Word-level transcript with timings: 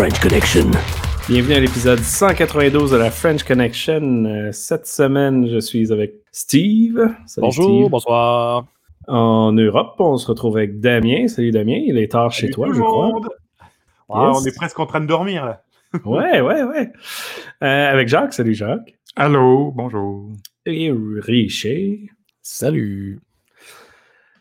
French 0.00 0.18
Connection. 0.20 0.70
Bienvenue 1.28 1.56
à 1.56 1.60
l'épisode 1.60 1.98
192 1.98 2.92
de 2.92 2.96
la 2.96 3.10
French 3.10 3.42
Connection. 3.44 4.24
Euh, 4.24 4.50
Cette 4.50 4.86
semaine, 4.86 5.46
je 5.46 5.58
suis 5.58 5.92
avec 5.92 6.14
Steve. 6.32 6.96
Salut, 7.26 7.44
Bonjour, 7.44 7.80
Steve. 7.82 7.90
bonsoir. 7.90 8.64
En 9.08 9.52
Europe, 9.52 9.96
on 9.98 10.16
se 10.16 10.26
retrouve 10.26 10.56
avec 10.56 10.80
Damien. 10.80 11.28
Salut 11.28 11.50
Damien, 11.50 11.82
il 11.84 11.98
est 11.98 12.12
tard 12.12 12.32
chez 12.32 12.46
Salut 12.46 12.52
toi, 12.54 12.66
tout 12.68 12.72
je 12.72 12.78
le 12.78 12.84
crois. 12.86 13.06
monde. 13.08 13.28
Ah, 14.08 14.28
Yes. 14.32 14.38
On 14.40 14.46
est 14.46 14.56
presque 14.56 14.80
en 14.80 14.86
train 14.86 15.00
de 15.02 15.06
dormir 15.06 15.44
là. 15.44 15.62
Ouais, 16.06 16.40
ouais, 16.40 16.62
ouais. 16.62 16.90
Euh, 17.62 17.90
avec 17.92 18.08
Jacques, 18.08 18.32
salut 18.32 18.54
Jacques. 18.54 18.94
Allô, 19.16 19.70
bonjour. 19.76 20.30
Et 20.64 20.90
Richard. 21.18 22.08
Salut. 22.40 23.20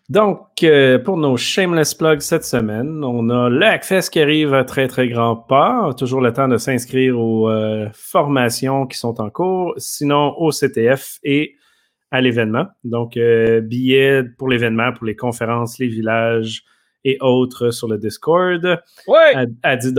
Donc, 0.09 0.39
euh, 0.63 0.97
pour 0.97 1.17
nos 1.17 1.37
shameless 1.37 1.93
plugs 1.93 2.21
cette 2.21 2.43
semaine, 2.43 3.03
on 3.03 3.29
a 3.29 3.47
le 3.47 3.63
Hackfest 3.63 4.09
qui 4.11 4.19
arrive 4.19 4.55
à 4.55 4.63
très, 4.63 4.87
très 4.87 5.07
grand 5.07 5.35
pas. 5.35 5.91
Toujours 5.95 6.19
le 6.19 6.33
temps 6.33 6.47
de 6.47 6.57
s'inscrire 6.57 7.19
aux 7.19 7.47
euh, 7.47 7.87
formations 7.93 8.87
qui 8.87 8.97
sont 8.97 9.21
en 9.21 9.29
cours, 9.29 9.73
sinon 9.77 10.33
au 10.37 10.51
CTF 10.51 11.19
et 11.23 11.55
à 12.09 12.21
l'événement. 12.21 12.65
Donc, 12.83 13.17
euh, 13.17 13.61
billets 13.61 14.23
pour 14.23 14.47
l'événement, 14.49 14.91
pour 14.93 15.05
les 15.05 15.15
conférences, 15.15 15.77
les 15.77 15.87
villages 15.87 16.63
et 17.03 17.17
autres 17.21 17.69
sur 17.69 17.87
le 17.87 17.99
Discord 17.99 18.65
Ouais. 19.07 19.35
à, 19.35 19.45
à 19.61 19.75
10 19.75 19.93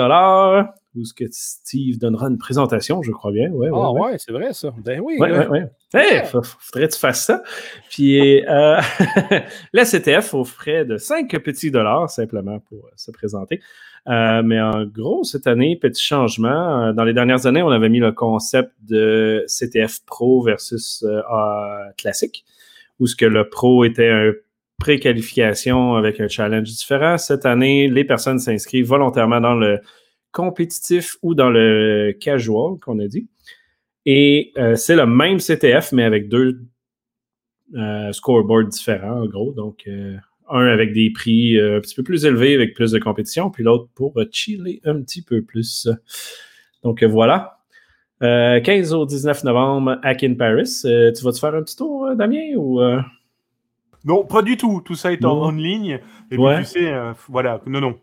où 0.96 1.04
ce 1.04 1.14
que 1.14 1.24
Steve 1.30 1.98
donnera 1.98 2.26
une 2.26 2.36
présentation, 2.38 3.00
je 3.02 3.12
crois 3.12 3.30
bien. 3.30 3.48
Ouais, 3.52 3.70
ouais, 3.70 3.78
Ah 3.80 3.92
ouais. 3.92 4.00
ouais, 4.00 4.14
c'est 4.18 4.32
vrai 4.32 4.52
ça. 4.52 4.74
Ben 4.84 5.00
oui. 5.00 5.18
Ouais, 5.20 5.46
ouais. 5.46 5.66
Hey, 5.92 6.24
fa- 6.24 6.40
faudrait 6.42 6.88
que 6.88 6.92
tu 6.94 7.00
fasses 7.00 7.24
ça. 7.26 7.42
Puis, 7.90 8.44
euh, 8.46 8.80
la 9.72 9.84
CTF 9.84 10.34
offrait 10.34 10.84
de 10.84 10.96
5 10.96 11.28
petits 11.42 11.70
dollars 11.70 12.08
simplement 12.10 12.60
pour 12.60 12.86
euh, 12.86 12.90
se 12.96 13.10
présenter. 13.10 13.60
Euh, 14.08 14.42
mais 14.44 14.60
en 14.60 14.84
gros, 14.86 15.24
cette 15.24 15.46
année, 15.46 15.76
petit 15.76 16.02
changement. 16.02 16.86
Euh, 16.88 16.92
Dans 16.92 17.04
les 17.04 17.12
dernières 17.12 17.46
années, 17.46 17.62
on 17.62 17.70
avait 17.70 17.88
mis 17.88 17.98
le 17.98 18.12
concept 18.12 18.70
de 18.88 19.44
CTF 19.48 20.04
Pro 20.06 20.42
versus 20.42 21.04
euh, 21.06 21.20
classique, 21.98 22.44
où 22.98 23.06
ce 23.06 23.16
que 23.16 23.26
le 23.26 23.48
Pro 23.48 23.84
était 23.84 24.10
un 24.10 24.32
préqualification 24.78 25.94
avec 25.96 26.20
un 26.20 26.28
challenge 26.28 26.68
différent. 26.68 27.18
Cette 27.18 27.44
année, 27.46 27.88
les 27.88 28.04
personnes 28.04 28.38
s'inscrivent 28.38 28.86
volontairement 28.86 29.40
dans 29.40 29.54
le 29.54 29.78
compétitif 30.32 31.16
ou 31.22 31.34
dans 31.34 31.50
le 31.50 32.16
casual, 32.18 32.78
qu'on 32.80 32.98
a 33.00 33.06
dit. 33.06 33.28
Et 34.06 34.52
euh, 34.56 34.76
c'est 34.76 34.96
le 34.96 35.06
même 35.06 35.38
CTF, 35.38 35.92
mais 35.92 36.04
avec 36.04 36.28
deux 36.28 36.60
euh, 37.74 38.12
scoreboards 38.12 38.68
différents, 38.68 39.22
en 39.22 39.26
gros. 39.26 39.52
Donc, 39.52 39.84
euh, 39.86 40.16
un 40.48 40.66
avec 40.66 40.92
des 40.92 41.10
prix 41.10 41.60
un 41.60 41.80
petit 41.80 41.94
peu 41.94 42.02
plus 42.02 42.24
élevés, 42.24 42.54
avec 42.54 42.74
plus 42.74 42.90
de 42.92 42.98
compétition, 42.98 43.50
puis 43.50 43.62
l'autre 43.62 43.88
pour 43.94 44.14
chiller 44.32 44.80
un 44.84 45.00
petit 45.00 45.22
peu 45.22 45.42
plus. 45.42 45.88
Donc, 46.82 47.04
voilà. 47.04 47.58
Euh, 48.22 48.60
15 48.60 48.92
au 48.92 49.06
19 49.06 49.44
novembre, 49.44 49.98
Hack 50.02 50.24
in 50.24 50.34
Paris. 50.34 50.80
Tu 50.82 51.24
vas-te 51.24 51.38
faire 51.38 51.54
un 51.54 51.62
petit 51.62 51.76
tour, 51.76 52.14
Damien, 52.16 52.54
ou... 52.56 52.80
Non, 54.04 54.24
pas 54.24 54.40
du 54.42 54.56
tout. 54.56 54.80
Tout 54.84 54.94
ça 54.94 55.12
est 55.12 55.24
en, 55.24 55.50
ligne. 55.52 56.00
Et 56.30 56.38
Ouais. 56.38 56.56
puis 56.56 56.64
tu 56.64 56.70
sais, 56.70 56.92
voilà, 57.28 57.60
non, 57.66 57.80
non. 57.80 57.98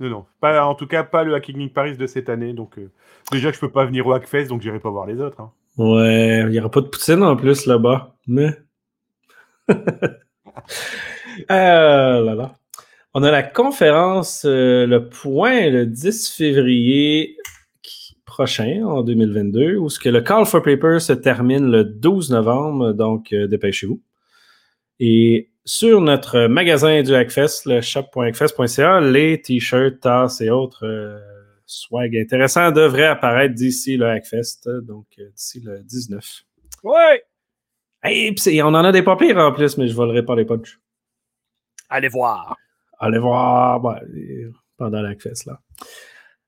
Non, 0.00 0.08
non. 0.08 0.24
Pas, 0.40 0.64
en 0.64 0.74
tout 0.74 0.86
cas, 0.86 1.02
pas 1.02 1.24
le 1.24 1.34
Hacking 1.34 1.70
Paris 1.70 1.96
de 1.96 2.06
cette 2.06 2.28
année. 2.28 2.52
Donc, 2.52 2.78
euh, 2.78 2.90
déjà 3.32 3.50
que 3.50 3.56
je 3.56 3.60
peux 3.60 3.70
pas 3.70 3.84
venir 3.84 4.06
au 4.06 4.12
Hackfest, 4.12 4.46
donc 4.46 4.62
j'irai 4.62 4.78
pas 4.78 4.90
voir 4.90 5.06
les 5.06 5.20
autres. 5.20 5.40
hein. 5.40 5.50
Ouais, 5.76 6.40
il 6.42 6.48
n'y 6.48 6.58
aura 6.58 6.70
pas 6.70 6.80
de 6.80 6.86
poutine 6.86 7.22
en 7.22 7.36
plus 7.36 7.66
là-bas. 7.66 8.14
Mais. 8.26 8.56
Euh, 11.52 12.20
là, 12.24 12.34
là. 12.34 12.54
On 13.14 13.22
a 13.22 13.30
la 13.30 13.44
conférence 13.44 14.44
euh, 14.44 14.86
Le 14.86 15.08
Point 15.08 15.70
le 15.70 15.86
10 15.86 16.32
février 16.34 17.36
prochain, 18.26 18.82
en 18.84 19.02
2022, 19.02 19.76
où 19.76 19.88
ce 19.88 20.00
que 20.00 20.08
le 20.08 20.20
Call 20.20 20.46
for 20.46 20.62
Paper 20.62 20.98
se 20.98 21.12
termine 21.12 21.70
le 21.70 21.84
12 21.84 22.30
novembre, 22.30 22.92
donc 22.92 23.32
dépêchez-vous. 23.32 24.00
Et 24.98 25.50
sur 25.68 26.00
notre 26.00 26.46
magasin 26.46 27.02
du 27.02 27.14
Hackfest, 27.14 27.66
le 27.66 27.82
shop.hackfest.ca, 27.82 29.00
les 29.02 29.42
t-shirts, 29.42 30.00
tasses 30.00 30.40
et 30.40 30.48
autres 30.48 30.86
euh, 30.86 31.18
swag 31.66 32.16
intéressants 32.16 32.72
devraient 32.72 33.04
apparaître 33.06 33.54
d'ici 33.54 33.98
le 33.98 34.06
Hackfest, 34.08 34.66
donc 34.82 35.04
euh, 35.18 35.28
d'ici 35.36 35.60
le 35.60 35.82
19. 35.82 36.24
Ouais. 36.84 37.22
Hey, 38.02 38.32
c'est- 38.38 38.62
on 38.62 38.68
en 38.68 38.82
a 38.82 38.92
des 38.92 39.02
pas 39.02 39.16
pires 39.16 39.36
en 39.36 39.52
plus, 39.52 39.76
mais 39.76 39.88
je 39.88 39.94
volerai 39.94 40.24
pas 40.24 40.34
les 40.36 40.46
punchs. 40.46 40.78
Allez 41.90 42.08
voir. 42.08 42.56
Allez 42.98 43.18
voir 43.18 43.80
ben, 43.80 43.98
euh, 44.14 44.50
pendant 44.78 45.02
la 45.02 45.10
Hackfest, 45.10 45.44
là. 45.46 45.60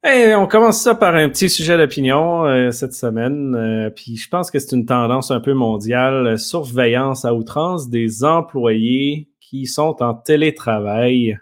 On 0.02 0.46
commence 0.46 0.80
ça 0.80 0.94
par 0.94 1.14
un 1.14 1.28
petit 1.28 1.50
sujet 1.50 1.76
d'opinion 1.76 2.46
euh, 2.46 2.70
cette 2.70 2.94
semaine. 2.94 3.54
euh, 3.54 3.90
Puis 3.90 4.16
je 4.16 4.28
pense 4.28 4.50
que 4.50 4.58
c'est 4.58 4.74
une 4.74 4.86
tendance 4.86 5.30
un 5.30 5.40
peu 5.40 5.52
mondiale. 5.52 6.26
euh, 6.26 6.36
surveillance 6.36 7.24
à 7.24 7.34
outrance 7.34 7.90
des 7.90 8.24
employés 8.24 9.28
qui 9.40 9.66
sont 9.66 10.02
en 10.02 10.14
télétravail. 10.14 11.38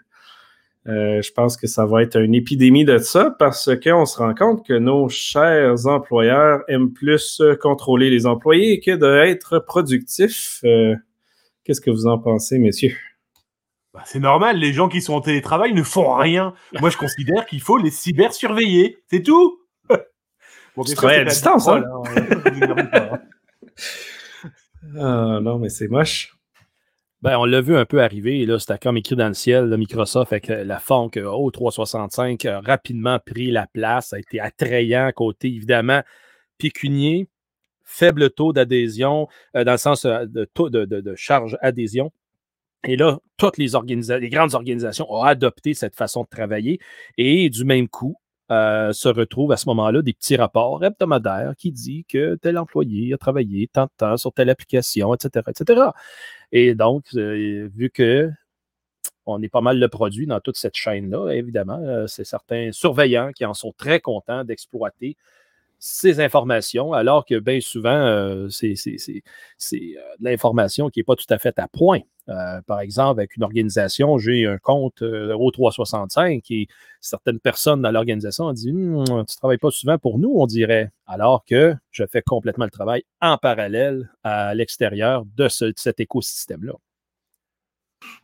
Euh, 0.87 1.21
je 1.21 1.31
pense 1.31 1.55
que 1.55 1.67
ça 1.67 1.85
va 1.85 2.01
être 2.03 2.19
une 2.19 2.33
épidémie 2.35 2.83
de 2.83 2.97
ça 2.97 3.33
parce 3.39 3.69
qu'on 3.81 4.05
se 4.05 4.17
rend 4.17 4.33
compte 4.33 4.65
que 4.65 4.73
nos 4.73 5.07
chers 5.07 5.85
employeurs 5.85 6.61
aiment 6.67 6.91
plus 6.91 7.41
contrôler 7.61 8.09
les 8.09 8.25
employés 8.25 8.79
que 8.79 8.91
d'être 8.91 9.59
productifs. 9.59 10.59
Euh, 10.65 10.95
Qu'est-ce 11.63 11.81
que 11.81 11.91
vous 11.91 12.07
en 12.07 12.17
pensez, 12.17 12.57
messieurs? 12.57 12.97
Bah, 13.99 14.03
c'est 14.05 14.19
normal, 14.19 14.57
les 14.57 14.71
gens 14.71 14.87
qui 14.87 15.01
sont 15.01 15.13
en 15.13 15.21
télétravail 15.21 15.73
ne 15.73 15.83
font 15.83 16.13
rien. 16.15 16.53
Moi, 16.79 16.89
je 16.89 16.95
considère 16.97 17.45
qu'il 17.45 17.59
faut 17.61 17.77
les 17.77 17.91
cybersurveiller. 17.91 18.97
C'est 19.09 19.21
tout. 19.23 19.59
Bon, 20.75 20.83
c'est 20.83 20.95
à 21.05 21.25
distance, 21.25 21.67
hein? 21.67 21.83
hein. 21.83 22.03
Hein. 22.93 23.19
Ah 24.97 25.39
non, 25.41 25.59
mais 25.59 25.69
c'est 25.69 25.87
moche. 25.89 26.35
Ben, 27.21 27.37
on 27.37 27.43
l'a 27.43 27.59
vu 27.59 27.75
un 27.75 27.83
peu 27.85 28.01
arriver, 28.01 28.45
là, 28.45 28.59
c'était 28.59 28.77
comme 28.77 28.95
écrit 28.95 29.17
dans 29.17 29.27
le 29.27 29.33
ciel, 29.33 29.65
là, 29.65 29.75
Microsoft 29.75 30.31
avec 30.31 30.49
euh, 30.49 30.63
la 30.63 30.79
fonte 30.79 31.17
au 31.17 31.51
365 31.51 32.45
a 32.45 32.61
rapidement 32.61 33.19
pris 33.19 33.51
la 33.51 33.67
place, 33.67 34.13
a 34.13 34.19
été 34.19 34.39
attrayant 34.39 35.11
côté, 35.13 35.49
évidemment, 35.49 36.01
pécunier, 36.57 37.27
faible 37.83 38.29
taux 38.29 38.53
d'adhésion, 38.53 39.27
euh, 39.57 39.65
dans 39.65 39.73
le 39.73 39.77
sens 39.77 40.05
euh, 40.05 40.25
de 40.25 40.45
taux 40.45 40.69
de, 40.69 40.85
de- 40.85 41.01
de 41.01 41.15
charge 41.15 41.57
adhésion. 41.61 42.13
Et 42.85 42.95
là, 42.95 43.19
toutes 43.37 43.57
les, 43.57 43.69
les 44.19 44.29
grandes 44.29 44.55
organisations 44.55 45.11
ont 45.11 45.23
adopté 45.23 45.73
cette 45.73 45.95
façon 45.95 46.23
de 46.23 46.29
travailler 46.29 46.79
et 47.17 47.49
du 47.49 47.65
même 47.65 47.87
coup, 47.87 48.17
euh, 48.51 48.93
se 48.93 49.07
retrouvent 49.07 49.51
à 49.51 49.57
ce 49.57 49.69
moment-là 49.69 50.01
des 50.01 50.13
petits 50.13 50.35
rapports 50.35 50.83
hebdomadaires 50.83 51.53
qui 51.55 51.71
disent 51.71 52.03
que 52.09 52.33
tel 52.35 52.57
employé 52.57 53.13
a 53.13 53.17
travaillé 53.19 53.67
tant 53.71 53.85
de 53.85 53.91
temps 53.95 54.17
sur 54.17 54.33
telle 54.33 54.49
application, 54.49 55.13
etc., 55.13 55.45
etc. 55.49 55.81
Et 56.51 56.73
donc, 56.73 57.05
euh, 57.15 57.69
vu 57.75 57.91
que 57.91 58.31
on 59.27 59.39
est 59.43 59.49
pas 59.49 59.61
mal 59.61 59.79
le 59.79 59.87
produit 59.87 60.25
dans 60.25 60.39
toute 60.39 60.57
cette 60.57 60.75
chaîne-là, 60.75 61.29
évidemment, 61.29 61.79
euh, 61.83 62.07
c'est 62.07 62.23
certains 62.23 62.71
surveillants 62.71 63.31
qui 63.33 63.45
en 63.45 63.53
sont 63.53 63.71
très 63.77 63.99
contents 63.99 64.43
d'exploiter 64.43 65.15
ces 65.79 66.19
informations, 66.19 66.91
alors 66.93 67.25
que 67.25 67.39
bien 67.39 67.59
souvent, 67.61 67.89
euh, 67.89 68.49
c'est 68.49 68.73
euh, 68.73 69.19
de 69.73 70.23
l'information 70.23 70.89
qui 70.89 70.99
n'est 70.99 71.03
pas 71.05 71.15
tout 71.15 71.25
à 71.29 71.39
fait 71.39 71.57
à 71.57 71.67
point. 71.67 72.01
Euh, 72.27 72.61
par 72.67 72.81
exemple, 72.81 73.19
avec 73.19 73.35
une 73.37 73.43
organisation, 73.43 74.17
j'ai 74.17 74.45
un 74.45 74.57
compte 74.57 75.01
euh, 75.01 75.33
au 75.33 75.49
365 75.51 76.43
et 76.51 76.67
certaines 76.99 77.39
personnes 77.39 77.81
dans 77.81 77.91
l'organisation 77.91 78.45
ont 78.45 78.53
dit 78.53 78.71
Hum, 78.71 79.03
Tu 79.05 79.13
ne 79.13 79.37
travailles 79.37 79.57
pas 79.57 79.71
souvent 79.71 79.97
pour 79.97 80.19
nous, 80.19 80.33
on 80.35 80.45
dirait. 80.45 80.91
Alors 81.07 81.43
que 81.45 81.73
je 81.91 82.03
fais 82.05 82.21
complètement 82.21 82.65
le 82.65 82.71
travail 82.71 83.03
en 83.21 83.37
parallèle 83.37 84.11
à 84.23 84.53
l'extérieur 84.53 85.23
de 85.37 85.47
cet 85.47 85.99
écosystème-là. 85.99 86.73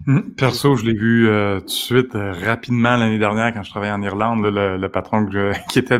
Hum, 0.07 0.33
Perso, 0.36 0.75
je 0.75 0.86
l'ai 0.86 0.94
vu 0.94 1.27
euh, 1.27 1.60
tout 1.60 1.66
de 1.66 1.69
suite 1.72 2.16
euh, 2.16 2.31
rapidement 2.31 2.95
l'année 2.95 3.18
dernière 3.18 3.54
quand 3.54 3.63
je 3.63 3.69
travaillais 3.69 3.92
en 3.94 4.01
Irlande. 4.01 4.44
là, 4.45 4.51
le, 4.51 4.77
le 4.77 4.89
patron 4.89 5.25
que 5.25 5.31
je- 5.31 5.60
qui 5.72 5.80
était 5.80 6.00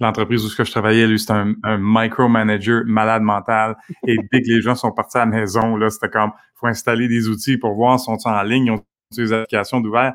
l'entreprise 0.00 0.44
où 0.44 0.48
je 0.64 0.70
travaillais, 0.70 1.06
lui, 1.06 1.18
c'était 1.18 1.32
un, 1.32 1.54
un 1.62 1.78
micromanager 1.80 2.82
malade 2.86 3.22
mental. 3.22 3.76
Et 4.06 4.16
dès 4.32 4.42
que 4.42 4.48
les 4.48 4.60
gens 4.60 4.74
sont 4.74 4.92
partis 4.92 5.16
à 5.18 5.20
la 5.20 5.26
maison, 5.26 5.76
là, 5.76 5.90
c'était 5.90 6.08
comme 6.10 6.32
faut 6.54 6.66
installer 6.66 7.08
des 7.08 7.28
outils 7.28 7.58
pour 7.58 7.74
voir 7.74 7.98
on 8.08 8.16
est 8.16 8.26
en 8.26 8.42
ligne, 8.42 8.70
ont 8.72 8.82
des 9.16 9.32
applications 9.32 9.80
d'ouvert. 9.80 10.14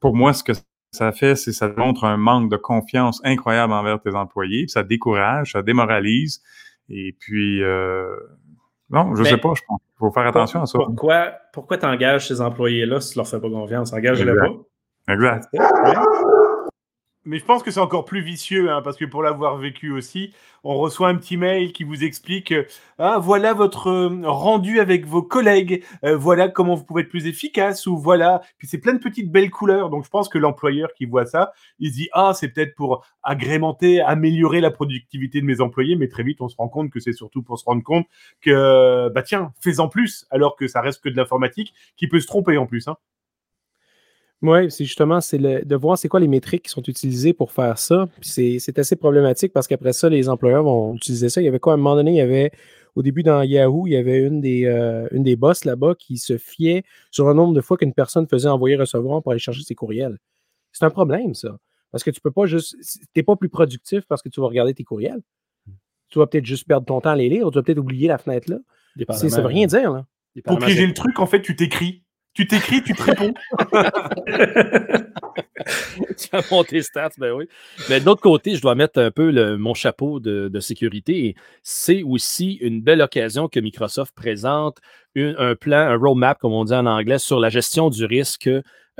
Pour 0.00 0.14
moi, 0.16 0.32
ce 0.32 0.42
que 0.44 0.52
ça 0.92 1.12
fait, 1.12 1.36
c'est 1.36 1.52
ça 1.52 1.68
montre 1.76 2.04
un 2.04 2.16
manque 2.16 2.50
de 2.50 2.56
confiance 2.56 3.20
incroyable 3.24 3.72
envers 3.72 4.00
tes 4.00 4.14
employés. 4.14 4.66
ça 4.68 4.82
décourage, 4.82 5.52
ça 5.52 5.62
démoralise. 5.62 6.42
Et 6.88 7.16
puis, 7.18 7.62
euh, 7.62 8.06
non, 8.90 9.14
je 9.16 9.22
Mais- 9.22 9.30
sais 9.30 9.36
pas, 9.36 9.52
je 9.54 9.62
pense 9.66 9.80
qu'il 9.80 9.98
faut 9.98 10.10
faire 10.10 10.26
attention 10.26 10.62
à 10.62 10.66
ça. 10.66 10.78
Pourquoi, 10.78 11.32
pourquoi 11.52 11.78
tu 11.78 11.86
engages 11.86 12.28
ces 12.28 12.40
employés-là 12.40 13.00
si 13.00 13.12
tu 13.12 13.18
leur 13.18 13.26
fais 13.28 13.40
pas 13.40 13.48
confiance? 13.50 13.92
Engage-les 13.92 14.34
pas. 14.34 15.12
Exact. 15.12 15.48
Mais 17.26 17.40
je 17.40 17.44
pense 17.44 17.64
que 17.64 17.72
c'est 17.72 17.80
encore 17.80 18.04
plus 18.04 18.20
vicieux, 18.22 18.70
hein, 18.70 18.82
parce 18.82 18.96
que 18.96 19.04
pour 19.04 19.20
l'avoir 19.20 19.56
vécu 19.56 19.90
aussi, 19.90 20.32
on 20.62 20.76
reçoit 20.76 21.08
un 21.08 21.16
petit 21.16 21.36
mail 21.36 21.72
qui 21.72 21.82
vous 21.82 22.04
explique 22.04 22.54
ah 22.98 23.18
voilà 23.18 23.52
votre 23.52 23.88
euh, 23.88 24.20
rendu 24.24 24.78
avec 24.78 25.06
vos 25.06 25.22
collègues, 25.22 25.84
euh, 26.04 26.16
voilà 26.16 26.48
comment 26.48 26.76
vous 26.76 26.84
pouvez 26.84 27.02
être 27.02 27.08
plus 27.08 27.26
efficace 27.26 27.86
ou 27.88 27.98
voilà. 27.98 28.42
Puis 28.58 28.68
c'est 28.68 28.78
plein 28.78 28.92
de 28.94 29.00
petites 29.00 29.32
belles 29.32 29.50
couleurs. 29.50 29.90
Donc 29.90 30.04
je 30.04 30.08
pense 30.08 30.28
que 30.28 30.38
l'employeur 30.38 30.92
qui 30.94 31.04
voit 31.04 31.26
ça, 31.26 31.52
il 31.80 31.90
se 31.90 31.96
dit 31.96 32.08
ah 32.12 32.30
c'est 32.32 32.48
peut-être 32.48 32.76
pour 32.76 33.04
agrémenter, 33.24 34.00
améliorer 34.00 34.60
la 34.60 34.70
productivité 34.70 35.40
de 35.40 35.46
mes 35.46 35.60
employés, 35.60 35.96
mais 35.96 36.06
très 36.06 36.22
vite 36.22 36.40
on 36.40 36.48
se 36.48 36.56
rend 36.56 36.68
compte 36.68 36.90
que 36.90 37.00
c'est 37.00 37.12
surtout 37.12 37.42
pour 37.42 37.58
se 37.58 37.64
rendre 37.64 37.82
compte 37.82 38.06
que 38.40 39.08
bah 39.08 39.22
tiens 39.22 39.52
fais-en 39.60 39.88
plus 39.88 40.26
alors 40.30 40.54
que 40.54 40.68
ça 40.68 40.80
reste 40.80 41.02
que 41.02 41.08
de 41.08 41.16
l'informatique 41.16 41.74
qui 41.96 42.06
peut 42.06 42.20
se 42.20 42.28
tromper 42.28 42.56
en 42.56 42.66
plus. 42.66 42.86
Hein. 42.86 42.96
Oui, 44.42 44.70
c'est 44.70 44.84
justement 44.84 45.20
c'est 45.20 45.38
de 45.38 45.76
voir 45.76 45.96
c'est 45.96 46.08
quoi 46.08 46.20
les 46.20 46.28
métriques 46.28 46.64
qui 46.64 46.70
sont 46.70 46.82
utilisées 46.82 47.32
pour 47.32 47.52
faire 47.52 47.78
ça. 47.78 48.08
C'est 48.20 48.78
assez 48.78 48.96
problématique 48.96 49.52
parce 49.52 49.66
qu'après 49.66 49.92
ça, 49.92 50.08
les 50.08 50.28
employeurs 50.28 50.62
vont 50.62 50.94
utiliser 50.94 51.28
ça. 51.28 51.40
Il 51.40 51.44
y 51.44 51.48
avait 51.48 51.58
quoi? 51.58 51.72
À 51.72 51.74
un 51.74 51.78
moment 51.78 51.96
donné, 51.96 52.12
il 52.12 52.16
y 52.16 52.20
avait 52.20 52.50
au 52.94 53.02
début 53.02 53.22
dans 53.22 53.42
Yahoo, 53.42 53.86
il 53.86 53.92
y 53.92 53.96
avait 53.96 54.18
une 54.18 54.40
des, 54.40 54.64
euh, 54.64 55.06
une 55.12 55.22
des 55.22 55.36
boss 55.36 55.64
là-bas 55.64 55.94
qui 55.98 56.16
se 56.16 56.38
fiait 56.38 56.82
sur 57.10 57.28
un 57.28 57.34
nombre 57.34 57.52
de 57.54 57.60
fois 57.60 57.76
qu'une 57.76 57.92
personne 57.92 58.26
faisait 58.26 58.48
envoyer 58.48 58.76
recevoir 58.76 59.22
pour 59.22 59.32
aller 59.32 59.38
chercher 59.38 59.62
ses 59.62 59.74
courriels. 59.74 60.18
C'est 60.72 60.84
un 60.84 60.90
problème, 60.90 61.34
ça. 61.34 61.58
Parce 61.90 62.04
que 62.04 62.10
tu 62.10 62.20
peux 62.20 62.30
pas 62.30 62.46
juste. 62.46 62.76
Tu 62.82 62.98
n'es 63.16 63.22
pas 63.22 63.36
plus 63.36 63.48
productif 63.48 64.04
parce 64.06 64.22
que 64.22 64.28
tu 64.28 64.40
vas 64.40 64.46
regarder 64.46 64.74
tes 64.74 64.84
courriels. 64.84 65.20
Tu 66.08 66.18
vas 66.18 66.26
peut-être 66.26 66.44
juste 66.44 66.66
perdre 66.66 66.86
ton 66.86 67.00
temps 67.00 67.10
à 67.10 67.16
les 67.16 67.28
lire, 67.28 67.46
ou 67.46 67.50
tu 67.50 67.56
vas 67.56 67.62
peut-être 67.62 67.78
oublier 67.78 68.08
la 68.08 68.18
fenêtre 68.18 68.50
là. 68.50 68.58
Ça 69.14 69.40
veut 69.40 69.46
rien 69.46 69.66
dire, 69.66 69.92
là. 69.92 70.06
Pour 70.44 70.58
piéger 70.58 70.86
le 70.86 70.94
truc, 70.94 71.18
en 71.18 71.26
fait, 71.26 71.42
tu 71.42 71.56
t'écris. 71.56 72.02
Tu 72.36 72.46
t'écris, 72.46 72.82
tu 72.82 72.92
te 72.92 73.02
réponds. 73.02 73.32
tu 76.18 76.28
vas 76.30 76.42
monter 76.50 76.82
stats, 76.82 77.12
ben 77.16 77.32
oui. 77.32 77.48
Mais 77.88 77.98
de 77.98 78.04
l'autre 78.04 78.20
côté, 78.20 78.54
je 78.56 78.60
dois 78.60 78.74
mettre 78.74 79.00
un 79.00 79.10
peu 79.10 79.56
mon 79.56 79.72
chapeau 79.72 80.20
de, 80.20 80.60
sécurité. 80.60 81.34
C'est 81.62 82.02
aussi 82.02 82.54
une 82.60 82.82
belle 82.82 83.00
occasion 83.00 83.48
que 83.48 83.58
Microsoft 83.58 84.14
présente 84.14 84.76
un 85.16 85.54
plan, 85.54 85.78
un 85.78 85.96
roadmap, 85.96 86.38
comme 86.38 86.52
on 86.52 86.64
dit 86.64 86.74
en 86.74 86.84
anglais, 86.84 87.18
sur 87.18 87.40
la 87.40 87.48
gestion 87.48 87.88
du 87.88 88.04
risque 88.04 88.50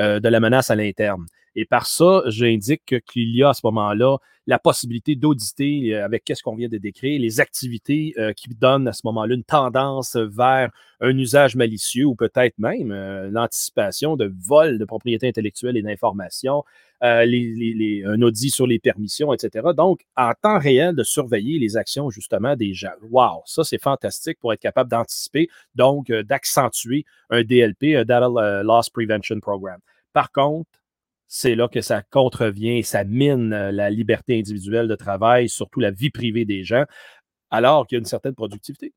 euh, 0.01 0.19
de 0.19 0.29
la 0.29 0.41
menace 0.41 0.71
à 0.71 0.75
l'interne. 0.75 1.27
Et 1.57 1.65
par 1.65 1.87
ça, 1.87 2.23
j'indique 2.27 2.95
qu'il 3.07 3.35
y 3.35 3.43
a 3.43 3.49
à 3.49 3.55
ce 3.55 3.63
moment-là 3.65 4.19
la 4.47 4.59
possibilité 4.59 5.17
d'auditer 5.17 5.95
euh, 5.95 6.05
avec 6.05 6.23
qu'est-ce 6.23 6.43
qu'on 6.43 6.55
vient 6.55 6.69
de 6.69 6.79
décrire, 6.79 7.19
les 7.19 7.41
activités 7.41 8.15
euh, 8.19 8.33
qui 8.33 8.49
donnent 8.51 8.87
à 8.87 8.93
ce 8.93 9.01
moment-là 9.05 9.35
une 9.35 9.43
tendance 9.43 10.17
vers 10.17 10.71
un 11.01 11.17
usage 11.19 11.57
malicieux 11.57 12.05
ou 12.05 12.15
peut-être 12.15 12.57
même 12.59 12.93
euh, 12.93 13.29
l'anticipation 13.31 14.17
de 14.17 14.33
vol 14.47 14.79
de 14.79 14.85
propriété 14.85 15.27
intellectuelle 15.27 15.77
et 15.77 15.83
d'informations, 15.83 16.63
un 17.03 18.23
audit 18.23 18.51
sur 18.51 18.67
les 18.67 18.79
permissions, 18.79 19.33
etc. 19.35 19.69
Donc, 19.77 20.07
en 20.17 20.33
temps 20.41 20.59
réel, 20.59 20.95
de 20.95 21.03
surveiller 21.03 21.59
les 21.59 21.77
actions 21.77 22.09
justement 22.09 22.57
des 22.57 22.73
gens. 22.73 22.95
Wow, 23.11 23.43
ça 23.45 23.65
c'est 23.65 23.81
fantastique 23.81 24.39
pour 24.41 24.55
être 24.55 24.61
capable 24.61 24.91
d'anticiper, 24.91 25.49
donc 25.75 26.11
d'accentuer 26.11 27.05
un 27.29 27.43
DLP, 27.43 27.97
un 27.97 28.05
Data 28.05 28.63
Loss 28.63 28.89
Prevention 28.89 29.41
Program. 29.41 29.79
Par 30.15 30.33
contre, 30.33 30.71
c'est 31.29 31.55
là 31.55 31.69
que 31.69 31.81
ça 31.81 32.03
contrevient, 32.03 32.83
ça 32.83 33.05
mine 33.05 33.53
euh, 33.53 33.73
la 33.73 33.91
liberté 33.91 34.39
individuelle 34.39 34.89
de 34.89 34.95
travail, 34.95 35.49
surtout 35.49 35.81
la 35.81 35.91
vie 35.91 36.11
privée 36.11 36.45
des 36.45 36.65
gens, 36.65 36.85
alors 37.51 37.87
qu'il 37.87 37.97
y 37.97 37.99
a 37.99 38.01
une 38.01 38.07
certaine 38.07 38.35
productivité. 38.35 38.93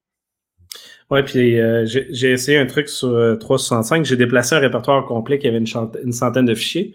Oui, 1.10 1.24
puis 1.24 1.60
euh, 1.60 1.86
j'ai 1.86 2.31
essayé 2.31 2.60
un 2.60 2.68
truc 2.68 2.90
sur 2.90 3.38
365. 3.40 4.02
Euh, 4.02 4.04
j'ai 4.04 4.18
déplacé 4.18 4.54
un 4.54 4.60
répertoire 4.60 5.04
complet 5.06 5.40
qui 5.40 5.48
avait 5.48 5.58
une, 5.58 6.12
centaine 6.12 6.46
de 6.46 6.54
fichiers. 6.54 6.94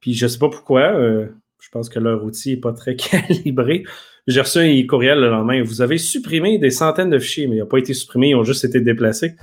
Puis 0.00 0.12
je 0.12 0.26
ne 0.26 0.28
sais 0.28 0.38
pas 0.38 0.50
pourquoi. 0.50 0.92
je 0.92 1.68
pense 1.72 1.88
que 1.88 1.98
leur 1.98 2.22
outil 2.22 2.50
n'est 2.50 2.60
pas 2.60 2.74
très 2.74 2.96
calibré. 2.96 3.84
J'ai 4.26 4.42
reçu 4.42 4.58
un 4.58 4.86
courriel 4.86 5.20
le 5.20 5.30
lendemain. 5.30 5.62
Vous 5.62 5.80
avez 5.80 5.96
supprimé 5.96 6.58
des 6.58 6.70
centaines 6.70 7.08
de 7.08 7.18
fichiers, 7.18 7.46
mais 7.46 7.56
ils 7.56 7.60
n'ont 7.60 7.66
pas 7.66 7.78
été 7.78 7.94
supprimés, 7.94 8.30
ils 8.30 8.34
ont 8.34 8.44
juste 8.44 8.64
été 8.66 8.80
déplacés. 8.82 9.36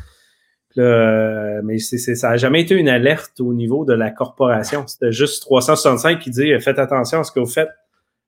Euh, 0.77 1.61
mais 1.63 1.79
ça 1.79 2.29
n'a 2.29 2.37
jamais 2.37 2.61
été 2.61 2.75
une 2.75 2.89
alerte 2.89 3.39
au 3.39 3.53
niveau 3.53 3.85
de 3.85 3.93
la 3.93 4.11
corporation. 4.11 4.85
C'était 4.87 5.11
juste 5.11 5.41
365 5.43 6.19
qui 6.19 6.29
dit 6.29 6.51
faites 6.59 6.79
attention 6.79 7.19
à 7.19 7.23
ce 7.23 7.31
que 7.31 7.39
vous 7.39 7.45
faites. 7.45 7.69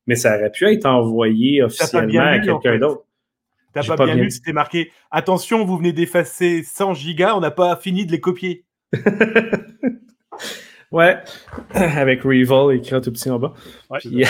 Mais 0.07 0.15
ça 0.15 0.35
aurait 0.35 0.51
pu 0.51 0.65
être 0.65 0.85
envoyé 0.85 1.61
officiellement 1.61 2.21
à 2.21 2.39
quelqu'un 2.39 2.79
d'autre. 2.79 3.03
T'as 3.73 3.83
pas, 3.83 3.95
pas, 3.95 4.05
bien, 4.05 4.15
lu, 4.15 4.31
c'était 4.31 4.53
marqué 4.53 4.91
Attention, 5.11 5.63
vous 5.63 5.77
venez 5.77 5.93
d'effacer 5.93 6.63
100 6.63 6.95
gigas, 6.95 7.35
on 7.35 7.39
n'a 7.39 7.51
pas 7.51 7.75
fini 7.75 8.07
de 8.07 8.11
les 8.11 8.19
copier. 8.19 8.65
ouais, 10.91 11.17
avec 11.75 12.23
Revol 12.23 12.75
écrit 12.75 12.99
tout 12.99 13.11
petit 13.11 13.29
en 13.29 13.37
bas. 13.37 13.53
Ouais, 13.91 13.99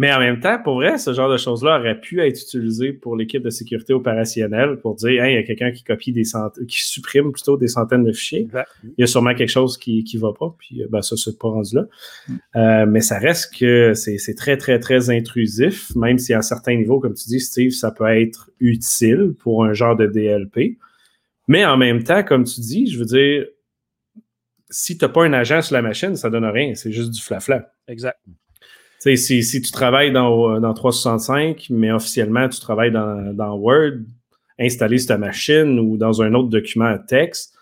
Mais 0.00 0.10
en 0.14 0.18
même 0.18 0.40
temps, 0.40 0.58
pour 0.58 0.76
vrai, 0.76 0.96
ce 0.96 1.12
genre 1.12 1.30
de 1.30 1.36
choses-là 1.36 1.78
aurait 1.78 2.00
pu 2.00 2.22
être 2.22 2.40
utilisé 2.40 2.94
pour 2.94 3.16
l'équipe 3.16 3.42
de 3.42 3.50
sécurité 3.50 3.92
opérationnelle 3.92 4.78
pour 4.78 4.94
dire, 4.94 5.26
il 5.26 5.34
y 5.34 5.36
a 5.36 5.42
quelqu'un 5.42 5.72
qui 5.72 5.84
copie 5.84 6.10
des 6.10 6.24
centaines, 6.24 6.64
qui 6.64 6.82
supprime 6.82 7.32
plutôt 7.32 7.58
des 7.58 7.68
centaines 7.68 8.04
de 8.04 8.12
fichiers. 8.12 8.48
Il 8.82 8.94
y 8.96 9.02
a 9.02 9.06
sûrement 9.06 9.34
quelque 9.34 9.50
chose 9.50 9.76
qui 9.76 10.02
ne 10.14 10.20
va 10.20 10.32
pas, 10.32 10.56
puis 10.58 10.82
ben, 10.88 11.02
ça, 11.02 11.16
c'est 11.18 11.38
pas 11.38 11.48
rendu 11.48 11.76
là. 11.76 11.84
Mm. 12.26 12.34
Euh, 12.56 12.86
mais 12.86 13.02
ça 13.02 13.18
reste 13.18 13.54
que 13.54 13.92
c'est 13.92 14.34
très, 14.34 14.56
très, 14.56 14.78
très 14.78 15.10
intrusif, 15.10 15.94
même 15.94 16.16
si 16.16 16.32
à 16.32 16.40
certains 16.40 16.76
niveaux, 16.76 16.98
comme 16.98 17.12
tu 17.12 17.28
dis, 17.28 17.40
Steve, 17.40 17.72
ça 17.72 17.90
peut 17.90 18.08
être 18.08 18.50
utile 18.58 19.34
pour 19.38 19.66
un 19.66 19.74
genre 19.74 19.96
de 19.96 20.06
DLP. 20.06 20.78
Mais 21.46 21.66
en 21.66 21.76
même 21.76 22.04
temps, 22.04 22.22
comme 22.22 22.44
tu 22.44 22.62
dis, 22.62 22.90
je 22.90 22.98
veux 22.98 23.04
dire, 23.04 23.44
si 24.70 24.96
tu 24.96 25.04
n'as 25.04 25.10
pas 25.10 25.24
un 25.24 25.34
agent 25.34 25.60
sur 25.60 25.74
la 25.74 25.82
machine, 25.82 26.16
ça 26.16 26.30
donne 26.30 26.46
rien. 26.46 26.74
C'est 26.74 26.90
juste 26.90 27.10
du 27.10 27.20
flafla. 27.20 27.70
Exact 27.86 28.16
si, 29.00 29.42
si 29.42 29.62
tu 29.62 29.72
travailles 29.72 30.12
dans, 30.12 30.60
dans 30.60 30.74
365, 30.74 31.66
mais 31.70 31.90
officiellement 31.90 32.48
tu 32.48 32.60
travailles 32.60 32.92
dans, 32.92 33.54
Word, 33.54 34.00
installé 34.58 34.98
sur 34.98 35.08
ta 35.08 35.18
machine 35.18 35.78
ou 35.78 35.96
dans 35.96 36.22
un 36.22 36.34
autre 36.34 36.48
document 36.48 36.96
texte, 37.08 37.54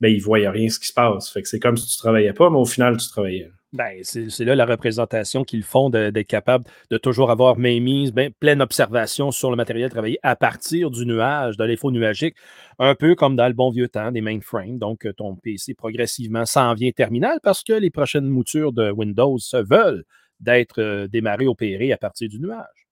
ben, 0.00 0.08
ils 0.08 0.18
ne 0.18 0.22
voient 0.22 0.50
rien 0.50 0.68
ce 0.68 0.78
qui 0.78 0.88
se 0.88 0.92
passe. 0.92 1.36
C'est 1.44 1.60
comme 1.60 1.76
si 1.76 1.86
tu 1.86 1.96
ne 1.96 2.02
travaillais 2.02 2.32
pas, 2.32 2.50
mais 2.50 2.58
au 2.58 2.66
final, 2.66 2.96
tu 2.96 3.08
travaillais. 3.08 3.50
Ben, 3.72 4.02
c'est 4.02 4.44
là 4.44 4.54
la 4.54 4.66
représentation 4.66 5.44
qu'ils 5.44 5.62
font 5.62 5.88
d'être 5.88 6.26
capable 6.26 6.66
de 6.90 6.98
toujours 6.98 7.30
avoir 7.30 7.56
mainmise, 7.56 8.12
ben, 8.12 8.30
pleine 8.30 8.60
observation 8.60 9.30
sur 9.30 9.50
le 9.50 9.56
matériel 9.56 9.88
travaillé 9.88 10.18
à 10.22 10.36
partir 10.36 10.90
du 10.90 11.06
nuage, 11.06 11.56
de 11.56 11.64
l'info 11.64 11.90
nuagique, 11.90 12.34
un 12.78 12.94
peu 12.94 13.14
comme 13.14 13.34
dans 13.34 13.46
le 13.46 13.54
bon 13.54 13.70
vieux 13.70 13.88
temps 13.88 14.12
des 14.12 14.20
mainframes. 14.20 14.78
Donc, 14.78 15.08
ton 15.16 15.36
PC 15.36 15.72
progressivement 15.72 16.44
s'en 16.44 16.74
vient 16.74 16.90
terminal 16.90 17.38
parce 17.42 17.62
que 17.62 17.72
les 17.72 17.88
prochaines 17.88 18.28
moutures 18.28 18.74
de 18.74 18.90
Windows 18.90 19.38
se 19.38 19.56
veulent 19.56 20.04
d'être 20.42 20.80
euh, 20.80 21.08
démarré, 21.08 21.46
opéré 21.46 21.92
à 21.92 21.96
partir 21.96 22.28
du 22.28 22.38
nuage. 22.38 22.88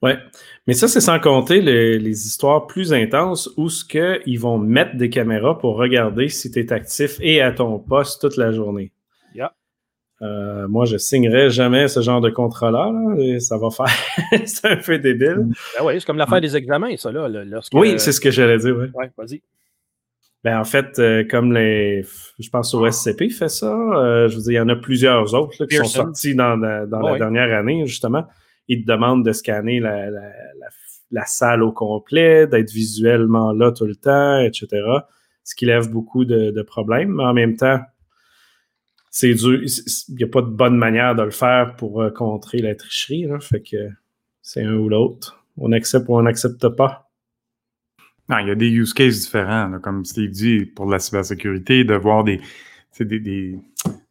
Oui, 0.00 0.12
mais 0.66 0.74
ça, 0.74 0.86
c'est 0.86 1.00
sans 1.00 1.18
compter 1.18 1.60
les, 1.60 2.26
histoires 2.26 2.68
plus 2.68 2.92
intenses 2.92 3.50
où 3.56 3.68
ce 3.68 3.84
qu'ils 3.84 4.38
vont 4.38 4.56
mettre 4.56 4.96
des 4.96 5.10
caméras 5.10 5.58
pour 5.58 5.76
regarder 5.76 6.28
si 6.28 6.52
tu 6.52 6.60
es 6.60 6.72
actif 6.72 7.18
et 7.20 7.40
à 7.40 7.50
ton 7.50 7.80
poste 7.80 8.20
toute 8.20 8.36
la 8.36 8.52
journée. 8.52 8.92
Yeah. 9.34 9.52
Euh, 10.22 10.68
moi, 10.68 10.84
je 10.84 10.96
signerais 10.98 11.50
jamais 11.50 11.88
ce 11.88 12.00
genre 12.00 12.20
de 12.20 12.30
contrat-là. 12.30 12.92
Ça 13.40 13.58
va 13.58 13.70
faire. 13.70 14.46
c'est 14.46 14.66
un 14.66 14.76
peu 14.76 14.98
débile. 14.98 15.48
Ben 15.76 15.84
oui, 15.84 15.94
c'est 15.98 16.04
comme 16.04 16.16
l'affaire 16.16 16.40
des 16.40 16.56
examens, 16.56 16.96
ça. 16.96 17.10
Là, 17.10 17.28
oui, 17.72 17.94
c'est 17.98 18.12
ce 18.12 18.20
que 18.20 18.30
j'allais 18.30 18.58
dire. 18.58 18.76
Oui, 18.76 18.86
ouais, 18.94 19.10
vas-y. 19.16 19.42
Ben, 20.44 20.60
en 20.60 20.64
fait, 20.64 20.98
euh, 20.98 21.24
comme 21.28 21.52
les. 21.52 22.04
Je 22.38 22.48
pense 22.48 22.72
au 22.72 22.88
SCP 22.88 23.28
fait 23.30 23.48
ça. 23.48 23.74
Euh, 23.74 24.28
je 24.28 24.36
veux 24.36 24.42
dire, 24.42 24.52
il 24.52 24.56
y 24.56 24.60
en 24.60 24.68
a 24.68 24.76
plusieurs 24.76 25.34
autres 25.34 25.66
qui 25.66 25.76
sont 25.76 25.84
sortis 25.84 26.34
dans, 26.34 26.56
la 26.56 26.86
dernière 26.86 27.56
année, 27.58 27.86
justement. 27.86 28.24
Ils 28.68 28.84
te 28.84 28.90
demandent 28.90 29.24
de 29.24 29.32
scanner 29.32 29.80
la, 29.80 31.26
salle 31.26 31.62
au 31.62 31.72
complet, 31.72 32.46
d'être 32.46 32.70
visuellement 32.70 33.52
là 33.52 33.72
tout 33.72 33.86
le 33.86 33.96
temps, 33.96 34.40
etc. 34.40 34.68
Ce 35.42 35.54
qui 35.54 35.66
lève 35.66 35.90
beaucoup 35.90 36.24
de, 36.24 36.62
problèmes. 36.62 37.14
Mais 37.14 37.24
en 37.24 37.34
même 37.34 37.56
temps, 37.56 37.80
c'est 39.10 39.34
dur. 39.34 39.60
Il 40.08 40.14
n'y 40.14 40.22
a 40.22 40.28
pas 40.28 40.42
de 40.42 40.50
bonne 40.50 40.76
manière 40.76 41.16
de 41.16 41.22
le 41.22 41.30
faire 41.30 41.74
pour 41.76 42.00
euh, 42.00 42.10
contrer 42.10 42.58
la 42.58 42.76
tricherie. 42.76 43.26
fait 43.40 43.62
que 43.62 43.88
c'est 44.40 44.62
un 44.62 44.74
ou 44.74 44.88
l'autre. 44.88 45.44
On 45.56 45.72
accepte 45.72 46.08
ou 46.08 46.16
on 46.16 46.22
n'accepte 46.22 46.68
pas. 46.68 47.07
Non, 48.28 48.38
il 48.38 48.48
y 48.48 48.50
a 48.50 48.54
des 48.54 48.68
use 48.68 48.92
cases 48.92 49.20
différents, 49.20 49.78
comme 49.82 50.04
Steve 50.04 50.30
dit, 50.30 50.66
pour 50.66 50.86
la 50.86 50.98
cybersécurité, 50.98 51.84
de 51.84 51.94
voir 51.94 52.24
des, 52.24 52.40
des, 53.00 53.20
des, 53.20 53.58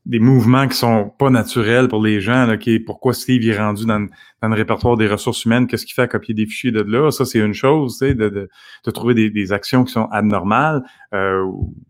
des, 0.08 0.20
mouvements 0.20 0.68
qui 0.68 0.76
sont 0.76 1.12
pas 1.20 1.30
naturels 1.30 1.88
pour 1.88 2.02
les 2.02 2.20
gens. 2.20 2.48
Là, 2.48 2.58
qui, 2.58 2.80
pourquoi 2.80 3.14
Steve 3.14 3.48
est 3.48 3.58
rendu 3.58 3.86
dans, 3.86 4.08
dans, 4.42 4.48
le 4.48 4.56
répertoire 4.56 4.98
des 4.98 5.08
ressources 5.08 5.46
humaines, 5.46 5.68
qu'est-ce 5.68 5.86
qu'il 5.86 5.94
fait 5.94 6.02
à 6.02 6.08
copier 6.08 6.34
des 6.34 6.48
fichiers 6.48 6.72
de 6.72 6.82
là? 6.82 7.12
Ça, 7.12 7.26
c'est 7.26 7.38
une 7.38 7.54
chose, 7.54 8.00
de, 8.00 8.14
de, 8.14 8.50
de 8.86 8.92
trouver 8.92 9.14
des, 9.14 9.30
des, 9.30 9.52
actions 9.52 9.84
qui 9.84 9.94
sont 9.94 10.08
anormales. 10.12 10.82
Euh, 11.14 11.46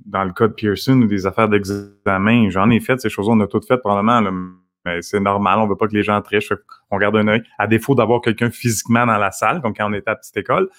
dans 0.06 0.26
le 0.26 0.34
cas 0.34 0.50
de 0.50 0.54
Pearson 0.54 1.02
ou 1.02 1.08
des 1.08 1.26
affaires 1.26 1.48
d'examen, 1.48 2.50
j'en 2.50 2.70
ai 2.70 2.82
fait 2.82 3.00
ces 3.00 3.10
choses-là, 3.10 3.36
on 3.36 3.40
a 3.40 3.48
toutes 3.48 3.66
faites 3.66 3.80
probablement. 3.80 4.20
Là, 4.20 4.32
mais 4.86 5.02
c'est 5.02 5.20
normal, 5.20 5.60
on 5.60 5.68
veut 5.68 5.76
pas 5.76 5.88
que 5.88 5.96
les 5.96 6.04
gens 6.04 6.22
trichent, 6.22 6.54
on 6.92 6.98
garde 6.98 7.16
un 7.18 7.28
œil, 7.28 7.44
à 7.58 7.68
défaut 7.68 7.94
d'avoir 7.94 8.22
quelqu'un 8.22 8.50
physiquement 8.50 9.06
dans 9.06 9.18
la 9.18 9.32
salle, 9.32 9.62
comme 9.62 9.74
quand 9.74 9.90
on 9.90 9.94
était 9.94 10.10
à 10.10 10.16
petite 10.16 10.38
école. 10.38 10.70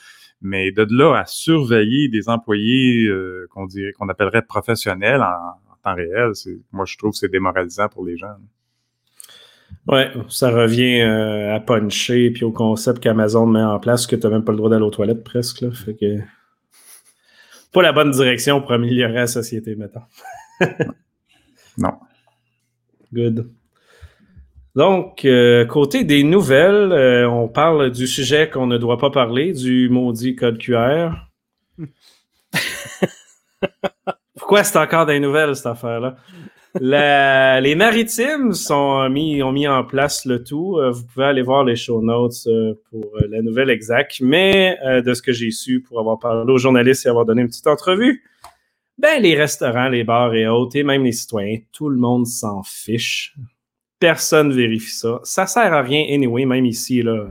Mais 0.41 0.71
de 0.71 0.87
là 0.91 1.19
à 1.19 1.27
surveiller 1.27 2.09
des 2.09 2.29
employés 2.29 3.07
euh, 3.07 3.47
qu'on 3.51 3.67
dirait 3.67 3.93
qu'on 3.93 4.09
appellerait 4.09 4.43
professionnels 4.43 5.23
en, 5.23 5.75
temps 5.83 5.95
réel, 5.95 6.33
moi, 6.73 6.85
je 6.87 6.97
trouve 6.97 7.13
que 7.13 7.19
c'est 7.19 7.31
démoralisant 7.31 7.89
pour 7.89 8.05
les 8.05 8.17
gens. 8.17 8.35
Ouais, 9.87 10.11
ça 10.29 10.51
revient 10.51 11.01
euh, 11.01 11.55
à 11.55 11.61
puncher 11.61 12.31
puis 12.31 12.45
au 12.45 12.51
concept 12.51 13.01
qu'Amazon 13.01 13.47
met 13.47 13.63
en 13.63 13.79
place 13.79 14.07
que 14.07 14.17
tu 14.17 14.27
n'as 14.27 14.33
même 14.33 14.45
pas 14.45 14.53
le 14.53 14.59
droit 14.59 14.71
d'aller 14.71 14.85
aux 14.85 14.91
toilettes 14.91 15.25
presque. 15.25 15.61
Là, 15.61 15.71
fait 15.71 15.95
que 15.95 16.19
pas 17.73 17.83
la 17.83 17.93
bonne 17.93 18.11
direction 18.11 18.61
pour 18.61 18.73
améliorer 18.73 19.15
la 19.15 19.27
société, 19.27 19.77
mettons. 19.77 20.03
non. 21.79 21.95
Good. 23.13 23.51
Donc, 24.79 25.25
euh, 25.25 25.65
côté 25.65 26.05
des 26.05 26.23
nouvelles, 26.23 26.93
euh, 26.93 27.29
on 27.29 27.49
parle 27.49 27.91
du 27.91 28.07
sujet 28.07 28.49
qu'on 28.49 28.69
ne 28.69 28.79
doit 28.79 28.97
pas 28.97 29.11
parler, 29.11 29.53
du 29.53 29.89
maudit 29.89 30.37
code 30.37 30.57
QR. 30.57 31.15
Pourquoi 34.39 34.63
c'est 34.63 34.79
encore 34.79 35.05
des 35.05 35.19
nouvelles, 35.19 35.57
cette 35.57 35.67
affaire-là? 35.67 36.15
les 36.81 37.75
maritimes 37.75 38.53
sont 38.53 39.09
mis, 39.09 39.43
ont 39.43 39.51
mis 39.51 39.67
en 39.67 39.83
place 39.83 40.25
le 40.25 40.45
tout. 40.45 40.79
Euh, 40.79 40.93
vous 40.93 41.03
pouvez 41.07 41.27
aller 41.27 41.43
voir 41.43 41.65
les 41.65 41.75
show 41.75 42.01
notes 42.01 42.47
pour 42.89 43.17
la 43.29 43.43
nouvelle 43.43 43.71
exacte. 43.71 44.21
Mais 44.21 44.79
de 45.05 45.13
ce 45.13 45.23
que 45.23 45.33
j'ai 45.33 45.51
su 45.51 45.81
pour 45.81 45.99
avoir 45.99 46.21
parlé 46.21 46.53
aux 46.53 46.59
journalistes 46.59 47.05
et 47.05 47.09
avoir 47.09 47.25
donné 47.25 47.43
une 47.43 47.49
petite 47.49 47.67
entrevue, 47.67 48.23
ben, 48.97 49.21
les 49.21 49.35
restaurants, 49.35 49.89
les 49.89 50.05
bars 50.05 50.37
et 50.37 50.47
autres, 50.47 50.77
et 50.77 50.85
même 50.85 51.03
les 51.03 51.11
citoyens, 51.11 51.59
tout 51.73 51.89
le 51.89 51.99
monde 51.99 52.29
s'en 52.29 52.63
fiche. 52.63 53.35
Personne 54.01 54.53
vérifie 54.53 54.95
ça. 54.95 55.21
Ça 55.25 55.47
sert 55.47 55.73
à 55.73 55.83
rien 55.83 56.05
anyway, 56.13 56.45
même 56.45 56.67
ici, 56.67 57.03
là, 57.03 57.29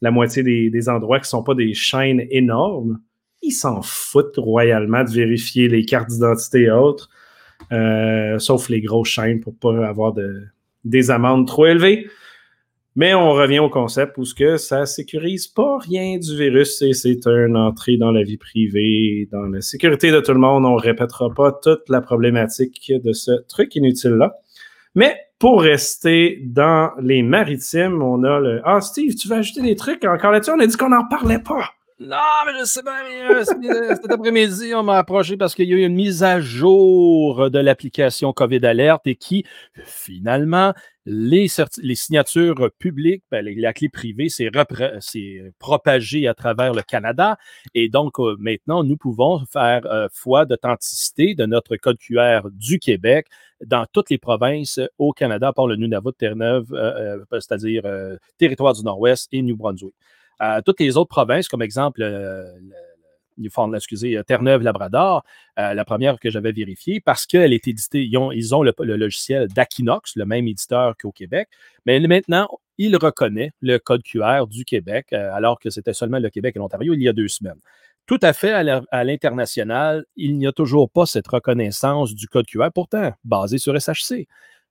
la 0.00 0.10
moitié 0.10 0.42
des, 0.42 0.88
endroits 0.88 1.20
qui 1.20 1.28
sont 1.28 1.42
pas 1.42 1.54
des 1.54 1.74
chaînes 1.74 2.22
énormes, 2.30 3.00
ils 3.42 3.52
s'en 3.52 3.82
foutent 3.82 4.36
royalement 4.36 5.04
de 5.04 5.10
vérifier 5.10 5.68
les 5.68 5.84
cartes 5.84 6.08
d'identité 6.08 6.62
et 6.62 6.70
autres, 6.70 7.08
euh, 7.72 8.38
sauf 8.38 8.68
les 8.68 8.80
grosses 8.80 9.08
chaînes 9.08 9.40
pour 9.40 9.56
pas 9.56 9.86
avoir 9.86 10.12
de, 10.12 10.42
des 10.84 11.10
amendes 11.10 11.46
trop 11.46 11.66
élevées. 11.66 12.06
Mais 12.98 13.12
on 13.12 13.32
revient 13.32 13.58
au 13.58 13.68
concept 13.68 14.16
où 14.16 14.24
que 14.36 14.56
ça 14.56 14.86
sécurise 14.86 15.48
pas 15.48 15.78
rien 15.78 16.16
du 16.16 16.34
virus 16.34 16.80
et 16.80 16.94
c'est 16.94 17.26
une 17.26 17.54
entrée 17.54 17.98
dans 17.98 18.10
la 18.10 18.22
vie 18.22 18.38
privée, 18.38 19.28
dans 19.30 19.42
la 19.42 19.60
sécurité 19.60 20.10
de 20.10 20.20
tout 20.20 20.32
le 20.32 20.38
monde. 20.38 20.64
On 20.64 20.76
répétera 20.76 21.28
pas 21.34 21.52
toute 21.52 21.86
la 21.90 22.00
problématique 22.00 22.90
de 22.90 23.12
ce 23.12 23.32
truc 23.48 23.76
inutile-là. 23.76 24.36
Mais 24.94 25.14
pour 25.38 25.62
rester 25.62 26.40
dans 26.44 26.92
les 27.00 27.22
maritimes, 27.22 28.02
on 28.02 28.24
a 28.24 28.40
le 28.40 28.60
Ah, 28.64 28.80
Steve, 28.80 29.14
tu 29.14 29.28
vas 29.28 29.36
ajouter 29.36 29.62
des 29.62 29.76
trucs 29.76 30.04
encore 30.04 30.30
là-dessus? 30.30 30.52
On 30.52 30.60
a 30.60 30.66
dit 30.66 30.76
qu'on 30.76 30.88
n'en 30.88 31.06
parlait 31.08 31.38
pas. 31.38 31.70
Non, 31.98 32.16
mais 32.44 32.52
je 32.60 32.64
sais 32.66 32.82
bien, 32.82 33.44
cet 33.94 34.10
après-midi, 34.10 34.74
on 34.74 34.82
m'a 34.82 34.98
approché 34.98 35.38
parce 35.38 35.54
qu'il 35.54 35.66
y 35.66 35.72
a 35.72 35.76
eu 35.76 35.86
une 35.86 35.94
mise 35.94 36.22
à 36.22 36.42
jour 36.42 37.50
de 37.50 37.58
l'application 37.58 38.34
COVID 38.34 38.66
Alert 38.66 39.06
et 39.06 39.14
qui, 39.14 39.46
finalement, 39.82 40.74
les, 41.06 41.46
les 41.82 41.94
signatures 41.94 42.70
publiques, 42.78 43.22
ben, 43.30 43.42
la 43.42 43.72
clé 43.72 43.88
privée 43.88 44.28
s'est 44.28 44.50
propagée 45.58 46.28
à 46.28 46.34
travers 46.34 46.74
le 46.74 46.82
Canada. 46.82 47.38
Et 47.74 47.88
donc, 47.88 48.18
euh, 48.18 48.36
maintenant, 48.38 48.84
nous 48.84 48.98
pouvons 48.98 49.42
faire 49.50 49.86
euh, 49.86 50.08
foi 50.12 50.44
d'authenticité 50.44 51.34
de 51.34 51.46
notre 51.46 51.76
code 51.76 51.96
QR 51.96 52.40
du 52.52 52.78
Québec 52.78 53.28
dans 53.64 53.86
toutes 53.92 54.10
les 54.10 54.18
provinces 54.18 54.80
au 54.98 55.12
Canada, 55.12 55.52
par 55.52 55.66
le 55.66 55.76
Nunavut, 55.76 56.12
Terre-Neuve, 56.18 56.72
euh, 56.72 57.24
c'est-à-dire 57.32 57.82
territoire 58.38 58.74
du 58.74 58.82
Nord-Ouest 58.82 59.28
et 59.32 59.42
New 59.42 59.56
Brunswick 59.56 59.94
toutes 60.64 60.80
les 60.80 60.96
autres 60.96 61.08
provinces, 61.08 61.48
comme 61.48 61.62
exemple 61.62 62.02
euh, 62.02 62.44
excusez, 63.74 64.16
euh, 64.16 64.22
Terre-Neuve, 64.22 64.62
Labrador, 64.62 65.24
euh, 65.58 65.74
la 65.74 65.84
première 65.84 66.18
que 66.18 66.30
j'avais 66.30 66.52
vérifiée, 66.52 67.00
parce 67.00 67.26
qu'elle 67.26 67.52
est 67.52 67.68
éditée, 67.68 68.04
ils 68.04 68.16
ont, 68.16 68.32
ils 68.32 68.54
ont 68.54 68.62
le, 68.62 68.72
logiciel 68.78 69.48
d'Aquinox, 69.48 70.16
le 70.16 70.24
même 70.24 70.46
éditeur 70.46 70.94
qu'au 70.96 71.12
Québec, 71.12 71.48
mais 71.84 72.00
maintenant, 72.00 72.48
il 72.78 72.96
reconnaît 72.96 73.52
le 73.60 73.78
code 73.78 74.02
QR 74.02 74.46
du 74.48 74.64
Québec, 74.64 75.12
alors 75.12 75.58
que 75.58 75.70
c'était 75.70 75.94
seulement 75.94 76.18
le 76.18 76.28
Québec 76.28 76.56
et 76.56 76.58
l'Ontario 76.58 76.92
il 76.92 77.02
y 77.02 77.08
a 77.08 77.14
deux 77.14 77.28
semaines. 77.28 77.60
Tout 78.06 78.20
à 78.22 78.32
fait 78.32 78.52
à 78.52 79.04
l'international, 79.04 80.04
il 80.16 80.38
n'y 80.38 80.46
a 80.46 80.52
toujours 80.52 80.88
pas 80.88 81.06
cette 81.06 81.26
reconnaissance 81.26 82.14
du 82.14 82.28
code 82.28 82.46
QR, 82.46 82.68
pourtant 82.72 83.12
basé 83.24 83.58
sur 83.58 83.78
SHC. 83.78 84.28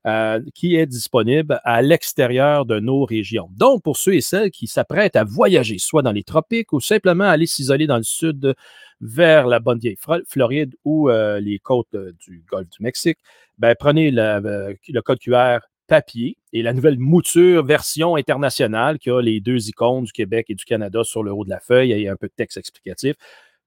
Euh, 0.08 0.39
qui 0.54 0.75
est 0.75 0.86
disponible 0.86 1.60
à 1.63 1.82
l'extérieur 1.82 2.68
de 2.68 2.80
nos 2.80 3.06
régions. 3.06 3.50
Donc, 3.58 3.82
pour 3.82 3.98
ceux 3.98 4.13
et 4.13 4.22
celles 4.22 4.51
qui 4.51 4.68
s'apprêtent 4.68 5.15
à 5.15 5.24
voyager, 5.24 5.80
soit 5.80 6.04
dans 6.04 6.12
les 6.12 6.22
tropiques 6.22 6.74
ou 6.74 6.80
simplement 6.80 7.24
aller 7.24 7.48
s'isoler 7.48 7.88
dans 7.88 7.98
le 7.98 8.04
sud 8.04 8.54
vers 9.01 9.48
la 9.48 9.60
bonne 9.60 9.80
vieille 9.80 9.98
Floride 10.27 10.75
ou 10.86 11.10
euh, 11.10 11.39
les 11.39 11.58
côtes 11.58 11.96
euh, 11.96 12.12
du 12.20 12.44
golfe 12.48 12.70
du 12.70 12.84
Mexique, 12.84 13.18
ben, 13.58 13.74
prenez 13.80 14.12
le, 14.12 15.01
code 15.01 15.18
QR 15.18 15.58
papier 15.88 16.38
et 16.54 16.62
la 16.62 16.74
nouvelle 16.74 17.00
mouture 17.00 17.65
version 17.65 18.15
internationale 18.15 19.00
qui 19.00 19.10
a 19.10 19.22
les 19.22 19.39
deux 19.39 19.70
icônes 19.70 20.04
du 20.04 20.12
Québec 20.12 20.48
et 20.50 20.56
du 20.56 20.65
Canada 20.65 21.04
sur 21.04 21.24
le 21.24 21.32
haut 21.32 21.46
de 21.46 21.50
la 21.50 21.60
feuille 21.60 21.92
et 21.92 22.08
un 22.08 22.15
peu 22.15 22.27
de 22.27 22.34
texte 22.36 22.58
explicatif 22.58 23.15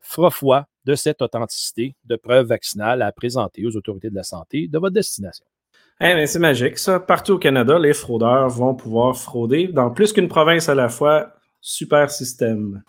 fera 0.00 0.30
foi 0.30 0.66
de 0.84 0.94
cette 0.94 1.22
authenticité 1.22 1.94
de 2.04 2.16
preuve 2.16 2.46
vaccinale 2.46 3.02
à 3.02 3.12
présenter 3.12 3.66
aux 3.66 3.76
autorités 3.76 4.10
de 4.10 4.14
la 4.14 4.22
santé 4.22 4.68
de 4.68 4.78
votre 4.78 4.94
destination. 4.94 5.44
Eh 6.00 6.26
c'est 6.26 6.38
magique, 6.38 6.78
ça. 6.78 7.00
Partout 7.00 7.32
au 7.34 7.38
Canada, 7.38 7.78
les 7.78 7.92
fraudeurs 7.92 8.48
vont 8.48 8.74
pouvoir 8.74 9.16
frauder 9.16 9.68
dans 9.68 9.90
plus 9.90 10.12
qu'une 10.12 10.28
province 10.28 10.68
à 10.68 10.74
la 10.74 10.88
fois. 10.88 11.32
Super 11.60 12.08
système. 12.10 12.82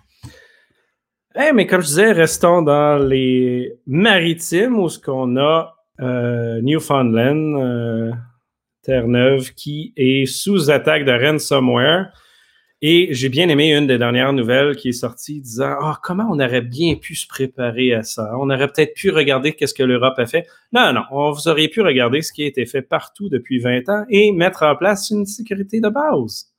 Eh, 1.36 1.52
mais 1.54 1.66
comme 1.66 1.82
je 1.82 1.88
disais, 1.88 2.12
restons 2.12 2.62
dans 2.62 2.98
les 2.98 3.80
maritimes 3.88 4.80
où 4.80 4.90
ce 4.90 5.00
qu'on 5.00 5.38
a 5.38 5.76
euh, 6.02 6.62
Newfoundland, 6.62 7.56
euh, 7.56 8.12
Terre-Neuve, 8.90 9.54
qui 9.54 9.94
est 9.98 10.26
sous 10.26 10.72
attaque 10.72 11.06
de 11.06 11.12
ransomware. 11.12 12.12
Et 12.82 13.10
j'ai 13.12 13.30
bien 13.30 13.48
aimé 13.48 13.72
une 13.76 13.86
des 13.86 14.00
dernières 14.00 14.34
nouvelles 14.34 14.76
qui 14.76 14.90
est 14.90 14.94
sortie 14.94 15.42
disant 15.42 15.76
Ah, 15.80 16.00
comment 16.02 16.28
on 16.32 16.40
aurait 16.40 16.62
bien 16.62 16.96
pu 16.96 17.14
se 17.14 17.28
préparer 17.28 17.94
à 17.94 18.02
ça? 18.02 18.32
On 18.40 18.50
aurait 18.50 18.68
peut-être 18.68 18.96
pu 18.96 19.12
regarder 19.12 19.54
qu'est-ce 19.54 19.76
que 19.76 19.84
l'Europe 19.84 20.18
a 20.18 20.26
fait. 20.26 20.48
Non, 20.74 20.92
non, 20.92 21.04
on 21.12 21.32
vous 21.32 21.48
aurait 21.48 21.68
pu 21.68 21.82
regarder 21.82 22.24
ce 22.24 22.34
qui 22.34 22.42
a 22.42 22.48
été 22.48 22.66
fait 22.66 22.82
partout 22.82 23.30
depuis 23.30 23.60
20 23.60 23.90
ans 23.90 24.06
et 24.10 24.32
mettre 24.32 24.64
en 24.64 24.76
place 24.76 25.12
une 25.12 25.28
sécurité 25.28 25.80
de 25.82 25.90
base. 25.90 26.52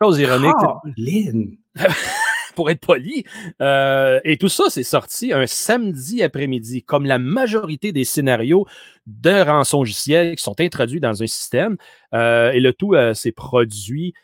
Chose 0.00 0.20
ironique. 0.20 0.54
Oh, 0.62 0.78
Lynn. 0.96 1.56
pour 2.54 2.70
être 2.70 2.80
poli. 2.80 3.24
Euh, 3.60 4.20
et 4.24 4.36
tout 4.36 4.48
ça, 4.48 4.64
c'est 4.68 4.82
sorti 4.82 5.32
un 5.32 5.46
samedi 5.46 6.22
après-midi, 6.22 6.82
comme 6.82 7.06
la 7.06 7.18
majorité 7.18 7.92
des 7.92 8.04
scénarios 8.04 8.66
de 9.06 9.42
rançongiciels 9.42 10.36
qui 10.36 10.42
sont 10.42 10.58
introduits 10.60 11.00
dans 11.00 11.22
un 11.22 11.26
système. 11.26 11.76
Euh, 12.14 12.52
et 12.52 12.60
le 12.60 12.72
tout 12.72 12.94
euh, 12.94 13.14
s'est 13.14 13.32
produit 13.32 14.14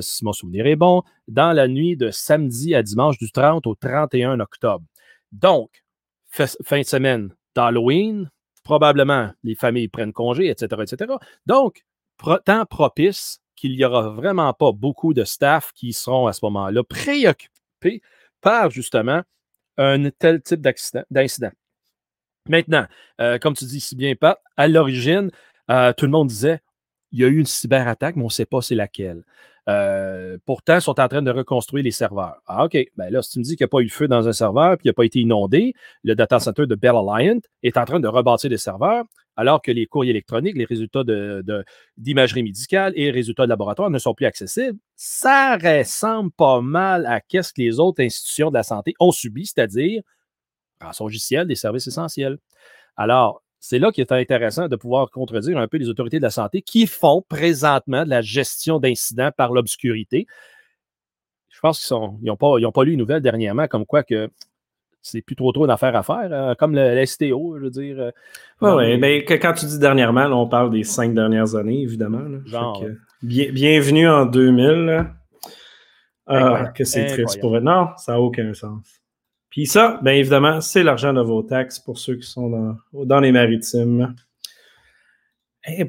si 0.00 0.24
mon 0.24 0.32
souvenir 0.32 0.66
est 0.66 0.74
bon, 0.74 1.04
dans 1.28 1.52
la 1.52 1.68
nuit 1.68 1.96
de 1.96 2.10
samedi 2.10 2.74
à 2.74 2.82
dimanche 2.82 3.18
du 3.18 3.30
30 3.30 3.68
au 3.68 3.76
31 3.76 4.40
octobre. 4.40 4.84
Donc, 5.30 5.84
fin 6.28 6.80
de 6.80 6.84
semaine 6.84 7.32
d'Halloween, 7.54 8.30
probablement 8.64 9.30
les 9.44 9.54
familles 9.54 9.86
prennent 9.86 10.12
congé, 10.12 10.48
etc., 10.50 10.82
etc. 10.82 11.12
Donc, 11.46 11.84
temps 12.44 12.66
propice 12.66 13.40
qu'il 13.54 13.76
n'y 13.76 13.84
aura 13.84 14.08
vraiment 14.08 14.52
pas 14.52 14.72
beaucoup 14.72 15.14
de 15.14 15.24
staff 15.24 15.72
qui 15.72 15.92
seront 15.92 16.26
à 16.26 16.32
ce 16.32 16.40
moment-là 16.42 16.82
préoccupés 16.82 17.53
par 18.40 18.70
justement 18.70 19.22
un 19.76 20.10
tel 20.10 20.42
type 20.42 20.60
d'incident. 20.60 21.50
Maintenant, 22.48 22.86
euh, 23.20 23.38
comme 23.38 23.54
tu 23.54 23.64
dis 23.64 23.80
si 23.80 23.96
bien, 23.96 24.14
pas, 24.14 24.40
à 24.56 24.68
l'origine, 24.68 25.30
euh, 25.70 25.92
tout 25.94 26.04
le 26.04 26.10
monde 26.10 26.28
disait 26.28 26.60
il 27.12 27.20
y 27.20 27.24
a 27.24 27.28
eu 27.28 27.38
une 27.38 27.46
cyberattaque, 27.46 28.16
mais 28.16 28.22
on 28.22 28.26
ne 28.26 28.30
sait 28.30 28.44
pas 28.44 28.60
c'est 28.60 28.74
laquelle. 28.74 29.24
Euh, 29.68 30.36
pourtant, 30.44 30.74
ils 30.74 30.82
sont 30.82 31.00
en 31.00 31.08
train 31.08 31.22
de 31.22 31.30
reconstruire 31.30 31.84
les 31.84 31.90
serveurs. 31.90 32.36
Ah, 32.46 32.64
OK. 32.64 32.76
Ben 32.96 33.08
là, 33.10 33.22
si 33.22 33.30
tu 33.30 33.38
me 33.38 33.44
dis 33.44 33.56
qu'il 33.56 33.64
n'y 33.64 33.68
a 33.68 33.68
pas 33.68 33.80
eu 33.80 33.86
de 33.86 33.92
feu 33.92 34.08
dans 34.08 34.28
un 34.28 34.32
serveur 34.32 34.76
puis 34.76 34.86
il 34.86 34.88
n'a 34.88 34.92
pas 34.92 35.04
été 35.04 35.20
inondé, 35.20 35.74
le 36.02 36.14
data 36.14 36.38
center 36.38 36.66
de 36.66 36.74
Bell 36.74 36.96
Alliant 36.96 37.40
est 37.62 37.76
en 37.78 37.84
train 37.84 38.00
de 38.00 38.08
rebâtir 38.08 38.50
des 38.50 38.58
serveurs, 38.58 39.04
alors 39.36 39.62
que 39.62 39.72
les 39.72 39.86
courriers 39.86 40.10
électroniques, 40.10 40.56
les 40.56 40.64
résultats 40.64 41.02
d'imagerie 41.96 42.42
médicale 42.42 42.92
et 42.96 43.06
les 43.06 43.10
résultats 43.10 43.44
de 43.44 43.48
laboratoire 43.48 43.90
ne 43.90 43.98
sont 43.98 44.14
plus 44.14 44.26
accessibles, 44.26 44.78
ça 44.96 45.56
ressemble 45.56 46.30
pas 46.32 46.60
mal 46.60 47.06
à 47.06 47.20
ce 47.30 47.52
que 47.52 47.60
les 47.60 47.80
autres 47.80 48.02
institutions 48.02 48.50
de 48.50 48.54
la 48.54 48.62
santé 48.62 48.94
ont 49.00 49.12
subi, 49.12 49.46
c'est-à-dire 49.46 50.02
rançon 50.80 51.04
logiciel 51.04 51.46
des 51.46 51.54
services 51.54 51.86
essentiels. 51.86 52.38
Alors, 52.96 53.42
c'est 53.58 53.78
là 53.78 53.90
qu'il 53.90 54.02
est 54.02 54.12
intéressant 54.12 54.68
de 54.68 54.76
pouvoir 54.76 55.10
contredire 55.10 55.56
un 55.58 55.66
peu 55.66 55.78
les 55.78 55.88
autorités 55.88 56.18
de 56.18 56.22
la 56.22 56.30
santé 56.30 56.62
qui 56.62 56.86
font 56.86 57.24
présentement 57.26 58.04
de 58.04 58.10
la 58.10 58.20
gestion 58.20 58.78
d'incidents 58.78 59.30
par 59.36 59.52
l'obscurité. 59.52 60.26
Je 61.48 61.60
pense 61.60 61.84
qu'ils 61.84 61.96
n'ont 61.96 62.36
pas, 62.36 62.56
pas 62.74 62.84
lu 62.84 62.92
une 62.92 62.98
nouvelle 62.98 63.22
dernièrement 63.22 63.66
comme 63.66 63.86
quoi 63.86 64.02
que 64.02 64.28
c'est 65.04 65.20
plus 65.20 65.36
trop 65.36 65.52
trop 65.52 65.66
d'affaires 65.66 65.94
à 65.94 66.02
faire, 66.02 66.32
hein, 66.32 66.54
comme 66.58 66.74
le, 66.74 67.04
STO, 67.04 67.58
je 67.58 67.64
veux 67.64 67.70
dire. 67.70 68.10
Oui, 68.62 68.70
euh, 68.70 68.76
oui, 68.76 68.98
mais 68.98 69.24
quand 69.24 69.52
tu 69.52 69.66
dis 69.66 69.78
dernièrement, 69.78 70.24
on 70.24 70.48
parle 70.48 70.70
des 70.70 70.82
cinq 70.82 71.14
dernières 71.14 71.54
années, 71.54 71.82
évidemment. 71.82 72.22
bienvenue 73.22 74.08
en 74.08 74.24
2000. 74.24 75.06
Ah, 76.26 76.72
que 76.74 76.84
c'est 76.84 77.04
triste 77.06 77.38
pour 77.40 77.54
eux. 77.54 77.60
Non, 77.60 77.88
ça 77.98 78.12
n'a 78.12 78.20
aucun 78.20 78.54
sens. 78.54 79.02
Puis 79.50 79.66
ça, 79.66 80.00
bien 80.02 80.14
évidemment, 80.14 80.62
c'est 80.62 80.82
l'argent 80.82 81.12
de 81.12 81.20
vos 81.20 81.42
taxes 81.42 81.78
pour 81.78 81.98
ceux 81.98 82.16
qui 82.16 82.26
sont 82.26 82.48
dans, 82.48 82.76
dans 83.04 83.20
les 83.20 83.30
maritimes. 83.30 84.14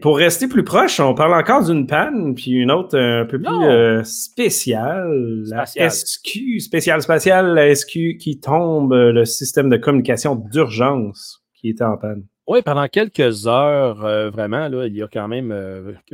Pour 0.02 0.18
rester 0.18 0.48
plus 0.48 0.64
proche, 0.64 1.00
on 1.00 1.14
parle 1.14 1.34
encore 1.34 1.66
d'une 1.66 1.86
panne, 1.86 2.34
puis 2.34 2.52
une 2.52 2.72
autre 2.72 2.98
un 2.98 3.26
peu 3.26 3.40
plus 3.40 3.64
euh, 3.64 4.04
spéciale, 4.04 5.44
la 5.48 5.66
SQ, 5.66 6.60
spéciale 6.60 7.02
spatiale, 7.02 7.54
la 7.54 7.76
SQ 7.76 8.18
qui 8.18 8.40
tombe, 8.40 8.94
euh, 8.94 9.12
le 9.12 9.26
système 9.26 9.70
de 9.70 9.76
communication 9.76 10.36
d'urgence 10.36 11.44
qui 11.56 11.70
était 11.70 11.84
en 11.84 11.98
panne. 11.98 12.24
Oui, 12.48 12.62
pendant 12.62 12.88
quelques 12.88 13.48
heures, 13.48 14.06
euh, 14.06 14.30
vraiment, 14.30 14.70
là, 14.70 14.86
il 14.86 14.96
y 14.96 15.02
a 15.02 15.08
quand 15.12 15.28
même 15.28 15.54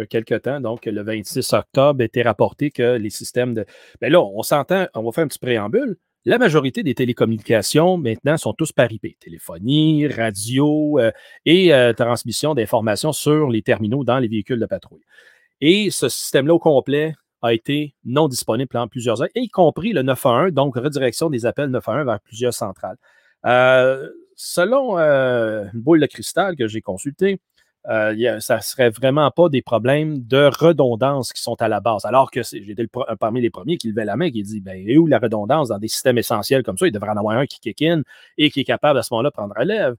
quelques 0.09 0.41
temps, 0.41 0.59
donc 0.59 0.85
le 0.85 1.03
26 1.03 1.53
octobre, 1.53 2.01
était 2.01 2.23
rapporté 2.23 2.71
que 2.71 2.97
les 2.97 3.09
systèmes 3.09 3.53
de. 3.53 3.65
Ben 3.99 4.11
là, 4.11 4.21
on 4.21 4.41
s'entend, 4.41 4.87
on 4.95 5.03
va 5.03 5.11
faire 5.11 5.25
un 5.25 5.27
petit 5.27 5.39
préambule. 5.39 5.97
La 6.23 6.37
majorité 6.37 6.83
des 6.83 6.93
télécommunications 6.93 7.97
maintenant 7.97 8.37
sont 8.37 8.53
tous 8.53 8.71
par 8.71 8.91
IP, 8.91 9.17
téléphonie, 9.19 10.07
radio 10.07 10.99
euh, 10.99 11.11
et 11.47 11.73
euh, 11.73 11.93
transmission 11.93 12.53
d'informations 12.53 13.11
sur 13.11 13.49
les 13.49 13.63
terminaux 13.63 14.03
dans 14.03 14.19
les 14.19 14.27
véhicules 14.27 14.59
de 14.59 14.67
patrouille. 14.67 15.01
Et 15.61 15.89
ce 15.89 16.09
système-là 16.09 16.53
au 16.53 16.59
complet 16.59 17.15
a 17.41 17.53
été 17.53 17.95
non 18.05 18.27
disponible 18.27 18.67
pendant 18.67 18.87
plusieurs 18.87 19.23
heures, 19.23 19.29
y 19.33 19.49
compris 19.49 19.93
le 19.93 20.03
911, 20.03 20.51
donc 20.51 20.75
redirection 20.75 21.31
des 21.31 21.47
appels 21.47 21.71
911 21.71 22.05
vers 22.05 22.19
plusieurs 22.19 22.53
centrales. 22.53 22.97
Euh, 23.47 24.07
selon 24.35 24.99
une 24.99 25.71
boule 25.73 26.01
de 26.01 26.05
cristal 26.05 26.55
que 26.55 26.67
j'ai 26.67 26.81
consultée, 26.81 27.39
euh, 27.89 28.39
ça 28.39 28.57
ne 28.57 28.61
serait 28.61 28.89
vraiment 28.91 29.31
pas 29.31 29.49
des 29.49 29.61
problèmes 29.61 30.23
de 30.25 30.49
redondance 30.59 31.33
qui 31.33 31.41
sont 31.41 31.59
à 31.61 31.67
la 31.67 31.79
base. 31.79 32.05
Alors 32.05 32.29
que 32.29 32.41
j'étais 32.43 32.85
parmi 33.19 33.41
les 33.41 33.49
premiers 33.49 33.77
qui 33.77 33.89
levait 33.89 34.05
la 34.05 34.15
main 34.15 34.29
qui 34.29 34.43
dit 34.43 34.61
ben, 34.61 34.77
et 34.87 34.97
où 34.97 35.07
la 35.07 35.17
redondance 35.19 35.69
dans 35.69 35.79
des 35.79 35.87
systèmes 35.87 36.17
essentiels 36.17 36.63
comme 36.63 36.77
ça? 36.77 36.85
Il 36.87 36.91
devrait 36.91 37.09
en 37.09 37.17
avoir 37.17 37.37
un 37.37 37.47
qui 37.47 37.59
kick 37.59 37.81
in 37.81 38.03
et 38.37 38.51
qui 38.51 38.61
est 38.61 38.63
capable 38.65 38.99
à 38.99 39.03
ce 39.03 39.13
moment-là 39.13 39.29
de 39.29 39.33
prendre 39.33 39.55
relève. 39.57 39.95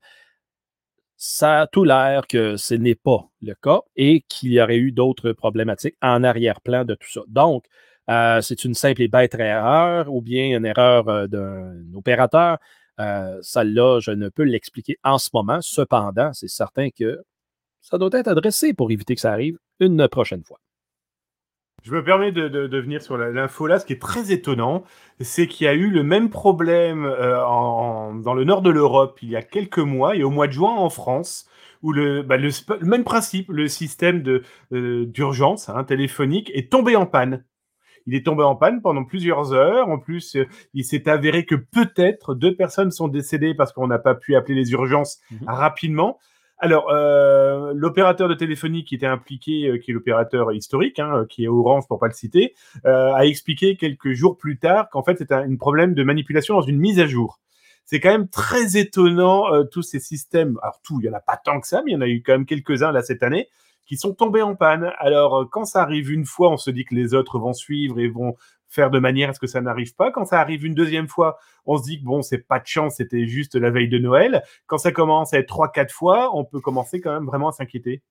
Ça 1.17 1.63
a 1.63 1.67
tout 1.67 1.85
l'air 1.85 2.27
que 2.27 2.57
ce 2.57 2.75
n'est 2.75 2.95
pas 2.95 3.29
le 3.43 3.55
cas 3.55 3.81
et 3.97 4.23
qu'il 4.29 4.53
y 4.53 4.61
aurait 4.61 4.77
eu 4.79 4.93
d'autres 4.93 5.33
problématiques 5.33 5.97
en 6.03 6.25
arrière-plan 6.25 6.85
de 6.85 6.95
tout 6.95 7.11
ça. 7.11 7.21
Donc, 7.29 7.65
euh, 8.11 8.41
c'est 8.41 8.65
une 8.65 8.75
simple 8.75 9.03
et 9.03 9.09
bête 9.09 9.35
erreur 9.35 10.13
ou 10.13 10.21
bien 10.21 10.57
une 10.57 10.67
erreur 10.67 11.09
euh, 11.09 11.27
d'un 11.27 11.75
opérateur? 11.95 12.59
Celle-là, 13.43 13.99
je 14.01 14.13
ne 14.13 14.29
peux 14.29 14.45
l'expliquer 14.45 14.97
en 15.03 15.19
ce 15.19 15.31
moment. 15.35 15.61
Cependant, 15.61 16.33
c'est 16.33 16.49
certain 16.49 16.91
que 16.91 17.25
ça 17.83 17.99
doit 17.99 18.11
être 18.13 18.29
adressé 18.29 18.73
pour 18.73 18.91
éviter 18.91 19.15
que 19.15 19.21
ça 19.21 19.33
arrive 19.33 19.59
une 19.81 20.09
prochaine 20.09 20.43
fois. 20.45 20.59
Je 21.83 21.93
me 21.93 22.05
permets 22.05 22.31
de, 22.31 22.79
venir 22.79 23.03
sur 23.03 23.19
l'info 23.19 23.67
là. 23.67 23.81
Ce 23.81 23.85
qui 23.85 23.93
est 23.93 24.01
très 24.01 24.31
étonnant, 24.31 24.85
c'est 25.21 25.49
qu'il 25.49 25.65
y 25.65 25.69
a 25.69 25.75
eu 25.75 25.91
le 25.91 26.05
même 26.05 26.31
problème 26.31 27.05
euh, 27.05 27.39
dans 27.39 28.35
le 28.35 28.45
nord 28.45 28.63
de 28.63 28.71
l'Europe 28.71 29.19
il 29.21 29.31
y 29.31 29.37
a 29.37 29.43
quelques 29.43 29.79
mois 29.79 30.15
et 30.15 30.23
au 30.23 30.31
mois 30.31 30.47
de 30.47 30.53
juin 30.53 30.71
en 30.71 30.91
France, 30.91 31.49
où 31.83 31.93
le, 31.93 32.23
bah, 32.23 32.37
même 32.83 33.03
principe, 33.03 33.51
le 33.51 33.67
système 33.67 34.23
euh, 34.73 35.07
d'urgence 35.07 35.69
hein, 35.69 35.83
téléphonique 35.83 36.53
est 36.55 36.71
tombé 36.71 36.95
en 36.95 37.07
panne. 37.07 37.45
Il 38.07 38.15
est 38.15 38.25
tombé 38.25 38.45
en 38.45 38.55
panne 38.55 38.81
pendant 38.81 39.05
plusieurs 39.05 39.53
heures. 39.53 39.89
En 39.89 39.99
plus, 39.99 40.37
euh, 40.37 40.47
il 40.75 40.85
s'est 40.85 41.09
avéré 41.09 41.45
que 41.47 41.57
peut-être 41.57 42.35
deux 42.35 42.55
personnes 42.55 42.93
sont 42.93 43.09
décédées 43.09 43.55
parce 43.55 43.73
qu'on 43.73 43.89
n'a 43.89 43.99
pas 43.99 44.15
pu 44.15 44.37
appeler 44.37 44.55
les 44.55 44.71
urgences 44.71 45.21
mmh 45.33 45.37
rapidement. 45.49 46.19
Alors, 46.63 46.91
euh, 46.91 47.73
l'opérateur 47.75 48.29
de 48.29 48.35
téléphonie 48.35 48.85
qui 48.85 48.95
était 48.95 49.05
impliqué, 49.05 49.67
euh, 49.67 49.79
qui 49.79 49.91
est 49.91 49.95
l'opérateur 49.95 50.53
historique, 50.53 51.01
hein, 51.01 51.27
qui 51.29 51.43
est 51.43 51.49
Orange 51.49 51.89
pour 51.89 51.99
pas 51.99 52.07
le 52.07 52.13
citer, 52.13 52.55
euh, 52.87 53.13
a 53.13 53.27
expliqué 53.27 53.77
quelques 53.77 54.13
jours 54.13 54.37
plus 54.37 54.61
tard 54.61 54.89
qu'en 54.89 55.03
fait 55.03 55.19
c'était 55.19 55.35
un, 55.35 55.57
problème 55.57 55.93
de 55.93 56.05
manipulation 56.05 56.55
dans 56.55 56.63
une 56.63 56.79
mise 56.79 57.01
à 57.01 57.07
jour. 57.09 57.41
C'est 57.85 57.99
quand 57.99 58.13
même 58.13 58.29
très 58.29 58.77
étonnant 58.77 59.47
tous 59.73 59.83
ces 59.83 59.99
systèmes. 59.99 60.57
Alors 60.63 60.81
tout, 60.85 61.01
il 61.01 61.07
y 61.07 61.11
en 61.11 61.15
a 61.15 61.21
pas 61.21 61.37
tant 61.37 61.61
que 61.61 61.67
ça, 61.67 61.83
mais 61.85 61.91
il 61.91 61.95
y 61.95 61.97
en 61.97 62.01
a 62.01 62.07
eu 62.07 62.23
quand 62.23 62.33
même 62.33 62.47
quelques-uns 62.47 62.93
là 62.93 63.03
cette 63.03 63.25
année 63.25 63.49
qui 63.85 63.97
sont 63.97 64.15
tombés 64.15 64.43
en 64.43 64.55
panne. 64.55 64.93
Alors 64.99 65.49
quand 65.51 65.65
ça 65.65 65.83
arrive 65.83 66.13
une 66.13 66.25
fois, 66.25 66.51
on 66.53 66.57
se 66.57 66.71
dit 66.71 66.85
que 66.85 66.95
les 66.95 67.13
autres 67.13 67.41
vont 67.41 67.55
suivre 67.55 67.99
et 67.99 68.07
vont 68.07 68.37
faire 68.73 68.91
de 68.91 68.99
manière 68.99 69.31
à 69.31 69.33
ce 69.33 69.41
que 69.41 69.47
ça 69.47 69.61
n'arrive 69.61 69.95
pas. 69.95 70.11
Quand 70.11 70.25
ça 70.25 70.41
arrive 70.41 70.65
une 70.65 70.75
deuxième 70.75 71.09
fois, 71.09 71.39
on 71.67 71.77
se 71.77 71.85
dit 71.85 72.01
que 72.01 72.05
bon, 72.05 72.23
c'est 72.23 72.47
pas 72.47 72.59
de 72.59 72.67
chance, 72.67 72.97
c'était 72.97 73.27
juste 73.27 73.55
la 73.55 73.71
veille 73.71 73.89
de 73.89 73.99
Noël. 73.99 74.43
Quand 74.67 74.79
ça 74.79 74.93
commence 74.93 75.35
à 75.35 75.39
être 75.39 75.49
trois, 75.49 75.71
quatre 75.71 75.93
fois, 75.93 76.31
on 76.37 76.45
peut 76.45 76.61
commencer 76.61 77.01
quand 77.01 77.13
même 77.13 77.27
vraiment 77.27 77.49
à 77.49 77.53
s'inquiéter. 77.53 78.03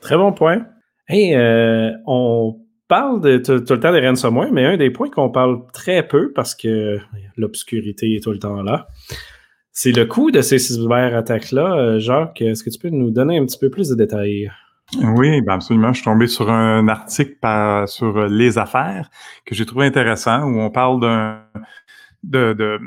Très 0.00 0.16
bon 0.16 0.32
point. 0.32 0.66
Hey, 1.08 1.34
euh, 1.34 1.92
on 2.06 2.60
parle 2.88 3.20
de 3.20 3.38
tout, 3.38 3.52
le 3.52 3.80
temps 3.80 3.92
des 3.92 4.06
ransomware, 4.06 4.52
mais 4.52 4.64
un 4.64 4.76
des 4.76 4.90
points 4.90 5.10
qu'on 5.10 5.30
parle 5.30 5.62
très 5.72 6.06
peu 6.06 6.32
parce 6.32 6.54
que 6.54 6.98
l'obscurité 7.36 8.14
est 8.14 8.22
tout 8.22 8.32
le 8.32 8.38
temps 8.38 8.62
là, 8.62 8.88
c'est 9.72 9.92
le 9.92 10.06
coût 10.06 10.30
de 10.30 10.40
ces 10.40 10.58
cyberattaques-là. 10.58 11.76
Euh, 11.76 11.98
Jacques, 12.00 12.42
est-ce 12.42 12.64
que 12.64 12.70
tu 12.70 12.78
peux 12.78 12.88
nous 12.88 13.10
donner 13.10 13.38
un 13.38 13.46
petit 13.46 13.58
peu 13.58 13.70
plus 13.70 13.88
de 13.88 13.94
détails? 13.94 14.50
Oui, 14.96 15.42
ben 15.42 15.54
absolument. 15.54 15.88
Je 15.88 15.96
suis 15.96 16.04
tombé 16.04 16.26
sur 16.26 16.50
un 16.50 16.88
article 16.88 17.36
sur 17.86 18.26
les 18.26 18.56
affaires 18.56 19.10
que 19.44 19.54
j'ai 19.54 19.66
trouvé 19.66 19.86
intéressant 19.86 20.44
où 20.44 20.60
on 20.60 20.70
parle 20.70 21.00
d'un 21.00 21.42
de, 22.22 22.80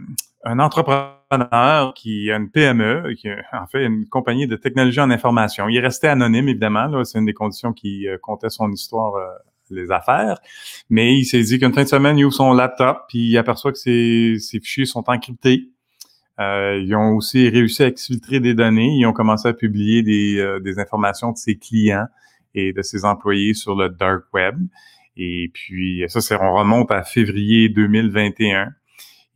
entrepreneur 0.46 1.94
qui 1.94 2.32
a 2.32 2.38
une 2.38 2.50
PME, 2.50 3.14
qui 3.18 3.30
a 3.30 3.44
en 3.54 3.68
fait 3.68 3.86
une 3.86 4.08
compagnie 4.08 4.48
de 4.48 4.56
technologie 4.56 5.00
en 5.00 5.12
information. 5.12 5.70
Il 5.70 5.78
est 5.78 5.82
resté 5.82 6.08
anonyme, 6.08 6.50
évidemment. 6.50 7.04
C'est 7.04 7.20
une 7.20 7.26
des 7.26 7.34
conditions 7.34 7.74
qui 7.74 8.08
euh, 8.08 8.18
comptait 8.22 8.50
son 8.50 8.72
histoire, 8.72 9.16
euh, 9.16 9.28
les 9.70 9.92
affaires. 9.92 10.40
Mais 10.90 11.16
il 11.16 11.26
s'est 11.26 11.42
dit 11.42 11.60
qu'une 11.60 11.74
fin 11.74 11.84
de 11.84 11.88
semaine, 11.88 12.18
il 12.18 12.26
ouvre 12.26 12.34
son 12.34 12.54
laptop, 12.54 13.06
puis 13.08 13.30
il 13.30 13.38
aperçoit 13.38 13.72
que 13.72 13.78
ses, 13.78 14.38
ses 14.40 14.60
fichiers 14.60 14.86
sont 14.86 15.04
encryptés. 15.08 15.70
Euh, 16.42 16.82
ils 16.84 16.96
ont 16.96 17.16
aussi 17.16 17.50
réussi 17.50 17.84
à 17.84 17.88
exfiltrer 17.88 18.40
des 18.40 18.54
données. 18.54 18.96
Ils 18.98 19.06
ont 19.06 19.14
commencé 19.14 19.48
à 19.48 19.54
publier 19.54 20.02
des, 20.02 20.40
euh, 20.40 20.60
des, 20.60 20.80
informations 20.80 21.32
de 21.32 21.38
ses 21.38 21.58
clients 21.58 22.08
et 22.56 22.74
de 22.74 22.82
ses 22.82 23.06
employés 23.06 23.54
sur 23.54 23.76
le 23.76 23.90
dark 23.90 24.24
web. 24.34 24.58
Et 25.18 25.52
puis, 25.54 26.04
ça, 26.08 26.20
on 26.42 26.56
remonte 26.56 26.92
à 26.92 27.04
février 27.04 27.70
2021. 27.70 28.70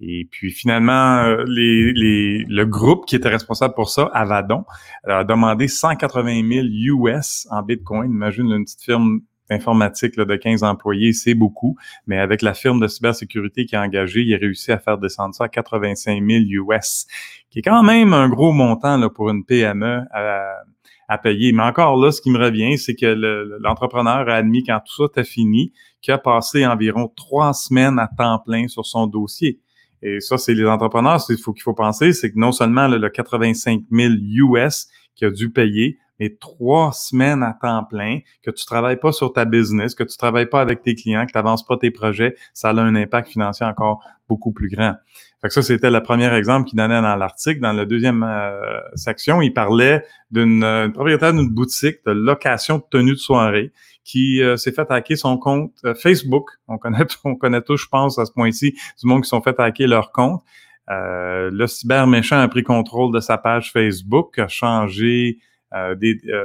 Et 0.01 0.27
puis 0.29 0.51
finalement, 0.51 1.19
euh, 1.23 1.43
le 1.47 2.63
groupe 2.65 3.05
qui 3.05 3.15
était 3.15 3.29
responsable 3.29 3.73
pour 3.75 3.89
ça, 3.89 4.09
Avadon, 4.13 4.65
a 5.05 5.23
demandé 5.23 5.67
180 5.67 6.43
000 6.51 7.05
US 7.07 7.47
en 7.49 7.61
Bitcoin. 7.63 8.11
Imagine 8.11 8.51
une 8.51 8.65
petite 8.65 8.81
firme 8.81 9.21
informatique 9.49 10.17
de 10.17 10.35
15 10.35 10.63
employés, 10.63 11.13
c'est 11.13 11.35
beaucoup, 11.35 11.77
mais 12.07 12.19
avec 12.19 12.41
la 12.41 12.53
firme 12.53 12.79
de 12.79 12.87
cybersécurité 12.87 13.65
qui 13.65 13.75
a 13.75 13.81
engagé, 13.81 14.21
il 14.21 14.33
a 14.33 14.37
réussi 14.37 14.71
à 14.71 14.79
faire 14.79 14.97
descendre 14.97 15.35
ça 15.35 15.45
à 15.45 15.49
85 15.49 16.23
000 16.23 16.43
US, 16.49 17.05
qui 17.49 17.59
est 17.59 17.61
quand 17.61 17.83
même 17.83 18.13
un 18.13 18.29
gros 18.29 18.51
montant 18.51 18.97
là, 18.97 19.09
pour 19.09 19.29
une 19.29 19.45
PME 19.45 20.01
à, 20.11 20.63
à 21.07 21.17
payer. 21.17 21.51
Mais 21.51 21.63
encore 21.63 21.97
là, 21.97 22.11
ce 22.11 22.21
qui 22.21 22.31
me 22.31 22.39
revient, 22.39 22.77
c'est 22.77 22.95
que 22.95 23.05
l'entrepreneur 23.61 24.27
a 24.29 24.35
admis 24.35 24.63
quand 24.63 24.79
tout 24.85 24.95
ça 24.95 25.05
était 25.05 25.27
fini, 25.27 25.71
qu'il 26.01 26.13
a 26.13 26.17
passé 26.17 26.65
environ 26.65 27.11
trois 27.15 27.53
semaines 27.53 27.99
à 27.99 28.07
temps 28.07 28.39
plein 28.39 28.67
sur 28.67 28.85
son 28.85 29.07
dossier. 29.07 29.59
Et 30.01 30.19
ça, 30.19 30.37
c'est 30.37 30.53
les 30.53 30.65
entrepreneurs, 30.65 31.19
il 31.29 31.37
faut 31.37 31.53
qu'il 31.53 31.63
faut 31.63 31.73
penser, 31.73 32.13
c'est 32.13 32.31
que 32.31 32.37
non 32.37 32.51
seulement 32.51 32.87
le 32.87 33.09
85 33.09 33.83
000 33.91 34.13
US 34.53 34.87
qu'il 35.15 35.27
a 35.27 35.31
dû 35.31 35.49
payer, 35.49 35.97
mais 36.19 36.37
trois 36.39 36.91
semaines 36.91 37.43
à 37.43 37.57
temps 37.59 37.83
plein, 37.83 38.19
que 38.43 38.51
tu 38.51 38.65
travailles 38.65 38.99
pas 38.99 39.11
sur 39.11 39.33
ta 39.33 39.45
business, 39.45 39.95
que 39.95 40.03
tu 40.03 40.17
travailles 40.17 40.49
pas 40.49 40.61
avec 40.61 40.81
tes 40.81 40.95
clients, 40.95 41.25
que 41.25 41.31
tu 41.31 41.37
n'avances 41.37 41.65
pas 41.65 41.77
tes 41.77 41.91
projets, 41.91 42.35
ça 42.53 42.69
a 42.69 42.73
un 42.73 42.95
impact 42.95 43.29
financier 43.29 43.65
encore 43.65 44.03
beaucoup 44.27 44.51
plus 44.51 44.69
grand. 44.69 44.95
Fait 45.41 45.49
que 45.49 45.53
ça, 45.53 45.61
c'était 45.61 45.91
le 45.91 46.01
premier 46.01 46.33
exemple 46.33 46.67
qu'il 46.67 46.77
donnait 46.77 47.01
dans 47.01 47.15
l'article. 47.15 47.59
Dans 47.59 47.73
la 47.73 47.85
deuxième 47.85 48.23
euh, 48.23 48.79
section, 48.95 49.41
il 49.41 49.53
parlait 49.53 50.03
d'une 50.31 50.63
euh, 50.63 50.89
propriétaire 50.89 51.33
d'une 51.33 51.49
boutique 51.49 51.97
de 52.05 52.11
location 52.11 52.77
de 52.77 52.83
tenue 52.89 53.11
de 53.11 53.17
soirée 53.17 53.71
qui 54.03 54.41
euh, 54.41 54.57
s'est 54.57 54.71
fait 54.71 54.89
hacker 54.89 55.17
son 55.17 55.37
compte 55.37 55.73
Facebook. 55.95 56.49
On 56.67 56.77
connaît, 56.77 57.05
on 57.23 57.35
connaît 57.35 57.61
tous, 57.61 57.77
je 57.77 57.87
pense, 57.87 58.17
à 58.17 58.25
ce 58.25 58.31
point-ci, 58.31 58.71
du 58.71 59.07
monde 59.07 59.23
qui 59.23 59.29
sont 59.29 59.41
fait 59.41 59.59
hacker 59.59 59.87
leur 59.87 60.11
compte. 60.11 60.41
le 60.87 61.67
cyber 61.67 62.07
méchant 62.07 62.39
a 62.39 62.47
pris 62.47 62.63
contrôle 62.63 63.13
de 63.13 63.19
sa 63.19 63.37
page 63.37 63.71
Facebook, 63.71 64.39
a 64.39 64.47
changé 64.47 65.39
euh, 65.75 65.95
euh, 66.03 66.43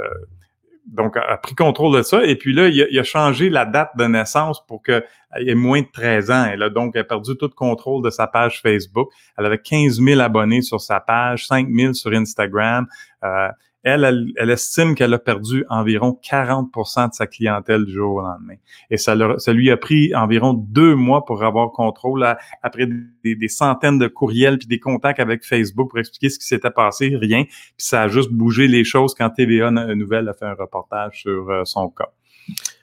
donc, 0.87 1.16
a 1.16 1.37
pris 1.37 1.55
contrôle 1.55 1.97
de 1.97 2.03
ça. 2.03 2.25
Et 2.25 2.37
puis 2.37 2.53
là, 2.53 2.69
il 2.69 2.99
a, 2.99 3.03
changé 3.05 3.49
la 3.49 3.64
date 3.64 3.97
de 3.97 4.05
naissance 4.05 4.64
pour 4.66 4.83
qu'elle 4.83 5.05
ait 5.37 5.55
moins 5.55 5.83
de 5.83 5.87
13 5.93 6.31
ans. 6.31 6.47
Elle 6.53 6.62
a 6.62 6.71
donc 6.71 7.01
perdu 7.07 7.37
tout 7.37 7.51
contrôle 7.51 8.03
de 8.03 8.11
sa 8.11 8.27
page 8.27 8.61
Facebook. 8.61 9.09
Elle 9.38 9.47
avait 9.47 9.59
15 9.59 10.01
000 10.01 10.21
abonnés 10.21 10.62
sur 10.62 10.81
sa 10.81 10.99
page, 10.99 11.47
5 11.47 11.69
000 11.71 11.93
sur 11.93 12.12
Instagram. 12.12 12.87
Euh, 13.25 13.49
elle, 13.83 14.33
elle, 14.37 14.51
estime 14.51 14.95
qu'elle 14.95 15.14
a 15.14 15.19
perdu 15.19 15.64
environ 15.71 16.19
40% 16.23 17.09
de 17.09 17.14
sa 17.14 17.27
clientèle 17.27 17.87
du 17.87 17.93
jour 17.93 18.16
au 18.16 18.21
lendemain. 18.21 18.57
Et 18.90 18.99
ça, 18.99 19.14
lui 19.14 19.71
a 19.71 19.77
pris 19.77 20.14
environ 20.14 20.53
deux 20.53 20.95
mois 20.95 21.25
pour 21.25 21.43
avoir 21.43 21.73
contrôle 21.73 22.27
après 22.62 22.87
des, 23.25 23.49
centaines 23.49 23.99
de 23.99 24.07
courriels 24.07 24.59
puis 24.59 24.66
des 24.66 24.79
contacts 24.79 25.21
avec 25.21 25.45
Facebook 25.45 25.90
pour 25.90 25.99
expliquer 25.99 26.29
ce 26.29 26.38
qui 26.38 26.47
s'était 26.47 26.71
passé, 26.71 27.16
rien. 27.16 27.45
Puis 27.45 27.75
ça 27.79 28.03
a 28.03 28.09
juste 28.09 28.31
bougé 28.31 28.69
les 28.69 28.85
choses 28.85 29.14
quand 29.14 29.31
TVA 29.31 29.71
Nouvelle 29.71 30.29
a 30.29 30.35
fait 30.35 30.47
un 30.47 30.55
reportage 30.55 31.23
sur 31.23 31.51
euh, 31.51 31.64
son 31.64 31.88
cas. 31.88 32.11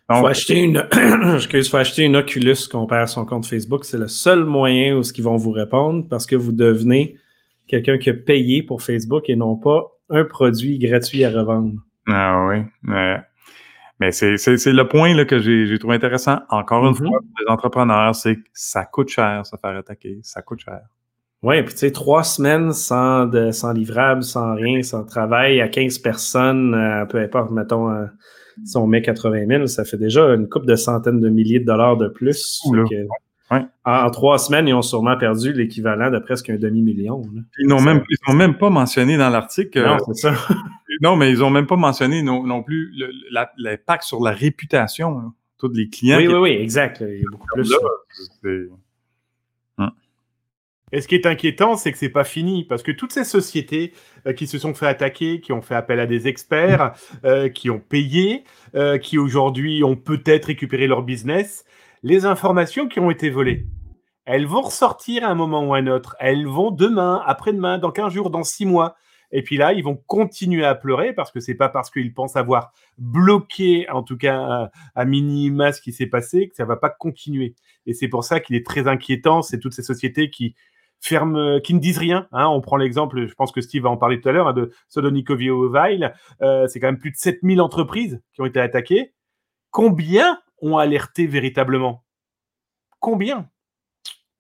Donc, 0.10 0.22
faut 0.22 0.28
acheter 0.28 0.60
une, 0.62 0.88
excuse, 1.36 1.70
faut 1.70 1.78
acheter 1.78 2.04
une 2.04 2.16
Oculus 2.16 2.68
qu'on 2.72 2.88
perd 2.88 3.10
son 3.10 3.26
compte 3.26 3.46
Facebook. 3.46 3.84
C'est 3.84 3.98
le 3.98 4.08
seul 4.08 4.46
moyen 4.46 4.96
où 4.96 5.04
ce 5.04 5.12
qu'ils 5.12 5.26
vont 5.26 5.36
vous 5.36 5.52
répondre 5.52 6.08
parce 6.10 6.26
que 6.26 6.36
vous 6.36 6.54
devenez 6.54 7.18
quelqu'un 7.68 7.98
qui 7.98 8.10
a 8.10 8.14
payé 8.14 8.64
pour 8.64 8.82
Facebook 8.82 9.30
et 9.30 9.36
non 9.36 9.58
pas 9.58 9.97
un 10.10 10.24
produit 10.26 10.80
gratuit 10.80 11.24
à 11.24 11.30
revendre. 11.30 11.74
Ah 12.08 12.46
oui. 12.48 12.64
Mais 14.00 14.12
c'est 14.12 14.36
le 14.36 14.84
point 14.88 15.14
là, 15.16 15.26
que 15.26 15.40
j'ai 15.40 15.78
trouvé 15.80 15.96
intéressant. 15.96 16.40
Encore 16.50 16.84
une 16.86 16.92
Mhm. 16.92 16.96
fois, 16.98 17.20
pour 17.20 17.40
les 17.46 17.48
entrepreneurs, 17.52 18.16
c'est 18.16 18.36
que 18.36 18.42
ça 18.54 18.86
coûte 18.86 19.10
cher 19.10 19.46
se 19.46 19.56
faire 19.58 19.76
attaquer. 19.76 20.20
Ça 20.24 20.42
coûte 20.42 20.60
cher. 20.60 20.82
Oui, 21.44 21.62
puis 21.64 21.74
tu 21.74 21.80
sais, 21.82 21.92
trois 21.92 22.24
semaines 22.24 22.72
sans, 22.74 23.26
de, 23.28 23.52
sans 23.52 23.72
livrable, 23.72 24.24
sans 24.24 24.56
rien, 24.56 24.82
sans 24.82 25.04
travail, 25.04 25.62
à 25.62 25.68
15 25.68 26.00
personnes, 26.00 26.74
euh, 26.74 27.06
peu 27.06 27.20
importe, 27.20 27.52
mettons, 27.52 27.92
euh, 27.92 28.06
si 28.66 28.76
on 28.78 28.88
met 28.88 29.04
80 29.04 29.46
000, 29.48 29.68
ça 29.68 29.86
fait 29.86 29.98
déjà 29.98 30.34
une 30.34 30.50
coupe 30.50 30.66
de 30.66 30.76
centaines 30.76 31.20
de 31.20 31.30
milliers 31.30 31.60
de 31.60 31.66
dollars 31.66 31.96
de 31.98 32.08
plus. 32.08 32.60
Ouh 32.66 32.84
que, 32.88 32.96
Ouais. 33.50 33.62
en, 33.86 33.92
en 34.06 34.10
trois 34.12 34.38
semaines, 34.40 34.68
ils 34.68 34.74
ont 34.74 34.82
sûrement 34.82 35.16
perdu 35.18 35.54
l'équivalent 35.54 36.12
de 36.12 36.20
presque 36.20 36.50
un 36.50 36.58
demi-million. 36.58 37.22
Ils 37.60 37.68
n'ont 37.68 37.80
même, 37.82 38.04
ils 38.10 38.18
ont 38.32 38.36
même 38.36 38.58
pas 38.58 38.70
mentionné 38.70 39.16
dans 39.18 39.30
l'article. 39.30 39.82
Non, 39.82 39.96
euh, 39.96 39.98
c'est 40.14 40.22
ça. 40.32 40.34
Non, 41.02 41.16
mais 41.16 41.30
ils 41.30 41.44
ont 41.44 41.52
même 41.52 41.68
pas 41.68 41.76
mentionné 41.76 42.24
non, 42.24 42.44
non 42.44 42.64
plus 42.64 42.92
l'impact 43.60 44.02
sur 44.04 44.22
la 44.24 44.32
réputation. 44.32 45.20
là. 45.20 45.26
Tous 45.60 45.72
les 45.72 45.90
clients. 45.90 46.18
Oui, 46.18 46.28
oui, 46.28 46.34
oui, 46.36 46.50
exact. 46.52 47.02
Il 47.08 47.18
y 47.18 47.22
a 47.22 47.30
beaucoup 47.32 47.46
plus. 47.54 47.70
là, 47.70 47.78
c'est- 48.42 48.70
Et 50.94 51.02
ce 51.02 51.08
qui 51.10 51.16
est 51.16 51.26
inquiétant, 51.26 51.76
c'est 51.76 51.92
que 51.92 51.98
c'est 51.98 52.08
pas 52.10 52.24
fini, 52.24 52.64
parce 52.64 52.82
que 52.82 52.94
toutes 52.94 53.12
ces 53.12 53.26
sociétés 53.26 53.92
euh, 54.26 54.32
qui 54.32 54.48
se 54.48 54.58
sont 54.58 54.74
fait 54.74 54.88
attaquer, 54.88 55.42
qui 55.42 55.52
ont 55.52 55.62
fait 55.62 55.76
appel 55.76 56.00
à 56.00 56.06
des 56.06 56.30
experts, 56.30 56.94
euh, 57.26 57.50
qui 57.50 57.70
ont 57.70 57.80
payé, 57.80 58.46
euh, 58.74 58.98
qui 58.98 59.18
aujourd'hui 59.18 59.84
ont 59.84 59.98
peut-être 59.98 60.46
récupéré 60.46 60.88
leur 60.88 61.04
business, 61.04 61.66
les 62.04 62.26
informations 62.26 62.88
qui 62.88 63.00
ont 63.00 63.12
été 63.12 63.30
volées, 63.30 63.68
elles 64.26 64.46
vont 64.46 64.62
ressortir 64.62 65.24
à 65.24 65.30
un 65.30 65.36
moment 65.36 65.66
ou 65.66 65.74
à 65.74 65.78
un 65.78 65.88
autre. 65.88 66.16
Elles 66.20 66.46
vont 66.46 66.70
demain, 66.70 67.24
après-demain, 67.26 67.78
dans 67.78 67.92
15 67.92 68.14
jours, 68.14 68.30
dans 68.30 68.44
6 68.44 68.66
mois. 68.66 68.96
Et 69.32 69.42
puis 69.42 69.58
là, 69.58 69.74
ils 69.74 69.84
vont 69.84 69.96
continuer 70.08 70.66
à 70.66 70.76
pleurer 70.76 71.14
parce 71.14 71.32
que 71.32 71.40
c'est 71.40 71.56
pas 71.56 71.70
parce 71.70 71.90
qu'ils 71.90 72.14
pensent 72.14 72.36
avoir 72.36 72.72
bloqué, 72.98 73.90
en 73.90 74.04
tout 74.04 74.18
cas 74.18 74.70
à, 74.96 75.06
minima, 75.06 75.74
ce 75.74 75.82
qui 75.82 75.92
s'est 75.92 76.08
passé, 76.08 76.50
que 76.50 76.56
ça 76.56 76.66
va 76.66 76.78
pas 76.78 76.90
continuer. 76.90 77.56
Et 77.86 77.94
c'est 77.94 78.08
pour 78.08 78.24
ça 78.24 78.40
qu'il 78.40 78.56
est 78.56 78.66
très 78.66 78.88
inquiétant. 78.88 79.42
C'est 79.42 79.60
toutes 79.60 79.74
ces 79.74 79.84
sociétés 79.84 80.30
qui 80.30 80.56
ferment, 81.00 81.60
qui 81.62 81.74
ne 81.74 81.80
disent 81.80 81.98
rien. 81.98 82.28
hein. 82.32 82.48
On 82.48 82.62
prend 82.62 82.78
l'exemple, 82.78 83.28
je 83.28 83.34
pense 83.34 83.52
que 83.52 83.62
Steve 83.62 83.84
va 83.84 83.90
en 83.90 83.98
parler 83.98 84.20
tout 84.20 84.30
à 84.30 84.32
l'heure, 84.32 84.48
hein, 84.48 84.54
de 84.54 84.72
Sodonico-Vile. 84.90 86.14
Euh, 86.42 86.68
c'est 86.68 86.80
quand 86.80 86.88
même 86.88 87.00
plus 87.00 87.12
de 87.12 87.18
7000 87.18 87.62
entreprises 87.62 88.22
qui 88.34 88.42
ont 88.42 88.46
été 88.46 88.60
attaquées. 88.60 89.14
Combien 89.72 90.40
ont 90.62 90.78
alerté 90.78 91.28
véritablement 91.28 92.04
Combien? 93.00 93.50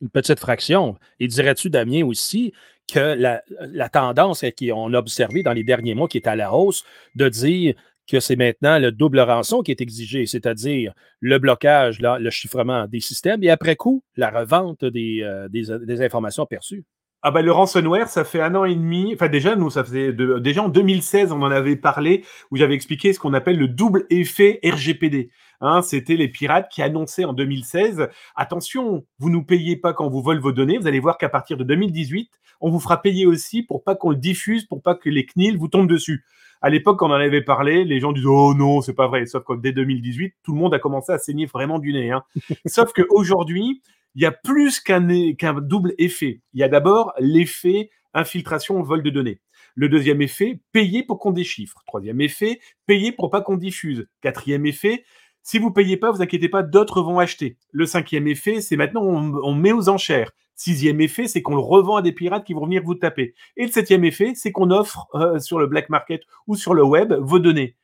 Une 0.02 0.10
petite 0.10 0.40
fraction. 0.40 0.98
Et 1.20 1.28
dirais-tu, 1.28 1.70
Damien, 1.70 2.06
aussi, 2.06 2.54
que 2.92 3.16
la, 3.16 3.44
la 3.60 3.90
tendance 3.90 4.44
qu'on 4.58 4.94
a 4.94 4.98
observée 4.98 5.44
dans 5.44 5.54
les 5.54 5.64
derniers 5.64 5.96
mois, 5.96 6.08
qui 6.08 6.18
est 6.18 6.28
à 6.28 6.36
la 6.36 6.54
hausse, 6.54 6.84
de 7.16 7.30
dire 7.30 7.76
que 8.10 8.20
c'est 8.20 8.38
maintenant 8.38 8.80
le 8.80 8.92
double 8.92 9.20
rançon 9.20 9.62
qui 9.62 9.72
est 9.72 9.82
exigé, 9.82 10.26
c'est-à-dire 10.26 10.94
le 11.20 11.40
blocage, 11.40 12.00
là, 12.00 12.20
le 12.20 12.30
chiffrement 12.30 12.88
des 12.88 13.02
systèmes 13.02 13.44
et 13.44 13.50
après 13.50 13.76
coup, 13.76 14.04
la 14.16 14.30
revente 14.30 14.86
des, 14.86 15.22
euh, 15.24 15.50
des, 15.50 15.66
des 15.86 16.02
informations 16.02 16.46
perçues? 16.46 16.86
Ah 17.24 17.32
bah 17.32 17.42
le 17.42 17.52
ransomware, 17.52 18.08
ça 18.08 18.24
fait 18.24 18.42
un 18.42 18.56
an 18.56 18.64
et 18.64 18.76
demi. 18.76 19.12
Enfin 19.14 19.28
déjà, 19.28 19.56
nous, 19.56 19.70
ça 19.70 19.84
faisait 19.84 20.14
de- 20.14 20.40
déjà 20.40 20.64
en 20.64 20.70
2016, 20.70 21.32
on 21.32 21.42
en 21.42 21.52
avait 21.52 21.76
parlé, 21.76 22.24
où 22.52 22.58
j'avais 22.58 22.76
expliqué 22.76 23.12
ce 23.12 23.20
qu'on 23.20 23.34
appelle 23.34 23.58
le 23.58 23.68
double 23.68 24.06
effet 24.10 24.60
RGPD. 24.64 25.30
Hein, 25.60 25.82
C'était 25.82 26.16
les 26.16 26.28
pirates 26.28 26.70
qui 26.70 26.82
annonçaient 26.82 27.26
en 27.26 27.34
2016 27.34 28.10
attention, 28.36 29.06
vous 29.18 29.30
nous 29.30 29.44
payez 29.44 29.76
pas 29.76 29.94
quand 29.94 30.08
vous 30.10 30.22
volez 30.22 30.40
vos 30.40 30.52
données. 30.52 30.78
Vous 30.78 30.88
allez 30.88 31.00
voir 31.00 31.18
qu'à 31.18 31.30
partir 31.30 31.58
de 31.58 31.64
2018, 31.64 32.30
on 32.62 32.70
vous 32.70 32.80
fera 32.80 33.02
payer 33.02 33.26
aussi 33.26 33.64
pour 33.64 33.84
pas 33.84 33.96
qu'on 33.96 34.12
le 34.12 34.16
diffuse, 34.18 34.66
pour 34.66 34.82
pas 34.82 34.96
que 34.96 35.10
les 35.10 35.26
CNIL 35.26 35.58
vous 35.58 35.68
tombent 35.68 35.90
dessus. 35.90 36.24
À 36.62 36.70
l'époque, 36.70 37.00
quand 37.00 37.10
on 37.10 37.14
en 37.14 37.16
avait 37.16 37.44
parlé, 37.44 37.86
les 37.86 38.00
gens 38.00 38.12
disaient 38.12 38.28
oh 38.28 38.54
non, 38.54 38.82
c'est 38.82 38.94
pas 38.94 39.08
vrai. 39.08 39.26
Sauf 39.26 39.44
que 39.44 39.54
dès 39.54 39.72
2018, 39.72 40.36
tout 40.44 40.54
le 40.54 40.60
monde 40.60 40.74
a 40.74 40.80
commencé 40.80 41.12
à 41.12 41.18
saigner 41.18 41.46
vraiment 41.46 41.80
du 41.80 41.94
nez. 41.94 42.12
Hein. 42.12 42.24
Sauf 42.66 42.94
qu'aujourd'hui, 42.94 43.82
il 44.16 44.22
y 44.22 44.26
a 44.26 44.32
plus 44.32 44.80
qu'un 44.80 45.34
qu'un 45.34 45.54
double 45.54 45.94
effet. 45.98 46.42
Il 46.54 46.60
y 46.60 46.64
a 46.64 46.70
d'abord 46.70 47.14
l'effet 47.20 47.90
infiltration, 48.14 48.82
vol 48.82 49.04
de 49.04 49.10
données. 49.10 49.40
Le 49.76 49.90
deuxième 49.90 50.24
effet, 50.24 50.60
payer 50.72 51.04
pour 51.04 51.20
qu'on 51.20 51.32
déchiffre. 51.32 51.84
Troisième 51.86 52.20
effet, 52.22 52.60
payer 52.88 53.12
pour 53.12 53.30
pas 53.30 53.42
qu'on 53.42 53.58
diffuse. 53.58 54.08
Quatrième 54.22 54.66
effet, 54.66 55.04
si 55.50 55.60
vous 55.60 55.72
payez 55.72 55.96
pas, 55.96 56.12
vous 56.12 56.22
inquiétez 56.22 56.50
pas, 56.50 56.62
d'autres 56.62 57.02
vont 57.02 57.20
acheter. 57.20 57.56
Le 57.72 57.86
cinquième 57.86 58.28
effet, 58.28 58.60
c'est 58.60 58.76
maintenant 58.76 59.02
on, 59.04 59.34
on 59.44 59.54
met 59.56 59.72
aux 59.72 59.88
enchères. 59.88 60.32
Sixième 60.56 61.00
effet, 61.00 61.28
c'est 61.28 61.42
qu'on 61.42 61.56
le 61.56 61.62
revend 61.62 61.96
à 61.96 62.02
des 62.02 62.12
pirates 62.12 62.44
qui 62.44 62.54
vont 62.54 62.66
venir 62.66 62.82
vous 62.84 62.96
taper. 62.96 63.34
Et 63.56 63.66
le 63.66 63.72
septième 63.72 64.04
effet, 64.04 64.34
c'est 64.36 64.52
qu'on 64.52 64.72
offre 64.72 65.08
euh, 65.16 65.40
sur 65.40 65.58
le 65.58 65.68
black 65.68 65.90
market 65.90 66.24
ou 66.48 66.56
sur 66.58 66.74
le 66.74 66.84
web 66.84 67.14
vos 67.14 67.40
données. 67.40 67.76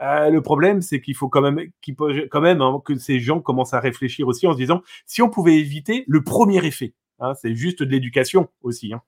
Euh, 0.00 0.30
le 0.30 0.40
problème, 0.40 0.80
c'est 0.80 1.02
qu'il 1.02 1.14
faut 1.14 1.28
quand 1.28 1.42
même, 1.42 1.60
qu'il 1.82 1.94
peut- 1.94 2.26
quand 2.30 2.40
même 2.40 2.62
hein, 2.62 2.80
que 2.82 2.96
ces 2.96 3.20
gens 3.20 3.40
commencent 3.40 3.74
à 3.74 3.80
réfléchir 3.80 4.26
aussi 4.26 4.46
en 4.46 4.52
se 4.54 4.56
disant 4.56 4.80
si 5.04 5.20
on 5.20 5.28
pouvait 5.28 5.58
éviter 5.58 6.04
le 6.08 6.22
premier 6.24 6.64
effet. 6.64 6.94
hein, 7.18 7.34
c'est 7.34 7.54
juste 7.54 7.82
de 7.82 7.90
l'éducation 7.90 8.48
aussi. 8.62 8.94
hein. 8.94 9.02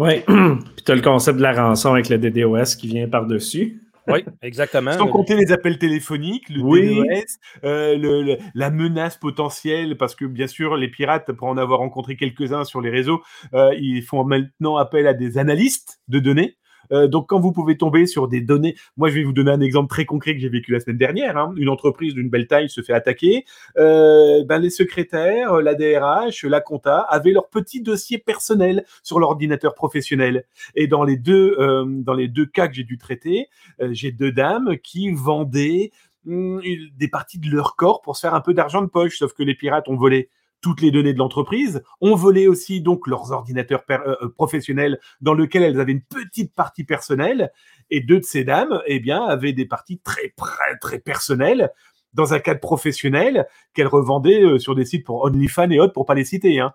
Oui. 0.00 0.20
Puis 0.76 0.84
tu 0.86 0.92
as 0.92 0.94
le 0.94 1.02
concept 1.02 1.36
de 1.36 1.42
la 1.42 1.52
rançon 1.52 1.92
avec 1.92 2.08
le 2.08 2.16
DDoS 2.16 2.76
qui 2.78 2.86
vient 2.88 3.06
par-dessus. 3.08 3.82
Oui, 4.08 4.24
exactement. 4.42 4.92
Sans 4.92 5.08
compter 5.08 5.36
les 5.36 5.52
appels 5.52 5.78
téléphoniques, 5.78 6.48
le 6.48 6.62
Oui. 6.62 6.96
DDoS, 6.96 7.38
euh, 7.64 7.96
le- 7.96 8.22
le- 8.22 8.38
la 8.54 8.70
menace 8.70 9.16
potentielle, 9.16 9.96
parce 9.96 10.14
que 10.14 10.24
bien 10.24 10.46
sûr, 10.46 10.76
les 10.76 10.88
pirates, 10.88 11.32
pour 11.32 11.48
en 11.48 11.56
avoir 11.56 11.80
rencontré 11.80 12.16
quelques-uns 12.16 12.64
sur 12.64 12.80
les 12.80 12.90
réseaux, 12.90 13.22
euh, 13.54 13.74
ils 13.78 14.02
font 14.02 14.24
maintenant 14.24 14.76
appel 14.76 15.06
à 15.06 15.14
des 15.14 15.38
analystes 15.38 16.00
de 16.08 16.18
données. 16.18 16.56
Euh, 16.92 17.08
donc, 17.08 17.28
quand 17.28 17.40
vous 17.40 17.52
pouvez 17.52 17.76
tomber 17.76 18.06
sur 18.06 18.28
des 18.28 18.40
données, 18.40 18.74
moi, 18.96 19.08
je 19.08 19.14
vais 19.16 19.24
vous 19.24 19.32
donner 19.32 19.50
un 19.50 19.60
exemple 19.60 19.88
très 19.88 20.04
concret 20.04 20.34
que 20.34 20.40
j'ai 20.40 20.48
vécu 20.48 20.72
la 20.72 20.80
semaine 20.80 20.98
dernière. 20.98 21.36
hein. 21.36 21.52
Une 21.56 21.68
entreprise 21.68 22.14
d'une 22.14 22.28
belle 22.30 22.46
taille 22.46 22.68
se 22.68 22.80
fait 22.82 22.92
attaquer. 22.92 23.44
Euh, 23.78 24.44
ben, 24.44 24.58
les 24.58 24.70
secrétaires, 24.70 25.60
la 25.60 25.74
DRH, 25.74 26.44
la 26.44 26.60
compta 26.60 27.00
avaient 27.00 27.32
leur 27.32 27.48
petit 27.48 27.80
dossier 27.82 28.18
personnel 28.18 28.84
sur 29.02 29.20
l'ordinateur 29.20 29.74
professionnel. 29.74 30.44
Et 30.74 30.86
dans 30.86 31.04
les 31.04 31.16
deux, 31.16 31.56
euh, 31.58 31.84
dans 31.86 32.14
les 32.14 32.28
deux 32.28 32.46
cas 32.46 32.68
que 32.68 32.74
j'ai 32.74 32.84
dû 32.84 32.98
traiter, 32.98 33.48
j'ai 33.90 34.12
deux 34.12 34.32
dames 34.32 34.76
qui 34.82 35.10
vendaient 35.12 35.90
une- 36.26 36.60
des 36.96 37.08
parties 37.08 37.38
de 37.38 37.48
leur 37.50 37.76
corps 37.76 38.02
pour 38.02 38.16
se 38.16 38.22
faire 38.22 38.34
un 38.34 38.40
peu 38.40 38.52
d'argent 38.54 38.82
de 38.82 38.88
poche, 38.88 39.18
sauf 39.18 39.32
que 39.32 39.42
les 39.42 39.54
pirates 39.54 39.88
ont 39.88 39.96
volé 39.96 40.28
toutes 40.60 40.80
les 40.80 40.90
données 40.90 41.12
de 41.12 41.18
l'entreprise, 41.18 41.82
ont 42.00 42.14
volé 42.14 42.48
aussi 42.48 42.80
donc 42.80 43.06
leurs 43.06 43.32
ordinateurs 43.32 43.82
euh, 43.90 44.16
euh, 44.22 44.28
professionnels 44.28 45.00
dans 45.20 45.34
lesquels 45.34 45.62
elles 45.62 45.80
avaient 45.80 45.92
une 45.92 46.02
petite 46.02 46.54
partie 46.54 46.84
personnelle, 46.84 47.52
et 47.90 48.00
deux 48.00 48.20
de 48.20 48.24
ces 48.24 48.44
dames, 48.44 48.80
eh 48.86 49.00
bien, 49.00 49.24
avaient 49.24 49.52
des 49.52 49.66
parties 49.66 49.98
très 49.98 50.34
très, 50.36 50.98
personnelles 50.98 51.70
dans 52.14 52.34
un 52.34 52.38
cadre 52.40 52.60
professionnel 52.60 53.46
qu'elles 53.74 53.86
revendaient 53.86 54.42
euh, 54.42 54.58
sur 54.58 54.74
des 54.74 54.84
sites 54.84 55.04
pour 55.04 55.24
OnlyFans 55.24 55.70
et 55.70 55.80
autres 55.80 55.92
pour 55.92 56.06
pas 56.06 56.14
les 56.14 56.24
citer. 56.24 56.60
hein. 56.60 56.72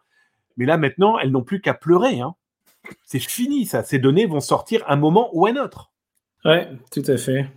Mais 0.57 0.65
là 0.65 0.77
maintenant, 0.77 1.19
elles 1.19 1.31
n'ont 1.31 1.43
plus 1.43 1.61
qu'à 1.61 1.73
pleurer. 1.73 2.21
hein. 2.21 2.35
C'est 3.03 3.19
fini 3.19 3.65
ça. 3.65 3.83
Ces 3.83 3.99
données 3.99 4.25
vont 4.25 4.39
sortir 4.39 4.83
un 4.87 4.95
moment 4.95 5.29
ou 5.33 5.45
un 5.47 5.55
autre. 5.55 5.91
Oui, 6.45 6.57
tout 6.91 7.03
à 7.07 7.17
fait. 7.17 7.47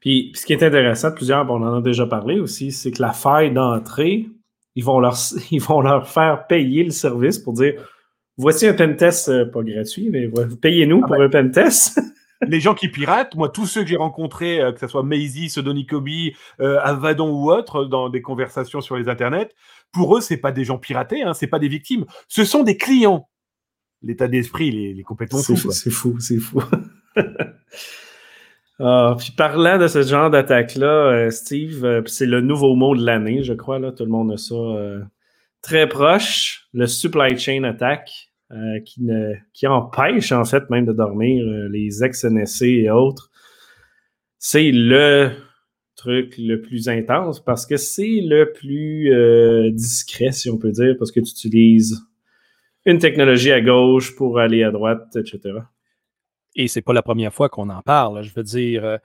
Puis, 0.00 0.32
ce 0.34 0.46
qui 0.46 0.54
est 0.54 0.62
intéressant, 0.62 1.12
plusieurs, 1.12 1.48
on 1.50 1.62
en 1.62 1.78
a 1.78 1.82
déjà 1.82 2.06
parlé 2.06 2.40
aussi, 2.40 2.72
c'est 2.72 2.90
que 2.90 3.02
la 3.02 3.12
faille 3.12 3.52
d'entrée, 3.52 4.28
ils 4.74 4.84
vont, 4.84 5.00
leur, 5.00 5.16
ils 5.50 5.60
vont 5.60 5.80
leur 5.80 6.08
faire 6.08 6.46
payer 6.46 6.84
le 6.84 6.90
service 6.90 7.38
pour 7.38 7.54
dire 7.54 7.74
voici 8.36 8.66
un 8.66 8.74
pen 8.74 8.96
test, 8.96 9.28
euh, 9.28 9.44
pas 9.44 9.62
gratuit, 9.62 10.10
mais 10.10 10.28
payez-nous 10.60 11.02
Ah 11.04 11.06
pour 11.06 11.16
ben. 11.16 11.24
un 11.24 11.28
pen 11.28 11.50
test. 11.50 12.00
les 12.46 12.60
gens 12.60 12.74
qui 12.74 12.88
piratent, 12.88 13.34
moi, 13.34 13.48
tous 13.48 13.66
ceux 13.66 13.82
que 13.82 13.88
j'ai 13.88 13.96
rencontrés, 13.96 14.60
euh, 14.60 14.72
que 14.72 14.80
ce 14.80 14.88
soit 14.88 15.02
Maisie, 15.02 15.50
Sodonicobi, 15.50 16.34
euh, 16.60 16.78
Avadon 16.82 17.30
ou 17.30 17.50
autres, 17.50 17.84
dans 17.84 18.08
des 18.08 18.22
conversations 18.22 18.80
sur 18.80 18.96
les 18.96 19.08
internets, 19.08 19.50
pour 19.92 20.16
eux, 20.16 20.20
c'est 20.20 20.38
pas 20.38 20.52
des 20.52 20.64
gens 20.64 20.78
piratés, 20.78 21.22
hein, 21.22 21.34
c'est 21.34 21.46
pas 21.46 21.58
des 21.58 21.68
victimes, 21.68 22.06
ce 22.28 22.44
sont 22.44 22.62
des 22.62 22.76
clients. 22.76 23.28
L'état 24.02 24.28
d'esprit, 24.28 25.04
fou. 25.06 25.16
fou, 25.42 25.54
quoi. 25.54 25.72
c'est 25.74 25.90
fou, 25.90 26.18
c'est 26.20 26.38
fou. 26.38 26.62
Ah, 28.82 29.14
puis 29.18 29.32
parlant 29.36 29.76
de 29.76 29.86
ce 29.88 30.02
genre 30.02 30.30
d'attaque-là, 30.30 31.26
euh, 31.26 31.30
Steve, 31.30 31.84
euh, 31.84 32.02
c'est 32.06 32.24
le 32.24 32.40
nouveau 32.40 32.74
mot 32.74 32.96
de 32.96 33.04
l'année, 33.04 33.42
je 33.42 33.52
crois, 33.52 33.78
là, 33.78 33.92
tout 33.92 34.04
le 34.04 34.10
monde 34.10 34.32
a 34.32 34.38
ça 34.38 34.54
euh, 34.54 35.02
très 35.60 35.86
proche, 35.86 36.66
le 36.72 36.86
supply 36.86 37.38
chain 37.38 37.64
attack, 37.64 38.10
qui, 38.84 39.66
empêche 39.66 40.32
en 40.32 40.44
fait 40.44 40.68
même 40.70 40.84
de 40.84 40.92
dormir 40.92 41.44
les 41.70 42.02
ex-NSC 42.02 42.62
et 42.62 42.90
autres. 42.90 43.30
C'est 44.38 44.72
le 44.72 45.30
truc 45.94 46.34
le 46.36 46.60
plus 46.60 46.88
intense 46.88 47.38
parce 47.38 47.64
que 47.64 47.76
c'est 47.76 48.20
le 48.20 48.50
plus 48.50 49.12
discret, 49.72 50.32
si 50.32 50.50
on 50.50 50.58
peut 50.58 50.72
dire, 50.72 50.96
parce 50.98 51.12
que 51.12 51.20
tu 51.20 51.30
utilises 51.30 52.00
une 52.86 52.98
technologie 52.98 53.52
à 53.52 53.60
gauche 53.60 54.16
pour 54.16 54.40
aller 54.40 54.64
à 54.64 54.72
droite, 54.72 55.14
etc. 55.14 55.60
Et 56.60 56.68
c'est 56.68 56.82
pas 56.82 56.92
la 56.92 57.00
première 57.00 57.32
fois 57.32 57.48
qu'on 57.48 57.70
en 57.70 57.80
parle. 57.80 58.22
Je 58.22 58.34
veux 58.34 58.42
dire, 58.42 58.84
euh, 58.84 58.98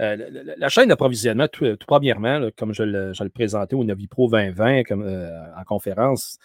euh, 0.00 0.16
la, 0.56 0.68
chaîne 0.68 0.88
d'approvisionnement, 0.88 1.48
tout, 1.48 1.76
tout 1.76 1.86
premièrement, 1.88 2.48
comme 2.56 2.72
je 2.72 2.84
le, 2.84 3.12
je 3.12 3.24
présentais 3.24 3.74
au 3.74 3.82
Novipro 3.82 4.30
2020 4.30 4.84
comme, 4.84 5.02
euh, 5.02 5.28
en 5.56 5.64
conférence, 5.64 6.38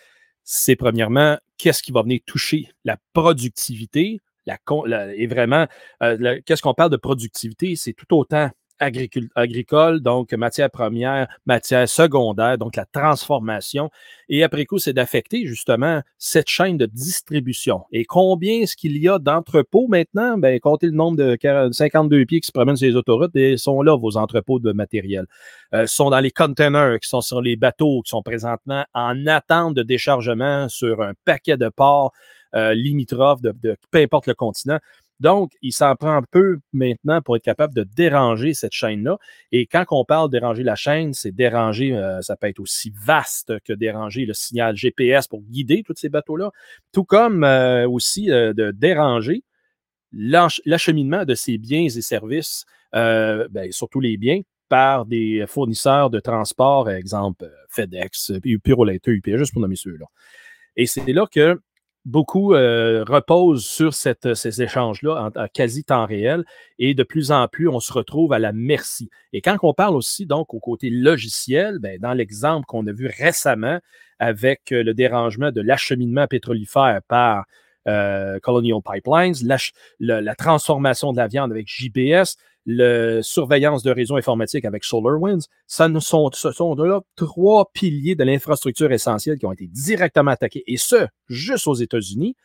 c'est 0.44 0.76
premièrement 0.76 1.38
qu'est-ce 1.60 1.84
qui 1.84 1.92
va 1.92 2.02
venir 2.02 2.20
toucher 2.26 2.68
la 2.84 2.98
productivité. 3.14 4.22
La, 4.48 4.58
et 5.14 5.28
vraiment, 5.28 5.68
euh, 6.02 6.40
qu'est-ce 6.46 6.64
qu'on 6.64 6.74
parle 6.74 6.90
de 6.90 6.98
productivité? 6.98 7.76
C'est 7.76 7.94
tout 7.94 8.12
autant 8.16 8.50
agricole, 8.80 10.02
donc 10.02 10.34
matière 10.34 10.70
première, 10.70 11.28
matière 11.46 11.88
secondaire, 11.88 12.58
donc 12.58 12.76
la 12.76 12.86
transformation. 12.86 13.90
Et 14.30 14.44
après 14.44 14.66
coup, 14.66 14.80
c'est 14.80 14.94
d'affecter 14.94 15.46
justement 15.46 16.02
cette 16.18 16.50
chaîne 16.50 16.78
de 16.78 16.86
distribution. 16.86 17.84
Et 17.92 18.06
combien 18.06 18.62
est-ce 18.62 18.76
qu'il 18.76 18.98
y 18.98 19.08
a 19.08 19.20
d'entrepôts 19.20 19.88
maintenant? 19.88 20.38
Ben, 20.38 20.60
comptez 20.60 20.88
le 20.88 20.94
nombre 20.94 21.18
de 21.18 21.38
52 21.72 22.26
pieds 22.26 22.42
qui 22.42 22.48
se 22.48 22.52
promènent 22.52 22.76
sur 22.76 22.88
les 22.88 22.96
autoroutes 22.96 23.36
et 23.36 23.58
sont 23.58 23.82
là, 23.82 23.96
vos 23.96 24.18
entrepôts 24.18 24.60
de 24.60 24.72
matériel. 24.72 25.26
Euh, 25.74 25.88
sont 25.88 26.10
dans 26.10 26.20
les 26.20 26.32
containers, 26.32 27.00
qui 27.00 27.10
sont 27.10 27.22
sur 27.22 27.42
les 27.42 27.56
bateaux, 27.56 28.02
qui 28.02 28.10
sont 28.10 28.24
présentement 28.24 28.86
en 28.94 29.26
attente 29.28 29.76
de 29.76 29.84
déchargement 29.84 30.68
sur 30.70 31.02
un 31.02 31.14
paquet 31.26 31.58
de 31.58 31.70
ports 31.70 32.12
euh, 32.56 32.74
limitrophes 32.74 33.42
de, 33.42 33.54
de 33.62 33.76
peu 33.92 34.00
importe 34.00 34.28
le 34.28 34.34
continent. 34.34 34.80
Donc, 35.20 35.54
il 35.62 35.72
s'en 35.72 35.96
prend 35.96 36.22
peu 36.32 36.60
maintenant 36.74 37.22
pour 37.22 37.36
être 37.36 37.44
capable 37.44 37.74
de 37.74 37.84
déranger 37.84 38.54
cette 38.54 38.74
chaîne-là. 38.74 39.18
Et 39.52 39.66
quand 39.66 39.86
on 39.92 40.04
parle 40.04 40.30
de 40.30 40.38
déranger 40.38 40.64
la 40.64 40.76
chaîne, 40.76 41.14
c'est 41.14 41.32
déranger, 41.32 41.96
euh, 41.96 42.22
ça 42.22 42.36
peut 42.36 42.48
être 42.48 42.60
aussi 42.60 42.92
vaste 42.94 43.54
que 43.64 43.74
déranger 43.74 44.26
le 44.26 44.34
signal 44.34 44.76
GPS 44.76 45.28
pour 45.28 45.42
guider 45.42 45.84
tous 45.86 45.96
ces 45.96 46.10
bateaux-là, 46.10 46.52
tout 46.92 47.06
comme 47.06 47.44
euh, 47.44 47.88
aussi 47.88 48.32
euh, 48.32 48.54
de 48.54 48.72
déranger 48.72 49.44
l'acheminement 50.12 51.26
de 51.26 51.36
ces 51.36 51.58
biens 51.58 51.84
et 51.84 51.90
services, 51.90 52.64
ben, 52.94 53.72
surtout 53.72 54.00
les 54.00 54.16
biens, 54.16 54.40
par 54.70 55.06
des 55.06 55.44
fournisseurs 55.46 56.10
de 56.10 56.22
transport, 56.22 56.90
exemple 56.90 57.52
FedEx, 57.70 58.32
Purolator, 58.64 59.14
UPS, 59.14 59.38
juste 59.38 59.52
pour 59.52 59.62
nommer 59.62 59.76
ceux-là. 59.76 60.06
Et 60.78 60.86
c'est 60.86 61.12
là 61.12 61.26
que 61.30 61.60
beaucoup 62.06 62.54
euh, 62.54 63.04
reposent 63.04 63.66
sur 63.66 63.94
ces 63.94 64.62
échanges-là 64.62 65.32
en, 65.36 65.48
quasi 65.48 65.84
temps 65.84 66.06
réel 66.06 66.46
et 66.78 66.94
de 66.94 67.04
plus 67.04 67.32
en 67.32 67.48
plus, 67.48 67.68
on 67.68 67.80
se 67.80 67.92
retrouve 67.92 68.32
à 68.34 68.40
la 68.40 68.54
merci. 68.54 69.10
Et 69.34 69.42
quand 69.42 69.58
on 69.64 69.74
parle 69.74 69.96
aussi 69.96 70.26
donc 70.26 70.54
au 70.54 70.60
côté 70.60 70.90
logiciel, 70.90 71.80
ben, 71.80 72.00
dans 72.00 72.14
l'exemple 72.14 72.66
qu'on 72.68 72.86
a 72.88 72.92
vu 72.92 73.08
récemment 73.08 73.80
avec 74.20 74.72
euh, 74.72 74.84
le 74.84 74.94
dérangement 74.94 75.52
de 75.52 75.62
l'acheminement 75.62 76.28
pétrolifère 76.28 77.02
par 77.08 77.46
euh, 77.88 78.40
Colonial 78.40 78.80
Pipelines, 78.84 79.36
la, 80.00 80.36
transformation 80.36 81.12
de 81.12 81.18
la 81.18 81.28
viande 81.28 81.52
avec 81.52 81.68
JBS, 81.68 82.36
la 82.66 83.22
surveillance 83.22 83.84
de 83.84 83.92
réseaux 83.92 84.18
informatiques 84.18 84.66
avec 84.66 84.84
SolarWinds, 84.84 85.48
ça 85.68 85.88
ne 85.88 86.00
sont, 86.00 86.30
ce 86.34 86.52
sont 86.52 86.76
là 86.76 87.02
trois 87.16 87.70
piliers 87.74 88.16
de 88.16 88.24
l'infrastructure 88.24 88.92
essentielle 88.92 89.38
qui 89.38 89.46
ont 89.46 89.52
été 89.52 89.68
directement 89.68 90.32
attaqués, 90.32 90.64
et 90.68 90.78
ce, 90.78 91.08
juste 91.28 91.68
aux 91.68 91.76
États-Unis. 91.76 92.36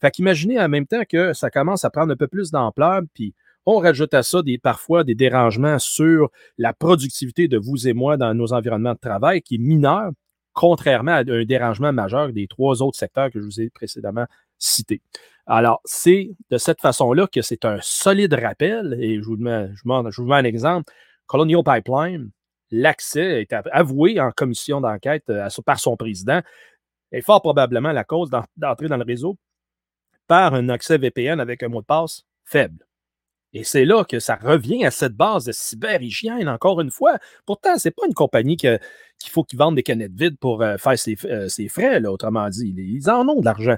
Fait 0.00 0.10
qu'imaginez 0.10 0.60
en 0.60 0.68
même 0.68 0.86
temps 0.86 1.04
que 1.08 1.32
ça 1.32 1.50
commence 1.50 1.84
à 1.84 1.90
prendre 1.90 2.12
un 2.12 2.16
peu 2.16 2.28
plus 2.28 2.50
d'ampleur, 2.50 3.02
puis 3.14 3.34
on 3.66 3.78
rajoute 3.78 4.14
à 4.14 4.22
ça 4.22 4.42
des, 4.42 4.58
parfois 4.58 5.04
des 5.04 5.14
dérangements 5.14 5.78
sur 5.78 6.30
la 6.56 6.72
productivité 6.72 7.48
de 7.48 7.58
vous 7.58 7.86
et 7.86 7.92
moi 7.92 8.16
dans 8.16 8.34
nos 8.34 8.52
environnements 8.52 8.94
de 8.94 8.98
travail 8.98 9.42
qui 9.42 9.56
est 9.56 9.58
mineur, 9.58 10.10
contrairement 10.54 11.12
à 11.12 11.20
un 11.20 11.44
dérangement 11.44 11.92
majeur 11.92 12.32
des 12.32 12.46
trois 12.46 12.82
autres 12.82 12.98
secteurs 12.98 13.30
que 13.30 13.40
je 13.40 13.44
vous 13.44 13.60
ai 13.60 13.70
précédemment 13.70 14.26
cités. 14.58 15.02
Alors, 15.50 15.80
c'est 15.86 16.30
de 16.50 16.58
cette 16.58 16.82
façon-là 16.82 17.26
que 17.26 17.40
c'est 17.40 17.64
un 17.64 17.78
solide 17.80 18.34
rappel, 18.34 18.98
et 19.00 19.16
je 19.16 19.24
vous, 19.24 19.36
mets, 19.38 19.70
un 19.86 20.44
exemple. 20.44 20.92
Colonial 21.26 21.62
Pipeline, 21.64 22.30
l'accès 22.70 23.40
est 23.40 23.54
avoué 23.72 24.20
en 24.20 24.30
commission 24.30 24.82
d'enquête 24.82 25.24
euh, 25.30 25.48
par 25.64 25.80
son 25.80 25.96
président, 25.96 26.42
est 27.12 27.22
fort 27.22 27.40
probablement 27.40 27.92
la 27.92 28.04
cause 28.04 28.28
d'entrer 28.28 28.88
dans 28.88 28.98
le 28.98 29.04
réseau 29.04 29.38
par 30.26 30.52
un 30.52 30.68
accès 30.68 30.98
VPN 30.98 31.40
avec 31.40 31.62
un 31.62 31.68
mot 31.68 31.80
de 31.80 31.86
passe 31.86 32.24
faible. 32.44 32.86
Et 33.54 33.64
c'est 33.64 33.86
là 33.86 34.04
que 34.04 34.20
ça 34.20 34.36
revient 34.36 34.84
à 34.84 34.90
cette 34.90 35.14
base 35.14 35.46
de 35.46 35.52
cyberhygiène, 35.52 36.50
encore 36.50 36.82
une 36.82 36.90
fois. 36.90 37.16
Pourtant, 37.46 37.78
ce 37.78 37.88
n'est 37.88 37.92
pas 37.92 38.06
une 38.06 38.12
compagnie 38.12 38.58
qu'il 38.58 38.78
faut 39.30 39.44
qu'ils 39.44 39.58
vendent 39.58 39.76
des 39.76 39.82
canettes 39.82 40.12
vides 40.12 40.38
pour 40.38 40.60
euh, 40.60 40.76
faire 40.76 40.98
ses, 40.98 41.16
euh, 41.24 41.48
frais, 41.70 42.04
autrement 42.04 42.50
dit. 42.50 42.74
Ils 42.76 43.08
en 43.08 43.26
ont 43.26 43.40
de 43.40 43.46
l'argent 43.46 43.76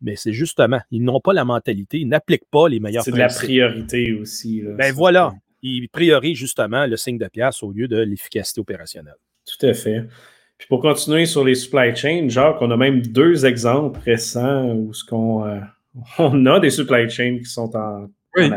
mais 0.00 0.16
c'est 0.16 0.32
justement, 0.32 0.80
ils 0.90 1.02
n'ont 1.02 1.20
pas 1.20 1.32
la 1.32 1.44
mentalité, 1.44 1.98
ils 1.98 2.08
n'appliquent 2.08 2.48
pas 2.50 2.68
les 2.68 2.80
meilleurs 2.80 3.04
C'est 3.04 3.12
de 3.12 3.18
la 3.18 3.28
priorité 3.28 4.12
aussi. 4.14 4.62
ben 4.76 4.92
voilà, 4.92 5.32
ils 5.62 5.88
priorisent 5.88 6.38
justement 6.38 6.86
le 6.86 6.96
signe 6.96 7.18
de 7.18 7.28
pièce 7.28 7.62
au 7.62 7.72
lieu 7.72 7.88
de 7.88 7.98
l'efficacité 7.98 8.60
opérationnelle. 8.60 9.16
Tout 9.46 9.66
à 9.66 9.74
fait. 9.74 10.04
Puis 10.58 10.66
pour 10.68 10.80
continuer 10.80 11.26
sur 11.26 11.44
les 11.44 11.54
supply 11.54 11.94
chains, 11.94 12.28
genre 12.28 12.58
qu'on 12.58 12.70
a 12.70 12.76
même 12.76 13.00
deux 13.00 13.46
exemples 13.46 14.00
récents 14.00 14.74
où 14.74 14.92
ce 14.92 15.04
qu'on 15.04 15.46
euh, 15.46 15.60
on 16.18 16.46
a 16.46 16.60
des 16.60 16.70
supply 16.70 17.08
chains 17.08 17.38
qui 17.38 17.44
sont 17.46 17.74
en 17.76 18.08
oui. 18.38 18.50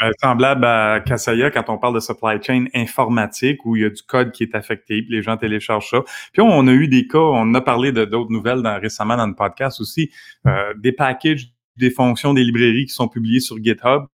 Ben, 0.00 0.12
semblable 0.20 0.64
à 0.64 1.00
Kassaya 1.00 1.50
quand 1.50 1.68
on 1.68 1.78
parle 1.78 1.94
de 1.94 2.00
supply 2.00 2.42
chain 2.42 2.66
informatique 2.74 3.64
où 3.64 3.76
il 3.76 3.82
y 3.82 3.84
a 3.84 3.90
du 3.90 4.02
code 4.02 4.32
qui 4.32 4.42
est 4.42 4.54
affecté, 4.54 5.02
puis 5.02 5.12
les 5.12 5.22
gens 5.22 5.36
téléchargent 5.36 5.90
ça. 5.90 6.02
Puis 6.32 6.42
on 6.42 6.66
a 6.66 6.72
eu 6.72 6.88
des 6.88 7.06
cas, 7.06 7.18
on 7.18 7.54
a 7.54 7.60
parlé 7.60 7.92
de 7.92 8.04
d'autres 8.04 8.30
nouvelles 8.30 8.62
dans, 8.62 8.78
récemment 8.80 9.16
dans 9.16 9.26
le 9.26 9.34
podcast 9.34 9.80
aussi, 9.80 10.10
euh, 10.46 10.74
des 10.76 10.92
packages, 10.92 11.48
des 11.76 11.90
fonctions, 11.90 12.34
des 12.34 12.44
librairies 12.44 12.86
qui 12.86 12.94
sont 12.94 13.08
publiées 13.08 13.40
sur 13.40 13.56
GitHub 13.62 14.04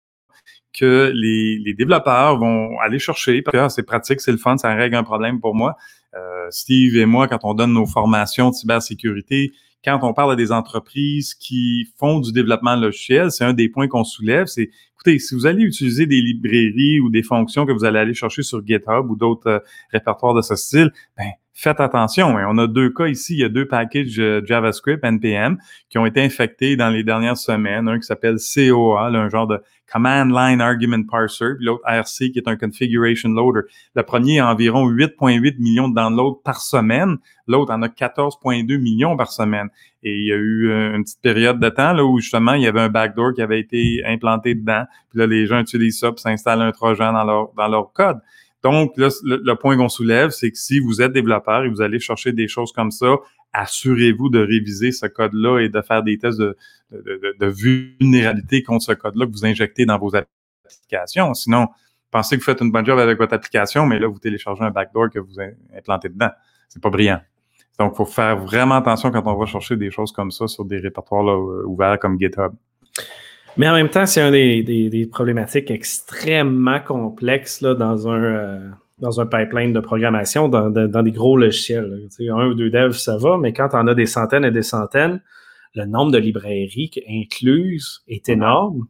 que 0.73 1.12
les, 1.14 1.59
les 1.59 1.75
développeurs 1.75 2.38
vont 2.38 2.79
aller 2.81 2.99
chercher 2.99 3.42
parce 3.42 3.53
que 3.53 3.59
ah, 3.59 3.68
c'est 3.68 3.83
pratique, 3.83 4.21
c'est 4.21 4.33
le 4.33 4.38
fun, 4.38 4.57
ça 4.57 4.75
règle 4.75 4.97
un 4.97 5.05
problème 5.05 5.40
pour 5.40 5.55
moi. 5.55 5.77
Euh, 6.14 6.47
Steve 6.51 6.97
et 6.97 7.07
moi, 7.07 7.29
quand 7.29 7.45
on 7.45 7.55
donne 7.55 7.73
nos 7.73 7.87
formations 7.87 8.51
de 8.51 8.55
cybersécurité, 8.55 9.53
quand 9.85 9.99
on 10.03 10.12
parle 10.12 10.33
à 10.33 10.37
des 10.37 10.53
entreprises 10.53 11.35
qui 11.35 11.88
font 11.99 12.21
du 12.21 12.33
développement 12.33 12.77
logiciel, 12.77 13.31
c'est 13.31 13.45
un 13.45 13.53
des 13.53 13.68
points 13.68 13.88
qu'on 13.88 14.05
soulève. 14.05 14.47
C'est, 14.47 14.71
écoutez, 15.03 15.19
si 15.19 15.35
vous 15.35 15.47
allez 15.47 15.65
utiliser 15.65 16.07
des 16.07 16.21
librairies 16.21 17.01
ou 17.01 17.11
des 17.11 17.25
fonctions 17.25 17.67
que 17.67 17.73
vous 17.73 17.85
allez 17.85 17.99
aller 17.99 18.15
chercher 18.15 18.43
sur 18.43 18.65
GitHub 18.65 19.11
ou 19.11 19.17
d'autres 19.17 19.49
euh, 19.49 19.59
répertoires 19.91 20.35
de 20.35 20.43
ce 20.43 20.55
style, 20.55 20.93
ben, 21.19 21.31
faites 21.53 21.81
attention. 21.81 22.38
Hein. 22.38 22.47
On 22.49 22.57
a 22.59 22.69
deux 22.69 22.91
cas 22.91 23.09
ici. 23.09 23.35
Il 23.35 23.41
y 23.41 23.45
a 23.45 23.49
deux 23.49 23.67
packages 23.67 24.21
euh, 24.21 24.41
JavaScript 24.45 25.05
NPM 25.05 25.59
qui 25.91 25.99
ont 25.99 26.07
été 26.07 26.23
infectés 26.23 26.77
dans 26.77 26.88
les 26.88 27.03
dernières 27.03 27.37
semaines. 27.37 27.88
Un 27.88 27.99
qui 27.99 28.07
s'appelle 28.07 28.37
COA, 28.37 29.09
un 29.09 29.29
genre 29.29 29.49
de 29.49 29.61
Command 29.93 30.31
Line 30.31 30.61
Argument 30.61 31.03
Parser, 31.03 31.57
puis 31.57 31.67
l'autre 31.67 31.83
RC 31.87 32.31
qui 32.31 32.38
est 32.38 32.49
un 32.49 32.57
Configuration 32.57 33.29
Loader. 33.31 33.62
Le 33.97 34.03
premier 34.05 34.38
a 34.38 34.51
environ 34.53 34.88
8,8 34.88 35.59
millions 35.59 35.88
de 35.88 35.97
downloads 35.97 36.41
par 36.45 36.61
semaine. 36.61 37.19
L'autre 37.49 37.73
en 37.75 37.83
a 37.83 37.88
14,2 37.88 38.79
millions 38.79 39.17
par 39.17 39.33
semaine. 39.33 39.69
Et 40.03 40.17
il 40.17 40.27
y 40.27 40.33
a 40.33 40.37
eu 40.37 40.71
euh, 40.71 40.97
une 40.97 41.05
petite 41.05 41.21
période 41.21 41.61
de 41.61 41.69
temps 41.69 41.93
là, 41.93 42.05
où 42.05 42.19
justement 42.19 42.55
il 42.55 42.62
y 42.62 42.67
avait 42.67 42.81
un 42.81 42.88
backdoor 42.88 43.35
qui 43.35 43.43
avait 43.43 43.61
été 43.61 44.03
implanté 44.05 44.55
dedans. 44.55 44.85
Puis 45.11 45.19
là, 45.19 45.27
les 45.27 45.47
gens 45.47 45.61
utilisent 45.61 46.01
ça 46.01 46.11
pour 46.11 46.19
s'installer 46.19 46.62
un 46.62 46.73
trojan 46.73 47.12
dans 47.12 47.25
leur, 47.25 47.53
dans 47.57 47.69
leur 47.69 47.93
code. 47.93 48.19
Donc, 48.62 48.97
là, 48.97 49.09
le, 49.25 49.55
point 49.55 49.77
qu'on 49.77 49.88
soulève, 49.88 50.31
c'est 50.31 50.51
que 50.51 50.59
si 50.59 50.79
vous 50.79 51.03
êtes 51.03 51.12
développeur 51.12 51.65
et 51.65 51.69
vous 51.69 51.83
allez 51.83 51.99
chercher 51.99 52.33
des 52.33 52.47
choses 52.47 52.73
comme 52.73 52.93
ça, 52.93 53.17
assurez-vous 53.53 54.29
de 54.29 54.38
réviser 54.38 54.93
ce 54.93 55.07
code-là 55.07 55.61
et 55.61 55.69
de 55.69 55.83
faire 55.83 56.03
des 56.03 56.17
tests 56.17 56.38
de, 56.38 56.57
de, 56.93 57.47
vulnérabilité 57.47 58.62
contre 58.62 58.85
ce 58.85 58.93
code-là 58.93 59.27
que 59.27 59.33
vous 59.33 59.45
injectez 59.45 59.85
dans 59.85 59.99
vos 59.99 60.12
applications. 60.15 61.35
Sinon, 61.35 61.69
pensez 62.12 62.37
que 62.37 62.41
vous 62.41 62.45
faites 62.45 62.61
une 62.61 62.71
bonne 62.71 62.87
job 62.87 63.01
avec 63.01 63.19
votre 63.19 63.35
application, 63.35 63.85
mais 63.85 63.99
là, 63.99 64.07
vous 64.07 64.21
téléchargez 64.21 64.62
un 64.62 64.71
backdoor 64.71 65.11
que 65.11 65.19
vous 65.19 65.41
implantez 65.77 66.09
dedans. 66.09 66.31
C'est 66.69 66.81
pas 66.81 66.91
brillant. 66.91 67.21
Donc, 67.78 67.92
il 67.94 67.96
faut 67.96 68.04
faire 68.04 68.38
vraiment 68.38 68.76
attention 68.76 69.11
quand 69.11 69.22
on 69.26 69.37
va 69.37 69.46
chercher 69.46 69.76
des 69.76 69.90
choses 69.90 70.12
comme 70.12 70.30
ça 70.30 70.46
sur 70.46 70.64
des 70.64 70.78
répertoires 70.78 71.28
euh, 71.28 71.64
ouverts 71.66 71.98
comme 71.98 72.18
GitHub. 72.18 72.52
Mais 73.56 73.68
en 73.68 73.74
même 73.74 73.88
temps, 73.88 74.06
c'est 74.06 74.20
un 74.20 74.30
des, 74.30 75.08
problématiques 75.11 75.70
extrêmement 75.70 76.80
complexes 76.80 77.61
là, 77.61 77.74
dans, 77.74 78.08
un, 78.08 78.22
euh, 78.22 78.70
dans 78.98 79.20
un 79.20 79.26
pipeline 79.26 79.72
de 79.72 79.80
programmation, 79.80 80.48
dans, 80.48 80.70
des 80.70 81.12
gros 81.12 81.37
logiciels. 81.37 82.08
Un 82.20 82.46
ou 82.46 82.54
deux 82.54 82.70
devs, 82.70 82.92
ça 82.92 83.16
va, 83.16 83.37
mais 83.37 83.52
quand 83.52 83.68
on 83.72 83.87
a 83.87 83.94
des 83.94 84.06
centaines 84.06 84.44
et 84.44 84.50
des 84.50 84.62
centaines, 84.62 85.20
le 85.74 85.85
nombre 85.87 86.12
de 86.12 86.18
librairies 86.18 86.90
incluses 87.08 88.02
est 88.08 88.28
énorme. 88.28 88.87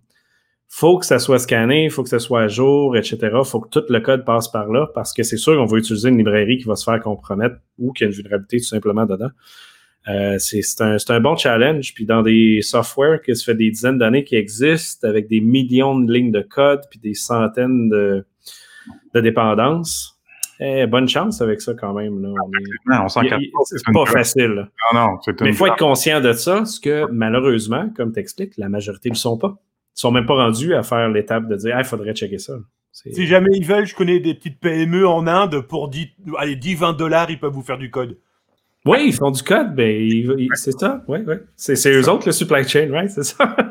Faut 0.75 0.97
que 0.97 1.05
ça 1.05 1.19
soit 1.19 1.39
scanné, 1.39 1.85
il 1.85 1.91
faut 1.91 2.03
que 2.03 2.09
ça 2.09 2.19
soit 2.19 2.41
à 2.41 2.49
jour, 2.49 2.97
etc. 2.97 3.19
Il 3.23 3.45
faut 3.45 3.61
que 3.61 3.69
tout 3.69 3.85
le 3.91 4.01
code 4.01 4.25
passe 4.25 4.49
par 4.49 4.73
là 4.73 4.87
parce 4.95 5.13
que 5.13 5.23
c'est 5.23 5.37
sûr 5.37 5.55
qu'on 5.55 5.67
va 5.67 5.77
utiliser 5.77 6.09
une 6.09 6.17
librairie 6.17 6.57
qui 6.57 6.65
va 6.65 6.77
se 6.77 6.85
faire 6.85 6.99
compromettre 6.99 7.57
ou 7.79 7.93
qui 7.93 8.05
a 8.05 8.07
une 8.07 8.15
vulnérabilité 8.15 8.57
tout 8.57 8.69
simplement 8.69 9.05
dedans. 9.05 9.29
Euh, 10.09 10.39
c'est 10.39 10.63
un, 10.81 10.97
un, 11.07 11.21
bon 11.21 11.37
challenge. 11.37 11.93
Puis 11.93 12.07
dans 12.07 12.23
des 12.23 12.61
softwares 12.63 13.21
qui 13.21 13.37
se 13.37 13.45
fait 13.45 13.55
des 13.55 13.71
dizaines 13.71 13.99
d'années 13.99 14.25
qui 14.25 14.35
existent 14.35 15.07
avec 15.07 15.29
des 15.29 15.43
millions 15.43 16.01
de 16.01 16.11
lignes 16.11 16.33
de 16.33 16.41
code 16.41 16.81
puis 16.91 16.99
des 16.99 17.13
centaines 17.13 17.91
de, 17.91 18.25
de 19.15 19.21
dépendances, 19.21 20.19
eh, 20.59 20.87
bonne 20.87 21.07
chance 21.07 21.43
avec 21.43 21.61
ça 21.61 21.75
quand 21.75 21.93
même. 21.93 22.23
Là. 22.23 22.31
On 23.05 23.09
c'est 23.09 23.93
pas 23.93 24.07
facile. 24.07 24.71
Non, 24.95 25.01
non, 25.01 25.19
Mais 25.43 25.51
il 25.51 25.55
faut 25.55 25.67
être 25.67 25.77
conscient 25.77 26.23
de 26.23 26.33
ça, 26.33 26.65
ce 26.65 26.81
que 26.81 27.07
malheureusement, 27.13 27.91
comme 27.95 28.11
tu 28.11 28.21
expliques, 28.21 28.57
la 28.57 28.71
majorité 28.71 29.11
ne 29.11 29.15
le 29.15 29.19
sont 29.19 29.37
pas. 29.37 29.59
Ils 29.97 30.01
sont 30.01 30.11
même 30.11 30.27
pas 30.27 30.35
rendus 30.35 30.75
à 30.75 30.83
faire 30.83 31.09
l'étape 31.09 31.49
de 31.49 31.57
dire 31.57 31.77
il 31.79 31.85
faudrait 31.85 32.15
checker 32.15 32.39
ça. 32.39 32.55
Si 32.93 33.27
jamais 33.27 33.51
ils 33.55 33.65
veulent, 33.65 33.87
je 33.87 33.95
connais 33.95 34.21
des 34.21 34.35
petites 34.35 34.61
PME 34.61 35.07
en 35.07 35.27
Inde, 35.27 35.61
pour 35.61 35.89
10, 35.89 36.09
allez, 36.37 36.57
10 36.57 36.75
20 36.75 36.93
dollars, 36.93 37.31
ils 37.31 37.41
peuvent 37.41 37.53
vous 37.53 37.63
faire 37.63 37.79
du 37.79 37.91
code. 37.91 38.19
Oui, 38.85 38.99
ils 39.07 39.15
font 39.15 39.31
du 39.31 39.43
code, 39.43 39.73
mais 39.77 40.25
ben, 40.25 40.47
c'est 40.55 40.79
ça. 40.79 41.03
Oui, 41.09 41.21
oui. 41.27 41.37
C'est 41.57 41.91
eux 41.91 42.09
autres, 42.11 42.27
le 42.27 42.33
supply 42.33 42.69
chain, 42.69 42.89
right? 42.91 43.11
C'est 43.11 43.23
ça. 43.23 43.57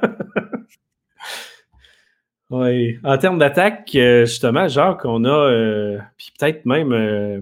Oui. 2.52 3.00
En 3.06 3.18
termes 3.18 3.40
d'attaque, 3.40 3.90
euh, 3.96 4.26
justement, 4.26 4.68
Jacques, 4.68 5.06
on 5.06 5.24
a, 5.24 5.30
euh, 5.30 5.98
puis 6.18 6.34
peut-être 6.38 6.66
même 6.66 6.92
euh, 6.92 7.40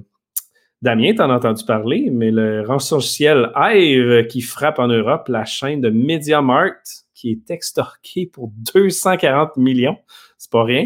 Damien, 0.84 1.16
t'en 1.16 1.32
as 1.32 1.38
entendu 1.38 1.66
parler, 1.66 2.10
mais 2.12 2.30
le 2.30 2.62
rançongiciel 2.62 3.52
Hive 3.56 4.28
qui 4.28 4.42
frappe 4.42 4.78
en 4.78 4.88
Europe 4.88 5.28
la 5.28 5.46
chaîne 5.46 5.82
de 5.82 5.90
MediaMarkt 5.90 7.08
qui 7.20 7.32
est 7.32 7.52
extorquée 7.52 8.26
pour 8.26 8.52
240 8.74 9.58
millions. 9.58 9.98
C'est 10.38 10.52
pas 10.52 10.64
rien. 10.64 10.86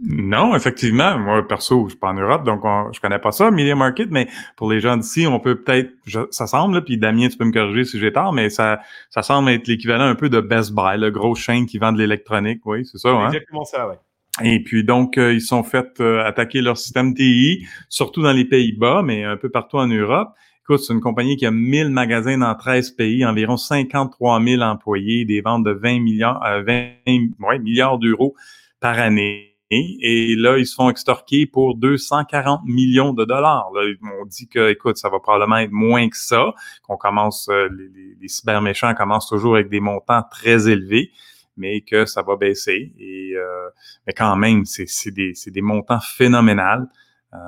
Non, 0.00 0.54
effectivement. 0.54 1.18
Moi, 1.18 1.46
perso, 1.48 1.86
je 1.86 1.90
suis 1.90 1.98
pas 1.98 2.10
en 2.10 2.14
Europe, 2.14 2.44
donc 2.44 2.62
je 2.92 3.00
connais 3.00 3.18
pas 3.18 3.32
ça, 3.32 3.50
Media 3.50 3.74
Market, 3.74 4.08
mais 4.10 4.28
pour 4.56 4.70
les 4.70 4.78
gens 4.78 4.96
d'ici, 4.96 5.26
on 5.26 5.40
peut 5.40 5.60
peut-être, 5.60 5.90
ça 6.30 6.46
semble, 6.46 6.76
là, 6.76 6.80
puis 6.80 6.96
Damien, 6.96 7.28
tu 7.28 7.36
peux 7.36 7.44
me 7.44 7.52
corriger 7.52 7.84
si 7.84 7.98
j'ai 7.98 8.12
tort, 8.12 8.32
mais 8.32 8.50
ça, 8.50 8.80
ça 9.10 9.22
semble 9.22 9.50
être 9.50 9.66
l'équivalent 9.66 10.04
un 10.04 10.14
peu 10.14 10.28
de 10.28 10.40
Best 10.40 10.72
Buy, 10.72 10.96
le 10.96 11.10
gros 11.10 11.34
chaîne 11.34 11.66
qui 11.66 11.78
vend 11.78 11.90
de 11.90 11.98
l'électronique, 11.98 12.64
oui, 12.66 12.86
c'est 12.86 12.98
ça, 12.98 13.08
hein? 13.08 13.26
Exactement 13.26 13.64
ça, 13.64 13.88
oui. 13.88 13.96
Et 14.44 14.62
puis 14.62 14.84
donc, 14.84 15.18
euh, 15.18 15.34
ils 15.34 15.40
sont 15.40 15.64
fait 15.64 16.00
euh, 16.00 16.24
attaquer 16.24 16.60
leur 16.60 16.78
système 16.78 17.12
TI, 17.12 17.66
surtout 17.88 18.22
dans 18.22 18.32
les 18.32 18.44
Pays-Bas, 18.44 19.02
mais 19.04 19.24
un 19.24 19.36
peu 19.36 19.50
partout 19.50 19.78
en 19.78 19.88
Europe. 19.88 20.30
C'est 20.78 20.92
une 20.92 21.00
compagnie 21.00 21.36
qui 21.36 21.46
a 21.46 21.50
1000 21.50 21.90
magasins 21.90 22.38
dans 22.38 22.54
13 22.54 22.90
pays, 22.92 23.24
environ 23.24 23.56
53 23.56 24.42
000 24.42 24.62
employés, 24.62 25.24
des 25.24 25.40
ventes 25.40 25.64
de 25.64 25.72
20 25.72 26.00
milliards, 26.00 26.44
euh, 26.44 26.62
20 26.62 27.58
milliards 27.58 27.98
d'euros 27.98 28.34
par 28.80 28.98
année. 28.98 29.46
Et 29.72 30.34
là, 30.36 30.58
ils 30.58 30.66
se 30.66 30.74
font 30.74 30.90
extorquer 30.90 31.46
pour 31.46 31.76
240 31.76 32.62
millions 32.64 33.12
de 33.12 33.24
dollars. 33.24 33.70
Là, 33.72 33.82
on 34.20 34.26
dit 34.26 34.48
que, 34.48 34.68
écoute, 34.68 34.96
ça 34.96 35.08
va 35.08 35.20
probablement 35.20 35.58
être 35.58 35.70
moins 35.70 36.08
que 36.08 36.16
ça, 36.16 36.54
qu'on 36.82 36.96
commence, 36.96 37.48
les, 37.48 37.88
les, 37.88 38.16
les 38.20 38.28
cyber 38.28 38.62
méchants 38.62 38.92
commencent 38.94 39.28
toujours 39.28 39.54
avec 39.54 39.68
des 39.68 39.78
montants 39.78 40.24
très 40.28 40.68
élevés 40.68 41.12
mais 41.60 41.82
que 41.82 42.06
ça 42.06 42.22
va 42.22 42.36
baisser. 42.36 42.92
Et, 42.98 43.32
euh, 43.36 43.68
mais 44.06 44.12
quand 44.12 44.34
même, 44.34 44.64
c'est 44.64 45.10
des, 45.10 45.34
des, 45.46 45.60
montants 45.60 46.00
phénoménaux. 46.00 46.86
Euh... 47.34 47.38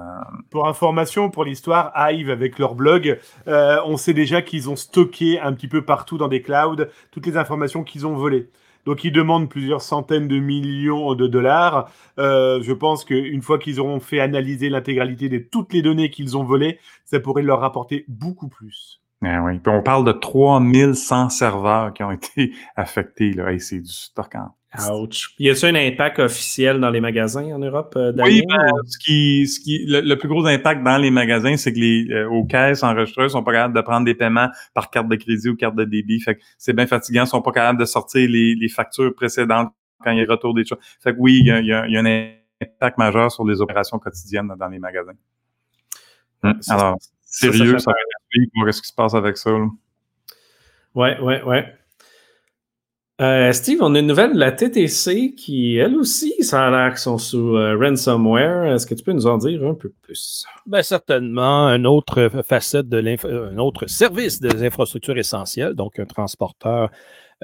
Pour 0.51 0.69
information, 0.69 1.31
pour 1.31 1.45
l'histoire, 1.45 1.93
Hive 1.97 2.31
avec 2.31 2.59
leur 2.59 2.75
blog, 2.75 3.19
euh, 3.49 3.79
on 3.85 3.97
sait 3.97 4.15
déjà 4.15 4.43
qu'ils 4.43 4.71
ont 4.71 4.77
stocké 4.77 5.41
un 5.41 5.53
petit 5.53 5.69
peu 5.69 5.85
partout 5.85 6.19
dans 6.19 6.29
des 6.29 6.43
clouds 6.43 6.87
toutes 7.11 7.27
les 7.27 7.37
informations 7.37 7.83
qu'ils 7.83 8.07
ont 8.07 8.15
volées. 8.15 8.49
Donc 8.85 9.05
ils 9.05 9.13
demandent 9.13 9.49
plusieurs 9.49 9.83
centaines 9.83 10.29
de 10.29 10.39
millions 10.39 11.15
de 11.15 11.27
dollars. 11.27 11.91
Euh, 12.19 12.61
je 12.63 12.73
pense 12.73 13.05
qu'une 13.05 13.43
fois 13.43 13.59
qu'ils 13.59 13.81
auront 13.81 14.01
fait 14.01 14.21
analyser 14.21 14.69
l'intégralité 14.69 15.29
de 15.29 15.39
toutes 15.39 15.73
les 15.73 15.83
données 15.83 16.11
qu'ils 16.11 16.37
ont 16.37 16.45
volées, 16.45 16.79
ça 17.05 17.21
pourrait 17.21 17.43
leur 17.43 17.61
rapporter 17.61 18.05
beaucoup 18.09 18.49
plus. 18.49 19.01
Ah 19.25 19.41
oui. 19.43 19.61
On 19.67 19.83
parle 19.83 20.05
de 20.05 20.13
3100 20.13 21.29
serveurs 21.29 21.93
qui 21.93 22.03
ont 22.03 22.11
été 22.11 22.53
affectés. 22.77 23.33
Là. 23.33 23.57
c'est 23.59 23.81
du 23.81 23.93
stock. 23.93 24.35
Ouch. 24.91 25.35
Y 25.39 25.51
a-t-il 25.51 25.77
un 25.77 25.87
impact 25.87 26.19
officiel 26.19 26.81
dans 26.81 26.89
les 26.89 27.03
magasins 27.03 27.45
en 27.53 27.59
Europe, 27.59 27.93
euh, 27.97 28.13
Oui, 28.17 28.43
ben, 28.49 28.71
ce 28.87 28.97
qui, 28.97 29.47
ce 29.47 29.61
qui, 29.61 29.85
le, 29.87 30.15
plus 30.15 30.29
gros 30.29 30.47
impact 30.47 30.83
dans 30.83 30.97
les 30.97 31.11
magasins, 31.11 31.59
c'est 31.59 31.75
que 31.75 31.79
les 31.79 32.09
euh, 32.11 32.29
aux 32.31 32.47
caisses 32.47 32.83
enregistreuses 32.83 33.33
sont 33.33 33.45
pas 33.45 33.53
capables 33.53 33.75
de 33.75 33.83
prendre 33.83 34.07
des 34.07 34.15
paiements 34.15 34.49
par 34.73 34.91
carte 34.91 35.09
de 35.09 35.17
crédit 35.17 35.51
ou 35.51 35.57
carte 35.57 35.75
de 35.75 35.85
débit. 35.85 36.21
Fait 36.21 36.37
que 36.37 36.41
c'est 36.57 36.73
bien 36.73 36.87
fatigant. 36.87 37.25
Ils 37.25 37.29
sont 37.29 37.43
pas 37.43 37.53
capables 37.53 37.79
de 37.79 37.85
sortir 37.85 38.27
les, 38.31 38.55
les 38.55 38.69
factures 38.69 39.15
précédentes 39.15 39.73
quand 40.03 40.11
il 40.11 40.19
y 40.19 40.23
a 40.23 40.27
retour 40.27 40.55
des 40.55 40.65
choses. 40.65 40.79
Fait 41.01 41.13
que 41.13 41.19
oui, 41.19 41.41
il 41.41 41.47
y 41.47 41.51
a, 41.51 41.61
y, 41.61 41.73
a, 41.73 41.87
y 41.87 41.97
a, 41.97 42.01
un 42.01 42.33
impact 42.63 42.97
majeur 42.97 43.31
sur 43.31 43.45
les 43.45 43.61
opérations 43.61 43.99
quotidiennes 43.99 44.55
dans 44.59 44.69
les 44.69 44.79
magasins. 44.79 45.13
Hum. 46.45 46.59
Alors, 46.71 46.97
sérieux, 47.21 47.79
ça, 47.79 47.93
qu'est-ce 48.33 48.81
qui 48.81 48.89
se 48.89 48.95
passe 48.95 49.15
avec 49.15 49.37
ça. 49.37 49.51
Là. 49.51 49.67
Ouais, 50.95 51.21
ouais, 51.21 51.43
ouais. 51.43 51.75
Euh, 53.23 53.53
Steve, 53.53 53.79
on 53.83 53.95
a 53.95 54.01
une 54.01 54.09
nouvelle 54.09 54.33
de 54.33 54.39
la 54.39 54.51
TTC 54.51 55.35
qui, 55.37 55.77
elle 55.77 55.95
aussi, 55.95 56.35
ça 56.41 56.67
a 56.67 56.71
l'air 56.71 56.99
sont 56.99 57.19
sous 57.19 57.57
euh, 57.57 57.79
ransomware. 57.79 58.75
Est-ce 58.75 58.85
que 58.85 58.95
tu 58.95 59.05
peux 59.05 59.13
nous 59.13 59.29
en 59.29 59.39
dire 59.39 59.65
un 59.65 59.75
peu 59.75 59.93
plus? 60.03 60.45
Bien, 60.67 60.83
certainement. 60.83 61.69
Un 61.69 61.85
autre 61.85 62.31
facette 62.45 62.89
de 62.89 62.99
un 63.53 63.59
autre 63.59 63.87
service 63.87 64.41
des 64.41 64.65
infrastructures 64.67 65.17
essentielles, 65.17 65.75
donc 65.75 66.01
un 66.01 66.05
transporteur, 66.05 66.91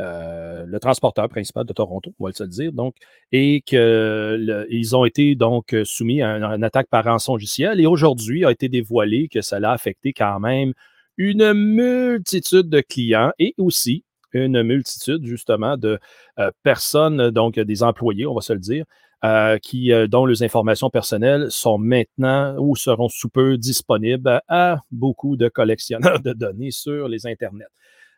euh, 0.00 0.64
le 0.66 0.80
transporteur 0.80 1.28
principal 1.28 1.64
de 1.64 1.72
Toronto, 1.72 2.12
on 2.18 2.26
va 2.26 2.32
le 2.36 2.46
dire, 2.48 2.72
donc, 2.72 2.96
et 3.30 3.60
qu'ils 3.60 4.96
ont 4.96 5.04
été 5.04 5.36
donc 5.36 5.76
soumis 5.84 6.22
à 6.22 6.38
une, 6.38 6.64
attaque 6.64 6.88
par 6.90 7.04
rançon. 7.04 7.38
Et 7.38 7.86
aujourd'hui, 7.86 8.44
a 8.44 8.50
été 8.50 8.68
dévoilé 8.68 9.28
que 9.28 9.42
ça 9.42 9.58
a 9.62 9.70
affecté 9.70 10.12
quand 10.12 10.40
même 10.40 10.72
une 11.16 11.52
multitude 11.52 12.68
de 12.68 12.80
clients 12.80 13.30
et 13.38 13.54
aussi 13.58 14.02
une 14.32 14.62
multitude 14.62 15.24
justement 15.24 15.76
de 15.76 15.98
euh, 16.38 16.50
personnes, 16.62 17.30
donc 17.30 17.58
des 17.58 17.82
employés, 17.82 18.26
on 18.26 18.34
va 18.34 18.40
se 18.40 18.52
le 18.52 18.58
dire, 18.58 18.84
euh, 19.24 19.58
qui, 19.58 19.92
euh, 19.92 20.06
dont 20.06 20.26
les 20.26 20.42
informations 20.42 20.90
personnelles 20.90 21.50
sont 21.50 21.78
maintenant 21.78 22.56
ou 22.58 22.76
seront 22.76 23.08
sous 23.08 23.28
peu 23.28 23.58
disponibles 23.58 24.40
à 24.48 24.78
beaucoup 24.90 25.36
de 25.36 25.48
collectionneurs 25.48 26.20
de 26.20 26.32
données 26.32 26.70
sur 26.70 27.08
les 27.08 27.26
internets. 27.26 27.66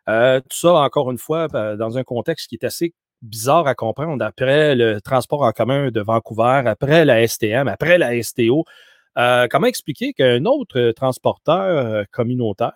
tout 0.06 0.56
ça, 0.56 0.74
encore 0.74 1.10
une 1.10 1.18
fois, 1.18 1.48
dans 1.48 1.96
un 1.96 2.02
contexte 2.02 2.48
qui 2.48 2.56
est 2.56 2.64
assez 2.64 2.94
bizarre 3.22 3.66
à 3.66 3.74
comprendre. 3.74 4.24
Après 4.24 4.74
le 4.74 5.00
transport 5.00 5.42
en 5.42 5.52
commun 5.52 5.90
de 5.90 6.00
Vancouver, 6.00 6.62
après 6.66 7.04
la 7.04 7.26
STM, 7.26 7.68
après 7.68 7.98
la 7.98 8.20
STO, 8.22 8.64
comment 9.14 9.66
expliquer 9.66 10.12
qu'un 10.12 10.44
autre 10.46 10.92
transporteur 10.92 12.06
communautaire 12.10 12.72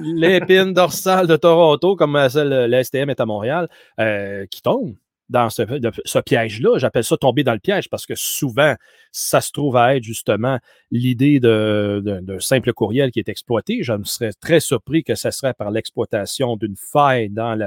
L'épine 0.00 0.72
dorsale 0.72 1.26
de 1.26 1.36
Toronto, 1.36 1.96
comme 1.96 2.28
celle 2.28 2.70
de 2.70 2.82
STM 2.82 3.10
est 3.10 3.20
à 3.20 3.26
Montréal, 3.26 3.68
euh, 4.00 4.46
qui 4.50 4.62
tombe 4.62 4.94
dans 5.28 5.50
ce, 5.50 5.62
ce 6.04 6.18
piège-là. 6.18 6.78
J'appelle 6.78 7.04
ça 7.04 7.16
tomber 7.16 7.42
dans 7.44 7.52
le 7.52 7.58
piège 7.58 7.90
parce 7.90 8.06
que 8.06 8.14
souvent, 8.14 8.74
ça 9.12 9.40
se 9.40 9.50
trouve 9.50 9.76
à 9.76 9.96
être 9.96 10.04
justement 10.04 10.58
l'idée 10.90 11.40
d'un 11.40 12.38
simple 12.38 12.72
courriel 12.72 13.10
qui 13.10 13.18
est 13.18 13.28
exploité. 13.28 13.82
Je 13.82 13.92
me 13.92 14.04
serais 14.04 14.32
très 14.40 14.60
surpris 14.60 15.02
que 15.04 15.14
ce 15.14 15.30
serait 15.30 15.54
par 15.54 15.70
l'exploitation 15.70 16.56
d'une 16.56 16.76
faille 16.76 17.28
dans 17.30 17.58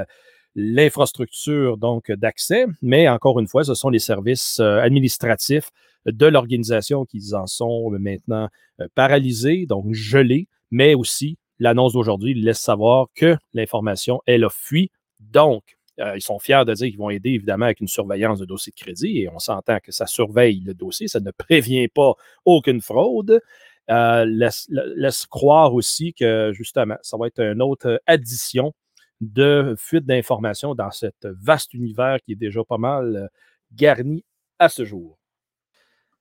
l'infrastructure 0.55 1.77
donc 1.77 2.11
d'accès, 2.11 2.65
mais 2.81 3.07
encore 3.09 3.39
une 3.39 3.47
fois, 3.47 3.63
ce 3.63 3.73
sont 3.73 3.89
les 3.89 3.99
services 3.99 4.59
euh, 4.59 4.79
administratifs 4.79 5.69
de 6.05 6.25
l'organisation 6.25 7.05
qui 7.05 7.21
en 7.33 7.45
sont 7.45 7.91
maintenant 7.91 8.47
euh, 8.79 8.87
paralysés, 8.95 9.65
donc 9.67 9.93
gelés 9.93 10.47
mais 10.71 10.93
aussi 10.95 11.37
l'annonce 11.59 11.93
d'aujourd'hui 11.93 12.33
laisse 12.33 12.59
savoir 12.59 13.07
que 13.15 13.37
l'information, 13.53 14.21
elle 14.25 14.43
a 14.43 14.49
fui. 14.49 14.91
Donc, 15.19 15.77
euh, 15.99 16.15
ils 16.15 16.21
sont 16.21 16.39
fiers 16.39 16.63
de 16.65 16.73
dire 16.73 16.87
qu'ils 16.87 16.97
vont 16.97 17.09
aider 17.09 17.31
évidemment 17.31 17.65
avec 17.65 17.81
une 17.81 17.87
surveillance 17.87 18.39
de 18.39 18.45
dossier 18.45 18.71
de 18.75 18.81
crédit 18.81 19.19
et 19.19 19.29
on 19.29 19.39
s'entend 19.39 19.79
que 19.79 19.91
ça 19.91 20.05
surveille 20.05 20.61
le 20.61 20.73
dossier, 20.73 21.07
ça 21.07 21.19
ne 21.19 21.31
prévient 21.37 21.87
pas 21.89 22.13
aucune 22.45 22.81
fraude. 22.81 23.41
Euh, 23.89 24.23
laisse, 24.25 24.67
laisse, 24.69 25.25
croire 25.25 25.73
aussi 25.73 26.13
que 26.13 26.51
justement, 26.53 26.95
ça 27.01 27.17
va 27.17 27.25
être 27.25 27.39
une 27.39 27.61
autre 27.61 27.99
addition 28.05 28.71
de 29.19 29.73
fuite 29.77 30.05
d'informations 30.05 30.75
dans 30.75 30.91
cet 30.91 31.25
vaste 31.25 31.73
univers 31.73 32.19
qui 32.23 32.33
est 32.33 32.35
déjà 32.35 32.63
pas 32.63 32.77
mal 32.77 33.15
euh, 33.15 33.27
garni 33.73 34.23
à 34.59 34.69
ce 34.69 34.85
jour. 34.85 35.17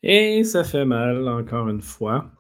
Et 0.03 0.45
ça 0.45 0.65
fait 0.65 0.87
mal, 0.87 1.29
encore 1.29 1.69
une 1.69 1.83
fois. 1.83 2.31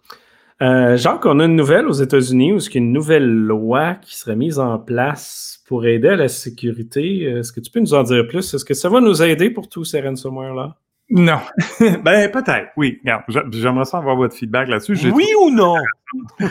Euh, 0.61 0.97
Jacques, 0.97 1.25
on 1.25 1.38
a 1.38 1.44
une 1.44 1.55
nouvelle 1.55 1.87
aux 1.87 1.92
États-Unis 1.92 2.53
où 2.53 2.59
il 2.59 2.75
y 2.75 2.79
a 2.79 2.81
une 2.81 2.92
nouvelle 2.92 3.29
loi 3.29 3.94
qui 3.94 4.16
serait 4.16 4.35
mise 4.35 4.59
en 4.59 4.79
place 4.79 5.62
pour 5.66 5.87
aider 5.87 6.09
à 6.09 6.16
la 6.16 6.29
sécurité. 6.29 7.23
Est-ce 7.23 7.53
que 7.53 7.61
tu 7.61 7.71
peux 7.71 7.79
nous 7.81 7.94
en 7.94 8.03
dire 8.03 8.27
plus? 8.27 8.55
Est-ce 8.55 8.64
que 8.64 8.75
ça 8.75 8.88
va 8.88 9.01
nous 9.01 9.23
aider 9.23 9.51
pour 9.51 9.68
tous 9.68 9.85
ces 9.85 10.01
ransomware-là? 10.01 10.77
Non. 11.11 11.38
ben, 11.81 12.31
peut-être, 12.31 12.71
oui. 12.77 13.01
J'aimerais 13.51 13.85
ça 13.85 13.99
avoir 13.99 14.16
votre 14.16 14.35
feedback 14.35 14.68
là-dessus. 14.68 14.99
Oui 15.11 15.27
ou 15.40 15.51
non? 15.51 15.77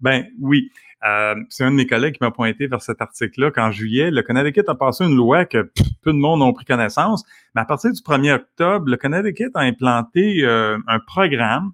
ben, 0.00 0.26
oui. 0.40 0.70
Euh, 1.06 1.36
c'est 1.48 1.62
un 1.62 1.70
de 1.70 1.76
mes 1.76 1.86
collègues 1.86 2.14
qui 2.14 2.24
m'a 2.24 2.32
pointé 2.32 2.66
vers 2.66 2.82
cet 2.82 3.00
article-là 3.00 3.52
qu'en 3.52 3.70
juillet, 3.70 4.10
le 4.10 4.22
Connecticut 4.22 4.64
a 4.68 4.74
passé 4.74 5.04
une 5.04 5.14
loi 5.14 5.44
que 5.44 5.70
peu 6.02 6.12
de 6.12 6.18
monde 6.18 6.42
ont 6.42 6.52
pris 6.52 6.64
connaissance, 6.64 7.24
mais 7.54 7.60
à 7.60 7.64
partir 7.64 7.92
du 7.92 8.00
1er 8.00 8.34
octobre, 8.34 8.90
le 8.90 8.96
Connecticut 8.96 9.50
a 9.54 9.60
implanté 9.60 10.44
euh, 10.44 10.76
un 10.88 10.98
programme 10.98 11.70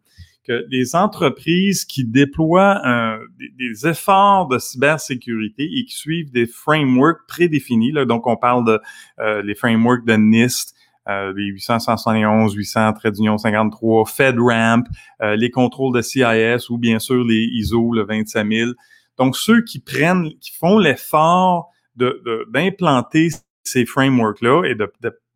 que 0.47 0.67
les 0.69 0.95
entreprises 0.95 1.85
qui 1.85 2.05
déploient 2.05 2.83
des, 3.59 3.89
efforts 3.89 4.47
de 4.49 4.59
cybersécurité 4.59 5.65
et 5.65 5.85
qui 5.85 5.95
suivent 5.95 6.31
des 6.31 6.47
frameworks 6.47 7.27
prédéfinis, 7.27 7.93
là, 7.93 8.05
donc 8.05 8.27
on 8.27 8.37
parle 8.37 8.67
de 8.67 8.81
euh, 9.21 9.43
les 9.43 9.55
frameworks 9.55 10.05
de 10.05 10.15
NIST, 10.15 10.75
euh, 11.09 11.33
les 11.37 11.45
871, 11.45 12.55
800, 12.55 12.93
trait 12.95 13.13
d'union 13.13 13.37
53, 13.37 14.07
FedRAMP, 14.07 14.87
euh, 15.23 15.37
les 15.37 15.51
contrôles 15.51 15.95
de 15.95 16.03
CIS 16.03 16.71
ou 16.71 16.79
bien 16.79 16.99
sûr 16.99 17.25
les 17.25 17.45
ISO, 17.53 17.93
le 17.93 18.05
27000. 18.05 18.75
Donc, 19.19 19.37
ceux 19.37 19.63
qui 19.63 19.81
prennent, 19.81 20.31
qui 20.41 20.53
font 20.53 20.79
l'effort 20.79 21.71
d'implanter 21.97 23.29
de, 23.29 23.35
ces 23.63 23.87
frameworks-là 23.87 24.65
et 24.65 24.75
de, 24.75 24.91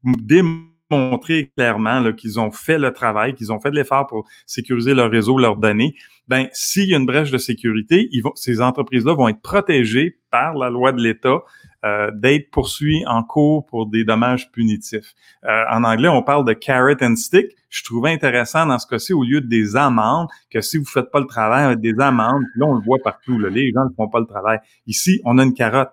de 0.05 0.43
démontré 0.91 1.51
clairement 1.57 2.13
qu'ils 2.13 2.41
ont 2.41 2.51
fait 2.51 2.79
le 2.79 2.93
travail, 2.93 3.35
qu'ils 3.35 3.53
ont 3.53 3.61
fait 3.61 3.71
de 3.71 3.77
l'effort 3.77 4.07
pour 4.07 4.27
sécuriser 4.47 4.95
leur 4.95 5.11
réseau, 5.11 5.39
leurs 5.39 5.57
données, 5.57 5.95
ben 6.29 6.49
s'il 6.53 6.89
y 6.89 6.95
a 6.95 6.99
une 6.99 7.07
brèche 7.07 7.31
de 7.31 7.39
sécurité, 7.39 8.09
ils 8.13 8.21
vont, 8.21 8.33
ces 8.35 8.61
entreprises-là 8.61 9.15
vont 9.15 9.29
être 9.29 9.41
protégées 9.41 10.19
par 10.31 10.55
la 10.55 10.71
loi 10.71 10.93
de 10.93 11.01
l'État 11.01 11.43
euh, 11.85 12.11
d'être 12.13 12.51
poursuivies 12.51 13.07
en 13.07 13.23
cours 13.23 13.65
pour 13.67 13.87
des 13.87 14.05
dommages 14.05 14.51
punitifs. 14.51 15.15
Euh, 15.45 15.63
en 15.71 15.85
anglais, 15.85 16.09
on 16.09 16.23
parle 16.23 16.45
de 16.45 16.53
carrot 16.53 16.97
and 17.01 17.17
stick. 17.17 17.47
Je 17.71 17.85
trouvais 17.85 18.11
intéressant 18.11 18.67
dans 18.67 18.79
ce 18.79 18.87
cas-ci, 18.87 19.13
au 19.13 19.23
lieu 19.23 19.41
de 19.41 19.47
des 19.47 19.77
amendes, 19.77 20.29
que 20.51 20.61
si 20.61 20.77
vous 20.77 20.85
faites 20.85 21.11
pas 21.11 21.21
le 21.21 21.27
travail, 21.27 21.65
avec 21.65 21.81
des 21.81 21.95
amendes, 22.01 22.43
là 22.57 22.67
on 22.67 22.75
le 22.75 22.83
voit 22.83 22.99
partout, 23.03 23.39
là, 23.39 23.49
les 23.49 23.71
gens 23.73 23.85
ne 23.85 23.95
font 23.95 24.09
pas 24.09 24.21
le 24.21 24.27
travail. 24.27 24.59
Ici, 24.87 25.21
on 25.25 25.39
a 25.39 25.45
une 25.45 25.55
carotte. 25.55 25.91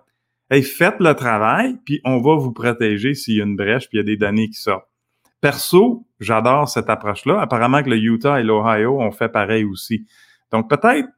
Hey, 0.48 0.62
faites 0.62 1.00
le 1.00 1.14
travail, 1.14 1.76
puis 1.84 2.00
on 2.04 2.20
va 2.20 2.36
vous 2.36 2.52
protéger 2.52 3.14
s'il 3.14 3.36
y 3.36 3.40
a 3.40 3.44
une 3.44 3.56
brèche, 3.56 3.88
puis 3.88 3.98
il 3.98 4.00
y 4.00 4.00
a 4.00 4.04
des 4.04 4.16
données 4.16 4.48
qui 4.48 4.60
sortent. 4.60 4.88
Perso, 5.40 6.06
j'adore 6.20 6.68
cette 6.68 6.88
approche-là. 6.88 7.40
Apparemment 7.40 7.82
que 7.82 7.90
le 7.90 7.98
Utah 7.98 8.40
et 8.40 8.44
l'Ohio 8.44 9.00
ont 9.00 9.10
fait 9.10 9.28
pareil 9.28 9.64
aussi. 9.64 10.06
Donc 10.52 10.70
peut-être, 10.70 11.08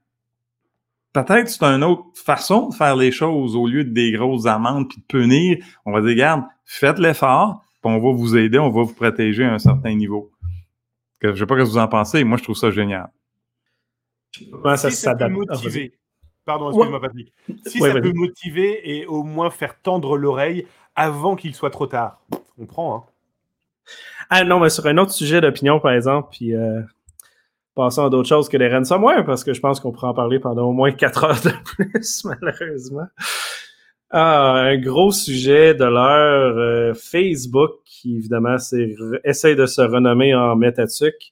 peut-être 1.12 1.48
c'est 1.48 1.62
une 1.62 1.84
autre 1.84 2.04
façon 2.14 2.68
de 2.68 2.74
faire 2.74 2.96
les 2.96 3.12
choses 3.12 3.54
au 3.54 3.66
lieu 3.66 3.84
de 3.84 3.90
des 3.90 4.12
grosses 4.12 4.46
amendes 4.46 4.88
puis 4.88 4.98
de 4.98 5.06
punir. 5.06 5.58
On 5.84 5.92
va 5.92 6.00
dire, 6.00 6.10
regarde, 6.10 6.44
faites 6.64 6.98
l'effort, 6.98 7.64
puis 7.82 7.92
on 7.92 7.98
va 7.98 8.12
vous 8.12 8.36
aider, 8.36 8.58
on 8.58 8.70
va 8.70 8.82
vous 8.82 8.94
protéger 8.94 9.44
à 9.44 9.54
un 9.54 9.58
certain 9.58 9.94
niveau. 9.94 10.32
Je 11.20 11.28
ne 11.28 11.34
sais 11.34 11.46
pas 11.46 11.54
ce 11.56 11.60
que 11.60 11.66
vous 11.66 11.78
en 11.78 11.88
pensez. 11.88 12.24
Moi, 12.24 12.38
je 12.38 12.44
trouve 12.44 12.56
ça 12.56 12.70
génial. 12.70 13.10
ça, 14.76 15.14
motiver. 15.28 15.92
Pardon, 16.48 16.70
excuse-moi, 16.70 16.98
Patrick. 16.98 17.30
Si 17.66 17.78
ça 17.78 17.92
peut 18.00 18.12
motiver 18.14 18.80
et 18.82 19.04
au 19.04 19.22
moins 19.22 19.50
faire 19.50 19.78
tendre 19.82 20.16
l'oreille 20.16 20.66
avant 20.96 21.36
qu'il 21.36 21.54
soit 21.54 21.68
trop 21.68 21.86
tard, 21.86 22.22
on 22.58 22.64
prend. 22.64 22.96
Hein. 22.96 23.92
Ah 24.30 24.44
non, 24.44 24.58
mais 24.58 24.70
sur 24.70 24.86
un 24.86 24.96
autre 24.96 25.12
sujet 25.12 25.42
d'opinion, 25.42 25.78
par 25.78 25.92
exemple, 25.92 26.28
puis 26.32 26.54
euh, 26.54 26.80
passons 27.74 28.06
à 28.06 28.08
d'autres 28.08 28.30
choses 28.30 28.48
que 28.48 28.56
les 28.56 28.74
ransomware, 28.74 29.26
parce 29.26 29.44
que 29.44 29.52
je 29.52 29.60
pense 29.60 29.78
qu'on 29.78 29.92
pourra 29.92 30.08
en 30.08 30.14
parler 30.14 30.38
pendant 30.38 30.70
au 30.70 30.72
moins 30.72 30.90
quatre 30.90 31.24
heures 31.24 31.42
de 31.42 31.50
plus, 31.66 32.24
malheureusement. 32.40 33.08
Ah, 34.08 34.52
un 34.54 34.78
gros 34.78 35.12
sujet 35.12 35.74
de 35.74 35.84
l'heure, 35.84 36.56
euh, 36.56 36.94
Facebook, 36.94 37.72
qui 37.84 38.16
évidemment 38.16 38.56
essaie 39.22 39.54
de 39.54 39.66
se 39.66 39.82
renommer 39.82 40.34
en 40.34 40.56
Metatuc, 40.56 41.30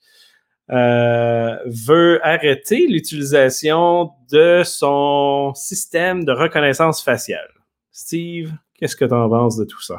euh, 0.71 1.57
veut 1.67 2.21
arrêter 2.27 2.87
l'utilisation 2.89 4.11
de 4.31 4.63
son 4.65 5.53
système 5.55 6.25
de 6.25 6.33
reconnaissance 6.33 7.03
faciale. 7.03 7.49
Steve, 7.93 8.53
qu'est-ce 8.75 8.97
que 8.97 9.05
tu 9.05 9.15
en 9.15 9.29
penses 9.29 9.57
de 9.57 9.65
tout 9.65 9.83
ça? 9.83 9.97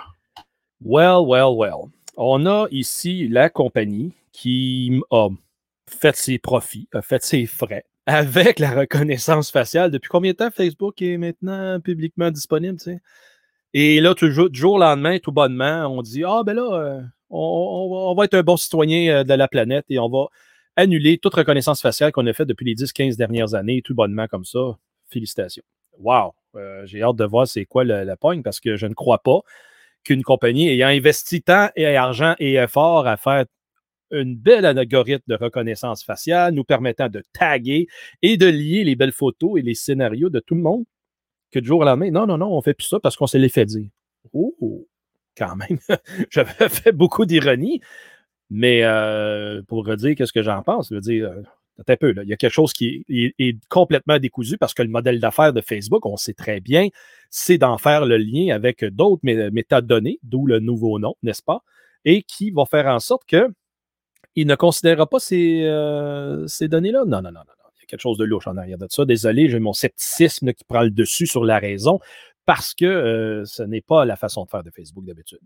Well, 0.83 1.21
well, 1.25 1.55
well. 1.55 1.89
On 2.17 2.45
a 2.45 2.67
ici 2.71 3.27
la 3.27 3.49
compagnie 3.49 4.13
qui 4.31 5.01
a 5.11 5.29
fait 5.89 6.15
ses 6.15 6.37
profits, 6.37 6.87
a 6.93 7.01
fait 7.01 7.23
ses 7.23 7.45
frais 7.45 7.85
avec 8.05 8.59
la 8.59 8.71
reconnaissance 8.71 9.51
faciale. 9.51 9.91
Depuis 9.91 10.09
combien 10.09 10.31
de 10.31 10.37
temps 10.37 10.51
Facebook 10.51 11.01
est 11.01 11.17
maintenant 11.17 11.79
publiquement 11.79 12.31
disponible? 12.31 12.77
Et 13.73 13.99
là, 13.99 14.15
toujours, 14.15 14.49
du 14.49 14.59
jour 14.59 14.75
au 14.75 14.79
lendemain, 14.79 15.19
tout 15.19 15.31
bonnement, 15.31 15.87
on 15.87 16.01
dit 16.01 16.23
Ah, 16.23 16.41
ben 16.45 16.53
là, 16.53 16.73
euh, 16.73 17.01
on, 17.29 18.15
va 18.17 18.25
être 18.25 18.33
un 18.33 18.43
bon 18.43 18.57
citoyen 18.57 19.17
euh, 19.17 19.23
de 19.23 19.33
la 19.33 19.47
planète 19.47 19.85
et 19.89 19.99
on 19.99 20.09
va 20.09 20.27
annuler 20.77 21.17
toute 21.17 21.33
reconnaissance 21.33 21.81
faciale 21.81 22.13
qu'on 22.13 22.25
a 22.27 22.33
faite 22.33 22.47
depuis 22.47 22.65
les 22.65 22.75
10-15 22.75 23.17
dernières 23.17 23.55
années, 23.55 23.81
tout 23.83 23.95
bonnement 23.95 24.27
comme 24.27 24.45
ça. 24.45 24.77
Félicitations. 25.09 25.63
Wow! 25.99 26.33
Euh, 26.55 26.85
j'ai 26.85 27.01
hâte 27.01 27.15
de 27.15 27.25
voir 27.25 27.47
c'est 27.47 27.65
quoi 27.65 27.83
la, 27.83 28.15
pogne 28.15 28.43
parce 28.43 28.59
que 28.59 28.77
je 28.77 28.87
ne 28.87 28.93
crois 28.93 29.19
pas 29.19 29.39
qu'une 30.03 30.23
compagnie 30.23 30.69
ayant 30.69 30.87
investi 30.87 31.41
tant 31.41 31.69
et 31.75 31.85
argent 31.95 32.35
et 32.39 32.53
effort 32.53 33.07
à 33.07 33.17
faire 33.17 33.45
une 34.11 34.37
belle 34.37 34.65
algorithme 34.65 35.23
de 35.27 35.35
reconnaissance 35.35 36.03
faciale 36.03 36.53
nous 36.53 36.63
permettant 36.63 37.09
de 37.09 37.23
taguer 37.33 37.87
et 38.21 38.37
de 38.37 38.45
lier 38.45 38.83
les 38.83 38.95
belles 38.95 39.11
photos 39.11 39.59
et 39.59 39.61
les 39.61 39.75
scénarios 39.75 40.29
de 40.29 40.39
tout 40.39 40.55
le 40.55 40.61
monde, 40.61 40.85
que 41.51 41.59
du 41.59 41.67
jour 41.67 41.81
au 41.81 41.83
lendemain, 41.83 42.11
non, 42.11 42.25
non, 42.25 42.37
non, 42.37 42.51
on 42.51 42.61
fait 42.61 42.73
plus 42.73 42.87
ça 42.87 42.99
parce 43.01 43.17
qu'on 43.17 43.27
s'est 43.27 43.39
les 43.39 43.49
fait 43.49 43.65
dire. 43.65 43.89
Oh, 44.31 44.87
quand 45.37 45.55
même, 45.55 45.79
j'avais 46.29 46.53
fait 46.69 46.91
beaucoup 46.91 47.25
d'ironie, 47.25 47.81
mais 48.49 48.83
euh, 48.83 49.61
pour 49.67 49.85
redire 49.85 50.15
qu'est-ce 50.15 50.33
que 50.33 50.43
j'en 50.43 50.61
pense, 50.63 50.89
je 50.89 50.95
veux 50.95 51.01
dire, 51.01 51.29
euh, 51.29 51.41
un 51.87 51.95
peu, 51.95 52.13
il 52.23 52.29
y 52.29 52.33
a 52.33 52.37
quelque 52.37 52.51
chose 52.51 52.73
qui 52.73 53.05
est, 53.09 53.57
complètement 53.69 54.17
décousu 54.17 54.57
parce 54.57 54.73
que 54.73 54.81
le 54.81 54.89
modèle 54.89 55.19
d'affaires 55.19 55.53
de 55.53 55.61
Facebook, 55.61 56.05
on 56.05 56.17
sait 56.17 56.33
très 56.33 56.59
bien, 56.59 56.87
c'est 57.29 57.57
d'en 57.57 57.77
faire 57.77 58.05
le 58.05 58.17
lien 58.17 58.55
avec 58.55 58.83
d'autres 58.83 59.21
métadonnées, 59.23 60.19
d'où 60.23 60.47
le 60.47 60.59
nouveau 60.59 60.97
nom, 60.97 61.15
n'est-ce 61.21 61.43
pas? 61.43 61.61
Et 62.03 62.23
qui 62.23 62.49
vont 62.51 62.65
faire 62.65 62.87
en 62.87 62.99
sorte 62.99 63.25
que 63.27 63.47
il 64.35 64.47
ne 64.47 64.55
considérera 64.55 65.07
pas 65.07 65.19
ces, 65.19 65.63
euh, 65.63 66.45
ces 66.47 66.67
données-là. 66.67 67.05
Non, 67.05 67.21
non, 67.21 67.31
non, 67.31 67.41
non, 67.41 67.69
Il 67.75 67.81
y 67.81 67.83
a 67.83 67.85
quelque 67.87 68.01
chose 68.01 68.17
de 68.17 68.23
louche 68.23 68.47
en 68.47 68.55
arrière 68.55 68.77
de 68.77 68.87
ça. 68.89 69.03
Désolé, 69.03 69.49
j'ai 69.49 69.59
mon 69.59 69.73
scepticisme 69.73 70.53
qui 70.53 70.63
prend 70.63 70.81
le 70.81 70.91
dessus 70.91 71.25
sur 71.25 71.43
la 71.43 71.59
raison 71.59 71.99
parce 72.45 72.73
que 72.73 73.43
ce 73.45 73.63
n'est 73.63 73.81
pas 73.81 74.05
la 74.05 74.15
façon 74.15 74.45
de 74.45 74.49
faire 74.49 74.63
de 74.63 74.71
Facebook 74.71 75.05
d'habitude. 75.05 75.39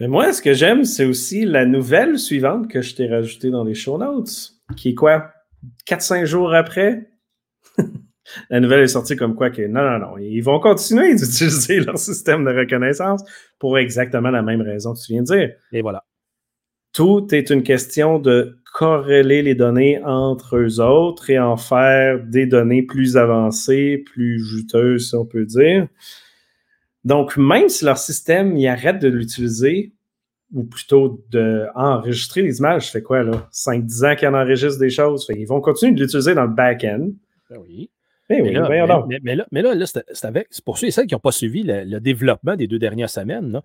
Mais 0.00 0.06
moi, 0.06 0.32
ce 0.32 0.40
que 0.40 0.54
j'aime, 0.54 0.84
c'est 0.84 1.04
aussi 1.04 1.44
la 1.44 1.64
nouvelle 1.64 2.18
suivante 2.18 2.70
que 2.70 2.82
je 2.82 2.94
t'ai 2.94 3.08
rajoutée 3.08 3.50
dans 3.50 3.64
les 3.64 3.74
show 3.74 3.98
notes, 3.98 4.52
qui 4.76 4.90
est 4.90 4.94
quoi? 4.94 5.32
4-5 5.88 6.24
jours 6.24 6.54
après? 6.54 7.10
la 8.50 8.60
nouvelle 8.60 8.84
est 8.84 8.88
sortie 8.88 9.16
comme 9.16 9.34
quoi 9.34 9.50
que 9.50 9.62
non, 9.66 9.82
non, 9.82 9.98
non, 9.98 10.18
ils 10.18 10.40
vont 10.40 10.60
continuer 10.60 11.14
d'utiliser 11.16 11.80
leur 11.80 11.98
système 11.98 12.44
de 12.44 12.50
reconnaissance 12.50 13.22
pour 13.58 13.76
exactement 13.76 14.30
la 14.30 14.42
même 14.42 14.62
raison 14.62 14.94
que 14.94 15.00
tu 15.00 15.12
viens 15.14 15.22
de 15.22 15.26
dire. 15.26 15.50
Et 15.72 15.82
voilà. 15.82 16.04
Tout 16.92 17.26
est 17.32 17.50
une 17.50 17.64
question 17.64 18.20
de 18.20 18.58
corréler 18.72 19.42
les 19.42 19.54
données 19.54 20.00
entre 20.04 20.56
eux 20.56 20.80
autres 20.80 21.30
et 21.30 21.38
en 21.38 21.56
faire 21.56 22.22
des 22.24 22.46
données 22.46 22.82
plus 22.82 23.16
avancées, 23.16 24.04
plus 24.06 24.38
juteuses, 24.38 25.10
si 25.10 25.16
on 25.16 25.26
peut 25.26 25.44
dire. 25.44 25.88
Donc, 27.04 27.36
même 27.36 27.68
si 27.68 27.84
leur 27.84 27.98
système, 27.98 28.56
il 28.56 28.66
arrête 28.66 28.98
de 28.98 29.08
l'utiliser, 29.08 29.92
ou 30.52 30.64
plutôt 30.64 31.24
d'enregistrer 31.30 32.42
les 32.42 32.58
images, 32.58 32.86
ça 32.86 32.92
fait 32.92 33.02
quoi, 33.02 33.22
là? 33.22 33.48
5-10 33.52 34.06
ans 34.06 34.16
qu'ils 34.16 34.28
enregistrent 34.28 34.80
des 34.80 34.90
choses. 34.90 35.26
ils 35.30 35.46
vont 35.46 35.60
continuer 35.60 35.92
de 35.92 36.00
l'utiliser 36.00 36.34
dans 36.34 36.44
le 36.44 36.54
back-end. 36.54 37.08
Ben 37.50 37.58
oui. 37.60 37.90
Ben 38.28 38.42
mais, 38.42 38.52
là, 38.52 38.68
mais, 39.22 39.34
là, 39.34 39.46
mais, 39.50 39.62
là, 39.62 39.86
c'est 39.86 40.24
avec. 40.24 40.48
C'est 40.50 40.64
pour 40.64 40.76
ceux 40.76 40.88
et 40.88 40.90
celles 40.90 41.06
qui 41.06 41.14
n'ont 41.14 41.20
pas 41.20 41.32
suivi 41.32 41.62
le, 41.62 41.98
développement 41.98 42.56
des 42.56 42.66
deux 42.66 42.78
dernières 42.78 43.08
semaines. 43.08 43.62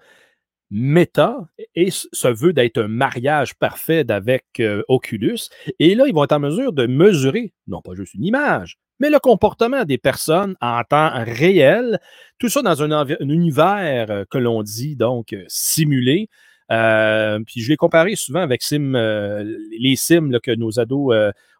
Meta 0.71 1.49
et 1.75 1.89
se 1.91 2.27
veut 2.29 2.53
d'être 2.53 2.79
un 2.79 2.87
mariage 2.87 3.55
parfait 3.55 4.09
avec 4.09 4.45
euh, 4.59 4.81
Oculus. 4.87 5.49
Et 5.79 5.95
là, 5.95 6.05
ils 6.07 6.13
vont 6.13 6.23
être 6.23 6.31
en 6.31 6.39
mesure 6.39 6.71
de 6.71 6.87
mesurer, 6.87 7.53
non 7.67 7.81
pas 7.81 7.93
juste 7.93 8.13
une 8.13 8.23
image, 8.23 8.79
mais 8.99 9.09
le 9.09 9.19
comportement 9.19 9.85
des 9.85 9.97
personnes 9.97 10.55
en 10.61 10.81
temps 10.83 11.11
réel, 11.13 11.99
tout 12.39 12.49
ça 12.49 12.61
dans 12.61 12.81
un, 12.83 13.05
univers 13.21 14.11
euh, 14.11 14.23
que 14.29 14.37
l'on 14.37 14.63
dit 14.63 14.95
donc 14.95 15.33
euh, 15.33 15.43
simulé. 15.47 16.29
Euh, 16.71 17.39
puis 17.45 17.61
je 17.61 17.69
l'ai 17.69 17.75
comparé 17.75 18.15
souvent 18.15 18.39
avec 18.39 18.61
les 18.71 19.95
sims 19.95 20.39
que 20.41 20.55
nos 20.55 20.79
ados 20.79 21.13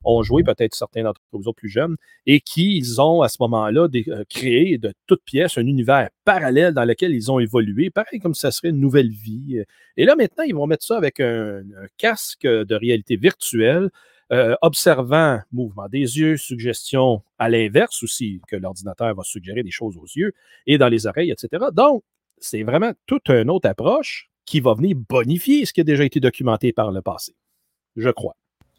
ont 0.05 0.23
joué, 0.23 0.43
peut-être 0.43 0.73
certains 0.73 1.03
d'entre 1.03 1.21
vous 1.33 1.47
autres 1.47 1.57
plus 1.57 1.69
jeunes, 1.69 1.97
et 2.25 2.39
qui 2.39 2.77
ils 2.77 3.01
ont 3.01 3.21
à 3.21 3.27
ce 3.27 3.35
moment-là 3.41 3.87
créé 4.29 4.77
de 4.77 4.93
toutes 5.05 5.23
pièces 5.23 5.57
un 5.57 5.67
univers 5.67 6.09
parallèle 6.23 6.73
dans 6.73 6.85
lequel 6.85 7.13
ils 7.13 7.31
ont 7.31 7.39
évolué, 7.39 7.89
pareil 7.89 8.19
comme 8.19 8.33
ça 8.33 8.49
serait 8.49 8.69
une 8.69 8.79
nouvelle 8.79 9.09
vie. 9.09 9.61
Et 9.97 10.05
là 10.05 10.15
maintenant, 10.15 10.45
ils 10.45 10.55
vont 10.55 10.67
mettre 10.67 10.85
ça 10.85 10.97
avec 10.97 11.19
un 11.19 11.63
casque 11.97 12.47
de 12.47 12.73
réalité 12.73 13.17
virtuelle 13.17 13.91
euh, 14.33 14.55
observant 14.63 15.41
mouvement 15.51 15.87
des 15.87 16.17
yeux, 16.17 16.37
suggestion 16.37 17.21
à 17.37 17.49
l'inverse 17.49 18.01
aussi, 18.01 18.41
que 18.47 18.55
l'ordinateur 18.55 19.13
va 19.13 19.21
suggérer 19.23 19.61
des 19.61 19.69
choses 19.69 19.95
aux 19.95 20.07
yeux 20.15 20.33
et 20.65 20.79
dans 20.79 20.89
les 20.89 21.05
oreilles, 21.05 21.31
etc. 21.31 21.65
Donc, 21.71 22.03
c'est 22.39 22.63
vraiment 22.63 22.93
toute 23.05 23.29
une 23.29 23.51
autre 23.51 23.69
approche 23.69 24.31
qui 24.45 24.59
va 24.59 24.73
venir 24.73 24.97
bonifier 25.07 25.65
ce 25.65 25.71
qui 25.71 25.81
a 25.81 25.83
déjà 25.83 26.03
été 26.03 26.19
documenté 26.19 26.73
par 26.73 26.91
le 26.91 27.03
passé, 27.03 27.35
je 27.95 28.09
crois. 28.09 28.35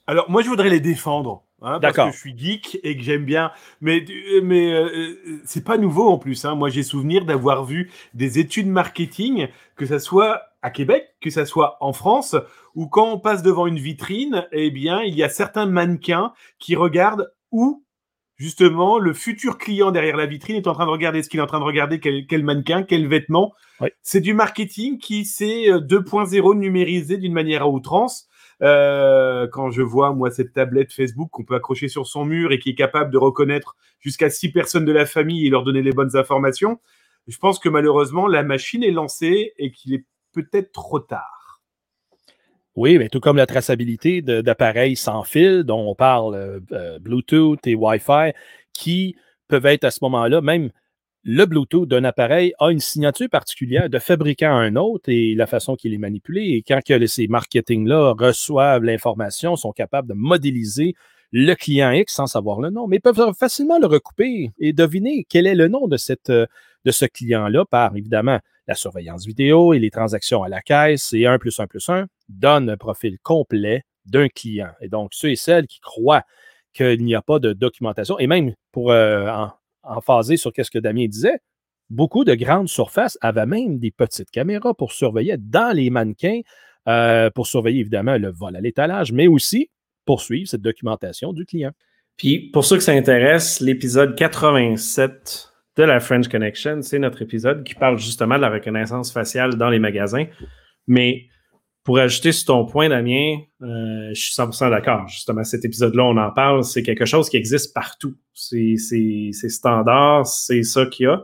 Alors, 0.09 0.29
moi, 0.29 0.43
je 0.43 0.49
voudrais 0.49 0.71
les 0.71 0.81
défendre. 0.81 1.45
Hein, 1.63 1.79
parce 1.81 1.97
que 1.97 2.11
je 2.13 2.19
suis 2.19 2.37
geek 2.37 2.79
et 2.83 2.95
que 2.95 3.03
j'aime 3.03 3.25
bien. 3.25 3.51
Mais, 3.81 4.05
mais 4.43 4.75
euh, 4.75 5.41
c'est 5.47 5.65
pas 5.65 5.79
nouveau 5.79 6.09
en 6.09 6.19
plus. 6.19 6.45
Hein. 6.45 6.57
Moi, 6.57 6.69
j'ai 6.69 6.83
souvenir 6.83 7.25
d'avoir 7.25 7.65
vu 7.65 7.91
des 8.13 8.39
études 8.39 8.67
marketing, 8.67 9.49
que 9.77 9.87
ce 9.87 9.99
soit 9.99 10.43
à 10.65 10.71
Québec, 10.71 11.15
que 11.21 11.29
ce 11.29 11.45
soit 11.45 11.77
en 11.81 11.93
France, 11.93 12.35
où 12.75 12.89
quand 12.89 13.13
on 13.13 13.21
passe 13.21 13.43
devant 13.43 13.67
une 13.67 13.79
vitrine, 13.79 14.49
eh 14.51 14.71
bien, 14.71 15.03
il 15.03 15.15
y 15.15 15.23
a 15.23 15.29
certains 15.29 15.67
mannequins 15.67 16.33
qui 16.59 16.75
regardent 16.75 17.31
où 17.53 17.85
justement 18.37 18.99
le 18.99 19.13
futur 19.13 19.59
client 19.59 19.91
derrière 19.91 20.17
la 20.17 20.25
vitrine 20.25 20.57
est 20.57 20.67
en 20.67 20.73
train 20.73 20.87
de 20.87 20.91
regarder 20.91 21.23
ce 21.23 21.29
qu'il 21.29 21.39
est 21.39 21.43
en 21.43 21.47
train 21.47 21.61
de 21.61 21.65
regarder, 21.65 22.01
quel, 22.01 22.45
mannequin, 22.45 22.83
quel 22.83 23.07
vêtement? 23.07 23.53
C'est 24.01 24.23
du 24.23 24.33
marketing 24.33 24.97
qui 24.97 25.27
s'est 25.27 25.67
2.0 25.69 26.51
euh, 26.51 26.55
numérisé 26.55 27.19
d'une 27.19 27.35
manière 27.35 27.63
à 27.63 27.69
outrance. 27.69 28.27
Euh, 28.63 29.47
quand 29.53 29.71
je 29.71 29.83
vois, 29.83 30.15
moi, 30.15 30.31
cette 30.31 30.55
tablette 30.55 30.95
Facebook 30.95 31.29
qu'on 31.31 31.45
peut 31.45 31.57
accrocher 31.57 31.89
sur 31.89 32.07
son 32.07 32.25
mur 32.25 32.53
et 32.53 32.59
qui 32.59 32.71
est 32.71 32.75
capable 32.75 33.11
de 33.11 33.19
reconnaître 33.19 33.77
jusqu'à 34.01 34.31
six 34.31 34.51
personnes 34.51 34.87
de 34.87 34.93
la 34.93 35.05
famille 35.05 35.47
et 35.47 35.51
leur 35.51 35.63
donner 35.63 35.83
les 35.83 35.93
bonnes 35.93 36.17
informations, 36.17 36.81
je 37.27 37.37
pense 37.37 37.59
que 37.59 37.69
malheureusement, 37.69 38.27
la 38.27 38.43
machine 38.43 38.83
est 38.83 38.91
lancée 38.91 39.53
et 39.59 39.71
qu'il 39.71 39.93
est 39.93 40.05
peut-être 40.35 40.73
trop 40.73 41.01
tard. 41.01 41.63
Oui, 42.77 42.99
mais 42.99 43.09
tout 43.09 43.21
comme 43.21 43.37
la 43.37 43.47
traçabilité 43.47 44.21
d'appareils 44.21 44.97
sans 44.97 45.23
fil, 45.23 45.63
dont 45.63 45.89
on 45.89 45.95
parle 45.95 46.35
euh, 46.35 46.61
euh, 46.73 46.99
Bluetooth 46.99 47.65
et 47.67 47.77
Wi-Fi, 47.77 48.33
qui 48.73 49.17
peuvent 49.47 49.67
être 49.67 49.85
à 49.85 49.93
ce 49.93 50.01
moment-là, 50.03 50.41
même 50.41 50.71
le 51.23 51.47
Bluetooth 51.47 51.89
d'un 51.89 52.05
appareil 52.05 52.53
a 52.59 52.71
une 52.71 52.81
signature 52.81 53.31
particulière 53.31 53.89
de 53.89 53.99
fabricant 53.99 54.57
à 54.57 54.61
un 54.61 54.77
autre 54.77 55.09
et 55.09 55.35
la 55.35 55.47
façon 55.47 55.77
qu'il 55.77 55.95
est 55.95 55.99
manipulé. 55.99 56.43
Et 56.51 56.63
quand 56.63 56.81
que 56.85 57.07
ces 57.07 57.29
marketing-là 57.29 58.15
reçoivent 58.19 58.83
l'information, 58.83 59.57
sont 59.57 59.73
capables 59.73 60.09
de 60.09 60.15
modéliser 60.15 60.95
le 61.33 61.55
client 61.55 61.93
X 61.93 62.15
sans 62.15 62.27
savoir 62.27 62.61
le 62.61 62.71
nom, 62.71 62.87
mais 62.87 63.01
peuvent 63.01 63.33
facilement 63.39 63.79
le 63.79 63.87
recouper 63.87 64.51
et 64.59 64.73
deviner 64.73 65.27
quel 65.29 65.47
est 65.47 65.55
le 65.55 65.69
nom 65.69 65.89
de, 65.89 65.97
de 66.29 66.91
ce 66.91 67.05
client-là 67.07 67.65
par, 67.65 67.97
évidemment, 67.97 68.41
la 68.67 68.75
surveillance 68.75 69.27
vidéo 69.27 69.73
et 69.75 69.79
les 69.79 69.91
transactions 69.91 70.43
à 70.43 70.49
la 70.49 70.61
caisse. 70.61 71.13
Et 71.13 71.27
1 71.27 71.39
plus 71.39 71.59
1 71.59 71.67
plus 71.67 71.89
1 71.89 72.07
donne 72.29 72.71
un 72.71 72.77
profil 72.77 73.19
complet 73.23 73.83
d'un 74.07 74.29
client. 74.29 74.71
Et 74.81 74.89
donc, 74.89 75.11
ceux 75.13 75.31
et 75.31 75.37
celles 75.37 75.67
qui 75.67 75.81
croient 75.81 76.25
qu'il 76.73 77.05
n'y 77.05 77.15
a 77.15 77.23
pas 77.23 77.39
de 77.39 77.53
documentation, 77.53 78.19
et 78.19 78.27
même 78.27 78.53
pour 78.73 78.91
euh, 78.91 79.31
en, 79.83 80.01
phaser 80.01 80.37
sur 80.37 80.53
ce 80.57 80.71
que 80.71 80.79
Damien 80.79 81.07
disait, 81.07 81.39
beaucoup 81.89 82.25
de 82.25 82.35
grandes 82.35 82.69
surfaces 82.69 83.17
avaient 83.21 83.47
même 83.47 83.79
des 83.79 83.93
petites 83.93 84.31
caméras 84.31 84.75
pour 84.75 84.93
surveiller 84.93 85.37
dans 85.39 85.75
les 85.75 85.91
mannequins, 85.91 86.41
euh, 86.89 87.31
pour 87.31 87.47
surveiller 87.47 87.81
évidemment 87.81 88.19
le 88.19 88.31
vol 88.31 88.57
à 88.57 88.61
l'étalage, 88.61 89.13
mais 89.13 89.29
aussi 89.29 89.71
poursuivre 90.05 90.49
cette 90.49 90.63
documentation 90.63 91.33
du 91.33 91.47
client. 91.47 91.71
Puis, 92.17 92.51
pour 92.51 92.65
ceux 92.65 92.77
que 92.77 92.83
ça 92.83 92.93
intéresse, 92.93 93.61
l'épisode 93.61 94.17
87 94.17 95.54
de 95.77 95.83
la 95.83 96.01
French 96.01 96.29
Connection, 96.29 96.83
c'est 96.83 96.99
notre 96.99 97.23
épisode 97.23 97.65
qui 97.65 97.75
parle 97.75 97.99
justement 97.99 98.37
de 98.37 98.43
la 98.43 98.51
reconnaissance 98.51 99.13
faciale 99.13 99.57
dans 99.57 99.71
les 99.71 99.79
magasins. 99.79 100.27
Mais 100.87 101.27
pour 101.83 101.99
ajouter 101.99 102.33
sur 102.33 102.47
ton 102.47 102.65
point, 102.65 102.89
Damien, 102.89 103.39
euh, 103.63 104.11
je 104.15 104.21
suis 104.21 104.35
100% 104.35 104.71
d'accord. 104.71 105.07
Justement, 105.09 105.45
cet 105.45 105.65
épisode-là, 105.65 106.05
on 106.05 106.17
en 106.17 106.31
parle, 106.31 106.65
c'est 106.65 106.83
quelque 106.83 107.05
chose 107.05 107.29
qui 107.29 107.37
existe 107.37 107.75
partout. 107.75 108.15
C'est 108.33 108.77
standard, 109.33 110.27
c'est 110.27 110.63
ça 110.63 110.87
qu'il 110.87 111.05
y 111.05 111.09
a. 111.09 111.23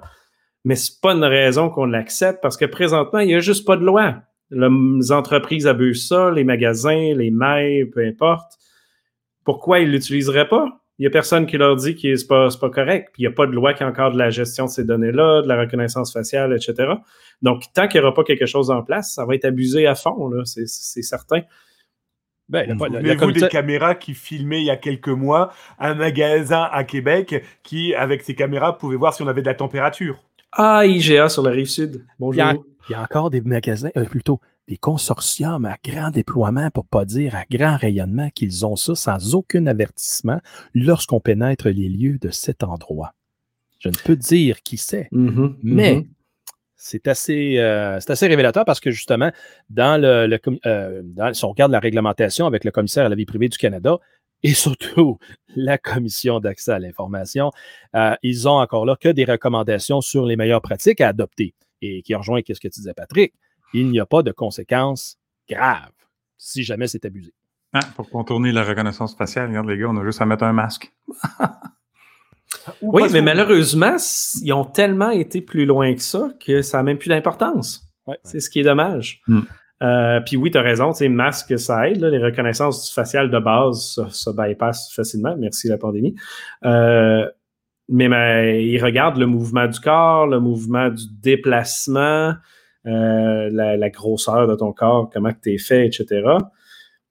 Mais 0.64 0.74
c'est 0.74 1.00
pas 1.00 1.12
une 1.12 1.24
raison 1.24 1.70
qu'on 1.70 1.86
l'accepte 1.86 2.42
parce 2.42 2.58
que 2.58 2.66
présentement, 2.66 3.20
il 3.20 3.28
n'y 3.28 3.34
a 3.34 3.40
juste 3.40 3.66
pas 3.66 3.76
de 3.76 3.84
loi. 3.84 4.16
Les 4.50 5.12
entreprises 5.12 5.66
abusent 5.66 6.08
ça, 6.08 6.30
les 6.30 6.44
magasins, 6.44 7.14
les 7.14 7.30
mails, 7.30 7.88
peu 7.90 8.04
importe. 8.04 8.52
Pourquoi 9.44 9.80
ils 9.80 9.90
l'utiliseraient 9.90 10.48
pas? 10.48 10.79
Il 11.00 11.04
n'y 11.04 11.06
a 11.06 11.10
personne 11.10 11.46
qui 11.46 11.56
leur 11.56 11.76
dit 11.76 11.94
que 11.94 12.14
ce 12.14 12.22
n'est 12.22 12.28
pas, 12.28 12.48
pas, 12.60 12.68
correct. 12.68 13.08
Puis 13.14 13.22
il 13.22 13.26
n'y 13.26 13.32
a 13.32 13.34
pas 13.34 13.46
de 13.46 13.52
loi 13.52 13.72
qui 13.72 13.82
a 13.82 13.88
encore 13.88 14.12
de 14.12 14.18
la 14.18 14.28
gestion 14.28 14.66
de 14.66 14.70
ces 14.70 14.84
données-là, 14.84 15.40
de 15.40 15.48
la 15.48 15.58
reconnaissance 15.58 16.12
faciale, 16.12 16.52
etc. 16.52 16.92
Donc, 17.40 17.62
tant 17.72 17.88
qu'il 17.88 18.02
n'y 18.02 18.06
aura 18.06 18.14
pas 18.14 18.22
quelque 18.22 18.44
chose 18.44 18.70
en 18.70 18.82
place, 18.82 19.14
ça 19.14 19.24
va 19.24 19.34
être 19.34 19.46
abusé 19.46 19.86
à 19.86 19.94
fond, 19.94 20.30
c'est 20.44 20.66
certain. 20.66 21.40
Ben, 22.50 22.76
vous 22.76 23.32
des 23.32 23.48
caméras 23.48 23.94
qui 23.94 24.12
filmaient 24.12 24.60
il 24.60 24.66
y 24.66 24.70
a 24.70 24.76
quelques 24.76 25.08
mois 25.08 25.54
un 25.78 25.94
magasin 25.94 26.68
à 26.70 26.84
Québec 26.84 27.46
qui, 27.62 27.94
avec 27.94 28.20
ses 28.20 28.34
caméras, 28.34 28.76
pouvait 28.76 28.96
voir 28.96 29.14
si 29.14 29.22
on 29.22 29.26
avait 29.26 29.40
de 29.40 29.46
la 29.46 29.54
température? 29.54 30.18
Ah, 30.52 30.84
IGA 30.84 31.30
sur 31.30 31.42
la 31.42 31.52
rive 31.52 31.68
sud. 31.68 32.04
Bonjour. 32.18 32.66
Il 32.88 32.92
y 32.92 32.94
a, 32.94 33.00
encore 33.00 33.30
des 33.30 33.40
magasins, 33.40 33.90
euh, 33.96 34.04
plutôt 34.04 34.38
des 34.70 34.76
consortiums 34.76 35.64
à 35.64 35.76
grand 35.84 36.10
déploiement, 36.10 36.70
pour 36.70 36.86
pas 36.86 37.04
dire 37.04 37.34
à 37.34 37.44
grand 37.50 37.76
rayonnement, 37.76 38.30
qu'ils 38.30 38.64
ont 38.64 38.76
ça 38.76 38.94
sans 38.94 39.34
aucun 39.34 39.66
avertissement 39.66 40.40
lorsqu'on 40.74 41.18
pénètre 41.18 41.68
les 41.68 41.88
lieux 41.88 42.18
de 42.18 42.30
cet 42.30 42.62
endroit. 42.62 43.12
Je 43.80 43.88
ne 43.88 43.94
peux 43.94 44.14
dire 44.14 44.62
qui 44.62 44.76
c'est, 44.76 45.08
mm-hmm, 45.10 45.56
mais 45.64 45.96
mm-hmm. 45.96 46.06
c'est 46.76 47.08
assez, 47.08 47.58
euh, 47.58 47.98
assez 48.06 48.26
révélateur 48.28 48.64
parce 48.64 48.78
que 48.78 48.92
justement, 48.92 49.32
dans 49.70 50.00
le, 50.00 50.38
euh, 50.64 51.02
si 51.32 51.44
on 51.44 51.48
regarde 51.48 51.72
la 51.72 51.80
réglementation 51.80 52.46
avec 52.46 52.62
le 52.62 52.70
commissaire 52.70 53.06
à 53.06 53.08
la 53.08 53.16
vie 53.16 53.26
privée 53.26 53.48
du 53.48 53.58
Canada, 53.58 53.98
et 54.44 54.54
surtout 54.54 55.18
la 55.56 55.78
commission 55.78 56.38
d'accès 56.38 56.70
à 56.70 56.78
l'information, 56.78 57.50
euh, 57.96 58.14
ils 58.22 58.46
ont 58.46 58.60
encore 58.60 58.86
là 58.86 58.94
que 58.94 59.08
des 59.08 59.24
recommandations 59.24 60.00
sur 60.00 60.26
les 60.26 60.36
meilleures 60.36 60.62
pratiques 60.62 61.00
à 61.00 61.08
adopter. 61.08 61.54
Et 61.82 62.02
qui 62.02 62.14
rejoint 62.14 62.40
ce 62.46 62.52
que 62.52 62.68
tu 62.68 62.78
disais, 62.78 62.94
Patrick? 62.94 63.32
Il 63.72 63.90
n'y 63.90 64.00
a 64.00 64.06
pas 64.06 64.22
de 64.22 64.32
conséquences 64.32 65.18
graves 65.48 65.90
si 66.38 66.62
jamais 66.62 66.86
c'est 66.86 67.04
abusé. 67.04 67.32
Ah, 67.72 67.80
pour 67.94 68.10
contourner 68.10 68.50
la 68.50 68.64
reconnaissance 68.64 69.14
faciale, 69.14 69.48
regarde 69.48 69.68
les 69.68 69.78
gars, 69.78 69.88
on 69.88 69.96
a 69.96 70.04
juste 70.04 70.20
à 70.20 70.26
mettre 70.26 70.44
un 70.44 70.52
masque. 70.52 70.92
oui, 72.82 73.04
mais 73.12 73.22
malheureusement, 73.22 73.96
ils 74.42 74.52
ont 74.52 74.64
tellement 74.64 75.10
été 75.10 75.40
plus 75.40 75.66
loin 75.66 75.94
que 75.94 76.02
ça 76.02 76.30
que 76.44 76.62
ça 76.62 76.78
n'a 76.78 76.82
même 76.82 76.98
plus 76.98 77.08
d'importance. 77.08 77.86
C'est 78.24 78.40
ce 78.40 78.50
qui 78.50 78.58
est 78.58 78.64
dommage. 78.64 79.22
Hmm. 79.28 79.42
Euh, 79.82 80.20
puis 80.20 80.36
oui, 80.36 80.50
tu 80.50 80.58
as 80.58 80.62
raison, 80.62 80.92
masque, 81.08 81.58
ça 81.58 81.88
aide. 81.88 82.02
les 82.02 82.18
reconnaissances 82.18 82.92
faciales 82.92 83.30
de 83.30 83.38
base 83.38 84.00
ça, 84.10 84.32
bypass 84.32 84.92
facilement. 84.92 85.36
Merci 85.38 85.68
la 85.68 85.78
pandémie. 85.78 86.14
Euh, 86.64 87.28
mais, 87.88 88.08
mais 88.08 88.66
ils 88.66 88.82
regardent 88.82 89.18
le 89.18 89.26
mouvement 89.26 89.66
du 89.66 89.78
corps, 89.80 90.26
le 90.26 90.40
mouvement 90.40 90.88
du 90.90 91.04
déplacement, 91.20 92.34
euh, 92.86 93.48
la, 93.52 93.90
grosseur 93.90 94.46
de 94.46 94.54
ton 94.54 94.72
corps, 94.72 95.10
comment 95.12 95.32
tu 95.42 95.54
es 95.54 95.58
fait, 95.58 95.86
etc. 95.86 96.22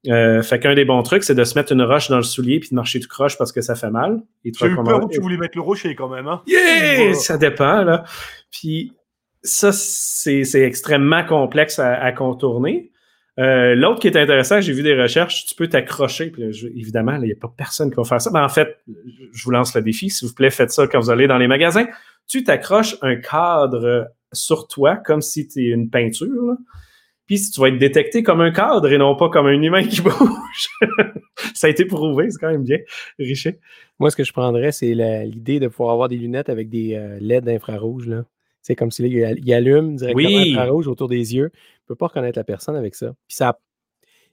Euh, 0.08 0.42
fait 0.42 0.60
qu'un 0.60 0.76
des 0.76 0.86
bons 0.86 1.04
trucs, 1.04 1.24
c'est 1.24 1.36
de 1.36 1.44
se 1.44 1.58
mettre 1.58 1.74
une 1.74 1.82
roche 1.82 2.10
dans 2.10 2.18
le 2.18 2.24
soulier 2.24 2.60
puis 2.60 2.70
de 2.70 2.76
marcher 2.76 3.00
tout 3.00 3.10
croche 3.10 3.38
parce 3.38 3.52
que 3.52 3.62
ça 3.62 3.76
fait 3.76 3.90
mal. 3.90 4.22
J'ai 4.44 4.52
eu 4.68 4.76
peur 4.76 5.08
tu 5.12 5.20
voulais 5.20 5.38
mettre 5.38 5.58
le 5.58 5.62
rocher 5.62 5.94
quand 5.94 6.10
même. 6.10 6.28
Hein? 6.28 6.42
Yeah! 6.48 7.14
Ça 7.14 7.38
dépend, 7.38 7.84
là. 7.84 8.06
Puis 8.50 8.94
ça, 9.44 9.72
c'est 9.72 10.44
extrêmement 10.56 11.24
complexe 11.26 11.80
à, 11.80 12.12
contourner. 12.14 12.92
Euh, 13.40 13.74
l'autre 13.76 14.00
qui 14.00 14.08
est 14.08 14.18
intéressant, 14.18 14.60
j'ai 14.60 14.74
vu 14.74 14.84
des 14.84 15.00
recherches, 15.00 15.46
tu 15.46 15.56
peux 15.56 15.68
t'accrocher. 15.68 16.34
Évidemment, 16.76 17.16
il 17.16 17.22
n'y 17.22 17.32
a 17.32 17.36
pas 17.40 17.54
personne 17.56 17.90
qui 17.90 17.96
va 17.96 18.04
faire 18.04 18.22
ça. 18.22 18.32
Mais 18.34 18.40
en 18.40 18.50
fait, 18.50 18.80
je 19.32 19.44
vous 19.44 19.52
lance 19.52 19.76
le 19.76 19.82
défi. 19.82 20.10
S'il 20.10 20.28
vous 20.28 20.34
plaît, 20.34 20.50
faites 20.50 20.72
ça 20.72 20.88
quand 20.88 21.00
vous 21.00 21.10
allez 21.10 21.28
dans 21.28 21.38
les 21.38 21.48
magasins. 21.48 21.88
Tu 22.28 22.44
t'accroches 22.44 22.98
un 23.02 23.16
cadre 23.16 24.10
sur 24.34 24.68
toi 24.68 24.96
comme 24.98 25.22
si 25.22 25.48
tu 25.48 25.68
es 25.68 25.70
une 25.70 25.90
peinture. 25.90 26.56
Puis 27.26 27.38
si 27.38 27.52
tu 27.52 27.62
vas 27.62 27.68
être 27.68 27.78
détecté 27.78 28.24
comme 28.24 28.42
un 28.42 28.52
cadre 28.52 28.92
et 28.92 28.98
non 28.98 29.16
pas 29.16 29.30
comme 29.30 29.46
un 29.46 29.62
humain 29.62 29.84
qui 29.84 30.02
bouge. 30.02 30.70
ça 31.54 31.68
a 31.68 31.70
été 31.70 31.86
prouvé, 31.86 32.30
c'est 32.32 32.40
quand 32.40 32.52
même 32.52 32.64
bien, 32.64 32.80
Richer. 33.20 33.60
Moi, 34.00 34.10
ce 34.10 34.16
que 34.16 34.24
je 34.24 34.34
prendrais, 34.34 34.72
c'est 34.72 34.94
l'idée 35.26 35.60
de 35.60 35.68
pouvoir 35.68 35.94
avoir 35.94 36.08
des 36.08 36.18
lunettes 36.18 36.50
avec 36.50 36.70
des 36.70 36.96
euh, 36.96 37.20
LED 37.20 37.48
infrarouges. 37.50 38.10
C'est 38.62 38.76
comme 38.76 38.92
s'il 38.92 39.06
il 39.06 39.54
allume 39.54 39.96
directement 39.96 40.28
oui. 40.28 40.54
infrarouge 40.54 40.88
autour 40.88 41.08
des 41.08 41.36
yeux. 41.36 41.50
Tu 41.52 41.58
ne 41.84 41.88
peux 41.88 41.96
pas 41.96 42.08
reconnaître 42.08 42.38
la 42.38 42.44
personne 42.44 42.76
avec 42.76 42.96
ça. 42.96 43.14
Puis 43.28 43.36
ça, 43.36 43.60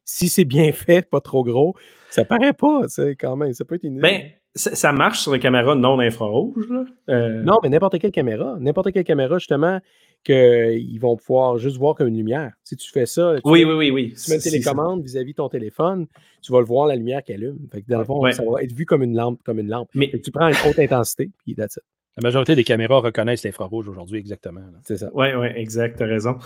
si 0.05 0.29
c'est 0.29 0.45
bien 0.45 0.73
fait, 0.73 1.09
pas 1.09 1.21
trop 1.21 1.45
gros, 1.45 1.77
ça 2.11 2.25
paraît 2.25 2.55
pas, 2.55 2.83
quand 3.19 3.37
même. 3.37 3.53
Ça 3.53 3.65
peut 3.65 3.75
être 3.75 3.85
une 3.85 4.01
ben, 4.01 4.31
ça, 4.57 4.93
marche 4.93 5.21
sur 5.21 5.33
les 5.33 5.39
caméras 5.39 5.75
non 5.75 6.01
infrarouges. 6.01 6.69
Euh, 7.09 7.43
non, 7.43 7.59
mais 7.63 7.69
n'importe 7.69 7.99
quelle 7.99 8.11
caméra. 8.11 8.57
N'importe 8.59 8.93
quelle 8.93 9.05
caméra, 9.05 9.39
justement, 9.39 9.81
qu'ils 10.25 10.99
vont 10.99 11.17
pouvoir 11.17 11.59
juste 11.59 11.77
voir 11.77 11.95
comme 11.95 12.09
une 12.09 12.17
lumière. 12.17 12.53
Si 12.65 12.77
tu 12.77 12.91
fais 12.91 13.07
ça, 13.07 13.37
tu 13.37 13.43
oui, 13.45 13.65
oui, 13.65 13.75
oui, 13.75 13.91
oui. 13.91 14.15
Tu 14.15 14.31
mets 14.31 14.37
une 14.37 14.43
télécommande 14.43 15.03
vis-à-vis 15.03 15.33
de 15.33 15.37
ton 15.37 15.49
téléphone, 15.49 16.07
tu 16.43 16.53
vas 16.53 16.59
le 16.59 16.65
voir, 16.65 16.87
la 16.87 16.97
lumière 16.97 17.23
qui 17.23 17.33
allume. 17.33 17.59
Fait 17.71 17.83
que 17.83 17.89
dans 17.89 17.99
le 17.99 18.05
fond, 18.05 18.21
ça 18.33 18.43
va 18.43 18.63
être 18.63 18.73
vu 18.73 18.87
comme 18.87 19.03
une 19.03 19.15
lampe. 19.15 19.41
Comme 19.45 19.61
une 19.61 19.69
lampe. 19.69 19.89
Mais 19.95 20.11
tu 20.23 20.31
prends 20.31 20.49
une 20.49 20.57
haute 20.69 20.79
intensité, 20.79 21.31
puis 21.45 21.55
that's 21.55 21.79
La 22.17 22.23
majorité 22.23 22.57
des 22.57 22.65
caméras 22.65 23.01
reconnaissent 23.01 23.45
l'infrarouge 23.45 23.89
aujourd'hui, 23.89 24.19
exactement. 24.19 24.63
C'est 24.83 24.97
ça. 24.97 25.11
Oui, 25.15 25.27
oui, 25.39 25.49
exact, 25.55 25.99
tu 25.99 26.03
as 26.03 26.07
raison. 26.07 26.37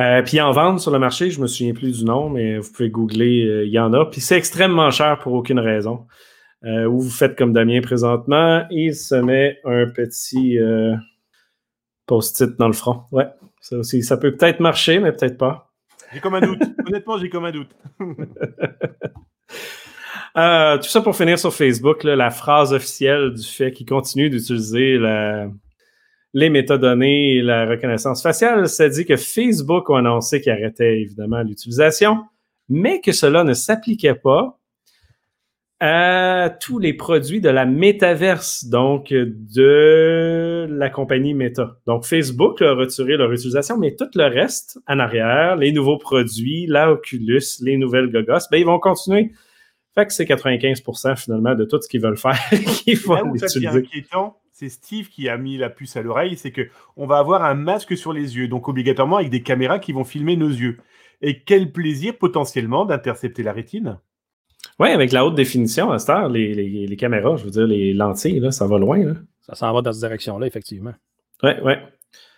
Euh, 0.00 0.22
puis 0.22 0.40
en 0.40 0.52
vente 0.52 0.80
sur 0.80 0.90
le 0.90 0.98
marché, 0.98 1.30
je 1.30 1.40
me 1.40 1.46
souviens 1.46 1.74
plus 1.74 1.98
du 1.98 2.04
nom, 2.04 2.30
mais 2.30 2.58
vous 2.58 2.72
pouvez 2.72 2.90
googler, 2.90 3.44
euh, 3.44 3.66
il 3.66 3.72
y 3.72 3.78
en 3.78 3.92
a. 3.92 4.06
Puis 4.06 4.20
c'est 4.20 4.36
extrêmement 4.36 4.90
cher 4.90 5.18
pour 5.20 5.34
aucune 5.34 5.60
raison. 5.60 6.06
Euh, 6.64 6.86
ou 6.86 7.00
vous 7.00 7.10
faites 7.10 7.36
comme 7.36 7.52
Damien 7.52 7.80
présentement, 7.80 8.66
il 8.70 8.94
se 8.94 9.14
met 9.14 9.58
un 9.64 9.86
petit 9.88 10.58
euh, 10.58 10.96
post-it 12.06 12.58
dans 12.58 12.66
le 12.66 12.72
front. 12.72 13.04
Ouais, 13.12 13.28
ça 13.60 13.76
aussi, 13.76 14.02
ça 14.02 14.16
peut 14.16 14.34
peut-être 14.34 14.58
marcher, 14.58 14.98
mais 14.98 15.12
peut-être 15.12 15.38
pas. 15.38 15.70
J'ai 16.12 16.20
comme 16.20 16.34
un 16.34 16.40
doute. 16.40 16.62
Honnêtement, 16.86 17.18
j'ai 17.18 17.28
comme 17.28 17.44
un 17.44 17.52
doute. 17.52 17.70
Euh, 20.36 20.76
tout 20.76 20.84
ça 20.84 21.00
pour 21.00 21.16
finir 21.16 21.36
sur 21.36 21.52
Facebook, 21.52 22.04
la 22.04 22.30
phrase 22.30 22.72
officielle 22.72 23.32
du 23.32 23.42
fait 23.42 23.72
qu'il 23.72 23.86
continue 23.86 24.30
d'utiliser 24.30 24.96
les 26.32 26.50
métadonnées 26.50 27.36
et 27.36 27.42
la 27.42 27.66
reconnaissance 27.66 28.22
faciale, 28.22 28.68
ça 28.68 28.88
dit 28.88 29.04
que 29.04 29.16
Facebook 29.16 29.90
a 29.90 29.98
annoncé 29.98 30.40
qu'il 30.40 30.52
arrêtait 30.52 31.00
évidemment 31.00 31.42
l'utilisation, 31.42 32.24
mais 32.68 33.00
que 33.00 33.10
cela 33.10 33.42
ne 33.42 33.54
s'appliquait 33.54 34.14
pas 34.14 34.57
à 35.80 36.50
tous 36.60 36.78
les 36.78 36.92
produits 36.92 37.40
de 37.40 37.48
la 37.48 37.64
métaverse, 37.64 38.64
donc 38.64 39.10
de 39.12 40.66
la 40.68 40.90
compagnie 40.90 41.34
Meta. 41.34 41.76
Donc 41.86 42.04
Facebook 42.04 42.60
a 42.62 42.72
retiré 42.72 43.16
leur 43.16 43.32
utilisation, 43.32 43.78
mais 43.78 43.94
tout 43.94 44.10
le 44.14 44.24
reste 44.24 44.80
en 44.88 44.98
arrière, 44.98 45.56
les 45.56 45.70
nouveaux 45.70 45.98
produits, 45.98 46.66
la 46.66 46.90
Oculus, 46.90 47.60
les 47.62 47.76
nouvelles 47.76 48.10
gogos, 48.10 48.48
ben 48.50 48.58
ils 48.58 48.66
vont 48.66 48.80
continuer. 48.80 49.32
Fait 49.94 50.06
que 50.06 50.12
c'est 50.12 50.26
95 50.26 50.82
finalement 51.16 51.54
de 51.54 51.64
tout 51.64 51.80
ce 51.80 51.88
qu'ils 51.88 52.00
veulent 52.00 52.16
faire. 52.16 52.38
C'est 54.52 54.68
Steve 54.68 55.08
qui 55.08 55.28
a 55.28 55.36
mis 55.36 55.56
la 55.56 55.70
puce 55.70 55.96
à 55.96 56.02
l'oreille, 56.02 56.36
c'est 56.36 56.50
que 56.50 56.62
on 56.96 57.06
va 57.06 57.18
avoir 57.18 57.44
un 57.44 57.54
masque 57.54 57.96
sur 57.96 58.12
les 58.12 58.36
yeux, 58.36 58.48
donc 58.48 58.66
obligatoirement 58.68 59.18
avec 59.18 59.30
des 59.30 59.44
caméras 59.44 59.78
qui 59.78 59.92
vont 59.92 60.02
filmer 60.02 60.36
nos 60.36 60.48
yeux. 60.48 60.78
Et 61.22 61.44
quel 61.44 61.70
plaisir 61.70 62.18
potentiellement 62.18 62.84
d'intercepter 62.84 63.44
la 63.44 63.52
rétine. 63.52 64.00
Oui, 64.78 64.90
avec 64.90 65.10
la 65.12 65.26
haute 65.26 65.34
définition, 65.34 65.90
à 65.90 65.98
cette 65.98 66.10
heure, 66.10 66.28
les, 66.28 66.54
les, 66.86 66.96
caméras, 66.96 67.36
je 67.36 67.44
veux 67.44 67.50
dire, 67.50 67.66
les 67.66 67.92
lentilles, 67.92 68.38
là, 68.38 68.52
ça 68.52 68.66
va 68.66 68.78
loin. 68.78 69.04
Là. 69.04 69.14
Ça 69.40 69.54
s'en 69.54 69.72
va 69.72 69.82
dans 69.82 69.92
cette 69.92 70.02
direction-là, 70.02 70.46
effectivement. 70.46 70.94
Oui, 71.42 71.50
oui. 71.64 71.72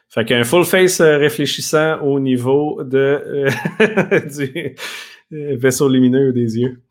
Fait 0.09 0.25
qu'un 0.25 0.43
full 0.43 0.65
face 0.65 1.01
euh, 1.01 1.19
réfléchissant 1.19 2.01
au 2.01 2.19
niveau 2.19 2.83
de, 2.83 3.49
euh, 3.81 4.21
du 4.37 4.75
vaisseau 5.31 5.89
lumineux 5.89 6.33
des 6.33 6.59
yeux. 6.59 6.83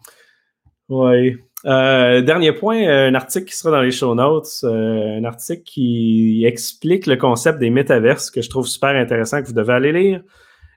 Oui. 0.87 1.35
Euh, 1.65 2.21
dernier 2.21 2.53
point, 2.53 2.77
un 2.87 3.15
article 3.15 3.45
qui 3.45 3.57
sera 3.57 3.71
dans 3.71 3.81
les 3.81 3.91
show 3.91 4.15
notes, 4.15 4.63
un 4.63 5.23
article 5.25 5.63
qui 5.63 6.45
explique 6.45 7.05
le 7.05 7.17
concept 7.17 7.59
des 7.59 7.69
métaverses 7.69 8.31
que 8.31 8.41
je 8.41 8.49
trouve 8.49 8.65
super 8.65 8.91
intéressant 8.91 9.41
que 9.41 9.47
vous 9.47 9.53
devez 9.53 9.73
aller 9.73 9.91
lire. 9.91 10.23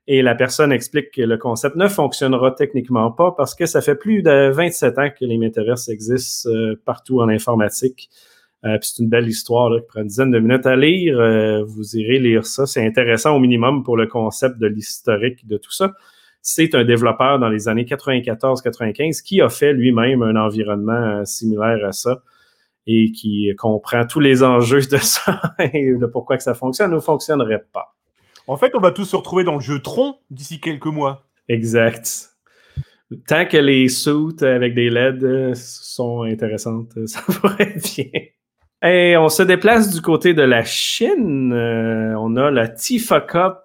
Et 0.08 0.22
la 0.22 0.34
personne 0.34 0.72
explique 0.72 1.12
que 1.12 1.22
le 1.22 1.38
concept 1.38 1.76
ne 1.76 1.86
fonctionnera 1.86 2.50
techniquement 2.52 3.12
pas 3.12 3.32
parce 3.36 3.54
que 3.54 3.66
ça 3.66 3.80
fait 3.80 3.94
plus 3.94 4.22
de 4.22 4.50
27 4.50 4.98
ans 4.98 5.08
que 5.10 5.24
les 5.24 5.38
métaverses 5.38 5.88
existent 5.88 6.50
partout 6.84 7.20
en 7.20 7.28
informatique. 7.28 8.10
Euh, 8.64 8.78
c'est 8.80 9.02
une 9.02 9.08
belle 9.08 9.28
histoire 9.28 9.74
qui 9.74 9.86
prend 9.86 10.00
une 10.02 10.06
dizaine 10.06 10.30
de 10.30 10.38
minutes 10.38 10.66
à 10.66 10.76
lire. 10.76 11.18
Euh, 11.18 11.64
vous 11.64 11.96
irez 11.96 12.18
lire 12.18 12.46
ça. 12.46 12.66
C'est 12.66 12.84
intéressant 12.86 13.34
au 13.34 13.40
minimum 13.40 13.82
pour 13.82 13.96
le 13.96 14.06
concept 14.06 14.58
de 14.58 14.66
l'historique 14.66 15.46
de 15.46 15.56
tout 15.56 15.72
ça. 15.72 15.92
C'est 16.42 16.74
un 16.74 16.84
développeur 16.84 17.38
dans 17.38 17.48
les 17.48 17.68
années 17.68 17.84
94-95 17.84 19.22
qui 19.22 19.40
a 19.40 19.48
fait 19.48 19.72
lui-même 19.72 20.22
un 20.22 20.36
environnement 20.36 20.92
euh, 20.92 21.24
similaire 21.24 21.84
à 21.84 21.92
ça 21.92 22.22
et 22.86 23.12
qui 23.12 23.52
comprend 23.56 24.06
tous 24.06 24.20
les 24.20 24.42
enjeux 24.42 24.80
de 24.80 24.96
ça 24.96 25.40
et 25.58 25.94
de 25.94 26.06
pourquoi 26.06 26.36
que 26.36 26.42
ça 26.42 26.54
fonctionne 26.54 26.92
ou 26.92 26.96
ne 26.96 27.00
fonctionnerait 27.00 27.64
pas. 27.72 27.94
En 28.46 28.56
fait, 28.56 28.72
on 28.74 28.80
va 28.80 28.90
tous 28.90 29.04
se 29.04 29.16
retrouver 29.16 29.44
dans 29.44 29.54
le 29.54 29.60
jeu 29.60 29.80
Tron 29.80 30.16
d'ici 30.30 30.60
quelques 30.60 30.86
mois. 30.86 31.26
Exact. 31.48 32.30
Tant 33.26 33.46
que 33.46 33.58
les 33.58 33.88
suits 33.88 34.42
avec 34.42 34.74
des 34.74 34.90
LED 34.90 35.54
sont 35.54 36.22
intéressantes, 36.22 36.92
ça 37.06 37.20
pourrait 37.22 37.74
être 37.76 37.94
bien. 37.94 38.22
Et 38.84 39.16
on 39.16 39.28
se 39.28 39.44
déplace 39.44 39.94
du 39.94 40.00
côté 40.00 40.34
de 40.34 40.42
la 40.42 40.64
Chine. 40.64 41.52
Euh, 41.52 42.14
on 42.18 42.36
a 42.36 42.50
la 42.50 42.66
Tifa 42.66 43.20
Cup 43.20 43.58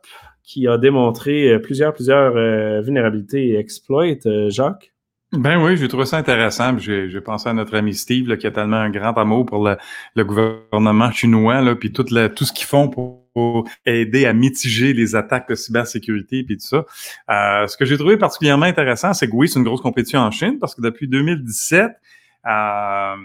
qui 0.43 0.67
a 0.67 0.77
démontré 0.77 1.49
euh, 1.49 1.59
plusieurs, 1.59 1.93
plusieurs 1.93 2.37
euh, 2.37 2.81
vulnérabilités 2.81 3.47
et 3.47 3.57
exploits. 3.57 4.13
Jacques? 4.49 4.93
Ben 5.33 5.61
oui, 5.61 5.75
j'ai 5.75 5.89
trouvé 5.89 6.05
ça 6.05 6.17
intéressant. 6.17 6.77
J'ai 6.77 7.21
pensé 7.21 7.49
à 7.49 7.53
notre 7.53 7.75
ami 7.75 7.93
Steve 7.93 8.37
qui 8.37 8.47
a 8.47 8.51
tellement 8.51 8.77
un 8.77 8.89
grand 8.89 9.13
amour 9.17 9.45
pour 9.45 9.67
le, 9.67 10.23
gouvernement 10.23 11.11
chinois, 11.11 11.61
là, 11.61 11.75
puis 11.75 11.91
tout, 11.91 12.03
tout 12.03 12.45
ce 12.45 12.53
qu'ils 12.53 12.65
font 12.65 12.89
pour, 12.89 13.23
aider 13.85 14.25
à 14.25 14.33
mitiger 14.33 14.93
les 14.93 15.15
attaques 15.15 15.47
de 15.47 15.53
cybersécurité 15.53 16.43
puis 16.43 16.57
tout 16.57 16.65
ça. 16.65 17.67
ce 17.67 17.77
que 17.77 17.85
j'ai 17.85 17.95
trouvé 17.95 18.17
particulièrement 18.17 18.65
intéressant, 18.65 19.13
c'est 19.13 19.27
que 19.27 19.35
oui, 19.35 19.47
c'est 19.47 19.59
une 19.59 19.65
grosse 19.65 19.81
compétition 19.81 20.21
en 20.21 20.31
Chine 20.31 20.57
parce 20.59 20.73
que 20.73 20.81
depuis 20.81 21.07
2017, 21.07 21.91
euh, 22.47 23.15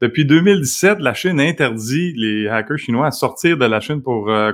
depuis 0.00 0.24
2017, 0.24 0.98
la 1.00 1.14
Chine 1.14 1.40
interdit 1.40 2.12
les 2.16 2.48
hackers 2.48 2.78
chinois 2.78 3.06
à 3.06 3.10
sortir 3.10 3.58
de 3.58 3.66
la 3.66 3.80
Chine 3.80 4.02
pour 4.02 4.30
euh, 4.30 4.52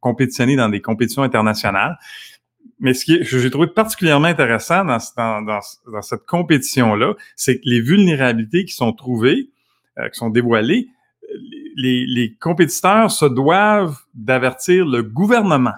compétitionner 0.00 0.56
dans 0.56 0.68
des 0.68 0.80
compétitions 0.80 1.22
internationales. 1.22 1.98
Mais 2.82 2.94
ce 2.94 3.06
que 3.06 3.22
j'ai 3.22 3.50
trouvé 3.50 3.68
particulièrement 3.68 4.26
intéressant 4.26 4.84
dans, 4.84 4.98
dans, 5.42 6.02
cette 6.02 6.26
compétition-là, 6.26 7.14
c'est 7.36 7.56
que 7.56 7.62
les 7.64 7.80
vulnérabilités 7.80 8.64
qui 8.64 8.74
sont 8.74 8.92
trouvées, 8.92 9.50
euh, 9.98 10.08
qui 10.08 10.18
sont 10.18 10.30
dévoilées, 10.30 10.88
les, 11.76 12.04
les 12.06 12.34
compétiteurs 12.34 13.10
se 13.10 13.24
doivent 13.24 13.96
d'avertir 14.14 14.84
le 14.84 15.02
gouvernement 15.02 15.74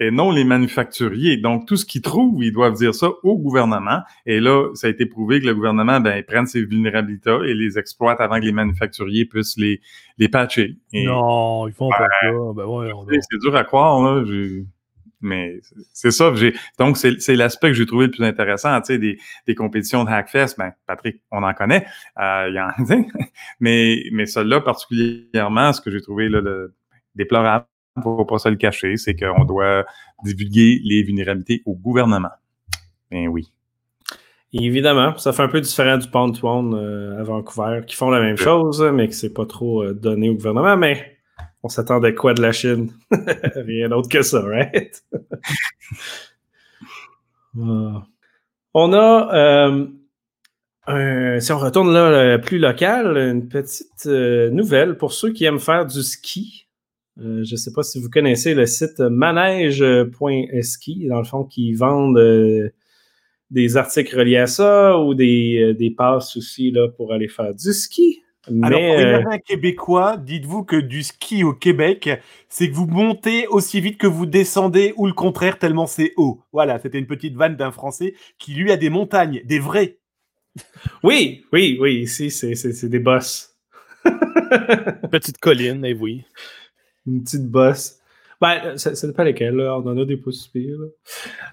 et 0.00 0.10
non 0.10 0.30
les 0.30 0.44
manufacturiers. 0.44 1.36
Donc, 1.36 1.66
tout 1.66 1.76
ce 1.76 1.84
qu'ils 1.84 2.00
trouvent, 2.00 2.42
ils 2.42 2.52
doivent 2.52 2.74
dire 2.74 2.94
ça 2.94 3.10
au 3.22 3.36
gouvernement. 3.36 4.00
Et 4.24 4.40
là, 4.40 4.70
ça 4.74 4.86
a 4.86 4.90
été 4.90 5.04
prouvé 5.04 5.40
que 5.40 5.46
le 5.46 5.54
gouvernement, 5.54 6.00
ben, 6.00 6.24
prenne 6.24 6.46
ces 6.46 6.64
vulnérabilités 6.64 7.38
et 7.46 7.54
les 7.54 7.78
exploite 7.78 8.18
avant 8.20 8.40
que 8.40 8.46
les 8.46 8.52
manufacturiers 8.52 9.26
puissent 9.26 9.58
les, 9.58 9.80
les 10.16 10.28
patcher. 10.28 10.76
non, 10.94 11.68
ils 11.68 11.74
font 11.74 11.90
pas 11.90 12.08
ça. 12.22 12.30
Ben 12.56 12.64
ouais, 12.64 12.90
c'est 13.30 13.38
dur 13.40 13.54
à 13.54 13.64
croire, 13.64 14.00
là. 14.02 14.24
Mais 15.20 15.60
c'est 15.92 16.10
ça. 16.10 16.32
Donc, 16.78 16.96
c'est 16.96 17.36
l'aspect 17.36 17.68
que 17.68 17.74
j'ai 17.74 17.86
trouvé 17.86 18.06
le 18.06 18.10
plus 18.10 18.24
intéressant. 18.24 18.80
Tu 18.80 18.94
sais, 18.94 18.98
des, 18.98 19.18
des 19.46 19.54
compétitions 19.54 20.04
de 20.04 20.10
Hackfest, 20.10 20.56
ben, 20.56 20.72
Patrick, 20.86 21.22
on 21.30 21.42
en 21.42 21.52
connaît. 21.52 21.84
Euh, 22.18 22.46
il 22.48 22.54
y 22.54 22.60
en 22.60 22.70
mais, 23.60 24.02
mais 24.12 24.26
celle-là, 24.26 24.60
particulièrement, 24.60 25.72
ce 25.72 25.80
que 25.80 25.90
j'ai 25.90 26.00
trouvé 26.00 26.28
là, 26.28 26.40
le, 26.40 26.74
déplorable, 27.14 27.66
ne 27.96 28.02
faut 28.02 28.24
pas 28.24 28.38
se 28.38 28.48
le 28.48 28.56
cacher, 28.56 28.96
c'est 28.96 29.14
qu'on 29.14 29.44
doit 29.44 29.84
divulguer 30.24 30.80
les 30.84 31.02
vulnérabilités 31.02 31.62
au 31.66 31.74
gouvernement. 31.74 32.30
Ben 33.10 33.26
oui. 33.28 33.52
Évidemment, 34.52 35.16
ça 35.16 35.32
fait 35.32 35.42
un 35.42 35.48
peu 35.48 35.60
différent 35.60 35.96
du 35.96 36.08
Pound 36.08 36.36
euh, 36.44 37.20
à 37.20 37.22
Vancouver, 37.22 37.82
qui 37.86 37.94
font 37.94 38.10
la 38.10 38.20
même 38.20 38.36
chose, 38.36 38.82
mais 38.92 39.08
que 39.08 39.14
c'est 39.14 39.32
pas 39.32 39.46
trop 39.46 39.84
euh, 39.84 39.94
donné 39.94 40.28
au 40.28 40.34
gouvernement. 40.34 40.76
Mais 40.76 41.19
on 41.62 41.68
s'attendait 41.68 42.14
quoi 42.14 42.34
de 42.34 42.42
la 42.42 42.52
Chine? 42.52 42.92
Rien 43.56 43.88
d'autre 43.88 44.08
que 44.08 44.22
ça, 44.22 44.42
right? 44.42 45.02
Ah. 47.60 48.06
On 48.74 48.92
a, 48.92 49.74
euh, 50.88 51.40
si 51.40 51.50
on 51.50 51.58
retourne 51.58 51.92
là 51.92 52.38
plus 52.38 52.60
local, 52.60 53.16
une 53.16 53.48
petite 53.48 54.06
nouvelle 54.06 54.96
pour 54.96 55.12
ceux 55.12 55.32
qui 55.32 55.46
aiment 55.46 55.58
faire 55.58 55.84
du 55.84 56.00
ski. 56.04 56.68
Euh, 57.18 57.42
je 57.44 57.52
ne 57.52 57.56
sais 57.56 57.72
pas 57.72 57.82
si 57.82 58.00
vous 58.00 58.08
connaissez 58.08 58.54
le 58.54 58.66
site 58.66 59.00
manège.ski, 59.00 61.08
dans 61.08 61.18
le 61.18 61.24
fond, 61.24 61.42
qui 61.44 61.72
vendent 61.74 62.18
euh, 62.18 62.70
des 63.50 63.76
articles 63.76 64.16
reliés 64.16 64.38
à 64.38 64.46
ça 64.46 64.96
ou 64.98 65.14
des, 65.14 65.58
euh, 65.60 65.74
des 65.74 65.90
passes 65.90 66.36
aussi 66.36 66.72
pour 66.96 67.12
aller 67.12 67.28
faire 67.28 67.54
du 67.54 67.72
ski. 67.72 68.22
Alors, 68.62 68.80
pour 68.80 68.96
les 68.96 69.12
marins 69.12 69.38
québécois, 69.38 70.16
dites-vous 70.16 70.64
que 70.64 70.76
du 70.76 71.02
ski 71.02 71.44
au 71.44 71.52
Québec, 71.52 72.08
c'est 72.48 72.70
que 72.70 72.74
vous 72.74 72.86
montez 72.86 73.46
aussi 73.46 73.80
vite 73.80 73.98
que 73.98 74.06
vous 74.06 74.26
descendez 74.26 74.94
ou 74.96 75.06
le 75.06 75.12
contraire, 75.12 75.58
tellement 75.58 75.86
c'est 75.86 76.12
haut. 76.16 76.42
Voilà, 76.52 76.78
c'était 76.78 76.98
une 76.98 77.06
petite 77.06 77.36
vanne 77.36 77.56
d'un 77.56 77.70
Français 77.70 78.14
qui, 78.38 78.54
lui, 78.54 78.72
a 78.72 78.76
des 78.76 78.90
montagnes, 78.90 79.42
des 79.44 79.58
vrais. 79.58 79.98
Oui, 81.02 81.44
oui, 81.52 81.78
oui, 81.80 82.00
ici, 82.00 82.30
c'est 82.30 82.88
des 82.88 82.98
bosses. 82.98 83.56
Petite 85.10 85.38
colline, 85.38 85.84
et 85.84 85.90
eh 85.90 85.94
oui 85.94 86.24
une 87.06 87.22
petite 87.22 87.46
bosse. 87.46 87.99
Ben, 88.40 88.78
ça, 88.78 88.94
ça 88.94 89.06
dépend 89.06 89.22
lesquels, 89.22 89.54
là. 89.54 89.76
on 89.76 89.86
en 89.86 89.98
a 89.98 90.04
des 90.06 90.16
possibles. 90.16 90.90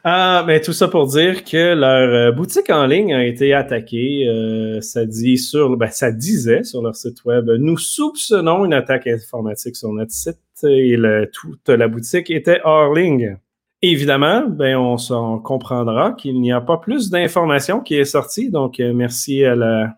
Euh, 0.05 0.43
mais 0.45 0.61
tout 0.61 0.71
ça 0.71 0.87
pour 0.87 1.07
dire 1.07 1.43
que 1.43 1.73
leur 1.73 2.29
euh, 2.29 2.31
boutique 2.31 2.69
en 2.69 2.85
ligne 2.85 3.13
a 3.13 3.25
été 3.25 3.53
attaquée. 3.53 4.25
Euh, 4.25 4.79
ça 4.79 5.05
dit 5.05 5.37
sur, 5.37 5.75
ben, 5.75 5.89
ça 5.89 6.11
disait 6.11 6.63
sur 6.63 6.81
leur 6.81 6.95
site 6.95 7.25
web, 7.25 7.49
nous 7.59 7.77
soupçonnons 7.77 8.63
une 8.63 8.73
attaque 8.73 9.07
informatique 9.07 9.75
sur 9.75 9.91
notre 9.91 10.11
site 10.11 10.37
et 10.63 10.97
toute 11.33 11.67
la 11.67 11.87
boutique 11.89 12.31
était 12.31 12.61
hors 12.63 12.93
ligne. 12.93 13.37
Évidemment, 13.81 14.47
ben, 14.47 14.77
on, 14.77 14.95
on 15.09 15.39
comprendra 15.39 16.13
qu'il 16.13 16.39
n'y 16.39 16.53
a 16.53 16.61
pas 16.61 16.77
plus 16.77 17.09
d'informations 17.09 17.81
qui 17.81 17.95
est 17.95 18.05
sortie. 18.05 18.49
Donc, 18.49 18.79
merci 18.79 19.43
à 19.43 19.55
la, 19.55 19.97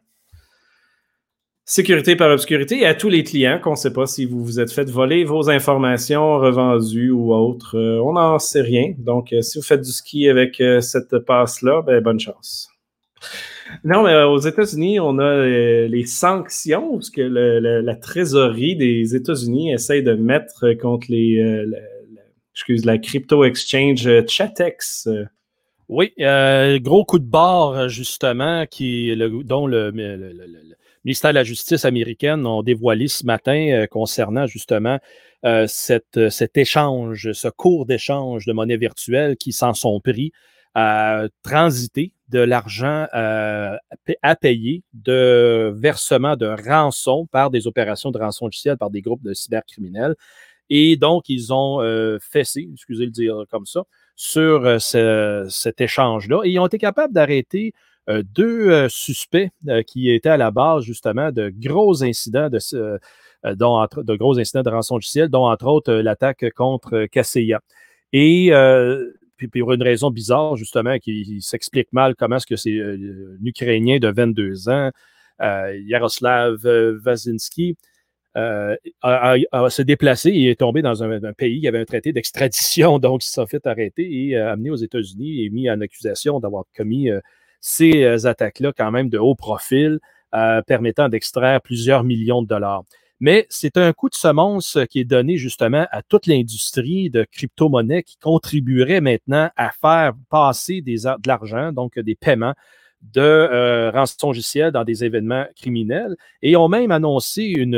sécurité 1.69 2.15
par 2.15 2.31
obscurité 2.31 2.79
et 2.79 2.87
à 2.87 2.95
tous 2.95 3.09
les 3.09 3.23
clients 3.23 3.59
qu'on 3.59 3.71
ne 3.71 3.75
sait 3.75 3.93
pas 3.93 4.07
si 4.07 4.25
vous 4.25 4.43
vous 4.43 4.59
êtes 4.59 4.71
fait 4.71 4.89
voler 4.89 5.23
vos 5.23 5.51
informations 5.51 6.39
revendues 6.39 7.11
ou 7.11 7.31
autres. 7.31 7.77
Euh, 7.77 8.01
on 8.03 8.13
n'en 8.13 8.39
sait 8.39 8.61
rien. 8.61 8.95
Donc, 8.97 9.31
euh, 9.31 9.43
si 9.43 9.59
vous 9.59 9.63
faites 9.63 9.81
du 9.81 9.91
ski 9.91 10.29
avec 10.29 10.59
euh, 10.61 10.81
cette 10.81 11.19
passe-là, 11.19 11.83
ben, 11.83 12.01
bonne 12.01 12.19
chance. 12.19 12.69
Non, 13.83 14.01
mais 14.01 14.15
aux 14.23 14.39
États-Unis, 14.39 14.99
on 14.99 15.19
a 15.19 15.45
les 15.45 16.05
sanctions, 16.07 16.93
parce 16.93 17.11
que 17.11 17.21
la 17.21 17.95
trésorerie 17.95 18.75
des 18.75 19.15
États-Unis 19.15 19.71
essaye 19.71 20.01
de 20.01 20.13
mettre 20.13 20.73
contre 20.81 21.05
les, 21.09 21.63
excuse, 22.55 22.83
la 22.83 22.97
crypto 22.97 23.43
exchange 23.43 24.09
Chatex. 24.25 25.07
Oui, 25.87 26.13
gros 26.17 27.05
coup 27.05 27.19
de 27.19 27.29
barre, 27.29 27.89
justement, 27.89 28.65
qui, 28.65 29.13
le, 29.13 29.43
dont 29.43 29.67
le 29.67 29.91
ministère 31.09 31.31
de 31.31 31.35
la 31.35 31.43
Justice 31.43 31.85
américaine 31.85 32.45
ont 32.45 32.61
dévoilé 32.61 33.07
ce 33.07 33.25
matin 33.25 33.71
euh, 33.71 33.87
concernant 33.87 34.45
justement 34.45 34.99
euh, 35.43 35.65
cette, 35.67 36.29
cet 36.29 36.55
échange, 36.55 37.31
ce 37.31 37.47
cours 37.47 37.87
d'échange 37.87 38.45
de 38.45 38.53
monnaie 38.53 38.77
virtuelle 38.77 39.35
qui 39.35 39.51
s'en 39.51 39.73
sont 39.73 39.99
pris 40.01 40.31
à 40.75 41.23
transiter 41.41 42.13
de 42.27 42.37
l'argent 42.37 43.07
euh, 43.15 43.75
à 44.21 44.35
payer 44.35 44.83
de 44.93 45.73
versement 45.75 46.35
de 46.35 46.45
rançon 46.45 47.25
par 47.25 47.49
des 47.49 47.65
opérations 47.65 48.11
de 48.11 48.19
rançon 48.19 48.45
logicielle 48.45 48.77
par 48.77 48.91
des 48.91 49.01
groupes 49.01 49.23
de 49.23 49.33
cybercriminels. 49.33 50.13
Et 50.69 50.95
donc, 50.95 51.27
ils 51.27 51.51
ont 51.51 51.79
fessé, 52.21 52.69
excusez 52.71 53.05
le 53.05 53.11
dire 53.11 53.45
comme 53.49 53.65
ça, 53.65 53.81
sur 54.15 54.79
cet 54.79 55.81
échange-là. 55.81 56.41
Et 56.43 56.51
ils 56.51 56.59
ont 56.59 56.67
été 56.67 56.77
capables 56.77 57.11
d'arrêter 57.11 57.73
euh, 57.73 57.88
deux 58.23 58.69
euh, 58.69 58.89
suspects 58.89 59.49
euh, 59.67 59.83
qui 59.83 60.09
étaient 60.09 60.29
à 60.29 60.37
la 60.37 60.51
base 60.51 60.83
justement 60.83 61.31
de 61.31 61.53
gros 61.55 62.03
incidents 62.03 62.49
de, 62.49 62.59
dont, 63.53 63.85
de 63.97 64.15
gros 64.15 64.39
incidents 64.39 64.63
de 64.63 64.69
rançon 64.69 64.95
logiciel, 64.95 65.29
dont 65.29 65.47
entre 65.49 65.67
autres 65.67 65.93
l'attaque 65.93 66.45
contre 66.55 67.05
Kaseya. 67.05 67.61
Et 68.13 68.51
puis 69.37 69.47
pour 69.47 69.71
une 69.71 69.83
raison 69.83 70.11
bizarre, 70.11 70.57
justement, 70.57 70.97
qui 70.97 71.39
s'explique 71.41 71.93
mal 71.93 72.15
comment 72.15 72.37
est-ce 72.37 72.47
que 72.47 72.57
c'est 72.57 72.81
un 72.81 72.97
Ukrainien 73.43 73.99
de 73.99 74.09
22 74.09 74.69
ans, 74.69 74.91
Yaroslav 75.39 76.57
Vazinski, 77.01 77.77
euh, 78.37 78.75
a, 79.01 79.69
se 79.69 79.81
déplacé 79.81 80.29
et 80.29 80.51
est 80.51 80.59
tombé 80.59 80.83
dans 80.83 81.03
un, 81.03 81.33
pays 81.33 81.61
qui 81.61 81.67
avait 81.67 81.79
un 81.79 81.85
traité 81.85 82.13
d'extradition, 82.13 82.99
donc 82.99 83.25
il 83.25 83.27
s'est 83.27 83.45
fait 83.47 83.65
arrêter 83.65 84.27
et 84.27 84.37
euh, 84.37 84.51
amené 84.51 84.69
aux 84.69 84.75
États-Unis 84.75 85.43
et 85.43 85.49
mis 85.49 85.69
en 85.69 85.81
accusation 85.81 86.39
d'avoir 86.39 86.65
commis 86.77 87.09
euh, 87.09 87.19
ces 87.59 88.25
attaques-là 88.25 88.71
quand 88.75 88.91
même 88.91 89.09
de 89.09 89.17
haut 89.17 89.35
profil, 89.35 89.99
permettant 90.67 91.09
d'extraire 91.09 91.61
plusieurs 91.61 92.03
millions 92.03 92.41
de 92.41 92.47
dollars. 92.47 92.83
Mais 93.19 93.45
c'est 93.49 93.77
un 93.77 93.91
coup 93.91 94.09
de 94.09 94.15
semence 94.15 94.77
qui 94.89 95.01
est 95.01 95.05
donné 95.05 95.37
justement 95.37 95.85
à 95.91 96.01
toute 96.01 96.25
l'industrie 96.25 97.09
de 97.09 97.25
crypto-monnaie 97.29 98.03
qui 98.03 98.17
contribuerait 98.17 99.01
maintenant 99.01 99.49
à 99.57 99.71
faire 99.71 100.13
passer 100.29 100.81
de 100.81 101.27
l'argent, 101.27 101.73
donc 101.73 101.99
des 101.99 102.15
paiements 102.15 102.53
de 103.01 103.21
euh, 103.21 103.91
rançon 103.91 104.31
dans 104.73 104.83
des 104.83 105.03
événements 105.03 105.45
criminels 105.55 106.15
et 106.41 106.55
ont 106.55 106.67
même 106.67 106.91
annoncé 106.91 107.43
une, 107.43 107.75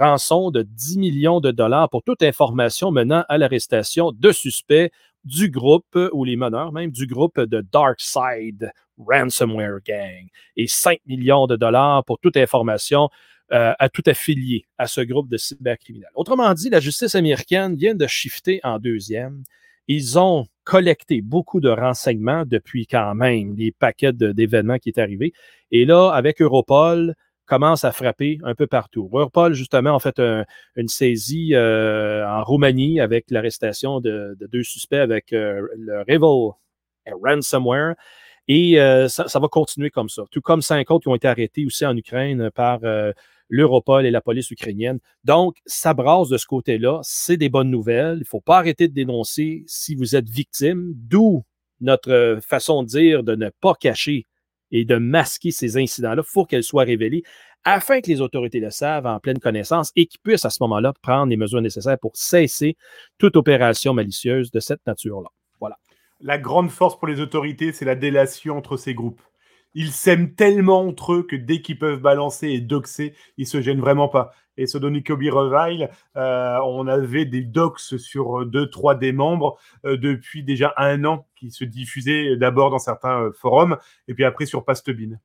rançon 0.00 0.50
de 0.50 0.62
10 0.62 0.98
millions 0.98 1.40
de 1.40 1.50
dollars 1.50 1.88
pour 1.90 2.02
toute 2.02 2.22
information 2.22 2.90
menant 2.90 3.24
à 3.28 3.38
l'arrestation 3.38 4.12
de 4.12 4.32
suspects 4.32 4.90
du 5.24 5.50
groupe, 5.50 5.98
ou 6.12 6.24
les 6.24 6.36
meneurs 6.36 6.72
même, 6.72 6.90
du 6.90 7.06
groupe 7.06 7.40
de 7.40 7.60
Darkside 7.72 8.72
Ransomware 8.98 9.80
Gang 9.84 10.28
et 10.56 10.66
5 10.66 11.00
millions 11.06 11.46
de 11.46 11.56
dollars 11.56 12.04
pour 12.04 12.18
toute 12.18 12.36
information 12.36 13.08
euh, 13.52 13.72
à 13.78 13.88
tout 13.88 14.02
affilié 14.06 14.66
à 14.78 14.86
ce 14.86 15.00
groupe 15.00 15.28
de 15.28 15.36
cybercriminels. 15.36 16.10
Autrement 16.14 16.54
dit, 16.54 16.70
la 16.70 16.80
justice 16.80 17.14
américaine 17.14 17.74
vient 17.74 17.94
de 17.94 18.06
shifter 18.06 18.60
en 18.62 18.78
deuxième. 18.78 19.42
Ils 19.88 20.18
ont 20.18 20.46
collecté 20.62 21.20
beaucoup 21.20 21.60
de 21.60 21.68
renseignements 21.68 22.44
depuis 22.46 22.86
quand 22.86 23.14
même 23.16 23.56
les 23.56 23.72
paquets 23.72 24.12
d'événements 24.12 24.78
qui 24.78 24.90
est 24.90 24.98
arrivé. 24.98 25.32
Et 25.72 25.84
là, 25.84 26.10
avec 26.10 26.40
Europol, 26.40 27.16
commence 27.50 27.84
à 27.84 27.90
frapper 27.90 28.38
un 28.44 28.54
peu 28.54 28.68
partout. 28.68 29.10
Europol, 29.12 29.54
justement, 29.54 29.96
a 29.96 29.98
fait 29.98 30.20
une 30.76 30.86
saisie 30.86 31.50
euh, 31.54 32.24
en 32.24 32.44
Roumanie 32.44 33.00
avec 33.00 33.28
l'arrestation 33.30 34.00
de, 34.00 34.36
deux 34.40 34.62
suspects 34.62 35.00
avec 35.00 35.32
euh, 35.32 35.66
le 35.76 35.98
Revel 36.08 36.52
Ransomware. 37.20 37.96
Et 38.46 38.80
euh, 38.80 39.08
ça, 39.08 39.26
ça, 39.26 39.40
va 39.40 39.48
continuer 39.48 39.90
comme 39.90 40.08
ça. 40.08 40.22
Tout 40.30 40.40
comme 40.40 40.62
cinq 40.62 40.92
autres 40.92 41.02
qui 41.02 41.08
ont 41.08 41.16
été 41.16 41.26
arrêtés 41.26 41.66
aussi 41.66 41.84
en 41.84 41.96
Ukraine 41.96 42.50
par 42.52 42.80
l'Europol 43.48 44.06
et 44.06 44.12
la 44.12 44.20
police 44.20 44.50
ukrainienne. 44.52 45.00
Donc, 45.24 45.56
ça 45.66 45.92
brasse 45.92 46.28
de 46.28 46.38
ce 46.38 46.46
côté-là. 46.46 47.00
C'est 47.02 47.36
des 47.36 47.48
bonnes 47.48 47.70
nouvelles. 47.70 48.18
Il 48.18 48.20
ne 48.20 48.24
faut 48.24 48.40
pas 48.40 48.58
arrêter 48.58 48.86
de 48.86 48.94
dénoncer 48.94 49.64
si 49.66 49.96
vous 49.96 50.14
êtes 50.14 50.28
victime, 50.28 50.92
d'où 50.94 51.44
notre 51.80 52.38
façon 52.42 52.84
de 52.84 52.88
dire 52.88 53.24
de 53.24 53.34
ne 53.34 53.50
pas 53.60 53.74
cacher 53.74 54.26
et 54.70 54.84
de 54.84 54.96
masquer 54.96 55.50
ces 55.50 55.76
incidents-là. 55.76 56.22
Faut 56.24 56.44
qu'elles 56.44 56.64
soient 56.64 56.84
révélées 56.84 57.22
afin 57.64 58.00
que 58.00 58.08
les 58.08 58.20
autorités 58.20 58.60
le 58.60 58.70
savent 58.70 59.06
en 59.06 59.20
pleine 59.20 59.38
connaissance 59.38 59.92
et 59.96 60.06
qu'ils 60.06 60.20
puissent 60.20 60.44
à 60.44 60.50
ce 60.50 60.62
moment-là 60.62 60.92
prendre 61.02 61.30
les 61.30 61.36
mesures 61.36 61.60
nécessaires 61.60 61.98
pour 61.98 62.12
cesser 62.14 62.76
toute 63.18 63.36
opération 63.36 63.92
malicieuse 63.92 64.50
de 64.50 64.60
cette 64.60 64.86
nature-là. 64.86 65.28
Voilà. 65.60 65.76
La 66.20 66.38
grande 66.38 66.70
force 66.70 66.98
pour 66.98 67.08
les 67.08 67.20
autorités, 67.20 67.72
c'est 67.72 67.84
la 67.84 67.94
délation 67.94 68.56
entre 68.56 68.76
ces 68.76 68.94
groupes 68.94 69.20
ils 69.74 69.92
s'aiment 69.92 70.34
tellement 70.34 70.80
entre 70.80 71.14
eux 71.14 71.22
que 71.22 71.36
dès 71.36 71.60
qu'ils 71.60 71.78
peuvent 71.78 72.00
balancer 72.00 72.48
et 72.48 72.60
doxer, 72.60 73.14
ils 73.36 73.46
se 73.46 73.60
gênent 73.60 73.80
vraiment 73.80 74.08
pas. 74.08 74.32
Et 74.56 74.66
ce 74.66 74.76
Kobe 74.76 75.22
Revile, 75.22 75.88
euh, 76.16 76.58
on 76.66 76.86
avait 76.86 77.24
des 77.24 77.42
dox 77.42 77.96
sur 77.96 78.44
deux, 78.44 78.68
trois 78.68 78.94
des 78.94 79.12
membres 79.12 79.56
euh, 79.86 79.96
depuis 79.96 80.42
déjà 80.42 80.74
un 80.76 81.04
an 81.04 81.26
qui 81.34 81.50
se 81.50 81.64
diffusaient 81.64 82.36
d'abord 82.36 82.70
dans 82.70 82.78
certains 82.78 83.22
euh, 83.22 83.32
forums 83.32 83.78
et 84.06 84.14
puis 84.14 84.24
après 84.24 84.44
sur 84.44 84.64
Pastebin. 84.64 85.18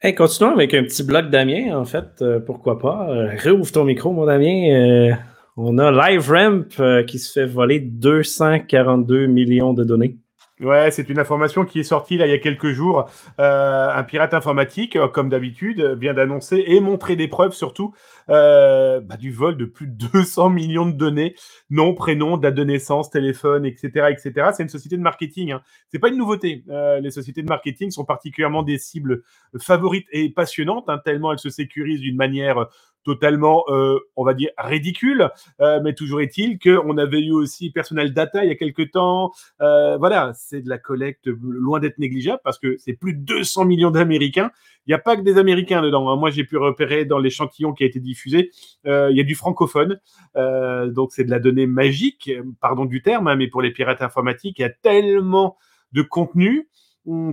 Hey, 0.00 0.14
continuons 0.14 0.52
avec 0.52 0.74
un 0.74 0.84
petit 0.84 1.02
bloc 1.02 1.30
Damien, 1.30 1.76
en 1.76 1.84
fait. 1.86 2.22
pourquoi 2.46 2.78
pas? 2.78 3.06
réouvre 3.36 3.72
ton 3.72 3.84
micro, 3.84 4.12
mon 4.12 4.26
Damien. 4.26 5.16
on 5.56 5.78
a 5.78 5.90
LiveRamp 5.90 7.04
qui 7.06 7.18
se 7.18 7.32
fait 7.32 7.46
voler 7.46 7.80
242 7.80 9.26
millions 9.26 9.72
de 9.72 9.82
données. 9.82 10.18
Ouais, 10.60 10.92
c'est 10.92 11.08
une 11.08 11.18
information 11.18 11.64
qui 11.64 11.80
est 11.80 11.82
sortie 11.82 12.16
là 12.16 12.28
il 12.28 12.30
y 12.30 12.32
a 12.32 12.38
quelques 12.38 12.70
jours. 12.70 13.10
Euh, 13.40 13.88
un 13.92 14.04
pirate 14.04 14.34
informatique, 14.34 14.94
euh, 14.94 15.08
comme 15.08 15.28
d'habitude, 15.28 15.80
vient 15.98 16.14
d'annoncer 16.14 16.62
et 16.68 16.78
montrer 16.78 17.16
des 17.16 17.26
preuves 17.26 17.54
surtout 17.54 17.92
euh, 18.28 19.00
bah, 19.00 19.16
du 19.16 19.32
vol 19.32 19.56
de 19.56 19.64
plus 19.64 19.88
de 19.88 20.06
200 20.12 20.50
millions 20.50 20.86
de 20.86 20.92
données, 20.92 21.34
nom, 21.70 21.92
prénom, 21.92 22.36
date 22.36 22.54
de 22.54 22.62
naissance, 22.62 23.10
téléphone, 23.10 23.66
etc., 23.66 24.10
etc. 24.10 24.50
C'est 24.56 24.62
une 24.62 24.68
société 24.68 24.96
de 24.96 25.02
marketing. 25.02 25.50
Hein. 25.50 25.62
C'est 25.88 25.98
pas 25.98 26.08
une 26.08 26.18
nouveauté. 26.18 26.64
les 26.68 27.10
sociétés 27.10 27.42
de 27.42 27.48
marketing 27.48 27.90
sont 27.90 28.04
particulièrement 28.04 28.62
des 28.62 28.78
cibles 28.78 29.24
favorites 29.58 30.06
et 30.12 30.30
passionnantes, 30.30 30.84
hein, 30.88 31.00
tellement 31.04 31.32
elles 31.32 31.38
se 31.40 31.50
sécurisent 31.50 32.00
d'une 32.00 32.16
manière 32.16 32.68
totalement, 33.04 33.64
euh, 33.68 33.98
on 34.16 34.24
va 34.24 34.34
dire, 34.34 34.50
ridicule. 34.58 35.30
Euh, 35.60 35.80
mais 35.82 35.94
toujours 35.94 36.20
est-il 36.20 36.58
qu'on 36.58 36.98
avait 36.98 37.20
eu 37.20 37.32
aussi 37.32 37.70
Personnel 37.70 38.12
Data 38.12 38.44
il 38.44 38.48
y 38.48 38.52
a 38.52 38.56
quelques 38.56 38.90
temps. 38.90 39.32
Euh, 39.60 39.96
voilà, 39.98 40.32
c'est 40.34 40.62
de 40.62 40.68
la 40.68 40.78
collecte 40.78 41.26
loin 41.26 41.78
d'être 41.78 41.98
négligeable 41.98 42.40
parce 42.42 42.58
que 42.58 42.76
c'est 42.78 42.94
plus 42.94 43.14
de 43.14 43.20
200 43.20 43.66
millions 43.66 43.90
d'Américains. 43.90 44.50
Il 44.86 44.90
n'y 44.90 44.94
a 44.94 44.98
pas 44.98 45.16
que 45.16 45.22
des 45.22 45.38
Américains 45.38 45.82
dedans. 45.82 46.10
Hein. 46.10 46.16
Moi, 46.16 46.30
j'ai 46.30 46.44
pu 46.44 46.56
repérer 46.56 47.04
dans 47.04 47.18
l'échantillon 47.18 47.72
qui 47.72 47.84
a 47.84 47.86
été 47.86 48.00
diffusé, 48.00 48.50
il 48.84 49.16
y 49.16 49.20
a 49.20 49.24
du 49.24 49.34
francophone. 49.34 49.98
donc, 50.34 51.12
c'est 51.12 51.24
de 51.24 51.30
la 51.30 51.38
donnée 51.38 51.66
magique, 51.66 52.30
pardon 52.60 52.84
du 52.84 53.00
terme, 53.00 53.28
hein, 53.28 53.36
mais 53.36 53.48
pour 53.48 53.62
les 53.62 53.70
pirates 53.70 54.02
informatiques, 54.02 54.58
il 54.58 54.62
y 54.62 54.66
a 54.66 54.70
tellement 54.70 55.56
de 55.92 56.02
contenu 56.02 56.68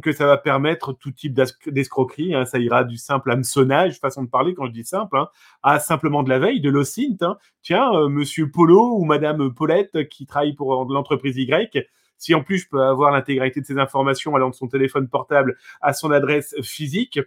que 0.01 0.11
ça 0.11 0.25
va 0.25 0.37
permettre 0.37 0.93
tout 0.93 1.11
type 1.11 1.39
d'escroquerie. 1.67 2.35
Hein. 2.35 2.45
Ça 2.45 2.59
ira 2.59 2.83
du 2.83 2.97
simple 2.97 3.31
hameçonnage, 3.31 3.99
façon 3.99 4.23
de 4.23 4.29
parler 4.29 4.53
quand 4.53 4.65
je 4.65 4.71
dis 4.71 4.83
simple, 4.83 5.17
hein, 5.17 5.29
à 5.63 5.79
simplement 5.79 6.23
de 6.23 6.29
la 6.29 6.39
veille, 6.39 6.59
de 6.59 6.69
l'OSINT. 6.69 7.17
Hein. 7.21 7.37
Tiens, 7.61 7.93
euh, 7.93 8.09
monsieur 8.09 8.51
Polo 8.51 8.97
ou 8.97 9.05
madame 9.05 9.53
Paulette 9.53 10.09
qui 10.09 10.25
travaille 10.25 10.53
pour 10.53 10.73
euh, 10.73 10.85
l'entreprise 10.93 11.37
Y, 11.37 11.87
si 12.17 12.35
en 12.35 12.43
plus 12.43 12.59
je 12.59 12.69
peux 12.69 12.81
avoir 12.81 13.11
l'intégralité 13.11 13.61
de 13.61 13.65
ces 13.65 13.77
informations 13.77 14.35
allant 14.35 14.49
de 14.49 14.55
son 14.55 14.67
téléphone 14.67 15.07
portable 15.07 15.57
à 15.81 15.93
son 15.93 16.11
adresse 16.11 16.53
physique, 16.61 17.19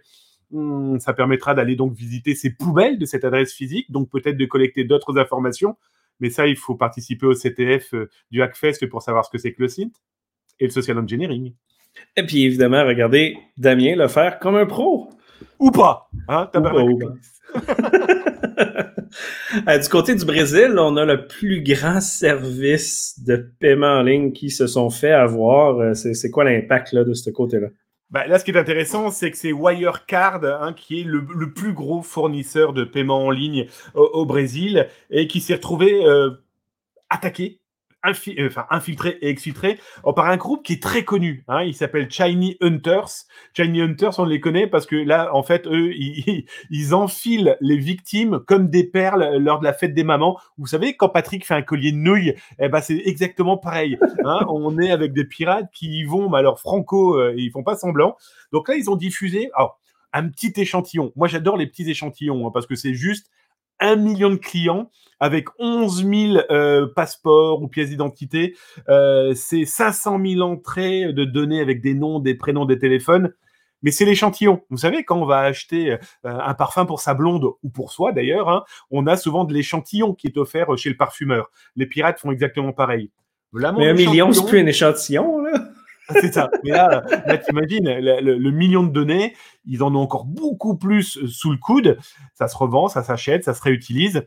hmm, 0.51 0.99
ça 0.99 1.13
permettra 1.13 1.55
d'aller 1.55 1.75
donc 1.75 1.93
visiter 1.93 2.35
ces 2.35 2.51
poubelles 2.51 2.99
de 2.99 3.05
cette 3.05 3.25
adresse 3.25 3.53
physique, 3.53 3.91
donc 3.91 4.09
peut-être 4.09 4.37
de 4.37 4.45
collecter 4.45 4.83
d'autres 4.83 5.17
informations. 5.17 5.77
Mais 6.19 6.29
ça, 6.29 6.47
il 6.47 6.55
faut 6.55 6.75
participer 6.75 7.25
au 7.25 7.33
CTF 7.33 7.93
euh, 7.93 8.09
du 8.31 8.41
Hackfest 8.41 8.87
pour 8.89 9.01
savoir 9.01 9.25
ce 9.25 9.31
que 9.31 9.37
c'est 9.37 9.51
que 9.51 9.63
le 9.63 9.69
et 10.59 10.65
le 10.65 10.69
social 10.69 10.97
engineering. 10.97 11.53
Et 12.15 12.23
puis 12.23 12.43
évidemment, 12.43 12.85
regardez 12.85 13.37
Damien 13.57 13.95
le 13.95 14.07
faire 14.07 14.39
comme 14.39 14.55
un 14.55 14.65
pro. 14.65 15.09
Ou 15.59 15.71
pas. 15.71 16.09
Hein? 16.27 16.49
Euh, 19.69 19.77
du 19.77 19.87
côté 19.87 20.13
du 20.13 20.25
Brésil, 20.25 20.75
on 20.77 20.97
a 20.97 21.05
le 21.05 21.27
plus 21.27 21.63
grand 21.63 22.01
service 22.01 23.17
de 23.25 23.37
paiement 23.59 23.99
en 23.99 24.01
ligne 24.01 24.33
qui 24.33 24.49
se 24.49 24.67
sont 24.67 24.89
fait 24.89 25.11
avoir. 25.11 25.79
Euh, 25.79 25.93
c'est 25.93 26.29
quoi 26.29 26.43
l'impact 26.43 26.93
de 26.93 27.13
ce 27.13 27.29
côté-là? 27.29 27.67
Ben, 28.11 28.25
là, 28.27 28.37
ce 28.37 28.45
qui 28.45 28.51
est 28.51 28.57
intéressant, 28.57 29.09
c'est 29.09 29.31
que 29.31 29.37
c'est 29.37 29.51
Wirecard 29.51 30.43
hein, 30.43 30.73
qui 30.73 31.01
est 31.01 31.03
le, 31.03 31.25
plus 31.53 31.73
gros 31.73 32.01
fournisseur 32.01 32.73
de 32.73 32.83
paiement 32.83 33.25
en 33.25 33.31
ligne 33.31 33.67
au, 33.93 34.25
Brésil 34.25 34.87
et 35.09 35.27
qui 35.27 35.39
s'est 35.39 35.55
retrouvé 35.55 36.05
euh, 36.05 36.31
attaqué 37.09 37.59
euh, 38.05 38.47
enfin, 38.47 38.65
infiltré 38.69 39.17
et 39.21 39.29
exfiltré 39.29 39.79
par 40.15 40.25
un 40.25 40.37
groupe 40.37 40.63
qui 40.63 40.73
est 40.73 40.83
très 40.83 41.03
connu. 41.03 41.43
Hein, 41.47 41.63
il 41.63 41.73
s'appelle 41.73 42.09
Shiny 42.09 42.57
Hunters. 42.61 43.25
Shiny 43.55 43.81
Hunters, 43.81 44.19
on 44.19 44.25
les 44.25 44.39
connaît 44.39 44.67
parce 44.67 44.85
que 44.85 44.95
là, 44.95 45.33
en 45.33 45.43
fait, 45.43 45.67
eux, 45.67 45.91
ils, 46.69 46.95
enfilent 46.95 47.57
les 47.61 47.77
victimes 47.77 48.39
comme 48.47 48.69
des 48.69 48.83
perles 48.83 49.37
lors 49.37 49.59
de 49.59 49.63
la 49.63 49.73
fête 49.73 49.93
des 49.93 50.03
mamans. 50.03 50.39
Vous 50.57 50.67
savez, 50.67 50.95
quand 50.95 51.09
Patrick 51.09 51.45
fait 51.45 51.55
un 51.55 51.61
collier 51.61 51.91
de 51.91 51.97
nouilles, 51.97 52.35
eh 52.59 52.69
ben, 52.69 52.81
c'est 52.81 53.01
exactement 53.05 53.57
pareil. 53.57 53.97
Hein. 54.23 54.45
on 54.49 54.77
est 54.79 54.91
avec 54.91 55.13
des 55.13 55.25
pirates 55.25 55.69
qui 55.73 55.99
y 55.99 56.03
vont, 56.03 56.29
mais 56.29 56.37
alors 56.37 56.59
franco, 56.59 57.19
euh, 57.19 57.33
ils 57.37 57.51
font 57.51 57.63
pas 57.63 57.75
semblant. 57.75 58.15
Donc 58.51 58.69
là, 58.69 58.75
ils 58.75 58.89
ont 58.89 58.95
diffusé 58.95 59.49
alors, 59.55 59.79
un 60.13 60.29
petit 60.29 60.53
échantillon. 60.55 61.11
Moi, 61.15 61.27
j'adore 61.27 61.57
les 61.57 61.67
petits 61.67 61.89
échantillons 61.89 62.47
hein, 62.47 62.51
parce 62.53 62.67
que 62.67 62.75
c'est 62.75 62.93
juste 62.93 63.29
un 63.79 63.95
million 63.95 64.29
de 64.29 64.35
clients 64.35 64.89
avec 65.19 65.47
11 65.59 66.05
000 66.05 66.37
euh, 66.51 66.87
passeports 66.95 67.61
ou 67.61 67.67
pièces 67.67 67.89
d'identité. 67.89 68.55
Euh, 68.89 69.33
c'est 69.33 69.65
500 69.65 70.19
000 70.23 70.41
entrées 70.41 71.13
de 71.13 71.23
données 71.23 71.61
avec 71.61 71.81
des 71.81 71.93
noms, 71.93 72.19
des 72.19 72.35
prénoms, 72.35 72.65
des 72.65 72.79
téléphones. 72.79 73.33
Mais 73.81 73.91
c'est 73.91 74.05
l'échantillon. 74.05 74.61
Vous 74.69 74.77
savez, 74.77 75.03
quand 75.03 75.17
on 75.17 75.25
va 75.25 75.39
acheter 75.39 75.91
euh, 75.91 75.97
un 76.23 76.53
parfum 76.53 76.85
pour 76.85 76.99
sa 76.99 77.13
blonde 77.13 77.45
ou 77.61 77.69
pour 77.69 77.91
soi 77.91 78.11
d'ailleurs, 78.11 78.49
hein, 78.49 78.63
on 78.89 79.05
a 79.07 79.15
souvent 79.15 79.43
de 79.43 79.53
l'échantillon 79.53 80.13
qui 80.13 80.27
est 80.27 80.37
offert 80.37 80.75
chez 80.77 80.89
le 80.89 80.97
parfumeur. 80.97 81.51
Les 81.75 81.85
pirates 81.85 82.19
font 82.19 82.31
exactement 82.31 82.73
pareil. 82.73 83.11
mais 83.53 83.89
un 83.89 83.93
million, 83.93 84.31
c'est 84.33 84.45
plus 84.45 84.59
un 84.59 84.65
échantillon, 84.65 85.41
là 85.43 85.69
c'est 86.21 86.33
ça. 86.33 86.49
Mais 86.63 86.71
là, 86.71 87.03
là 87.25 87.37
t'imagines, 87.37 87.89
le, 87.89 88.51
million 88.51 88.83
de 88.83 88.89
données, 88.91 89.35
ils 89.65 89.83
en 89.83 89.95
ont 89.95 89.99
encore 89.99 90.25
beaucoup 90.25 90.77
plus 90.77 91.25
sous 91.27 91.51
le 91.51 91.57
coude. 91.57 91.97
Ça 92.33 92.47
se 92.47 92.55
revend, 92.57 92.87
ça 92.87 93.03
s'achète, 93.03 93.43
ça 93.43 93.53
se 93.53 93.61
réutilise. 93.61 94.23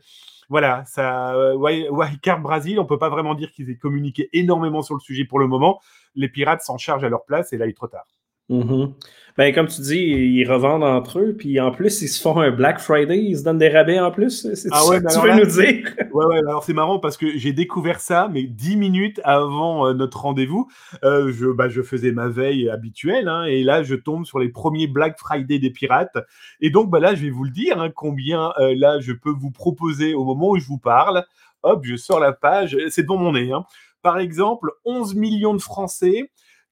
voilà, 0.49 0.83
ça, 0.85 1.33
euh, 1.35 1.55
Wildcard 1.55 2.41
Brasil, 2.41 2.79
on 2.79 2.85
peut 2.85 2.99
pas 2.99 3.09
vraiment 3.09 3.35
dire 3.35 3.51
qu'ils 3.51 3.69
aient 3.69 3.77
communiqué 3.77 4.29
énormément 4.33 4.81
sur 4.81 4.95
le 4.95 4.99
sujet 4.99 5.25
pour 5.25 5.39
le 5.39 5.47
moment. 5.47 5.79
Les 6.15 6.29
pirates 6.29 6.61
s'en 6.61 6.77
chargent 6.77 7.03
à 7.03 7.09
leur 7.09 7.23
place 7.25 7.53
et 7.53 7.57
là, 7.57 7.65
il 7.65 7.69
est 7.69 7.73
trop 7.73 7.87
tard. 7.87 8.07
Mhm. 8.49 8.93
Ben, 9.39 9.55
comme 9.55 9.67
tu 9.67 9.79
dis, 9.79 9.95
ils 9.95 10.51
revendent 10.51 10.83
entre 10.83 11.19
eux, 11.19 11.33
puis 11.33 11.61
en 11.61 11.71
plus, 11.71 12.01
ils 12.01 12.09
se 12.09 12.21
font 12.21 12.41
un 12.41 12.51
Black 12.51 12.81
Friday, 12.81 13.19
ils 13.19 13.37
se 13.37 13.45
donnent 13.45 13.57
des 13.57 13.69
rabais 13.69 13.97
en 13.97 14.11
plus. 14.11 14.53
C'est 14.53 14.67
ah 14.69 14.85
ouais, 14.87 14.99
tu 15.01 15.17
veux 15.17 15.33
nous 15.33 15.45
dire? 15.45 15.95
Ouais, 16.11 16.25
ouais, 16.25 16.39
alors 16.39 16.61
c'est 16.61 16.73
marrant 16.73 16.99
parce 16.99 17.15
que 17.15 17.37
j'ai 17.37 17.53
découvert 17.53 18.01
ça, 18.01 18.27
mais 18.29 18.43
dix 18.43 18.75
minutes 18.75 19.21
avant 19.23 19.87
euh, 19.87 19.93
notre 19.93 20.19
rendez-vous, 20.23 20.67
euh, 21.05 21.31
je, 21.31 21.45
bah, 21.45 21.69
je 21.69 21.81
faisais 21.81 22.11
ma 22.11 22.27
veille 22.27 22.69
habituelle, 22.69 23.29
hein, 23.29 23.45
et 23.45 23.63
là, 23.63 23.81
je 23.81 23.95
tombe 23.95 24.25
sur 24.25 24.39
les 24.39 24.49
premiers 24.49 24.87
Black 24.87 25.17
Friday 25.17 25.57
des 25.57 25.69
pirates. 25.69 26.17
Et 26.59 26.69
donc, 26.69 26.89
bah, 26.89 26.99
là, 26.99 27.15
je 27.15 27.21
vais 27.21 27.29
vous 27.29 27.45
le 27.45 27.51
dire, 27.51 27.79
hein, 27.79 27.91
combien 27.95 28.51
euh, 28.59 28.73
là, 28.75 28.99
je 28.99 29.13
peux 29.13 29.31
vous 29.31 29.51
proposer 29.51 30.15
au 30.15 30.25
moment 30.25 30.49
où 30.49 30.57
je 30.57 30.67
vous 30.67 30.79
parle. 30.79 31.23
Hop, 31.63 31.85
je 31.85 31.95
sors 31.95 32.19
la 32.19 32.33
page, 32.33 32.77
c'est 32.89 33.03
devant 33.03 33.15
mon 33.15 33.31
nez. 33.31 33.53
Hein. 33.53 33.63
Par 34.01 34.19
exemple, 34.19 34.71
11 34.83 35.15
millions 35.15 35.53
de 35.53 35.61
Français 35.61 36.29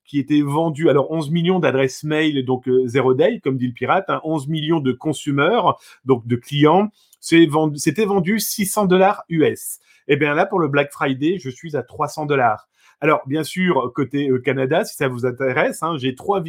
qui 0.08 0.20
était 0.20 0.41
vendu, 0.41 0.89
alors 0.89 1.12
11 1.12 1.30
millions 1.30 1.60
d'adresses 1.60 2.03
mail, 2.03 2.43
donc 2.45 2.68
euh, 2.68 2.88
zero 2.88 3.14
day, 3.14 3.39
comme 3.43 3.58
dit 3.58 3.68
le 3.68 3.74
pirate, 3.74 4.10
11 4.24 4.43
hein, 4.43 4.45
millions 4.49 4.80
de 4.80 4.93
consommateurs, 4.93 5.80
donc 6.05 6.26
de 6.26 6.36
clients, 6.36 6.89
c'était 7.20 8.05
vendu 8.05 8.39
600 8.39 8.86
dollars 8.86 9.24
US. 9.30 9.80
Et 10.08 10.16
bien 10.16 10.34
là, 10.34 10.45
pour 10.45 10.60
le 10.60 10.70
Black 10.70 10.91
Friday, 10.91 11.38
je 11.39 11.49
suis 11.49 11.76
à 11.76 11.84
300 11.84 12.26
dollars. 12.26 12.70
Alors, 13.01 13.22
bien 13.28 13.43
sûr, 13.43 13.91
côté 13.93 14.30
euh, 14.30 14.39
Canada, 14.39 14.84
si 14.86 14.95
ça 14.95 15.08
vous 15.08 15.26
intéresse, 15.26 15.84
hein, 15.84 15.97
j'ai 15.97 16.16
3, 16.16 16.41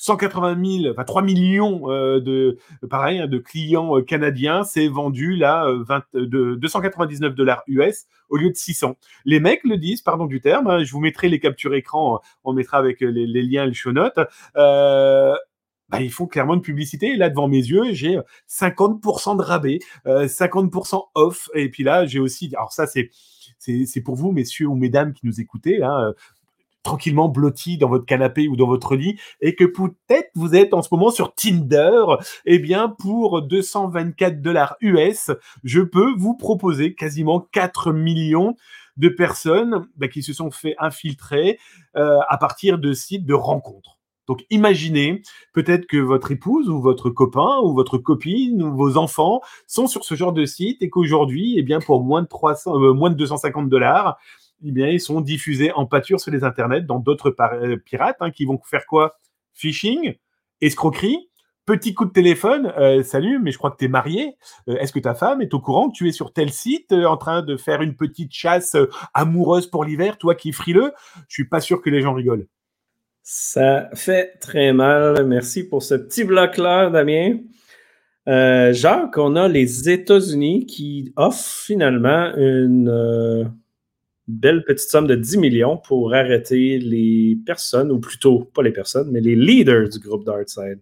180 0.00 0.56
000, 0.82 0.92
enfin 0.92 1.04
3 1.04 1.20
millions 1.20 1.90
euh, 1.90 2.20
de, 2.20 2.56
pareil, 2.88 3.18
hein, 3.18 3.26
de 3.26 3.36
clients 3.36 3.98
euh, 3.98 4.02
canadiens, 4.02 4.64
c'est 4.64 4.88
vendu 4.88 5.36
là 5.36 5.70
20, 5.86 6.04
euh, 6.14 6.26
de 6.26 6.54
299 6.54 7.34
dollars 7.34 7.62
US 7.66 8.06
au 8.30 8.38
lieu 8.38 8.48
de 8.48 8.56
600. 8.56 8.96
Les 9.26 9.40
mecs 9.40 9.62
le 9.62 9.76
disent, 9.76 10.00
pardon 10.00 10.24
du 10.24 10.40
terme, 10.40 10.68
hein, 10.68 10.82
je 10.82 10.90
vous 10.92 11.00
mettrai 11.00 11.28
les 11.28 11.38
captures 11.38 11.74
écran, 11.74 12.18
on 12.44 12.54
mettra 12.54 12.78
avec 12.78 13.02
les, 13.02 13.42
liens, 13.42 13.66
les 13.66 13.74
show 13.74 13.92
notes. 13.92 14.18
Bah, 14.54 16.00
ils 16.00 16.12
font 16.12 16.28
clairement 16.28 16.54
une 16.54 16.62
publicité. 16.62 17.16
là, 17.16 17.28
devant 17.28 17.48
mes 17.48 17.58
yeux, 17.58 17.92
j'ai 17.92 18.16
50% 18.48 19.36
de 19.36 19.42
rabais, 19.42 19.80
50% 20.06 21.08
off. 21.16 21.50
Et 21.54 21.68
puis 21.68 21.82
là, 21.82 22.06
j'ai 22.06 22.20
aussi, 22.20 22.48
alors 22.54 22.72
ça, 22.72 22.86
c'est 22.86 23.10
pour 24.04 24.14
vous, 24.14 24.30
messieurs 24.30 24.68
ou 24.68 24.76
mesdames 24.76 25.12
qui 25.12 25.26
nous 25.26 25.40
écoutez, 25.40 25.80
tranquillement 26.82 27.28
blotti 27.28 27.78
dans 27.78 27.88
votre 27.88 28.06
canapé 28.06 28.48
ou 28.48 28.56
dans 28.56 28.66
votre 28.66 28.96
lit 28.96 29.18
et 29.40 29.54
que 29.54 29.64
peut-être 29.64 30.30
vous 30.34 30.54
êtes 30.54 30.74
en 30.74 30.82
ce 30.82 30.88
moment 30.92 31.10
sur 31.10 31.34
Tinder, 31.34 32.04
eh 32.46 32.58
bien 32.58 32.88
pour 32.88 33.42
224 33.42 34.40
dollars 34.40 34.76
US, 34.80 35.30
je 35.64 35.80
peux 35.80 36.12
vous 36.16 36.36
proposer 36.36 36.94
quasiment 36.94 37.40
4 37.52 37.92
millions 37.92 38.56
de 38.96 39.08
personnes 39.08 39.86
bah, 39.96 40.08
qui 40.08 40.22
se 40.22 40.32
sont 40.32 40.50
fait 40.50 40.74
infiltrer 40.78 41.58
euh, 41.96 42.18
à 42.28 42.36
partir 42.38 42.78
de 42.78 42.92
sites 42.92 43.26
de 43.26 43.34
rencontres. 43.34 43.98
Donc 44.30 44.44
imaginez 44.50 45.22
peut-être 45.52 45.86
que 45.86 45.96
votre 45.96 46.30
épouse 46.30 46.68
ou 46.68 46.80
votre 46.80 47.10
copain 47.10 47.58
ou 47.64 47.74
votre 47.74 47.98
copine 47.98 48.62
ou 48.62 48.76
vos 48.76 48.96
enfants 48.96 49.40
sont 49.66 49.88
sur 49.88 50.04
ce 50.04 50.14
genre 50.14 50.32
de 50.32 50.44
site 50.44 50.82
et 50.82 50.88
qu'aujourd'hui, 50.88 51.56
eh 51.58 51.62
bien 51.62 51.80
pour 51.80 52.04
moins 52.04 52.22
de 52.22 52.28
300, 52.28 52.80
euh, 52.80 52.92
moins 52.92 53.10
de 53.10 53.16
250 53.16 53.68
dollars, 53.68 54.18
eh 54.64 54.94
ils 54.94 55.00
sont 55.00 55.20
diffusés 55.20 55.72
en 55.72 55.86
pâture 55.86 56.20
sur 56.20 56.30
les 56.30 56.44
internets 56.44 56.82
dans 56.82 56.98
d'autres 56.98 57.34
euh, 57.40 57.76
pirates 57.76 58.16
hein, 58.20 58.30
qui 58.30 58.44
vont 58.44 58.60
faire 58.64 58.86
quoi? 58.86 59.18
Phishing, 59.54 60.14
escroquerie, 60.60 61.28
petit 61.66 61.94
coup 61.94 62.04
de 62.04 62.12
téléphone, 62.12 62.72
euh, 62.78 63.02
salut, 63.02 63.38
mais 63.38 63.52
je 63.52 63.58
crois 63.58 63.70
que 63.70 63.78
tu 63.78 63.86
es 63.86 63.88
marié. 63.88 64.36
Euh, 64.68 64.76
est-ce 64.76 64.92
que 64.92 64.98
ta 64.98 65.14
femme 65.14 65.40
est 65.40 65.54
au 65.54 65.60
courant 65.60 65.90
que 65.90 65.96
tu 65.96 66.08
es 66.08 66.12
sur 66.12 66.32
tel 66.32 66.50
site 66.50 66.92
en 66.92 67.16
train 67.16 67.42
de 67.42 67.56
faire 67.56 67.82
une 67.82 67.96
petite 67.96 68.32
chasse 68.32 68.76
amoureuse 69.14 69.66
pour 69.66 69.84
l'hiver, 69.84 70.18
toi 70.18 70.34
qui 70.34 70.50
es 70.50 70.52
frileux? 70.52 70.92
Je 71.28 71.34
suis 71.34 71.48
pas 71.48 71.60
sûr 71.60 71.80
que 71.82 71.90
les 71.90 72.02
gens 72.02 72.14
rigolent. 72.14 72.46
Ça 73.22 73.88
fait 73.94 74.38
très 74.40 74.72
mal. 74.72 75.24
Merci 75.26 75.68
pour 75.68 75.82
ce 75.82 75.94
petit 75.94 76.24
bloc-là, 76.24 76.90
Damien. 76.90 77.38
Jacques, 78.26 79.18
on 79.18 79.36
a 79.36 79.48
les 79.48 79.88
États-Unis 79.88 80.66
qui 80.66 81.12
offrent 81.16 81.38
finalement 81.38 82.32
une 82.36 83.52
belle 84.30 84.64
petite 84.64 84.88
somme 84.88 85.06
de 85.06 85.14
10 85.14 85.38
millions 85.38 85.76
pour 85.76 86.14
arrêter 86.14 86.78
les 86.78 87.38
personnes, 87.44 87.90
ou 87.90 88.00
plutôt 88.00 88.50
pas 88.54 88.62
les 88.62 88.72
personnes, 88.72 89.10
mais 89.10 89.20
les 89.20 89.36
leaders 89.36 89.88
du 89.88 89.98
groupe 89.98 90.24
Darkside. 90.24 90.80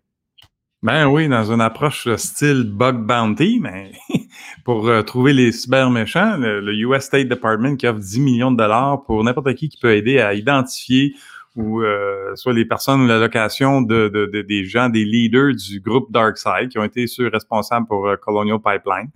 Ben 0.81 1.09
oui, 1.09 1.29
dans 1.29 1.53
une 1.53 1.61
approche 1.61 2.09
style 2.15 2.63
bug 2.63 3.05
bounty, 3.05 3.59
mais 3.61 3.91
pour 4.65 4.89
euh, 4.89 5.03
trouver 5.03 5.33
les 5.33 5.51
cyber 5.51 5.91
méchants, 5.91 6.37
le, 6.39 6.73
US 6.73 7.03
State 7.03 7.27
Department 7.27 7.77
qui 7.77 7.89
offre 7.89 7.99
10 7.99 8.21
millions 8.21 8.53
de 8.53 8.59
dollars 8.59 9.03
pour 9.03 9.25
n'importe 9.25 9.55
qui 9.55 9.69
qui 9.69 9.79
peut 9.79 9.97
aider 9.97 10.21
à 10.21 10.35
identifier 10.35 11.15
ou 11.57 11.83
euh, 11.83 12.37
soit 12.37 12.53
les 12.53 12.65
personnes 12.65 13.01
ou 13.01 13.07
la 13.09 13.19
location 13.19 13.83
de, 13.83 14.31
des 14.47 14.65
gens, 14.65 14.89
des 14.89 15.05
leaders 15.05 15.57
du 15.57 15.81
groupe 15.81 16.13
Darkside 16.13 16.69
qui 16.71 16.79
ont 16.79 16.85
été 16.85 17.09
ceux 17.09 17.27
responsables 17.27 17.89
pour 17.89 18.07
euh, 18.07 18.17
Colonial 18.17 18.61
Pipeline. 18.61 19.11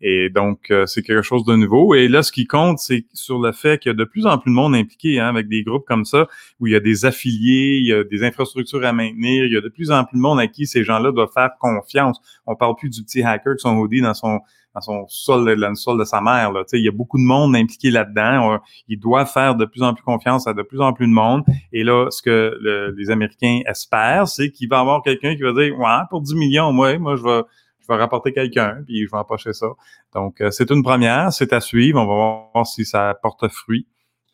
Et 0.00 0.28
donc, 0.28 0.70
euh, 0.70 0.86
c'est 0.86 1.02
quelque 1.02 1.22
chose 1.22 1.44
de 1.44 1.54
nouveau. 1.56 1.94
Et 1.94 2.08
là, 2.08 2.22
ce 2.22 2.32
qui 2.32 2.46
compte, 2.46 2.78
c'est 2.78 3.06
sur 3.12 3.38
le 3.38 3.52
fait 3.52 3.80
qu'il 3.80 3.90
y 3.90 3.94
a 3.94 3.96
de 3.96 4.04
plus 4.04 4.26
en 4.26 4.38
plus 4.38 4.50
de 4.50 4.54
monde 4.54 4.74
impliqué 4.74 5.20
hein, 5.20 5.28
avec 5.28 5.48
des 5.48 5.62
groupes 5.62 5.86
comme 5.86 6.04
ça, 6.04 6.26
où 6.60 6.66
il 6.66 6.72
y 6.72 6.76
a 6.76 6.80
des 6.80 7.04
affiliés, 7.04 7.78
il 7.80 7.86
y 7.86 7.92
a 7.92 8.04
des 8.04 8.22
infrastructures 8.22 8.84
à 8.84 8.92
maintenir, 8.92 9.44
il 9.44 9.52
y 9.52 9.56
a 9.56 9.60
de 9.60 9.68
plus 9.68 9.90
en 9.90 10.04
plus 10.04 10.16
de 10.16 10.22
monde 10.22 10.40
à 10.40 10.46
qui 10.46 10.66
ces 10.66 10.84
gens-là 10.84 11.12
doivent 11.12 11.32
faire 11.32 11.50
confiance. 11.60 12.20
On 12.46 12.56
parle 12.56 12.74
plus 12.76 12.90
du 12.90 13.02
petit 13.02 13.22
hacker 13.22 13.56
qui 13.56 13.62
son 13.62 13.76
hoodie 13.76 14.00
dans 14.00 14.14
son 14.14 14.40
dans 14.74 14.80
son 14.80 15.06
sol, 15.08 15.58
dans 15.58 15.68
le 15.68 15.74
sol 15.74 15.98
de 15.98 16.04
sa 16.04 16.20
mère. 16.20 16.50
Là. 16.52 16.64
Il 16.72 16.84
y 16.84 16.88
a 16.88 16.92
beaucoup 16.92 17.16
de 17.16 17.22
monde 17.22 17.54
impliqué 17.54 17.90
là-dedans. 17.90 18.58
Il 18.88 18.98
doit 18.98 19.24
faire 19.24 19.54
de 19.54 19.64
plus 19.64 19.82
en 19.82 19.94
plus 19.94 20.02
confiance 20.02 20.46
à 20.46 20.52
de 20.52 20.62
plus 20.62 20.80
en 20.80 20.92
plus 20.92 21.06
de 21.06 21.12
monde. 21.12 21.44
Et 21.72 21.84
là, 21.84 22.08
ce 22.10 22.20
que 22.20 22.92
les 22.96 23.10
Américains 23.10 23.60
espèrent, 23.66 24.26
c'est 24.26 24.50
qu'il 24.50 24.68
va 24.68 24.80
avoir 24.80 25.02
quelqu'un 25.02 25.36
qui 25.36 25.42
va 25.42 25.52
dire 25.52 25.78
Ouais, 25.78 26.02
pour 26.10 26.22
10 26.22 26.34
millions, 26.34 26.72
moi, 26.72 26.98
moi, 26.98 27.16
je 27.16 27.22
vais 27.22 27.42
je 27.86 27.92
vais 27.92 27.98
rapporter 27.98 28.32
quelqu'un, 28.32 28.82
puis 28.86 29.04
je 29.04 29.10
vais 29.10 29.18
empocher 29.18 29.52
ça. 29.52 29.66
Donc, 30.14 30.40
euh, 30.40 30.50
c'est 30.50 30.70
une 30.70 30.82
première, 30.82 31.32
c'est 31.32 31.52
à 31.52 31.60
suivre. 31.60 32.00
On 32.00 32.06
va 32.06 32.50
voir 32.52 32.66
si 32.66 32.84
ça 32.84 33.18
porte 33.22 33.48
fruit. 33.48 33.86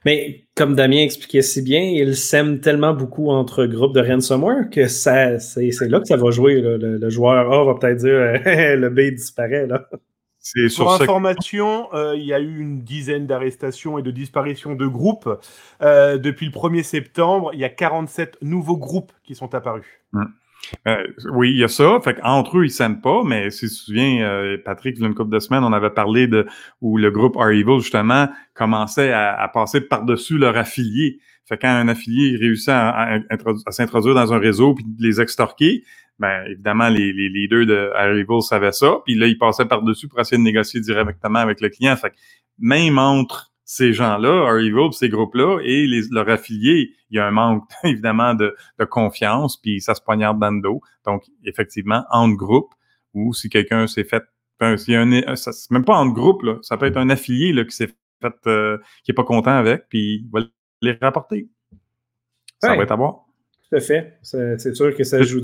Mais 0.07 0.47
comme 0.55 0.75
Damien 0.75 1.03
expliquait 1.03 1.43
si 1.43 1.61
bien, 1.61 1.83
il 1.83 2.17
sème 2.17 2.61
tellement 2.61 2.95
beaucoup 2.95 3.29
entre 3.29 3.67
groupes 3.67 3.95
de 3.95 4.01
ransomware 4.01 4.71
que 4.71 4.87
ça, 4.87 5.39
c'est, 5.39 5.71
là 5.83 6.01
que 6.01 6.07
ça 6.07 6.17
va 6.17 6.31
jouer. 6.31 6.61
Le, 6.61 7.11
joueur 7.11 7.53
A 7.53 7.65
va 7.65 7.75
peut-être 7.75 7.99
dire 7.99 8.09
le 8.79 8.89
B 8.89 9.15
disparaît. 9.15 9.67
Là. 9.67 9.87
Pour 10.77 10.95
information, 10.95 11.93
euh, 11.93 12.17
il 12.17 12.25
y 12.25 12.33
a 12.33 12.41
eu 12.41 12.61
une 12.61 12.83
dizaine 12.83 13.27
d'arrestations 13.27 13.99
et 13.99 14.03
de 14.03 14.11
disparitions 14.11 14.75
de 14.75 14.87
groupes. 14.87 15.29
Euh, 15.83 16.17
depuis 16.17 16.47
le 16.47 16.53
1er 16.53 16.83
septembre, 16.83 17.51
il 17.53 17.61
y 17.61 17.65
a 17.65 17.69
47 17.69 18.39
nouveaux 18.41 18.79
groupes 18.79 19.13
qui 19.23 19.35
sont 19.35 19.55
apparus. 19.55 19.87
Hum. 20.15 20.33
Euh, 20.87 21.07
oui, 21.33 21.51
il 21.51 21.59
y 21.59 21.65
a 21.65 21.69
ça. 21.69 21.99
Fait 22.03 22.19
entre 22.23 22.59
eux, 22.59 22.65
ils 22.65 22.71
s'aiment 22.71 23.01
pas, 23.01 23.23
mais 23.25 23.51
si 23.51 23.61
tu 23.61 23.69
te 23.69 23.73
souviens, 23.73 24.23
euh, 24.23 24.57
Patrick, 24.65 24.97
il 24.97 25.03
y 25.03 25.05
a 25.05 25.09
une 25.09 25.15
couple 25.15 25.33
de 25.33 25.39
semaines, 25.39 25.65
on 25.65 25.73
avait 25.73 25.91
parlé 25.91 26.27
de 26.27 26.47
où 26.81 26.97
le 26.97 27.11
groupe 27.11 27.37
Are 27.37 27.51
Evil, 27.51 27.81
justement, 27.81 28.29
commençait 28.55 29.13
à, 29.13 29.49
passer 29.53 29.81
par-dessus 29.81 30.39
leur 30.39 30.57
affilié. 30.57 31.19
Fait 31.47 31.59
quand 31.59 31.69
un 31.69 31.89
affilié 31.89 32.37
réussit 32.37 32.69
à, 32.69 33.19
s'introduire 33.71 34.15
dans 34.15 34.33
un 34.33 34.39
réseau 34.39 34.75
puis 34.75 34.85
les 34.99 35.21
extorquer, 35.21 35.83
ben 36.19 36.45
évidemment, 36.47 36.89
les, 36.89 37.13
leaders 37.13 37.67
de 37.67 37.91
Are 37.95 38.11
Evil 38.11 38.43
savaient 38.43 38.73
ça, 38.73 38.99
puis 39.05 39.15
là, 39.15 39.27
ils 39.27 39.39
passaient 39.39 39.65
par-dessus 39.65 40.07
pour 40.07 40.21
essayer 40.21 40.39
de 40.39 40.43
négocier 40.43 40.81
directement 40.81 41.39
avec 41.39 41.61
le 41.61 41.71
client. 41.71 41.97
Fait 41.97 42.13
même 42.59 42.99
entre 42.99 43.50
ces 43.71 43.93
gens-là, 43.93 44.59
Evil, 44.59 44.93
ces 44.93 45.09
groupes-là, 45.09 45.61
et 45.63 45.87
les, 45.87 46.03
leurs 46.11 46.29
affiliés, 46.29 46.93
il 47.09 47.17
y 47.17 47.21
a 47.21 47.27
un 47.27 47.31
manque, 47.31 47.63
évidemment, 47.85 48.35
de, 48.35 48.57
de 48.81 48.85
confiance, 48.85 49.57
puis 49.57 49.81
ça 49.81 49.95
se 49.95 50.03
poignarde 50.03 50.41
dans 50.41 50.51
le 50.51 50.61
dos. 50.61 50.81
Donc, 51.07 51.23
effectivement, 51.45 52.05
entre 52.11 52.37
groupes, 52.37 52.75
ou 53.15 53.33
si 53.33 53.49
quelqu'un 53.49 53.87
s'est 53.87 54.03
fait, 54.03 54.25
enfin, 54.61 54.77
si 54.77 54.93
un, 54.97 55.37
c'est 55.37 55.71
même 55.71 55.85
pas 55.85 55.95
entre 55.95 56.15
groupes, 56.15 56.43
là, 56.43 56.57
ça 56.63 56.77
peut 56.77 56.87
être 56.87 56.97
un 56.97 57.11
affilié 57.11 57.53
là, 57.53 57.65
qui 57.65 57.77
s'est 57.77 57.91
fait, 58.21 58.35
euh, 58.49 58.77
qui 59.05 59.13
est 59.13 59.15
pas 59.15 59.23
content 59.23 59.53
avec, 59.53 59.85
puis 59.89 60.25
il 60.25 60.31
va 60.33 60.41
les 60.83 60.99
rapporter. 61.01 61.49
Ça 62.59 62.75
va 62.75 62.83
être 62.83 62.91
à 62.91 62.97
voir. 62.97 63.27
Tout 63.71 63.77
à 63.77 63.81
fait. 63.81 64.19
C'est 64.23 64.75
sûr 64.75 64.97
que 64.97 65.05
ça 65.05 65.23
joue. 65.23 65.43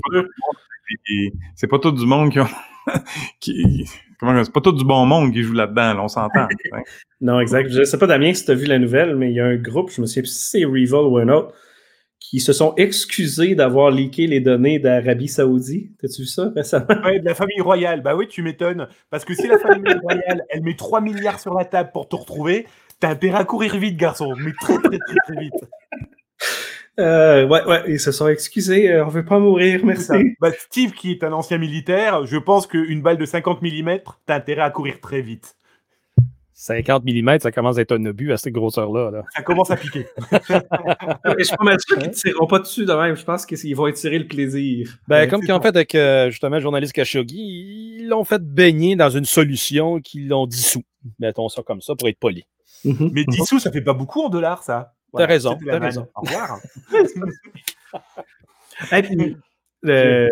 C'est 1.55 1.67
pas 1.67 1.79
tout 1.79 1.91
du 1.91 2.05
monde 2.05 2.31
qui, 2.31 2.39
ont, 2.39 2.47
qui 3.39 3.85
c'est 4.19 4.51
pas 4.51 4.61
tout 4.61 4.71
du 4.71 4.83
bon 4.83 5.05
monde 5.05 5.31
qui 5.31 5.43
joue 5.43 5.53
là-dedans, 5.53 6.03
on 6.03 6.07
s'entend. 6.07 6.47
non, 7.21 7.39
exact. 7.39 7.69
Je 7.71 7.83
sais 7.83 7.97
pas, 7.97 8.07
Damien, 8.07 8.33
si 8.33 8.45
tu 8.45 8.51
as 8.51 8.55
vu 8.55 8.65
la 8.65 8.79
nouvelle, 8.79 9.15
mais 9.15 9.29
il 9.29 9.35
y 9.35 9.39
a 9.39 9.45
un 9.45 9.57
groupe, 9.57 9.91
je 9.91 10.01
me 10.01 10.07
souviens 10.07 10.23
plus 10.23 10.31
si 10.31 10.49
c'est 10.51 10.65
Rival 10.65 11.05
ou 11.05 11.17
un 11.17 11.29
autre, 11.29 11.53
qui 12.19 12.39
se 12.39 12.51
sont 12.51 12.73
excusés 12.77 13.53
d'avoir 13.53 13.91
leaké 13.91 14.25
les 14.27 14.39
données 14.39 14.79
d'Arabie 14.79 15.27
Saoudite. 15.27 15.91
T'as-tu 16.01 16.23
vu 16.23 16.27
ça 16.27 16.51
récemment? 16.55 16.87
Oui, 17.05 17.19
de 17.19 17.25
la 17.25 17.35
famille 17.35 17.61
royale. 17.61 18.01
Bah 18.01 18.15
oui, 18.15 18.27
tu 18.27 18.41
m'étonnes. 18.41 18.87
Parce 19.09 19.23
que 19.23 19.33
si 19.35 19.47
la 19.47 19.59
famille 19.59 19.93
royale, 20.01 20.43
elle 20.49 20.63
met 20.63 20.75
3 20.75 20.99
milliards 21.01 21.39
sur 21.39 21.53
la 21.53 21.65
table 21.65 21.91
pour 21.93 22.09
te 22.09 22.15
retrouver, 22.15 22.65
t'as 22.99 23.11
intérêt 23.11 23.37
à 23.37 23.45
courir 23.45 23.77
vite, 23.77 23.97
garçon. 23.97 24.33
Mais 24.43 24.51
très, 24.59 24.77
très, 24.77 24.97
très, 24.97 25.15
très 25.25 25.39
vite. 25.39 25.53
Euh, 26.99 27.45
ouais, 27.45 27.63
ouais, 27.65 27.83
ils 27.87 27.99
se 27.99 28.11
sont 28.11 28.27
excusés, 28.27 28.91
euh, 28.91 29.05
on 29.05 29.09
veut 29.09 29.25
pas 29.25 29.37
mourir, 29.37 29.81
merci. 29.83 30.35
Bah, 30.41 30.51
Steve, 30.57 30.93
qui 30.93 31.11
est 31.11 31.23
un 31.23 31.31
ancien 31.31 31.59
militaire, 31.59 32.25
je 32.25 32.37
pense 32.37 32.65
qu'une 32.65 33.01
balle 33.01 33.17
de 33.17 33.25
50 33.25 33.61
mm, 33.61 33.99
t'as 34.25 34.35
intérêt 34.35 34.61
à 34.63 34.71
courir 34.71 34.99
très 34.99 35.21
vite. 35.21 35.55
50 36.53 37.03
mm, 37.05 37.39
ça 37.39 37.51
commence 37.51 37.77
à 37.77 37.81
être 37.81 37.91
un 37.91 38.03
obus 38.07 38.33
à 38.33 38.37
cette 38.37 38.53
grosseur-là. 38.53 39.11
là. 39.11 39.23
Ça 39.35 39.43
commence 39.43 39.69
à 39.69 39.77
piquer. 39.77 40.07
Je 40.31 41.43
suis 41.43 41.55
pas 41.55 41.63
mal 41.63 41.77
sûr 41.79 41.99
qu'ils 41.99 42.07
ne 42.07 42.13
tireront 42.13 42.47
pas 42.47 42.57
dessus 42.57 42.85
de 42.85 42.93
même. 42.93 43.15
Je 43.15 43.23
pense 43.23 43.45
qu'ils 43.45 43.75
vont 43.75 43.85
étirer 43.85 44.17
le 44.17 44.27
plaisir. 44.27 44.97
Ben, 45.07 45.21
Ouais, 45.21 45.27
comme 45.27 45.43
ça. 45.43 45.59
fait 45.61 45.67
avec 45.67 45.93
euh, 45.93 46.31
justement 46.31 46.55
le 46.55 46.61
journaliste 46.63 46.93
Khashoggi, 46.93 47.99
ils 47.99 48.07
l'ont 48.07 48.23
fait 48.23 48.41
baigner 48.41 48.95
dans 48.95 49.11
une 49.11 49.25
solution 49.25 49.99
qu'ils 49.99 50.27
l'ont 50.27 50.47
dissous. 50.47 50.83
Mettons 51.19 51.47
ça 51.47 51.61
comme 51.61 51.81
ça 51.81 51.93
pour 51.95 52.07
être 52.07 52.19
poli. 52.19 52.43
Mhm. 52.83 53.11
Mais 53.13 53.23
10 53.23 53.45
sous, 53.45 53.59
ça 53.59 53.71
fait 53.71 53.81
pas 53.81 53.93
beaucoup 53.93 54.23
en 54.23 54.29
dollars, 54.29 54.63
ça. 54.63 54.95
Raison, 55.25 55.57
c'était 55.59 55.71
la 55.71 55.79
t'as 55.79 55.85
raison. 55.85 56.07
Au 56.15 56.21
revoir. 56.21 56.59
Et 58.91 59.01
puis, 59.01 59.35
euh, 59.85 60.29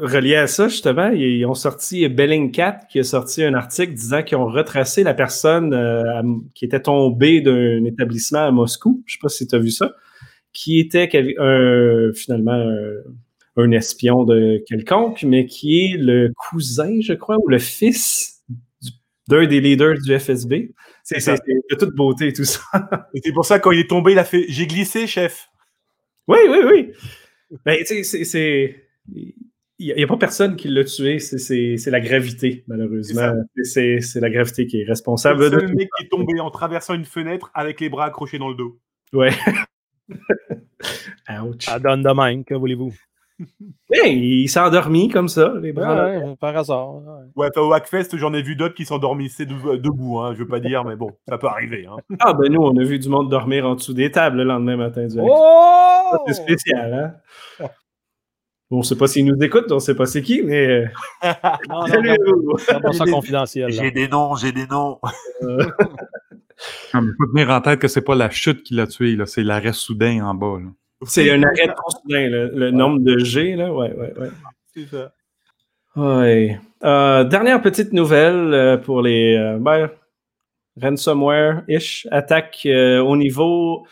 relié 0.00 0.36
à 0.36 0.46
ça, 0.46 0.68
justement, 0.68 1.08
ils 1.08 1.38
ils 1.38 1.46
ont 1.46 1.54
sorti 1.54 2.08
Bellingcat 2.08 2.80
qui 2.90 2.98
a 3.00 3.04
sorti 3.04 3.42
un 3.42 3.54
article 3.54 3.92
disant 3.94 4.22
qu'ils 4.22 4.36
ont 4.38 4.46
retracé 4.46 5.02
la 5.02 5.14
personne 5.14 5.72
euh, 5.74 6.18
à- 6.18 6.22
qui 6.54 6.64
était 6.64 6.80
tombée 6.82 7.40
d'un 7.40 7.84
établissement 7.84 8.46
à 8.46 8.50
Moscou. 8.50 9.02
Je 9.06 9.14
sais 9.14 9.18
pas 9.20 9.28
si 9.28 9.46
tu 9.46 9.54
as 9.54 9.58
vu 9.58 9.70
ça. 9.70 9.94
Qui 10.52 10.80
était 10.80 11.08
quel- 11.08 11.34
un- 11.38 12.12
finalement 12.14 12.52
un, 12.52 13.62
un 13.62 13.70
espion 13.72 14.24
de 14.24 14.62
quelconque, 14.66 15.22
mais 15.24 15.46
qui 15.46 15.84
est 15.84 15.96
le 15.96 16.32
cousin, 16.50 17.00
je 17.00 17.12
crois, 17.12 17.36
ou 17.38 17.48
le 17.48 17.58
fils 17.58 18.42
du- 18.80 18.90
d'un 19.28 19.46
des 19.46 19.60
leaders 19.60 19.96
du 20.04 20.18
FSB. 20.18 20.72
C'est 21.04 21.20
ça. 21.20 21.36
c'est- 21.36 21.42
c'est 21.46 21.74
de 21.76 21.80
toute 21.86 21.94
beauté, 21.94 22.32
tout 22.32 22.44
ça. 22.44 22.60
Et 23.14 23.20
c'est 23.24 23.32
pour 23.32 23.44
ça, 23.44 23.58
quand 23.58 23.70
il 23.72 23.80
est 23.80 23.88
tombé, 23.90 24.12
il 24.12 24.18
a 24.18 24.24
fait 24.24 24.44
J'ai 24.48 24.66
glissé, 24.66 25.06
chef. 25.06 25.48
Oui, 26.28 26.38
oui, 26.48 26.58
oui. 26.64 26.92
Ben, 27.64 27.78
tu 27.78 27.86
sais, 27.86 28.02
c'est- 28.04 28.24
c'est. 28.24 28.86
Il 29.82 29.94
n'y 29.96 30.02
a, 30.04 30.06
pas 30.06 30.18
personne 30.18 30.56
qui 30.56 30.68
l'a 30.68 30.84
tué, 30.84 31.18
c'est- 31.18 31.38
c'est 31.38 31.76
c'est 31.78 31.90
la 31.90 32.00
gravité, 32.00 32.64
malheureusement. 32.68 33.32
C'est 33.62 34.00
c'est 34.00 34.20
la 34.20 34.28
gravité 34.28 34.66
qui 34.66 34.78
est 34.80 34.84
C'est 34.84 34.90
responsable 34.90 35.40
le 35.44 35.50
de 35.50 35.58
seul 35.60 35.74
mec 35.74 35.88
qui 35.96 36.04
est 36.04 36.08
tombé 36.08 36.38
en 36.38 36.50
traversant 36.50 36.94
une 36.94 37.06
fenêtre 37.06 37.50
avec 37.54 37.80
les 37.80 37.88
bras 37.88 38.04
accrochés 38.06 38.38
dans 38.38 38.50
le 38.50 38.56
dos. 38.56 38.78
Ouais. 39.14 39.30
Ouch. 41.42 41.64
Ça 41.64 41.78
donne 41.78 42.02
de 42.02 42.10
même, 42.12 42.44
que 42.44 42.54
voulez-vous? 42.54 42.94
Ouais, 43.90 44.14
il 44.14 44.48
s'est 44.48 44.60
endormi 44.60 45.08
comme 45.08 45.26
ça, 45.28 45.52
les 45.60 45.72
bras. 45.72 45.94
Ouais, 46.10 46.16
ouais, 46.18 46.36
par 46.38 46.56
hasard. 46.56 46.94
ouais. 46.96 47.02
Ouais, 47.34 47.58
au 47.58 47.72
Hackfest, 47.72 48.16
j'en 48.16 48.32
ai 48.34 48.42
vu 48.42 48.54
d'autres 48.54 48.74
qui 48.74 48.84
s'endormissaient 48.84 49.46
de- 49.46 49.76
debout, 49.76 50.18
hein, 50.20 50.32
je 50.34 50.38
veux 50.40 50.46
pas 50.46 50.60
dire, 50.60 50.84
mais 50.84 50.94
bon, 50.94 51.10
ça 51.28 51.38
peut 51.38 51.48
arriver. 51.48 51.86
Hein. 51.86 51.96
Ah, 52.20 52.32
ben 52.34 52.52
nous, 52.52 52.60
on 52.62 52.76
a 52.76 52.84
vu 52.84 52.98
du 52.98 53.08
monde 53.08 53.28
dormir 53.30 53.66
en 53.66 53.74
dessous 53.74 53.92
des 53.94 54.10
tables 54.10 54.36
le 54.38 54.44
lendemain 54.44 54.76
matin 54.76 55.06
du 55.06 55.16
Oh! 55.20 56.16
C'est 56.26 56.34
spécial, 56.34 56.92
hein? 57.60 57.66
On 58.72 58.82
sait 58.82 58.96
pas 58.96 59.08
s'ils 59.08 59.24
nous 59.24 59.36
écoutent, 59.42 59.72
on 59.72 59.80
sait 59.80 59.96
pas 59.96 60.06
c'est 60.06 60.22
qui, 60.22 60.42
mais. 60.44 60.64
euh, 60.68 60.86
Non, 61.68 61.86
non, 61.88 62.56
ça 62.56 63.04
confidentiel. 63.10 63.68
J'ai 63.72 63.90
des 63.90 64.06
noms, 64.06 64.36
j'ai 64.36 64.52
des 64.52 64.68
noms. 64.68 65.00
Il 65.42 67.14
faut 67.18 67.26
tenir 67.32 67.50
en 67.50 67.60
tête 67.60 67.80
que 67.80 67.88
c'est 67.88 68.02
pas 68.04 68.14
la 68.14 68.30
chute 68.30 68.62
qui 68.62 68.74
l'a 68.74 68.86
tué, 68.86 69.16
c'est 69.26 69.42
l'arrêt 69.42 69.72
soudain 69.72 70.24
en 70.24 70.34
bas. 70.34 70.58
là. 70.60 70.68
C'est 71.06 71.30
un 71.30 71.42
arrêt 71.42 71.68
trop 71.74 71.90
soudain, 71.90 72.28
le, 72.28 72.50
le 72.54 72.70
nombre 72.70 73.00
de 73.00 73.18
G, 73.18 73.56
là. 73.56 73.72
Ouais, 73.72 73.92
ouais, 73.94 74.12
ouais. 74.18 74.28
C'est 74.74 74.86
ça. 74.86 75.12
Ouais. 75.96 76.58
Euh, 76.84 77.24
dernière 77.24 77.60
petite 77.62 77.92
nouvelle 77.92 78.54
euh, 78.54 78.76
pour 78.76 79.02
les 79.02 79.34
euh, 79.36 79.58
ben, 79.58 79.90
ransomware-ish 80.80 82.06
attaques 82.10 82.62
euh, 82.66 83.00
au 83.00 83.16
niveau 83.16 83.86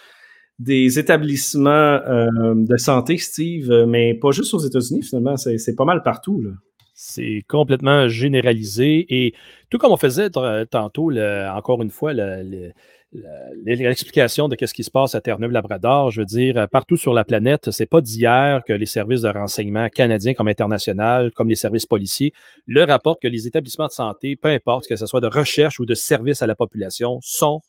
des 0.59 0.99
établissements 0.99 1.71
euh, 1.71 2.55
de 2.55 2.77
santé, 2.77 3.17
Steve, 3.19 3.85
mais 3.87 4.15
pas 4.15 4.31
juste 4.33 4.53
aux 4.55 4.59
États-Unis, 4.59 5.03
finalement, 5.03 5.37
c'est 5.37 5.59
c'est 5.59 5.75
pas 5.77 5.85
mal 5.85 6.03
partout. 6.03 6.41
Là. 6.43 6.51
C'est 6.95 7.43
complètement 7.49 8.09
généralisé. 8.09 9.07
Et 9.09 9.35
tout 9.71 9.79
comme 9.79 9.93
on 9.93 9.97
faisait 9.97 10.31
tantôt, 10.31 11.11
le- 11.11 11.49
encore 11.55 11.81
une 11.83 11.91
fois, 11.91 12.13
le- 12.13 12.43
le- 12.43 12.51
le- 12.67 12.73
l'explication 13.13 14.49
de 14.49 14.57
ce 14.61 14.75
qui 14.75 14.85
se 14.85 14.91
passe 14.91 15.15
à 15.15 15.21
Terre-Neuve-Labrador, 15.21 16.11
je 16.11 16.21
veux 16.21 16.27
dire, 16.27 16.69
partout 16.71 16.97
sur 16.97 17.15
la 17.15 17.25
planète, 17.25 17.71
c'est 17.71 17.87
pas 17.87 18.01
d'hier 18.01 18.63
que 18.67 18.73
les 18.73 18.87
services 18.87 19.23
de 19.23 19.29
renseignement 19.29 19.89
canadiens 19.89 20.35
comme 20.35 20.49
international, 20.49 21.33
comme 21.33 21.49
les 21.49 21.55
services 21.55 21.87
policiers, 21.87 22.33
le 22.67 22.85
rapportent 22.85 23.23
que 23.23 23.29
les 23.29 23.47
établissements 23.47 23.87
de 23.87 23.93
santé, 23.93 24.37
peu 24.37 24.49
importe 24.49 24.87
que 24.87 24.97
ce 24.97 25.07
soit 25.07 25.21
de 25.21 25.27
recherche 25.27 25.81
ou 25.81 25.87
de 25.87 25.95
service 25.95 26.43
à 26.43 26.47
la 26.47 26.55
population, 26.55 27.19
sont 27.23 27.63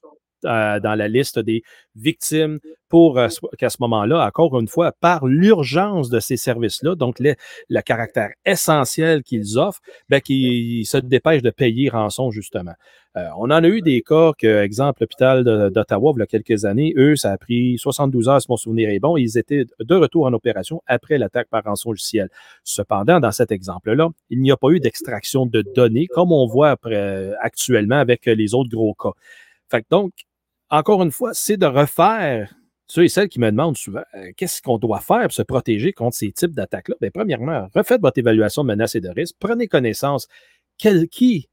euh, 0.45 0.79
dans 0.79 0.95
la 0.95 1.09
liste 1.09 1.37
des 1.37 1.63
victimes 1.95 2.59
pour 2.87 3.19
euh, 3.19 3.27
qu'à 3.57 3.69
ce 3.69 3.75
moment-là, 3.81 4.25
encore 4.25 4.57
une 4.57 4.69
fois, 4.69 4.93
par 4.93 5.25
l'urgence 5.25 6.09
de 6.09 6.21
ces 6.21 6.37
services-là, 6.37 6.95
donc 6.95 7.19
le, 7.19 7.35
le 7.67 7.81
caractère 7.81 8.29
essentiel 8.45 9.21
qu'ils 9.23 9.59
offrent, 9.59 9.81
ben, 10.07 10.21
qu'ils 10.21 10.85
se 10.85 10.95
dépêchent 10.97 11.41
de 11.41 11.49
payer 11.49 11.89
rançon, 11.89 12.31
justement. 12.31 12.73
Euh, 13.17 13.27
on 13.37 13.45
en 13.45 13.63
a 13.63 13.67
eu 13.67 13.81
des 13.81 14.01
cas 14.01 14.33
que, 14.37 14.61
exemple, 14.61 15.01
l'hôpital 15.01 15.43
d'Ottawa, 15.71 16.13
il 16.15 16.19
y 16.19 16.23
a 16.23 16.27
quelques 16.27 16.65
années, 16.65 16.93
eux, 16.95 17.15
ça 17.15 17.31
a 17.31 17.37
pris 17.37 17.77
72 17.79 18.29
heures, 18.29 18.41
si 18.41 18.47
mon 18.49 18.57
souvenir 18.57 18.89
est 18.89 18.99
bon, 18.99 19.17
ils 19.17 19.37
étaient 19.37 19.65
de 19.79 19.95
retour 19.95 20.25
en 20.25 20.33
opération 20.33 20.81
après 20.85 21.17
l'attaque 21.17 21.47
par 21.49 21.63
rançon 21.63 21.89
logiciel. 21.89 22.29
Cependant, 22.63 23.19
dans 23.19 23.31
cet 23.31 23.51
exemple-là, 23.51 24.09
il 24.29 24.41
n'y 24.41 24.51
a 24.51 24.57
pas 24.57 24.69
eu 24.69 24.79
d'extraction 24.79 25.47
de 25.47 25.63
données, 25.75 26.05
comme 26.07 26.31
on 26.31 26.45
voit 26.45 26.69
après- 26.69 27.33
actuellement 27.41 27.97
avec 27.97 28.25
les 28.27 28.53
autres 28.53 28.69
gros 28.69 28.93
cas. 28.93 29.11
Fait 29.71 29.85
donc, 29.89 30.11
encore 30.69 31.01
une 31.01 31.11
fois, 31.11 31.33
c'est 31.33 31.57
de 31.57 31.65
refaire 31.65 32.53
ceux 32.87 33.03
et 33.03 33.07
celles 33.09 33.29
qui 33.29 33.39
me 33.39 33.49
demandent 33.51 33.77
souvent 33.77 34.01
euh, 34.15 34.31
qu'est-ce 34.35 34.61
qu'on 34.61 34.77
doit 34.79 34.99
faire 34.99 35.23
pour 35.23 35.31
se 35.31 35.43
protéger 35.43 35.93
contre 35.93 36.15
ces 36.15 36.31
types 36.31 36.53
d'attaques-là? 36.53 36.95
Bien, 37.01 37.11
premièrement, 37.13 37.67
refaites 37.73 38.01
votre 38.01 38.17
évaluation 38.17 38.63
de 38.63 38.67
menaces 38.67 38.95
et 38.95 39.01
de 39.01 39.09
risques. 39.09 39.35
Prenez 39.39 39.67
connaissance 39.67 40.27
qui, 40.77 41.47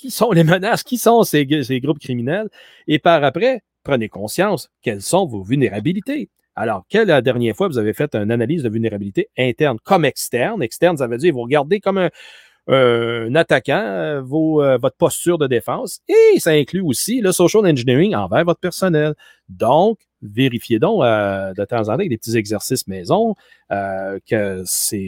qui 0.00 0.10
sont 0.10 0.32
les 0.32 0.44
menaces, 0.44 0.82
qui 0.82 0.96
sont 0.96 1.22
ces, 1.22 1.46
ces 1.62 1.80
groupes 1.80 1.98
criminels. 1.98 2.48
Et 2.86 2.98
par 2.98 3.22
après, 3.22 3.60
prenez 3.84 4.08
conscience 4.08 4.70
quelles 4.82 5.02
sont 5.02 5.26
vos 5.26 5.42
vulnérabilités. 5.42 6.30
Alors, 6.56 6.84
quelle 6.88 7.08
la 7.08 7.22
dernière 7.22 7.54
fois 7.54 7.68
vous 7.68 7.78
avez 7.78 7.92
fait 7.92 8.14
une 8.14 8.30
analyse 8.30 8.62
de 8.62 8.68
vulnérabilité 8.68 9.28
interne 9.38 9.78
comme 9.84 10.04
externe? 10.04 10.62
Externe, 10.62 10.96
ça 10.96 11.06
veut 11.06 11.18
dire 11.18 11.34
vous 11.34 11.42
regardez 11.42 11.80
comme 11.80 11.98
un, 11.98 12.10
un 12.68 13.34
attaquant 13.34 13.82
euh, 13.82 14.20
vos, 14.20 14.62
euh, 14.62 14.78
votre 14.78 14.96
posture 14.96 15.38
de 15.38 15.46
défense 15.46 16.00
et 16.08 16.38
ça 16.40 16.50
inclut 16.50 16.82
aussi 16.82 17.20
le 17.20 17.32
social 17.32 17.66
engineering 17.66 18.14
envers 18.14 18.44
votre 18.44 18.60
personnel. 18.60 19.14
Donc, 19.48 19.98
vérifiez 20.22 20.78
donc 20.78 21.02
euh, 21.02 21.52
de 21.54 21.64
temps 21.64 21.80
en 21.80 21.84
temps 21.84 21.92
avec 21.92 22.08
des 22.08 22.18
petits 22.18 22.36
exercices 22.36 22.86
maison 22.86 23.34
euh, 23.70 24.18
que 24.28 24.62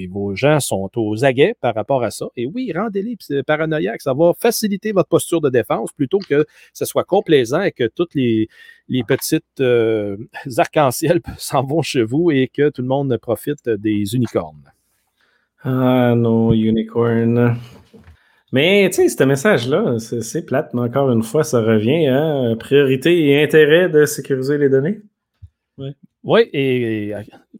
vos 0.08 0.34
gens 0.34 0.60
sont 0.60 0.90
aux 0.96 1.24
aguets 1.24 1.54
par 1.60 1.74
rapport 1.74 2.02
à 2.02 2.10
ça. 2.10 2.26
Et 2.36 2.46
oui, 2.46 2.72
rendez-les 2.74 3.16
paranoïaques. 3.42 4.02
Ça 4.02 4.14
va 4.14 4.32
faciliter 4.38 4.92
votre 4.92 5.08
posture 5.08 5.40
de 5.40 5.50
défense 5.50 5.92
plutôt 5.92 6.18
que 6.18 6.46
ce 6.72 6.84
soit 6.84 7.04
complaisant 7.04 7.62
et 7.62 7.72
que 7.72 7.84
toutes 7.84 8.14
les, 8.14 8.48
les 8.88 9.04
petites 9.04 9.60
euh, 9.60 10.16
arcs-en-ciel 10.56 11.20
s'en 11.38 11.64
vont 11.64 11.82
chez 11.82 12.02
vous 12.02 12.30
et 12.30 12.48
que 12.48 12.70
tout 12.70 12.82
le 12.82 12.88
monde 12.88 13.16
profite 13.18 13.68
des 13.68 14.14
unicornes. 14.14 14.72
Ah 15.64 16.14
non, 16.16 16.52
Unicorn. 16.52 17.56
Mais 18.52 18.88
tu 18.90 18.96
sais, 18.96 19.08
ce 19.08 19.24
message-là, 19.24 19.98
c'est 19.98 20.20
c'est 20.22 20.42
plate, 20.42 20.74
mais 20.74 20.82
encore 20.82 21.10
une 21.10 21.22
fois, 21.22 21.42
ça 21.42 21.60
revient. 21.62 22.06
Hein? 22.06 22.54
Priorité 22.58 23.28
et 23.28 23.42
intérêt 23.42 23.88
de 23.88 24.04
sécuriser 24.04 24.58
les 24.58 24.68
données. 24.68 25.00
Oui, 26.24 26.42
et, 26.52 27.08
et, 27.08 27.14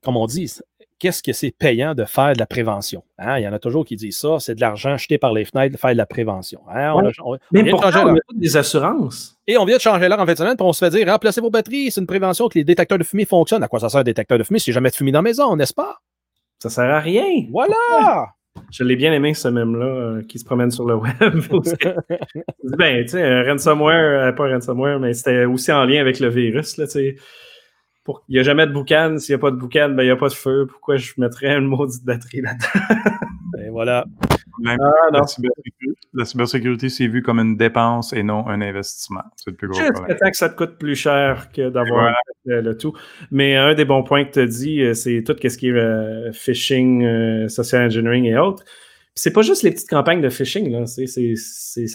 comme 0.05 0.17
on 0.19 0.27
dit, 0.27 0.53
qu'est-ce 0.99 1.23
que 1.23 1.33
c'est 1.33 1.51
payant 1.51 1.95
de 1.95 2.05
faire 2.05 2.35
de 2.35 2.39
la 2.39 2.47
prévention? 2.47 3.03
Hein? 3.19 3.39
Il 3.39 3.43
y 3.43 3.49
en 3.49 3.53
a 3.55 3.59
toujours 3.59 3.85
qui 3.87 3.97
disent 3.97 4.19
ça, 4.19 4.37
c'est 4.39 4.55
de 4.55 4.61
l'argent 4.61 4.97
jeté 4.99 5.17
par 5.19 5.33
les 5.33 5.45
fenêtres 5.47 5.73
de 5.73 5.79
faire 5.81 5.93
de 5.93 5.97
la 5.97 6.07
prévention. 6.07 6.61
Hein? 6.71 6.93
On 6.95 6.99
a- 7.01 7.05
Ouais. 7.07 7.13
on 7.25 7.39
Mais 7.53 7.63
de 7.65 7.73
on 7.73 8.39
des 8.39 8.57
assurances. 8.57 9.37
Et 9.47 9.57
on 9.57 9.65
vient 9.65 9.77
de 9.79 9.81
changer 9.81 10.09
l'heure 10.09 10.21
en 10.21 10.27
fin 10.27 10.33
de 10.35 10.39
semaine, 10.39 10.57
puis 10.57 10.65
on 10.67 10.73
se 10.75 10.85
fait 10.85 10.91
dire 10.91 11.09
remplacez 11.09 11.41
vos 11.41 11.51
batteries, 11.51 11.91
c'est 11.91 12.01
une 12.01 12.07
prévention 12.07 12.49
que 12.49 12.59
les 12.59 12.65
détecteurs 12.65 12.99
de 12.99 13.05
fumée 13.05 13.25
fonctionnent. 13.25 13.63
À 13.65 13.69
quoi 13.69 13.81
ça 13.81 13.89
sert 13.89 14.01
un 14.01 14.05
détecteur 14.05 14.39
de 14.39 14.45
fumée 14.45 14.59
si 14.61 14.71
jamais 14.73 14.91
de 14.91 14.95
fumée 14.95 15.11
dans 15.11 15.21
la 15.21 15.23
maison, 15.23 15.57
n'est-ce 15.57 15.75
pas? 15.75 15.97
Ça 16.61 16.69
sert 16.71 16.85
à 16.85 17.01
rien. 17.01 17.47
Voilà! 17.51 18.29
Je 18.71 18.85
l'ai 18.85 18.97
bien 18.97 19.13
aimé, 19.13 19.35
ce 19.35 19.49
même-là, 19.49 19.85
euh, 19.87 20.23
qui 20.23 20.39
se 20.39 20.45
promène 20.45 20.71
sur 20.71 20.87
le 20.87 20.95
web. 20.95 21.13
ben, 22.79 23.03
tu 23.05 23.09
sais, 23.09 23.43
ransomware, 23.51 24.29
euh, 24.29 24.33
pas 24.33 24.49
ransomware, 24.49 24.99
mais 25.01 25.15
c'était 25.15 25.45
aussi 25.45 25.73
en 25.73 25.85
lien 25.85 26.01
avec 26.01 26.21
le 26.21 26.29
virus, 26.29 26.77
là, 26.77 26.87
tu 26.87 26.93
sais. 26.93 27.17
Pour- 28.05 28.25
Il 28.29 28.33
n'y 28.35 28.41
a 28.41 28.43
jamais 28.43 28.67
de 28.67 28.73
boucan. 28.73 29.17
S'il 29.19 29.35
n'y 29.35 29.37
a 29.37 29.41
pas 29.41 29.51
de 29.53 29.57
boucan, 29.57 29.91
ben, 29.91 30.03
il 30.03 30.07
n'y 30.07 30.11
a 30.11 30.17
pas 30.17 30.29
de 30.29 30.35
feu. 30.35 30.67
Pourquoi 30.69 30.97
je 30.97 31.13
mettrais 31.19 31.57
une 31.57 31.67
maudite 31.67 32.05
batterie 32.05 32.41
là-dedans? 32.41 32.97
Et 33.65 33.71
voilà. 33.71 34.05
Même 34.61 34.79
Ah, 34.81 35.11
non. 35.13 35.21
La, 36.15 36.25
cybersécurité, 36.25 36.25
la 36.25 36.25
cybersécurité, 36.25 36.89
c'est 36.89 37.07
vu 37.07 37.23
comme 37.23 37.39
une 37.41 37.57
dépense 37.57 38.13
et 38.13 38.23
non 38.23 38.47
un 38.49 38.61
investissement. 38.61 39.23
C'est 39.37 39.51
le 39.51 39.57
plus 39.57 39.69
gros 39.69 39.79
problème. 39.79 39.97
Jusqu'à 40.11 40.15
temps 40.25 40.31
que 40.31 40.37
ça 40.37 40.49
te 40.49 40.57
coûte 40.57 40.79
plus 40.79 40.95
cher 40.97 41.51
que 41.53 41.69
d'avoir 41.71 42.15
Voilà. 42.45 42.61
le, 42.61 42.77
tout. 42.77 42.93
Mais 43.31 43.57
un 43.57 43.75
des 43.75 43.85
bons 43.85 44.03
points 44.03 44.25
que 44.25 44.33
tu 44.33 44.41
as 44.41 44.47
dit, 44.47 44.83
euh, 44.83 44.95
c'est 44.95 45.23
tout 45.25 45.35
ce 45.41 45.57
qui 45.59 45.69
est 45.69 45.73
euh, 45.73 46.33
phishing, 46.33 47.05
euh, 47.05 47.49
social 47.49 47.87
engineering 47.87 48.25
et 48.27 48.37
autres. 48.39 48.65
Puis 48.65 49.21
C'est 49.21 49.33
pas 49.33 49.43
juste 49.43 49.63
les 49.63 49.71
petites 49.73 49.89
campagnes 49.91 50.21
de 50.23 50.29
phishing, 50.31 50.71
là. 50.71 50.87
Ça 50.87 50.97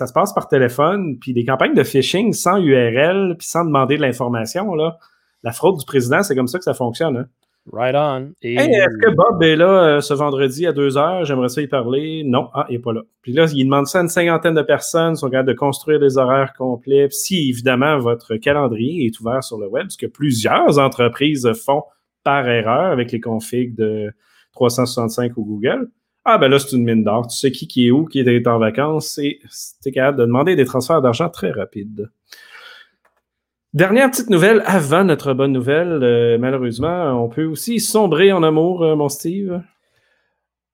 se 0.07 0.13
passe 0.13 0.34
par 0.34 0.47
téléphone. 0.47 1.18
Puis 1.20 1.34
des 1.34 1.45
campagnes 1.45 1.74
de 1.74 1.84
phishing 1.84 2.34
sans 2.34 2.57
URL, 2.57 3.36
puis 3.39 3.47
sans 3.47 3.65
demander 3.65 3.97
de 3.97 4.01
l'information, 4.01 4.76
là. 4.76 4.97
La 5.43 5.51
fraude 5.51 5.78
du 5.78 5.86
président, 5.86 6.24
c'est 6.24 6.36
comme 6.36 6.47
ça 6.47 6.57
que 6.57 6.63
ça 6.63 6.74
fonctionne. 6.74 7.18
hein. 7.18 7.26
Right 7.72 7.95
on. 7.95 8.34
Et... 8.41 8.55
est-ce 8.55 8.97
que 8.97 9.13
Bob 9.13 9.43
est 9.43 9.55
là 9.55 9.84
euh, 9.84 10.01
ce 10.01 10.13
vendredi 10.13 10.65
à 10.65 10.74
2 10.74 10.97
heures? 10.97 11.26
J'aimerais 11.26 11.49
ça 11.49 11.61
y 11.61 11.68
parler. 11.68 12.24
Non, 12.26 12.49
ah, 12.53 12.65
il 12.70 12.74
n'est 12.74 12.82
pas 12.82 12.93
là. 12.93 13.01
Puis 13.22 13.34
là, 13.34 13.45
il 13.53 13.65
demande 13.65 13.88
ça 13.88 13.99
à 13.99 14.01
une 14.01 14.09
cinquantaine 14.09 14.55
de 14.55 14.61
personnes, 14.61 15.15
sont 15.15 15.30
capables 15.30 15.49
de 15.49 15.53
construire 15.53 15.99
des 15.99 16.18
horaires 16.18 16.53
complets. 16.57 17.07
si, 17.11 17.49
évidemment, 17.49 17.97
votre 17.99 18.36
calendrier 18.38 19.05
est 19.05 19.20
ouvert 19.20 19.43
sur 19.43 19.57
le 19.57 19.68
web, 19.68 19.88
ce 19.89 19.97
que 19.97 20.05
plusieurs 20.05 20.80
entreprises 20.80 21.51
font 21.53 21.84
par 22.24 22.47
erreur 22.47 22.91
avec 22.91 23.11
les 23.11 23.20
configs 23.20 23.76
de 23.76 24.11
365 24.53 25.38
ou 25.38 25.45
Google, 25.45 25.89
ah 26.30 26.38
ben 26.38 26.49
là, 26.49 26.59
c'est 26.59 26.76
une 26.76 26.84
mine 26.84 27.05
d'or. 27.05 27.28
Tu 27.28 27.38
sais 27.38 27.51
qui, 27.51 27.70
qui 27.70 27.88
est 27.88 27.91
où, 27.91 28.03
qui 28.03 28.20
est 28.20 28.47
en 28.47 28.59
vacances, 28.59 29.18
es 29.18 29.39
capable 29.93 30.18
de 30.18 30.26
demander 30.26 30.57
des 30.57 30.65
transferts 30.65 31.01
d'argent 31.01 31.30
très 31.30 31.51
rapides. 31.51 32.09
Dernière 33.74 34.09
petite 34.09 34.30
nouvelle 34.30 34.63
avant 34.65 35.03
notre 35.03 35.34
bonne 35.34 35.51
nouvelle. 35.51 35.99
Euh, 36.01 36.38
malheureusement, 36.38 37.22
on 37.22 37.28
peut 37.28 37.43
aussi 37.43 37.82
sombrer 37.82 38.32
en 38.32 38.41
amour, 38.41 38.82
euh, 38.82 38.95
mon 38.95 39.09
Steve. 39.09 39.61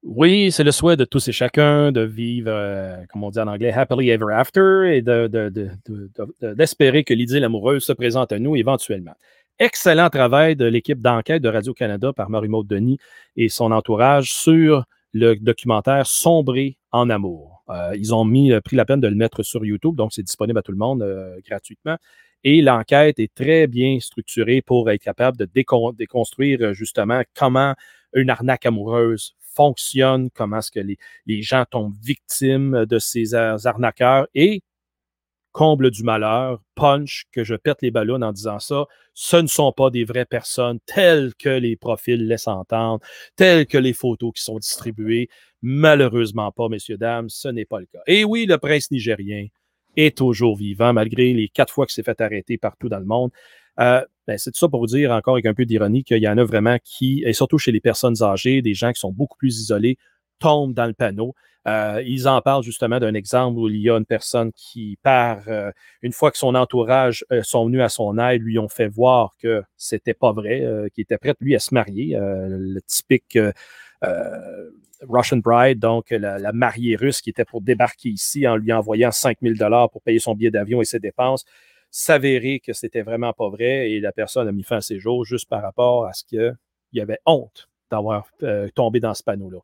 Oui, 0.03 0.51
c'est 0.51 0.63
le 0.63 0.71
souhait 0.71 0.95
de 0.95 1.03
tous 1.03 1.27
et 1.27 1.31
chacun 1.31 1.91
de 1.91 2.01
vivre, 2.01 2.51
euh, 2.51 2.97
comme 3.11 3.23
on 3.23 3.31
dit 3.31 3.39
en 3.39 3.47
anglais, 3.47 3.71
happily 3.73 4.11
ever 4.11 4.31
after 4.31 4.95
et 4.95 5.01
d'espérer 5.01 6.99
de, 6.99 7.03
de, 7.03 7.03
que 7.03 7.13
l'idylle 7.15 7.43
amoureuse 7.43 7.83
se 7.83 7.93
présente 7.93 8.31
à 8.31 8.37
nous 8.37 8.55
éventuellement. 8.55 9.15
Excellent 9.57 10.09
travail 10.09 10.55
de 10.55 10.65
l'équipe 10.65 11.01
d'enquête 11.01 11.41
de 11.41 11.49
Radio-Canada 11.49 12.13
par 12.13 12.29
Marie-Maude 12.29 12.67
Denis 12.67 12.99
et 13.35 13.49
son 13.49 13.71
entourage 13.71 14.31
sur 14.31 14.83
le 15.13 15.35
documentaire 15.35 16.05
Sombrer 16.05 16.77
en 16.91 17.09
amour. 17.09 17.63
ils 17.95 18.13
ont 18.13 18.25
mis, 18.25 18.51
pris 18.61 18.75
la 18.75 18.85
peine 18.85 18.99
de 18.99 19.07
le 19.07 19.15
mettre 19.15 19.41
sur 19.41 19.65
YouTube, 19.65 19.95
donc 19.95 20.13
c'est 20.13 20.23
disponible 20.23 20.59
à 20.59 20.61
tout 20.61 20.71
le 20.71 20.77
monde 20.77 21.03
gratuitement. 21.47 21.97
Et 22.43 22.61
l'enquête 22.61 23.19
est 23.19 23.33
très 23.33 23.67
bien 23.67 23.99
structurée 23.99 24.61
pour 24.61 24.89
être 24.89 25.01
capable 25.01 25.37
de 25.37 25.45
déconstruire 25.45 26.59
euh, 26.61 26.73
justement 26.73 27.21
comment 27.35 27.73
une 28.13 28.29
arnaque 28.29 28.65
amoureuse 28.65 29.35
fonctionne, 29.55 30.29
comment 30.31 30.59
est-ce 30.59 30.71
que 30.71 30.79
les, 30.79 31.41
gens 31.41 31.65
tombent 31.69 31.95
victimes 32.01 32.85
de 32.85 32.99
ces 32.99 33.33
arnaqueurs 33.35 34.27
et 34.33 34.63
comble 35.51 35.91
du 35.91 36.03
malheur, 36.03 36.61
punch, 36.75 37.25
que 37.31 37.43
je 37.43 37.53
pète 37.53 37.83
les 37.83 37.91
ballons 37.91 38.21
en 38.23 38.31
disant 38.31 38.59
ça, 38.59 38.85
ce 39.13 39.37
ne 39.37 39.47
sont 39.47 39.71
pas 39.71 39.91
des 39.91 40.03
vraies 40.03 40.25
personnes 40.25 40.79
telles 40.87 41.33
que 41.35 41.49
les 41.49 41.75
profils 41.75 42.27
laissent 42.27 42.47
entendre, 42.47 42.99
telles 43.35 43.67
que 43.67 43.77
les 43.77 43.93
photos 43.93 44.31
qui 44.35 44.41
sont 44.41 44.57
distribuées. 44.57 45.29
Malheureusement 45.61 46.51
pas, 46.51 46.69
messieurs, 46.69 46.97
dames, 46.97 47.29
ce 47.29 47.47
n'est 47.47 47.65
pas 47.65 47.79
le 47.79 47.85
cas. 47.85 48.01
Et 48.07 48.23
oui, 48.25 48.47
le 48.47 48.57
prince 48.57 48.89
nigérien, 48.89 49.47
est 49.97 50.17
toujours 50.17 50.55
vivant, 50.55 50.93
malgré 50.93 51.33
les 51.33 51.49
quatre 51.49 51.73
fois 51.73 51.85
qu'il 51.85 51.93
s'est 51.93 52.03
fait 52.03 52.19
arrêter 52.21 52.57
partout 52.57 52.89
dans 52.89 52.99
le 52.99 53.05
monde. 53.05 53.31
Euh, 53.79 54.03
ben, 54.27 54.37
c'est 54.37 54.51
tout 54.51 54.59
ça 54.59 54.69
pour 54.69 54.85
dire 54.85 55.11
encore 55.11 55.35
avec 55.35 55.45
un 55.45 55.53
peu 55.53 55.65
d'ironie 55.65 56.03
qu'il 56.03 56.19
y 56.19 56.27
en 56.27 56.37
a 56.37 56.43
vraiment 56.43 56.77
qui, 56.83 57.23
et 57.25 57.33
surtout 57.33 57.57
chez 57.57 57.71
les 57.71 57.81
personnes 57.81 58.21
âgées, 58.21 58.61
des 58.61 58.73
gens 58.73 58.91
qui 58.91 58.99
sont 58.99 59.11
beaucoup 59.11 59.37
plus 59.37 59.59
isolés, 59.59 59.97
tombent 60.39 60.73
dans 60.73 60.85
le 60.85 60.93
panneau. 60.93 61.33
Euh, 61.65 62.03
ils 62.05 62.27
en 62.27 62.41
parlent 62.41 62.63
justement 62.63 62.99
d'un 62.99 63.13
exemple 63.13 63.57
où 63.57 63.69
il 63.69 63.81
y 63.81 63.89
a 63.89 63.97
une 63.97 64.05
personne 64.05 64.51
qui 64.53 64.97
part, 65.01 65.43
euh, 65.47 65.71
une 66.01 66.11
fois 66.11 66.29
que 66.29 66.37
son 66.37 66.55
entourage 66.55 67.25
sont 67.41 67.65
venus 67.65 67.81
à 67.81 67.89
son 67.89 68.17
aide, 68.17 68.41
lui 68.41 68.59
ont 68.59 68.67
fait 68.67 68.87
voir 68.87 69.35
que 69.39 69.63
c'était 69.77 70.13
pas 70.13 70.33
vrai, 70.33 70.61
qu'il 70.93 71.03
était 71.03 71.17
prêt, 71.17 71.33
lui, 71.39 71.55
à 71.55 71.59
se 71.59 71.73
marier. 71.73 72.17
le 72.19 72.81
typique 72.81 73.37
Russian 75.09 75.37
Bride, 75.37 75.79
donc 75.79 76.11
la, 76.11 76.51
mariée 76.53 76.95
russe 76.95 77.21
qui 77.21 77.29
était 77.29 77.45
pour 77.45 77.61
débarquer 77.61 78.09
ici 78.09 78.47
en 78.47 78.55
lui 78.55 78.71
envoyant 78.71 79.11
5000 79.11 79.57
dollars 79.57 79.89
pour 79.89 80.01
payer 80.01 80.19
son 80.19 80.35
billet 80.35 80.51
d'avion 80.51 80.81
et 80.81 80.85
ses 80.85 80.99
dépenses, 80.99 81.45
s'avérait 81.91 82.59
que 82.59 82.73
c'était 82.73 83.01
vraiment 83.01 83.33
pas 83.33 83.49
vrai 83.49 83.91
et 83.91 83.99
la 83.99 84.11
personne 84.11 84.47
a 84.47 84.51
mis 84.51 84.63
fin 84.63 84.77
à 84.77 84.81
ses 84.81 84.99
jours 84.99 85.25
juste 85.25 85.47
par 85.47 85.61
rapport 85.61 86.05
à 86.05 86.13
ce 86.13 86.23
qu'il 86.23 86.55
y 86.93 87.01
avait 87.01 87.19
honte 87.25 87.69
d'avoir 87.91 88.25
euh, 88.41 88.67
tombé 88.73 88.99
dans 88.99 89.13
ce 89.13 89.23
panneau-là. 89.23 89.59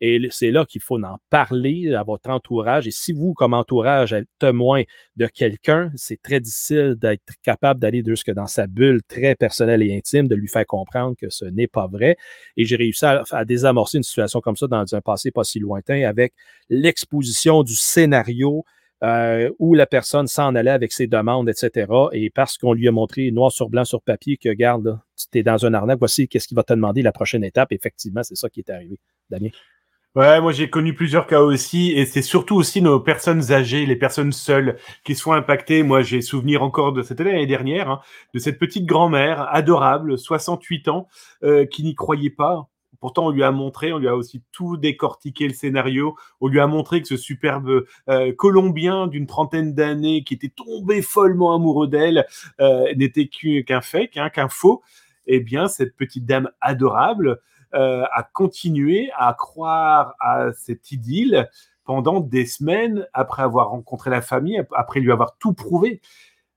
Et 0.00 0.20
c'est 0.30 0.50
là 0.50 0.64
qu'il 0.64 0.80
faut 0.80 1.02
en 1.02 1.18
parler 1.28 1.94
à 1.94 2.02
votre 2.02 2.30
entourage. 2.30 2.86
Et 2.86 2.90
si 2.90 3.12
vous, 3.12 3.34
comme 3.34 3.52
entourage, 3.52 4.12
êtes 4.12 4.28
témoin 4.38 4.82
de 5.16 5.26
quelqu'un, 5.26 5.90
c'est 5.94 6.20
très 6.22 6.40
difficile 6.40 6.96
d'être 6.96 7.34
capable 7.42 7.80
d'aller 7.80 8.02
jusque 8.06 8.30
dans 8.30 8.46
sa 8.46 8.66
bulle 8.66 9.02
très 9.06 9.34
personnelle 9.34 9.82
et 9.82 9.94
intime, 9.94 10.26
de 10.26 10.34
lui 10.34 10.48
faire 10.48 10.66
comprendre 10.66 11.16
que 11.20 11.28
ce 11.28 11.44
n'est 11.44 11.68
pas 11.68 11.86
vrai. 11.86 12.16
Et 12.56 12.64
j'ai 12.64 12.76
réussi 12.76 13.04
à, 13.04 13.44
désamorcer 13.44 13.98
une 13.98 14.04
situation 14.04 14.40
comme 14.40 14.56
ça 14.56 14.66
dans 14.66 14.94
un 14.94 15.00
passé 15.00 15.30
pas 15.30 15.44
si 15.44 15.58
lointain 15.58 16.02
avec 16.02 16.32
l'exposition 16.68 17.62
du 17.62 17.74
scénario 17.74 18.64
euh, 19.02 19.50
où 19.58 19.74
la 19.74 19.86
personne 19.86 20.26
s'en 20.26 20.54
allait 20.54 20.70
avec 20.70 20.92
ses 20.92 21.06
demandes, 21.06 21.48
etc. 21.48 21.90
Et 22.12 22.30
parce 22.30 22.58
qu'on 22.58 22.74
lui 22.74 22.86
a 22.86 22.92
montré 22.92 23.30
noir 23.30 23.50
sur 23.50 23.70
blanc 23.70 23.84
sur 23.84 24.02
papier 24.02 24.36
que, 24.36 24.50
garde, 24.50 24.98
tu 25.32 25.38
es 25.38 25.42
dans 25.42 25.64
un 25.64 25.72
arnaque, 25.72 25.98
voici 25.98 26.28
qu'est-ce 26.28 26.46
qu'il 26.46 26.56
va 26.56 26.62
te 26.62 26.72
demander 26.72 27.02
la 27.02 27.12
prochaine 27.12 27.44
étape. 27.44 27.72
Effectivement, 27.72 28.22
c'est 28.22 28.36
ça 28.36 28.50
qui 28.50 28.60
est 28.60 28.70
arrivé. 28.70 28.98
Damien. 29.30 29.48
Ouais, 30.16 30.40
moi 30.40 30.50
j'ai 30.50 30.68
connu 30.68 30.92
plusieurs 30.92 31.28
cas 31.28 31.40
aussi, 31.40 31.92
et 31.92 32.04
c'est 32.04 32.20
surtout 32.22 32.56
aussi 32.56 32.82
nos 32.82 32.98
personnes 32.98 33.52
âgées, 33.52 33.86
les 33.86 33.94
personnes 33.94 34.32
seules 34.32 34.76
qui 35.04 35.14
sont 35.14 35.30
impactées. 35.32 35.84
Moi 35.84 36.02
j'ai 36.02 36.20
souvenir 36.20 36.64
encore 36.64 36.92
de 36.92 37.02
cette 37.02 37.20
année 37.20 37.46
dernière, 37.46 37.88
hein, 37.88 38.00
de 38.34 38.40
cette 38.40 38.58
petite 38.58 38.86
grand-mère 38.86 39.46
adorable, 39.54 40.18
68 40.18 40.88
ans, 40.88 41.06
euh, 41.44 41.64
qui 41.64 41.84
n'y 41.84 41.94
croyait 41.94 42.28
pas. 42.28 42.68
Pourtant, 42.98 43.26
on 43.26 43.30
lui 43.30 43.44
a 43.44 43.52
montré, 43.52 43.92
on 43.92 43.98
lui 43.98 44.08
a 44.08 44.16
aussi 44.16 44.42
tout 44.50 44.76
décortiqué 44.76 45.46
le 45.46 45.54
scénario. 45.54 46.16
On 46.40 46.48
lui 46.48 46.58
a 46.60 46.66
montré 46.66 47.00
que 47.00 47.08
ce 47.08 47.16
superbe 47.16 47.84
euh, 48.08 48.32
Colombien 48.36 49.06
d'une 49.06 49.26
trentaine 49.28 49.74
d'années 49.74 50.24
qui 50.24 50.34
était 50.34 50.50
tombé 50.50 51.02
follement 51.02 51.54
amoureux 51.54 51.88
d'elle 51.88 52.26
euh, 52.60 52.92
n'était 52.96 53.28
qu'un 53.28 53.80
fake, 53.80 54.16
hein, 54.16 54.28
qu'un 54.28 54.48
faux. 54.48 54.82
Eh 55.26 55.40
bien, 55.40 55.68
cette 55.68 55.96
petite 55.96 56.26
dame 56.26 56.50
adorable 56.60 57.40
à 57.72 58.28
continuer 58.32 59.10
à 59.16 59.34
croire 59.34 60.14
à 60.20 60.52
cette 60.52 60.90
idylle 60.92 61.48
pendant 61.84 62.20
des 62.20 62.46
semaines 62.46 63.06
après 63.12 63.42
avoir 63.42 63.70
rencontré 63.70 64.10
la 64.10 64.22
famille, 64.22 64.62
après 64.72 65.00
lui 65.00 65.12
avoir 65.12 65.36
tout 65.38 65.54
prouvé. 65.54 66.00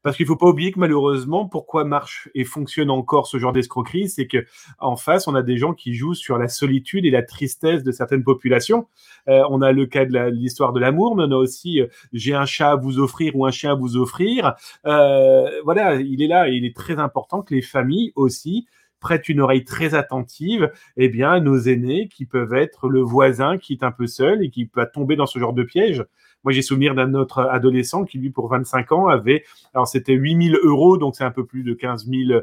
Parce 0.04 0.18
qu'il 0.18 0.26
ne 0.26 0.28
faut 0.28 0.36
pas 0.36 0.48
oublier 0.48 0.74
que 0.74 0.80
malheureusement, 0.80 1.48
pourquoi 1.48 1.86
marche 1.86 2.30
et 2.36 2.44
fonctionne 2.44 2.92
encore 2.92 3.26
ce 3.26 3.38
genre 3.38 3.54
d'escroquerie, 3.54 4.10
c'est 4.10 4.28
que 4.28 4.46
en 4.78 4.98
face, 4.98 5.28
on 5.28 5.34
a 5.34 5.42
des 5.42 5.58
gens 5.58 5.74
qui 5.74 5.96
jouent 5.96 6.14
sur 6.14 6.38
la 6.38 6.50
solitude 6.50 7.06
et 7.06 7.10
la 7.10 7.24
tristesse 7.24 7.84
de 7.84 7.92
certaines 7.92 8.24
populations. 8.24 8.88
Euh, 9.30 9.44
on 9.50 9.62
a 9.62 9.72
le 9.72 9.86
cas 9.86 10.06
de 10.06 10.30
l'histoire 10.30 10.74
de 10.74 10.82
l'amour, 10.82 11.16
mais 11.16 11.24
on 11.24 11.32
a 11.32 11.38
aussi 11.38 11.80
euh, 11.80 11.88
j'ai 12.12 12.36
un 12.36 12.46
chat 12.46 12.72
à 12.72 12.76
vous 12.76 13.00
offrir 13.00 13.36
ou 13.38 13.46
un 13.46 13.52
chien 13.52 13.72
à 13.72 13.76
vous 13.76 13.96
offrir. 13.96 14.56
Euh, 14.86 15.50
voilà, 15.64 15.96
il 15.96 16.22
est 16.22 16.28
là 16.28 16.50
et 16.50 16.54
il 16.54 16.66
est 16.66 16.76
très 16.76 17.00
important 17.00 17.42
que 17.42 17.56
les 17.56 17.62
familles 17.62 18.12
aussi 18.16 18.68
prête 19.04 19.28
une 19.30 19.42
oreille 19.42 19.66
très 19.66 19.94
attentive, 19.94 20.72
eh 20.98 21.10
bien, 21.10 21.40
nos 21.42 21.60
aînés 21.60 22.08
qui 22.08 22.26
peuvent 22.26 22.54
être 22.54 22.88
le 22.88 23.02
voisin 23.02 23.58
qui 23.58 23.74
est 23.74 23.84
un 23.84 23.92
peu 23.92 24.08
seul 24.08 24.44
et 24.44 24.50
qui 24.50 24.66
peut 24.66 24.88
tomber 24.92 25.18
dans 25.18 25.28
ce 25.28 25.38
genre 25.38 25.54
de 25.54 25.64
piège. 25.64 26.04
Moi, 26.44 26.54
j'ai 26.54 26.62
souvenir 26.62 26.96
d'un 26.96 27.14
autre 27.14 27.42
adolescent 27.42 28.06
qui, 28.06 28.18
lui, 28.18 28.30
pour 28.30 28.50
25 28.50 28.92
ans, 28.94 29.08
avait, 29.08 29.44
alors 29.74 29.88
c'était 29.88 30.14
8000 30.14 30.58
euros, 30.64 30.98
donc 30.98 31.16
c'est 31.16 31.24
un 31.24 31.32
peu 31.32 31.46
plus 31.46 31.64
de 31.64 31.74
15 31.74 32.08
000, 32.08 32.42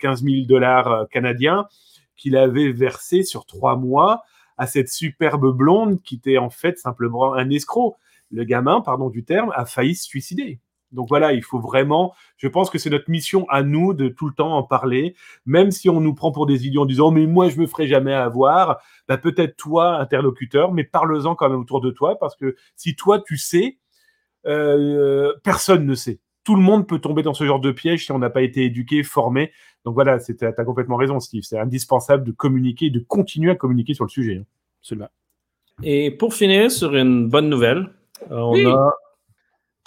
15 0.00 0.24
000 0.24 0.46
dollars 0.46 0.88
euh, 0.88 1.04
canadiens, 1.06 1.66
qu'il 2.16 2.36
avait 2.36 2.72
versé 2.72 3.22
sur 3.22 3.46
trois 3.46 3.76
mois 3.76 4.22
à 4.56 4.66
cette 4.66 4.88
superbe 4.88 5.56
blonde 5.56 6.02
qui 6.02 6.16
était 6.16 6.38
en 6.38 6.50
fait 6.50 6.78
simplement 6.78 7.34
un 7.34 7.48
escroc. 7.50 7.96
Le 8.30 8.44
gamin, 8.44 8.80
pardon 8.80 9.08
du 9.08 9.24
terme, 9.24 9.52
a 9.54 9.64
failli 9.64 9.94
se 9.94 10.04
suicider. 10.04 10.58
Donc 10.92 11.08
voilà, 11.08 11.32
il 11.32 11.42
faut 11.42 11.58
vraiment, 11.58 12.14
je 12.36 12.48
pense 12.48 12.70
que 12.70 12.78
c'est 12.78 12.90
notre 12.90 13.10
mission 13.10 13.46
à 13.48 13.62
nous 13.62 13.92
de 13.92 14.08
tout 14.08 14.26
le 14.26 14.34
temps 14.34 14.56
en 14.56 14.62
parler, 14.62 15.14
même 15.44 15.70
si 15.70 15.88
on 15.90 16.00
nous 16.00 16.14
prend 16.14 16.32
pour 16.32 16.46
des 16.46 16.66
idiots 16.66 16.82
en 16.82 16.86
disant 16.86 17.10
mais 17.10 17.26
moi 17.26 17.48
je 17.48 17.60
me 17.60 17.66
ferai 17.66 17.86
jamais 17.86 18.14
avoir, 18.14 18.78
bah, 19.06 19.18
peut-être 19.18 19.56
toi 19.56 19.98
interlocuteur, 19.98 20.72
mais 20.72 20.84
parle-en 20.84 21.34
quand 21.34 21.50
même 21.50 21.60
autour 21.60 21.80
de 21.80 21.90
toi 21.90 22.18
parce 22.18 22.36
que 22.36 22.56
si 22.76 22.96
toi 22.96 23.20
tu 23.20 23.36
sais, 23.36 23.78
euh, 24.46 25.34
personne 25.42 25.84
ne 25.84 25.94
sait. 25.94 26.20
Tout 26.44 26.56
le 26.56 26.62
monde 26.62 26.88
peut 26.88 26.98
tomber 26.98 27.22
dans 27.22 27.34
ce 27.34 27.44
genre 27.44 27.60
de 27.60 27.70
piège 27.70 28.06
si 28.06 28.12
on 28.12 28.18
n'a 28.18 28.30
pas 28.30 28.40
été 28.40 28.64
éduqué, 28.64 29.02
formé. 29.02 29.52
Donc 29.84 29.92
voilà, 29.92 30.18
tu 30.18 30.34
as 30.40 30.52
complètement 30.64 30.96
raison, 30.96 31.20
Steve. 31.20 31.42
C'est 31.42 31.58
indispensable 31.58 32.24
de 32.24 32.32
communiquer, 32.32 32.88
de 32.88 33.00
continuer 33.00 33.50
à 33.50 33.54
communiquer 33.54 33.92
sur 33.92 34.04
le 34.04 34.10
sujet. 34.10 34.42
Absolument. 34.80 35.08
Et 35.82 36.10
pour 36.10 36.32
finir 36.32 36.70
sur 36.70 36.96
une 36.96 37.28
bonne 37.28 37.50
nouvelle, 37.50 37.90
on 38.30 38.54
a 38.66 38.94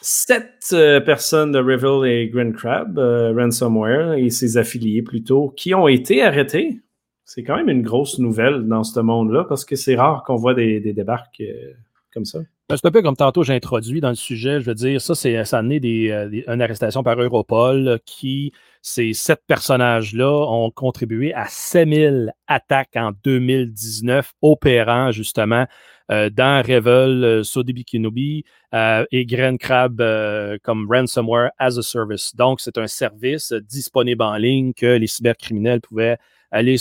sept 0.02 0.72
euh, 0.74 1.00
personnes 1.00 1.52
de 1.52 1.60
Revel 1.60 2.10
et 2.10 2.28
Grand 2.28 2.52
Crab, 2.52 2.98
euh, 2.98 3.34
Ransomware 3.34 4.14
et 4.14 4.30
ses 4.30 4.58
affiliés 4.58 5.02
plutôt, 5.04 5.50
qui 5.50 5.74
ont 5.74 5.88
été 5.88 6.24
arrêtés. 6.24 6.82
C'est 7.24 7.44
quand 7.44 7.56
même 7.56 7.70
une 7.70 7.84
grosse 7.84 8.20
nouvelle 8.20 8.68
dans 8.68 8.84
ce 8.84 9.00
monde-là 9.00 9.46
parce 9.48 9.64
que 9.64 9.76
c'est 9.76 9.96
rare 9.96 10.24
qu'on 10.26 10.36
voit 10.36 10.54
des, 10.54 10.80
débarques 10.82 11.42
euh, 11.42 11.74
comme 12.14 12.26
ça. 12.26 12.40
C'est 12.76 12.86
un 12.86 12.92
peu 12.92 13.02
comme 13.02 13.16
tantôt 13.16 13.44
j'ai 13.44 13.54
introduit 13.54 14.02
dans 14.02 14.10
le 14.10 14.16
sujet, 14.16 14.62
je 14.62 14.66
veux 14.66 14.76
dire, 14.76 15.02
ça, 15.02 15.16
c'est, 15.16 15.44
ça 15.46 15.58
a 15.58 15.60
amené 15.60 15.80
des, 15.80 16.44
une 16.48 16.62
arrestation 16.62 17.04
par 17.04 17.20
Europol 17.20 18.00
qui, 18.06 18.54
ces 18.82 19.14
sept 19.14 19.42
personnages-là, 19.48 20.32
ont 20.32 20.72
contribué 20.72 21.34
à 21.34 21.46
7000 21.48 22.34
attaques 22.48 22.96
en 22.96 23.12
2019, 23.24 24.34
opérant 24.42 25.12
justement 25.12 25.66
euh, 26.12 26.30
dans 26.30 26.62
Revel, 26.62 27.24
euh, 27.24 27.44
Sodebi 27.44 27.86
Kinobi 27.86 28.44
euh, 28.74 29.06
et 29.12 29.26
Grand 29.26 29.58
Crab 29.58 30.04
comme 30.62 30.88
ransomware 30.92 31.52
as 31.58 31.78
a 31.78 31.82
service. 31.82 32.36
Donc, 32.36 32.60
c'est 32.60 32.78
un 32.78 32.88
service 32.88 33.54
disponible 33.54 34.24
en 34.24 34.36
ligne 34.36 34.74
que 34.74 34.86
les 34.86 35.08
cybercriminels 35.08 35.82
pouvaient 35.82 36.18
aller 36.52 36.76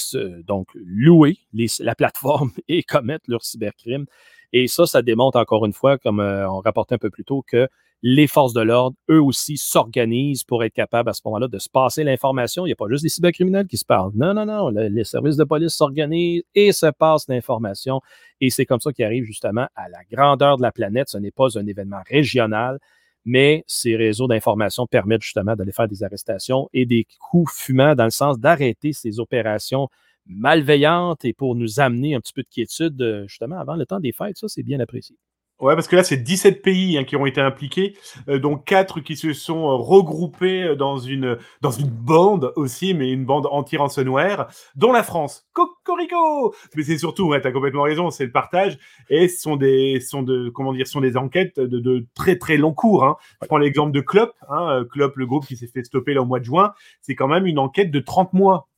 donc 0.45 0.67
louer 0.75 1.39
la 1.79 1.95
plateforme 1.95 2.51
et 2.69 2.83
commettre 2.83 3.25
leur 3.29 3.45
cybercrime. 3.45 4.07
Et 4.53 4.67
ça, 4.67 4.87
ça 4.87 5.03
démontre 5.03 5.39
encore 5.39 5.65
une 5.65 5.73
fois, 5.73 5.99
comme 5.99 6.21
euh, 6.21 6.49
on 6.51 6.61
rapportait 6.61 6.95
un 6.95 6.99
peu 6.99 7.11
plus 7.11 7.25
tôt, 7.25 7.45
que 7.47 7.69
les 8.03 8.27
forces 8.27 8.55
de 8.55 8.63
l'ordre, 8.63 8.97
eux 9.11 9.23
aussi, 9.23 9.57
s'organisent 9.57 10.45
pour 10.45 10.65
être 10.65 10.73
capables 10.73 11.11
à 11.11 11.13
ce 11.13 11.21
moment-là 11.27 11.49
de 11.49 11.59
se 11.59 11.69
passer 11.69 12.03
l'information. 12.03 12.65
Il 12.65 12.71
n'y 12.71 12.73
a 12.73 12.77
pas 12.77 12.89
juste 12.89 13.03
des 13.03 13.11
cybercriminels 13.11 13.67
qui 13.67 13.77
se 13.77 13.85
parlent. 13.85 14.13
Non, 14.15 14.33
non, 14.33 14.47
non. 14.47 14.71
les 14.71 15.05
services 15.05 15.37
de 15.37 15.45
police 15.45 15.75
s'organisent 15.75 16.43
et 16.55 16.73
se 16.73 16.87
passent 16.87 17.29
l'information. 17.29 18.01
Et 18.41 18.49
c'est 18.49 18.65
comme 18.65 18.81
ça 18.81 18.93
qu'ils 18.93 19.05
arrivent 19.05 19.25
justement 19.25 19.67
à 19.77 19.89
la 19.91 19.99
grandeur 20.11 20.57
de 20.57 20.63
la 20.63 20.73
planète. 20.73 21.11
Ce 21.11 21.19
n'est 21.19 21.31
pas 21.31 21.59
un 21.59 21.67
événement 21.67 22.01
régional, 22.09 22.79
mais 23.27 23.65
ces 23.67 23.97
réseaux 23.97 24.29
d'information 24.29 24.87
permettent 24.87 25.23
justement 25.23 25.55
d'aller 25.55 25.73
faire 25.73 25.89
des 25.89 26.03
arrestations 26.03 26.69
et 26.73 26.87
des 26.87 27.07
coups 27.19 27.53
fumants 27.55 27.95
dans 27.95 28.05
le 28.05 28.11
sens 28.11 28.39
d'arrêter 28.39 28.95
ces 28.95 29.21
opérations 29.21 29.89
malveillantes 30.31 31.25
et 31.25 31.33
pour 31.33 31.55
nous 31.55 31.81
amener 31.81 32.15
un 32.15 32.21
petit 32.21 32.33
peu 32.33 32.43
de 32.43 32.49
quiétude 32.49 33.01
euh, 33.03 33.27
justement 33.27 33.59
avant 33.59 33.77
le 33.77 33.87
temps 33.87 34.01
des 34.01 34.13
fêtes. 34.13 34.39
Ça, 34.39 34.49
c'est 34.49 34.63
bien 34.63 34.81
apprécié. 34.81 35.17
Ouais, 35.61 35.75
parce 35.75 35.89
que 35.89 35.97
là, 35.97 36.03
c'est 36.03 36.17
17 36.17 36.63
pays 36.63 36.97
hein, 36.97 37.05
qui 37.05 37.17
ont 37.17 37.27
été 37.27 37.41
impliqués, 37.41 37.95
euh, 38.29 38.39
donc 38.39 38.65
4 38.65 39.01
qui 39.01 39.15
se 39.15 39.35
sont 39.35 39.69
euh, 39.69 39.75
regroupés 39.75 40.63
euh, 40.63 40.75
dans 40.75 40.97
une, 40.97 41.37
dans 41.61 41.71
une 41.71 41.91
bande 41.91 42.55
aussi, 42.57 42.95
mais 42.95 43.13
une 43.13 43.27
bande 43.27 43.47
anti-ransomware, 43.51 44.47
dont 44.75 44.91
la 44.91 45.03
France. 45.03 45.47
Cocorico 45.53 46.55
Mais 46.75 46.83
c'est 46.83 46.97
surtout, 46.97 47.29
ouais, 47.29 47.43
tu 47.43 47.47
as 47.47 47.53
complètement 47.53 47.83
raison, 47.83 48.09
c'est 48.09 48.25
le 48.25 48.33
partage, 48.33 48.79
et 49.11 49.29
ce 49.29 49.39
sont 49.39 49.57
des, 49.57 50.01
sont 50.01 50.23
de, 50.23 50.49
comment 50.49 50.73
dire, 50.73 50.87
sont 50.87 51.03
des 51.03 51.19
enquêtes 51.19 51.61
de, 51.61 51.79
de 51.79 52.07
très 52.15 52.37
très 52.37 52.57
long 52.57 52.73
cours. 52.73 53.05
Hein. 53.05 53.17
Je 53.43 53.47
prends 53.47 53.59
l'exemple 53.59 53.93
de 53.93 54.01
Clop, 54.01 54.33
hein, 54.49 54.83
Clop, 54.91 55.13
le 55.17 55.27
groupe 55.27 55.45
qui 55.45 55.59
s'est 55.59 55.67
fait 55.67 55.85
stopper 55.85 56.15
là 56.15 56.23
au 56.23 56.27
mois 56.27 56.41
de 56.41 56.47
juin, 56.47 56.73
c'est 57.03 57.15
quand 57.15 57.29
même 57.29 57.45
une 57.45 57.59
enquête 57.59 57.91
de 57.91 58.01
30 58.01 58.33
mois. 58.33 58.70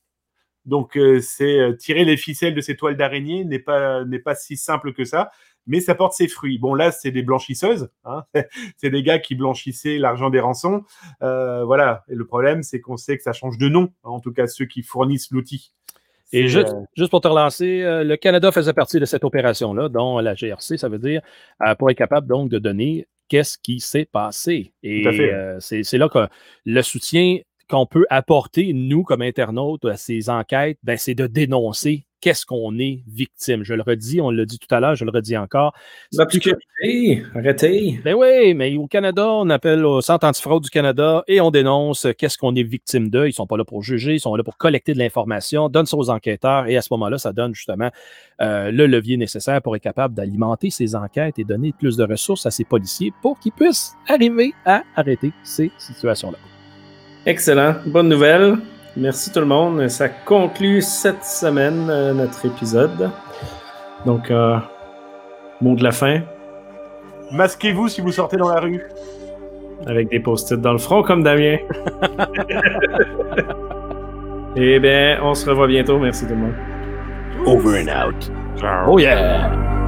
Donc, 0.64 0.98
c'est 1.20 1.76
tirer 1.78 2.04
les 2.04 2.16
ficelles 2.16 2.54
de 2.54 2.60
ces 2.60 2.76
toiles 2.76 2.96
d'araignée 2.96 3.44
n'est 3.44 3.58
pas, 3.58 4.04
n'est 4.04 4.18
pas 4.18 4.34
si 4.34 4.56
simple 4.56 4.92
que 4.92 5.04
ça 5.04 5.30
mais 5.66 5.80
ça 5.80 5.94
porte 5.94 6.14
ses 6.14 6.28
fruits. 6.28 6.58
Bon, 6.58 6.74
là, 6.74 6.90
c'est 6.90 7.10
des 7.10 7.22
blanchisseuses, 7.22 7.90
hein 8.04 8.24
c'est 8.76 8.90
des 8.90 9.02
gars 9.02 9.18
qui 9.18 9.34
blanchissaient 9.34 9.98
l'argent 9.98 10.30
des 10.30 10.40
rançons. 10.40 10.84
Euh, 11.22 11.64
voilà, 11.64 12.04
et 12.08 12.14
le 12.14 12.26
problème, 12.26 12.62
c'est 12.62 12.80
qu'on 12.80 12.96
sait 12.96 13.16
que 13.16 13.22
ça 13.22 13.32
change 13.32 13.58
de 13.58 13.68
nom, 13.68 13.92
hein, 14.04 14.10
en 14.10 14.20
tout 14.20 14.32
cas 14.32 14.46
ceux 14.46 14.66
qui 14.66 14.82
fournissent 14.82 15.30
l'outil. 15.30 15.72
Et 16.34 16.48
juste, 16.48 16.70
euh, 16.70 16.80
juste, 16.96 17.10
pour 17.10 17.20
te 17.20 17.28
relancer, 17.28 17.82
euh, 17.82 18.04
le 18.04 18.16
Canada 18.16 18.50
faisait 18.52 18.72
partie 18.72 18.98
de 18.98 19.04
cette 19.04 19.22
opération-là, 19.22 19.90
dont 19.90 20.18
la 20.18 20.34
GRC, 20.34 20.78
ça 20.78 20.88
veut 20.88 20.98
dire, 20.98 21.20
pour 21.78 21.90
être 21.90 21.98
capable 21.98 22.26
donc 22.26 22.48
de 22.48 22.58
donner 22.58 23.06
qu'est-ce 23.28 23.58
qui 23.58 23.80
s'est 23.80 24.08
passé. 24.10 24.72
Et 24.82 25.04
c'est 25.60 25.98
là 25.98 26.08
que 26.08 26.26
le 26.64 26.82
soutien 26.82 27.38
qu'on 27.72 27.86
peut 27.86 28.04
apporter, 28.10 28.74
nous, 28.74 29.02
comme 29.02 29.22
internautes, 29.22 29.86
à 29.86 29.96
ces 29.96 30.28
enquêtes, 30.28 30.78
ben, 30.82 30.98
c'est 30.98 31.14
de 31.14 31.26
dénoncer 31.26 32.04
qu'est-ce 32.20 32.44
qu'on 32.44 32.78
est 32.78 33.02
victime. 33.08 33.64
Je 33.64 33.72
le 33.72 33.82
redis, 33.82 34.20
on 34.20 34.30
l'a 34.30 34.44
dit 34.44 34.58
tout 34.58 34.72
à 34.74 34.78
l'heure, 34.78 34.94
je 34.94 35.06
le 35.06 35.10
redis 35.10 35.38
encore. 35.38 35.74
Arrêtez, 36.18 37.22
arrêtez. 37.34 38.00
Ben 38.04 38.14
oui, 38.14 38.52
mais 38.52 38.76
au 38.76 38.86
Canada, 38.86 39.26
on 39.26 39.48
appelle 39.48 39.86
au 39.86 40.02
Centre 40.02 40.26
antifraude 40.26 40.62
du 40.62 40.68
Canada 40.70 41.24
et 41.26 41.40
on 41.40 41.50
dénonce 41.50 42.06
qu'est-ce 42.18 42.36
qu'on 42.36 42.54
est 42.54 42.62
victime 42.62 43.08
d'eux. 43.08 43.24
Ils 43.24 43.30
ne 43.30 43.32
sont 43.32 43.46
pas 43.46 43.56
là 43.56 43.64
pour 43.64 43.82
juger, 43.82 44.14
ils 44.14 44.20
sont 44.20 44.36
là 44.36 44.44
pour 44.44 44.58
collecter 44.58 44.92
de 44.92 44.98
l'information, 44.98 45.70
donne 45.70 45.86
ça 45.86 45.96
aux 45.96 46.10
enquêteurs 46.10 46.66
et 46.66 46.76
à 46.76 46.82
ce 46.82 46.88
moment-là, 46.92 47.16
ça 47.16 47.32
donne 47.32 47.54
justement 47.54 47.90
euh, 48.42 48.70
le 48.70 48.86
levier 48.86 49.16
nécessaire 49.16 49.62
pour 49.62 49.74
être 49.76 49.82
capable 49.82 50.14
d'alimenter 50.14 50.68
ces 50.68 50.94
enquêtes 50.94 51.38
et 51.38 51.44
donner 51.44 51.72
plus 51.72 51.96
de 51.96 52.04
ressources 52.04 52.44
à 52.44 52.50
ces 52.50 52.64
policiers 52.64 53.14
pour 53.22 53.40
qu'ils 53.40 53.52
puissent 53.52 53.94
arriver 54.08 54.52
à 54.66 54.82
arrêter 54.94 55.32
ces 55.42 55.72
situations-là. 55.78 56.51
Excellent. 57.26 57.76
Bonne 57.86 58.08
nouvelle. 58.08 58.56
Merci 58.96 59.30
tout 59.32 59.40
le 59.40 59.46
monde. 59.46 59.88
Ça 59.88 60.08
conclut 60.08 60.82
cette 60.82 61.24
semaine 61.24 61.88
euh, 61.88 62.12
notre 62.12 62.44
épisode. 62.46 63.10
Donc, 64.04 64.30
euh, 64.30 64.58
mot 65.60 65.74
de 65.74 65.84
la 65.84 65.92
fin. 65.92 66.20
Masquez-vous 67.30 67.88
si 67.88 68.00
vous 68.00 68.12
sortez 68.12 68.36
dans 68.36 68.48
la 68.48 68.60
rue. 68.60 68.82
Avec 69.86 70.10
des 70.10 70.20
post-it 70.20 70.60
dans 70.60 70.72
le 70.72 70.78
front 70.78 71.02
comme 71.02 71.22
Damien. 71.22 71.58
Eh 74.54 74.78
bien, 74.80 75.18
on 75.22 75.34
se 75.34 75.48
revoit 75.48 75.66
bientôt. 75.66 75.98
Merci 75.98 76.26
tout 76.26 76.34
le 76.34 76.40
monde. 76.40 76.54
Over 77.46 77.82
and 77.82 77.88
out. 77.88 78.30
Oh 78.86 78.98
yeah! 78.98 79.81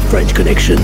The 0.00 0.06
French 0.06 0.32
Connection. 0.32 0.78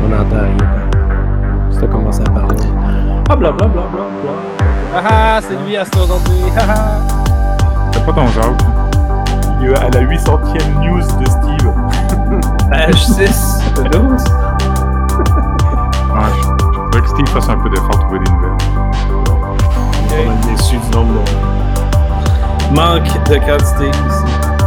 On 0.00 0.12
entend 0.12 0.36
rien. 0.36 0.56
Ça 1.72 1.86
commence 1.86 2.20
à 2.20 2.24
parler. 2.24 2.56
Ah, 3.28 3.36
blablabla. 3.36 3.66
Bla, 3.66 3.68
bla, 3.68 4.02
bla, 4.22 4.32
ah, 4.94 5.02
ah, 5.10 5.40
c'est 5.42 5.56
lui 5.66 5.76
à 5.76 5.84
ce 5.84 5.98
aujourd'hui. 5.98 6.42
C'est 7.92 8.06
pas 8.06 8.12
ton 8.12 8.28
genre. 8.28 8.56
Il 9.60 9.70
est 9.70 9.76
à 9.76 9.88
la 9.90 10.02
800e 10.02 10.80
news 10.80 11.00
de 11.00 11.26
Steve. 11.26 12.01
Page 12.72 13.04
6 13.04 13.18
de 13.76 13.82
12. 13.82 13.92
Ouais, 13.92 14.22
je 16.72 16.78
voudrais 16.78 17.02
que 17.02 17.08
Steve 17.08 17.28
fasse 17.28 17.48
un 17.50 17.58
peu 17.58 17.68
d'effort 17.68 17.90
pour 17.90 17.98
trouver 17.98 18.20
des 18.20 18.32
nouvelles. 18.32 18.56
Okay. 20.06 20.26
On 20.26 20.32
est 20.32 20.56
déçu 20.56 20.78
du 20.78 20.90
nombre 20.96 21.12
de... 21.12 22.74
Manque 22.74 23.12
de 23.28 23.36
quantité 23.36 23.90
ici. 23.90 24.24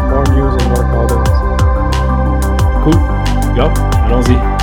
More 0.07 0.23
news 0.35 0.53
and 0.53 0.69
more 0.69 0.85
products. 0.93 1.31
Cool. 2.83 2.99
Go. 3.55 3.71
Allons-y. 4.05 4.54